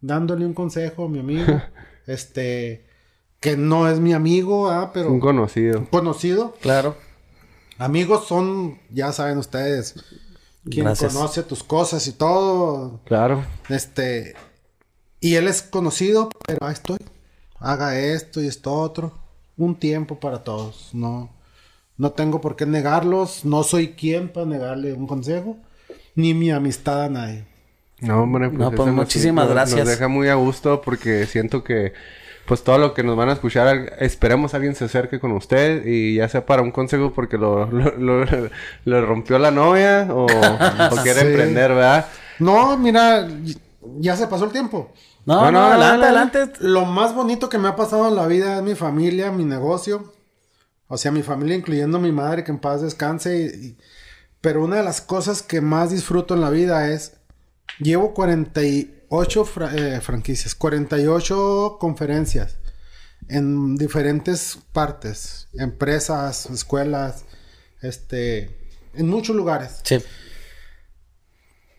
Dándole 0.00 0.44
un 0.44 0.52
consejo 0.54 1.04
a 1.04 1.08
mi 1.08 1.20
amigo. 1.20 1.62
este... 2.08 2.86
Que 3.38 3.56
no 3.56 3.88
es 3.88 4.00
mi 4.00 4.14
amigo, 4.14 4.68
ah, 4.68 4.90
pero... 4.92 5.12
Un 5.12 5.20
conocido. 5.20 5.88
conocido. 5.90 6.56
Claro. 6.60 6.96
Amigos 7.78 8.26
son, 8.26 8.80
ya 8.90 9.12
saben 9.12 9.38
ustedes, 9.38 9.94
quien 10.70 10.84
Gracias. 10.86 11.14
conoce 11.14 11.42
tus 11.42 11.62
cosas 11.62 12.06
y 12.06 12.12
todo. 12.12 13.00
Claro. 13.04 13.44
Este, 13.68 14.34
y 15.20 15.34
él 15.34 15.48
es 15.48 15.62
conocido, 15.62 16.28
pero 16.46 16.66
ahí 16.66 16.72
estoy. 16.72 16.98
Haga 17.58 17.98
esto 17.98 18.40
y 18.42 18.46
esto 18.46 18.72
otro. 18.72 19.12
Un 19.56 19.74
tiempo 19.74 20.20
para 20.20 20.44
todos. 20.44 20.90
No, 20.92 21.30
no 21.96 22.10
tengo 22.12 22.40
por 22.40 22.54
qué 22.56 22.66
negarlos. 22.66 23.44
No 23.44 23.64
soy 23.64 23.88
quien 23.94 24.28
para 24.32 24.46
negarle 24.46 24.92
un 24.92 25.06
consejo, 25.06 25.56
ni 26.14 26.34
mi 26.34 26.50
amistad 26.50 27.02
a 27.04 27.08
nadie. 27.08 27.44
No, 28.00 28.22
hombre, 28.22 28.48
pues, 28.48 28.60
No, 28.60 28.70
pues, 28.70 28.92
muchísimas 28.92 29.46
nos- 29.46 29.54
gracias. 29.54 29.80
Nos 29.80 29.88
deja 29.88 30.06
muy 30.06 30.28
a 30.28 30.34
gusto 30.36 30.80
porque 30.82 31.26
siento 31.26 31.64
que, 31.64 31.92
pues 32.48 32.64
todo 32.64 32.78
lo 32.78 32.94
que 32.94 33.02
nos 33.04 33.16
van 33.16 33.28
a 33.28 33.34
escuchar, 33.34 33.92
esperemos 34.00 34.54
alguien 34.54 34.74
se 34.74 34.86
acerque 34.86 35.20
con 35.20 35.32
usted 35.32 35.84
y 35.86 36.16
ya 36.16 36.28
sea 36.28 36.44
para 36.46 36.62
un 36.62 36.72
consejo 36.72 37.12
porque 37.12 37.36
lo, 37.38 37.66
lo, 37.70 37.94
lo- 37.98 38.24
lo 38.84 39.06
rompió 39.06 39.38
la 39.38 39.50
novia 39.52 40.08
o, 40.10 40.24
o 40.24 40.96
quiere 41.02 41.20
Sí. 41.20 41.26
emprender, 41.26 41.74
¿verdad? 41.74 42.06
No, 42.38 42.76
mira, 42.78 43.28
ya 43.98 44.16
se 44.16 44.26
pasó 44.26 44.46
el 44.46 44.52
tiempo. 44.52 44.92
No, 45.26 45.42
No, 45.42 45.50
no, 45.50 45.50
no, 45.52 45.66
adelante, 45.66 45.90
dale, 45.90 46.04
adelante. 46.06 46.52
Lo 46.60 46.86
más 46.86 47.14
bonito 47.14 47.48
que 47.50 47.58
me 47.58 47.68
ha 47.68 47.76
pasado 47.76 48.08
en 48.08 48.16
la 48.16 48.26
vida 48.26 48.56
es 48.56 48.62
mi 48.62 48.74
familia, 48.74 49.30
mi 49.30 49.44
negocio. 49.44 50.14
O 50.86 50.96
sea, 50.96 51.10
mi 51.12 51.22
familia, 51.22 51.54
incluyendo 51.56 51.98
mi 52.00 52.12
madre, 52.12 52.44
que 52.44 52.50
en 52.50 52.58
paz 52.58 52.80
descanse. 52.80 53.36
y- 53.36 53.66
y- 53.66 53.76
Pero 54.40 54.64
una 54.64 54.76
de 54.76 54.84
las 54.84 55.02
cosas 55.02 55.42
que 55.42 55.60
más 55.60 55.90
disfruto 55.90 56.32
en 56.34 56.40
la 56.40 56.48
vida 56.50 56.88
es... 56.90 57.18
Llevo 57.80 58.14
48 59.08 59.44
fra- 59.44 59.74
eh, 59.74 60.00
franquicias, 60.00 60.54
48 60.54 61.76
conferencias 61.80 62.56
en 63.28 63.76
diferentes 63.76 64.58
partes. 64.72 65.48
Empresas, 65.54 66.46
escuelas, 66.50 67.24
este... 67.82 68.56
En 68.94 69.06
muchos 69.08 69.36
lugares 69.36 69.80
Sí. 69.84 69.98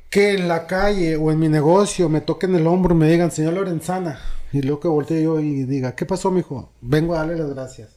que 0.10 0.34
en 0.36 0.48
la 0.48 0.68
calle 0.68 1.18
o 1.18 1.32
en 1.32 1.40
mi 1.40 1.50
negocio 1.50 2.08
me 2.08 2.22
toquen 2.22 2.56
el 2.56 2.66
hombro 2.68 2.96
y 2.96 2.98
me 2.98 3.10
digan, 3.12 3.32
señor 3.32 3.54
Lorenzana, 3.54 4.20
y 4.54 4.62
luego 4.62 4.80
que 4.80 4.88
voltee 4.88 5.24
yo 5.24 5.40
y 5.40 5.64
diga, 5.66 5.96
¿qué 5.96 6.06
pasó, 6.06 6.32
mijo? 6.32 6.72
Vengo 6.82 7.16
a 7.16 7.20
darle 7.20 7.36
las 7.38 7.50
gracias. 7.50 7.90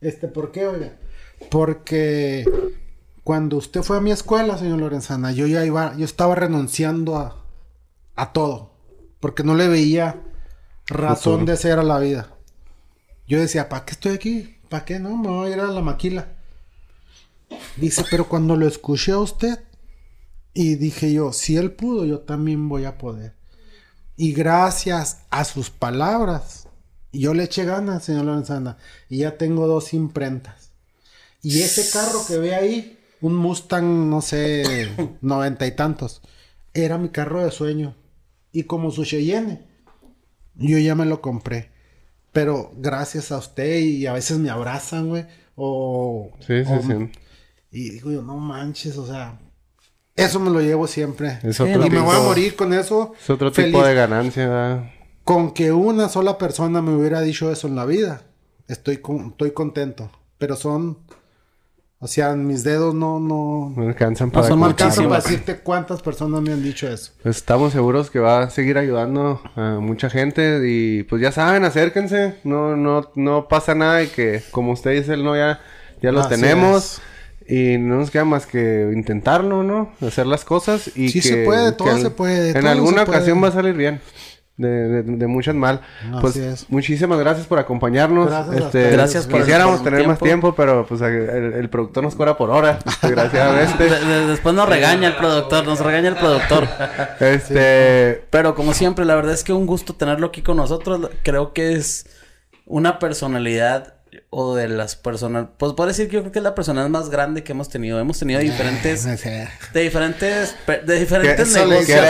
Este, 0.00 0.28
¿por 0.28 0.52
qué, 0.52 0.66
oiga? 0.66 0.96
Porque 1.50 2.44
cuando 3.24 3.56
usted 3.56 3.82
fue 3.82 3.96
a 3.96 4.00
mi 4.00 4.10
escuela, 4.10 4.58
señor 4.58 4.78
Lorenzana, 4.80 5.32
yo 5.32 5.46
ya 5.46 5.64
iba, 5.64 5.96
yo 5.96 6.04
estaba 6.04 6.34
renunciando 6.34 7.16
a, 7.16 7.45
a 8.16 8.32
todo, 8.32 8.72
porque 9.20 9.44
no 9.44 9.54
le 9.54 9.68
veía 9.68 10.22
razón 10.86 11.44
de 11.44 11.56
ser 11.56 11.78
a 11.78 11.84
la 11.84 11.98
vida. 11.98 12.30
Yo 13.26 13.40
decía, 13.40 13.68
¿para 13.68 13.84
qué 13.84 13.92
estoy 13.92 14.12
aquí? 14.12 14.58
¿Para 14.68 14.84
qué 14.84 14.98
no? 14.98 15.16
Me 15.16 15.28
voy 15.28 15.50
a 15.50 15.54
ir 15.54 15.60
a 15.60 15.66
la 15.66 15.80
maquila. 15.80 16.28
Dice, 17.76 18.04
pero 18.10 18.28
cuando 18.28 18.56
lo 18.56 18.66
escuché 18.66 19.12
a 19.12 19.18
usted, 19.18 19.60
y 20.54 20.76
dije 20.76 21.12
yo, 21.12 21.32
si 21.32 21.56
él 21.56 21.72
pudo, 21.72 22.04
yo 22.06 22.20
también 22.20 22.68
voy 22.68 22.84
a 22.84 22.98
poder. 22.98 23.34
Y 24.16 24.32
gracias 24.32 25.18
a 25.30 25.44
sus 25.44 25.70
palabras, 25.70 26.68
yo 27.12 27.34
le 27.34 27.44
eché 27.44 27.64
ganas, 27.64 28.04
señor 28.04 28.24
Lorenzana, 28.24 28.78
y 29.08 29.18
ya 29.18 29.36
tengo 29.36 29.66
dos 29.66 29.92
imprentas. 29.92 30.70
Y 31.42 31.60
ese 31.60 31.88
carro 31.90 32.24
que 32.26 32.38
ve 32.38 32.54
ahí, 32.54 32.98
un 33.20 33.34
Mustang, 33.34 34.08
no 34.08 34.22
sé, 34.22 34.90
noventa 35.20 35.66
y 35.66 35.72
tantos, 35.72 36.22
era 36.72 36.98
mi 36.98 37.10
carro 37.10 37.44
de 37.44 37.50
sueño. 37.50 37.94
Y 38.58 38.62
como 38.64 38.90
su 38.90 39.04
Cheyenne, 39.04 39.66
yo 40.54 40.78
ya 40.78 40.94
me 40.94 41.04
lo 41.04 41.20
compré. 41.20 41.70
Pero 42.32 42.72
gracias 42.76 43.30
a 43.32 43.36
usted 43.38 43.80
y 43.80 44.06
a 44.06 44.14
veces 44.14 44.38
me 44.38 44.48
abrazan, 44.48 45.08
güey. 45.10 45.26
O, 45.56 46.30
Sí, 46.40 46.64
sí, 46.64 46.72
o- 46.72 46.82
sí. 46.82 47.10
y 47.70 47.90
digo 47.90 48.10
yo, 48.10 48.22
no 48.22 48.36
manches, 48.38 48.96
o 48.96 49.06
sea, 49.06 49.38
eso 50.14 50.40
me 50.40 50.50
lo 50.50 50.60
llevo 50.62 50.86
siempre. 50.86 51.38
Es 51.42 51.60
otro 51.60 51.84
y 51.86 51.90
me 51.90 52.00
voy 52.00 52.16
a 52.16 52.20
morir 52.20 52.56
con 52.56 52.72
eso. 52.72 53.12
Es 53.20 53.28
otro 53.28 53.52
feliz. 53.52 53.72
tipo 53.74 53.84
de 53.84 53.94
ganancia, 53.94 54.48
¿verdad? 54.48 54.90
Con 55.24 55.52
que 55.52 55.72
una 55.72 56.08
sola 56.08 56.38
persona 56.38 56.80
me 56.80 56.94
hubiera 56.94 57.20
dicho 57.20 57.52
eso 57.52 57.68
en 57.68 57.76
la 57.76 57.84
vida, 57.84 58.22
estoy, 58.68 58.98
con- 58.98 59.28
estoy 59.32 59.50
contento. 59.50 60.10
Pero 60.38 60.56
son, 60.56 60.98
o 61.98 62.06
sea, 62.06 62.34
mis 62.34 62.62
dedos 62.62 62.94
no, 62.94 63.18
no, 63.18 63.72
No 63.74 63.88
alcanzan 63.88 64.30
para 64.30 64.48
no 64.50 64.64
alcanzan 64.66 65.08
para 65.08 65.22
decirte 65.22 65.58
cuántas 65.58 66.02
personas 66.02 66.42
me 66.42 66.52
han 66.52 66.62
dicho 66.62 66.86
eso. 66.88 67.12
Pues 67.22 67.36
estamos 67.38 67.72
seguros 67.72 68.10
que 68.10 68.18
va 68.18 68.42
a 68.42 68.50
seguir 68.50 68.76
ayudando 68.76 69.40
a 69.56 69.78
mucha 69.80 70.10
gente 70.10 70.60
y 70.66 71.04
pues 71.04 71.22
ya 71.22 71.32
saben, 71.32 71.64
acérquense, 71.64 72.36
no, 72.44 72.76
no, 72.76 73.10
no 73.14 73.48
pasa 73.48 73.74
nada 73.74 74.02
y 74.02 74.08
que 74.08 74.42
como 74.50 74.72
usted 74.72 74.92
dice, 74.92 75.14
el 75.14 75.24
no 75.24 75.36
ya, 75.36 75.60
ya 76.02 76.12
lo 76.12 76.20
Así 76.20 76.28
tenemos 76.28 77.00
y 77.48 77.78
no 77.78 77.96
nos 77.96 78.10
queda 78.10 78.24
más 78.24 78.44
que 78.44 78.90
intentarlo, 78.92 79.62
¿no? 79.62 79.92
Hacer 80.00 80.26
las 80.26 80.44
cosas 80.44 80.88
y 80.96 81.08
Sí 81.08 81.20
que 81.20 81.28
se 81.28 81.44
puede, 81.44 81.72
todo 81.72 81.94
que 81.94 82.02
se 82.02 82.10
puede, 82.10 82.50
En 82.50 82.66
alguna 82.66 83.04
puede. 83.04 83.18
ocasión 83.18 83.42
va 83.42 83.48
a 83.48 83.52
salir 83.52 83.74
bien. 83.74 84.00
De, 84.58 84.68
de, 84.88 85.02
de 85.02 85.26
muchas 85.26 85.54
mal. 85.54 85.82
Pues 86.22 86.36
es. 86.36 86.70
muchísimas 86.70 87.18
gracias 87.18 87.46
por 87.46 87.58
acompañarnos. 87.58 88.26
Gracias 88.28 88.48
a 88.48 88.52
este, 88.54 88.64
ustedes. 88.66 88.92
Gracias 88.94 89.26
por- 89.26 89.40
Quisiéramos 89.40 89.80
por 89.80 89.84
tener 89.90 90.08
más 90.08 90.18
tiempo. 90.18 90.54
pero 90.54 90.86
pues 90.86 91.02
el, 91.02 91.52
el 91.52 91.68
productor 91.68 92.02
nos 92.04 92.14
cobra 92.14 92.38
por 92.38 92.48
hora, 92.48 92.78
desgraciadamente. 93.02 93.84
De- 93.84 94.00
de- 94.04 94.26
después 94.28 94.54
nos 94.54 94.66
regaña 94.66 95.08
el 95.08 95.16
productor, 95.16 95.66
nos 95.66 95.80
regaña 95.80 96.08
el 96.08 96.16
productor. 96.16 96.66
este, 97.20 98.24
Pero 98.30 98.54
como 98.54 98.72
siempre, 98.72 99.04
la 99.04 99.14
verdad 99.14 99.34
es 99.34 99.44
que 99.44 99.52
un 99.52 99.66
gusto 99.66 99.94
tenerlo 99.94 100.28
aquí 100.28 100.40
con 100.42 100.56
nosotros. 100.56 101.10
Creo 101.22 101.52
que 101.52 101.74
es 101.74 102.06
una 102.64 102.98
personalidad 102.98 103.95
o 104.30 104.54
de 104.54 104.68
las 104.68 104.96
personas, 104.96 105.48
pues 105.58 105.72
puedo 105.74 105.88
decir 105.88 106.08
que 106.08 106.14
yo 106.14 106.20
creo 106.20 106.32
que 106.32 106.38
es 106.38 106.42
la 106.42 106.54
personalidad 106.54 106.90
más 106.90 107.10
grande 107.10 107.42
que 107.42 107.52
hemos 107.52 107.68
tenido. 107.68 107.98
Hemos 107.98 108.18
tenido 108.18 108.40
diferentes, 108.40 109.04
de 109.72 109.80
diferentes, 109.80 110.54
de 110.84 110.98
diferentes 110.98 111.52
negocios. 111.52 112.00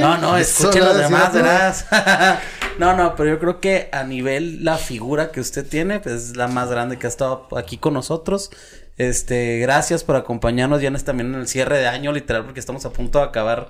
No, 0.00 0.18
no, 0.18 0.36
Eso 0.36 0.62
escuchen 0.62 0.82
lo 0.82 0.88
los 0.88 0.98
demás, 0.98 1.32
verás. 1.32 1.86
no, 2.78 2.96
no, 2.96 3.14
pero 3.16 3.30
yo 3.30 3.38
creo 3.38 3.60
que 3.60 3.88
a 3.92 4.04
nivel 4.04 4.64
la 4.64 4.76
figura 4.76 5.32
que 5.32 5.40
usted 5.40 5.66
tiene, 5.66 6.00
pues 6.00 6.14
es 6.14 6.36
la 6.36 6.48
más 6.48 6.70
grande 6.70 6.98
que 6.98 7.06
ha 7.06 7.10
estado 7.10 7.48
aquí 7.56 7.78
con 7.78 7.94
nosotros. 7.94 8.50
Este, 8.96 9.58
gracias 9.58 10.04
por 10.04 10.16
acompañarnos 10.16 10.82
ya 10.82 10.88
en 10.88 10.96
también 11.02 11.34
en 11.34 11.40
el 11.40 11.48
cierre 11.48 11.78
de 11.78 11.88
año, 11.88 12.12
literal, 12.12 12.44
porque 12.44 12.60
estamos 12.60 12.84
a 12.84 12.92
punto 12.92 13.18
de 13.18 13.24
acabar 13.24 13.68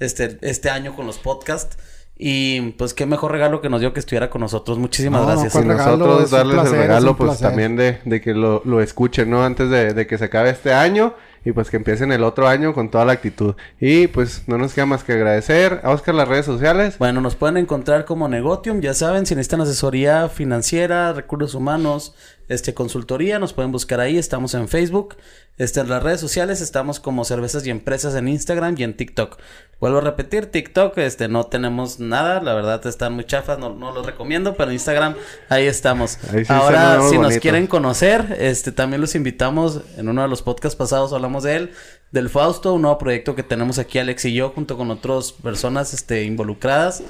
este, 0.00 0.38
este 0.42 0.70
año 0.70 0.96
con 0.96 1.06
los 1.06 1.18
podcasts. 1.18 1.76
Y 2.18 2.72
pues 2.72 2.94
qué 2.94 3.04
mejor 3.06 3.32
regalo 3.32 3.60
que 3.60 3.68
nos 3.68 3.80
dio 3.80 3.92
que 3.92 4.00
estuviera 4.00 4.30
con 4.30 4.42
nosotros. 4.42 4.78
Muchísimas 4.78 5.22
No, 5.22 5.26
no, 5.26 5.32
gracias. 5.32 5.52
¿cuál 5.52 5.64
y 5.64 5.68
regalo? 5.68 5.96
nosotros 5.96 6.30
darles 6.30 6.54
placer, 6.54 6.74
el 6.74 6.80
regalo, 6.82 7.16
pues 7.16 7.28
placer. 7.30 7.48
también 7.48 7.76
de, 7.76 7.98
de 8.04 8.20
que 8.20 8.34
lo, 8.34 8.62
lo 8.64 8.80
escuchen, 8.80 9.28
¿no? 9.30 9.44
Antes 9.44 9.70
de, 9.70 9.92
de 9.94 10.06
que 10.06 10.18
se 10.18 10.26
acabe 10.26 10.50
este 10.50 10.72
año 10.72 11.14
y 11.44 11.50
pues 11.50 11.70
que 11.70 11.76
empiecen 11.76 12.12
el 12.12 12.22
otro 12.22 12.46
año 12.46 12.72
con 12.74 12.90
toda 12.90 13.04
la 13.04 13.14
actitud. 13.14 13.56
Y 13.80 14.06
pues 14.06 14.44
no 14.46 14.56
nos 14.58 14.72
queda 14.74 14.86
más 14.86 15.02
que 15.02 15.14
agradecer 15.14 15.80
a 15.82 15.90
Oscar 15.90 16.14
las 16.14 16.28
redes 16.28 16.46
sociales. 16.46 16.96
Bueno, 16.98 17.20
nos 17.20 17.34
pueden 17.34 17.56
encontrar 17.56 18.04
como 18.04 18.28
Negotium, 18.28 18.80
ya 18.80 18.94
saben, 18.94 19.26
si 19.26 19.34
necesitan 19.34 19.62
asesoría 19.62 20.28
financiera, 20.28 21.12
recursos 21.14 21.54
humanos, 21.56 22.14
este, 22.52 22.74
consultoría, 22.74 23.38
nos 23.38 23.52
pueden 23.52 23.72
buscar 23.72 24.00
ahí, 24.00 24.18
estamos 24.18 24.54
en 24.54 24.68
Facebook, 24.68 25.16
este, 25.58 25.80
en 25.80 25.88
las 25.88 26.02
redes 26.02 26.20
sociales 26.20 26.60
estamos 26.60 27.00
como 27.00 27.24
cervezas 27.24 27.66
y 27.66 27.70
empresas 27.70 28.14
en 28.14 28.28
Instagram 28.28 28.74
y 28.78 28.84
en 28.84 28.96
TikTok. 28.96 29.38
Vuelvo 29.80 29.98
a 29.98 30.00
repetir, 30.00 30.46
TikTok, 30.46 30.96
este, 30.98 31.28
no 31.28 31.44
tenemos 31.44 31.98
nada, 31.98 32.40
la 32.40 32.54
verdad 32.54 32.86
están 32.86 33.14
muy 33.14 33.24
chafas, 33.24 33.58
no, 33.58 33.74
no 33.74 33.92
los 33.92 34.06
recomiendo, 34.06 34.54
pero 34.54 34.70
en 34.70 34.74
Instagram 34.74 35.14
ahí 35.48 35.66
estamos. 35.66 36.18
Ahí 36.32 36.40
sí 36.40 36.44
se 36.46 36.52
Ahora, 36.52 37.00
si 37.08 37.16
nos 37.16 37.24
bonito. 37.24 37.40
quieren 37.40 37.66
conocer, 37.66 38.36
este, 38.38 38.72
también 38.72 39.00
los 39.00 39.14
invitamos, 39.14 39.80
en 39.96 40.08
uno 40.08 40.22
de 40.22 40.28
los 40.28 40.42
podcasts 40.42 40.76
pasados 40.76 41.12
hablamos 41.12 41.42
de 41.42 41.56
él, 41.56 41.70
del 42.12 42.28
Fausto, 42.28 42.74
un 42.74 42.82
nuevo 42.82 42.98
proyecto 42.98 43.34
que 43.34 43.42
tenemos 43.42 43.78
aquí 43.78 43.98
Alex 43.98 44.26
y 44.26 44.34
yo, 44.34 44.50
junto 44.50 44.76
con 44.76 44.90
otras 44.90 45.32
personas, 45.32 45.94
este, 45.94 46.24
involucradas. 46.24 47.02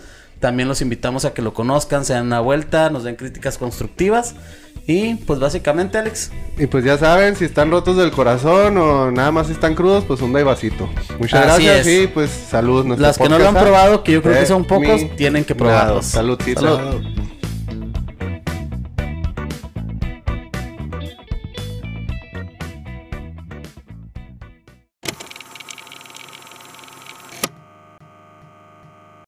También 0.43 0.69
los 0.69 0.81
invitamos 0.81 1.25
a 1.25 1.35
que 1.35 1.41
lo 1.41 1.55
conozcan, 1.55 2.05
se 2.05 2.15
den 2.15 2.25
una 2.25 2.41
vuelta, 2.41 2.91
nos 2.91 3.05
den 3.05 3.15
críticas 3.15 3.59
constructivas. 3.59 4.35
Y 4.87 5.15
pues 5.15 5.39
básicamente, 5.39 5.97
Alex, 5.99 6.33
Y 6.59 6.67
pues 6.67 6.85
ya 6.85 6.99
saben, 6.99 7.37
si 7.37 7.45
están 7.45 7.71
rotos 7.71 7.97
del 7.97 8.11
corazón 8.11 8.77
o 8.79 9.11
nada 9.13 9.31
más 9.31 9.49
están 9.49 9.75
crudos, 9.77 10.05
pues 10.05 10.21
un 10.21 10.33
vasito. 10.33 10.89
Muchas 11.19 11.47
Así 11.47 11.65
gracias 11.65 11.87
es. 11.87 12.03
y 12.05 12.07
pues 12.09 12.31
salud. 12.31 12.85
las 12.99 13.17
que 13.17 13.29
no 13.29 13.39
lo 13.39 13.47
han 13.47 13.55
podcast, 13.55 13.65
probado, 13.67 14.03
que 14.03 14.13
yo 14.13 14.23
creo 14.23 14.35
eh, 14.35 14.41
que 14.41 14.47
son 14.47 14.65
pocos, 14.65 15.03
mi- 15.03 15.09
tienen 15.11 15.45
que 15.45 15.55
probarlos. 15.55 16.07
Salud. 16.07 16.39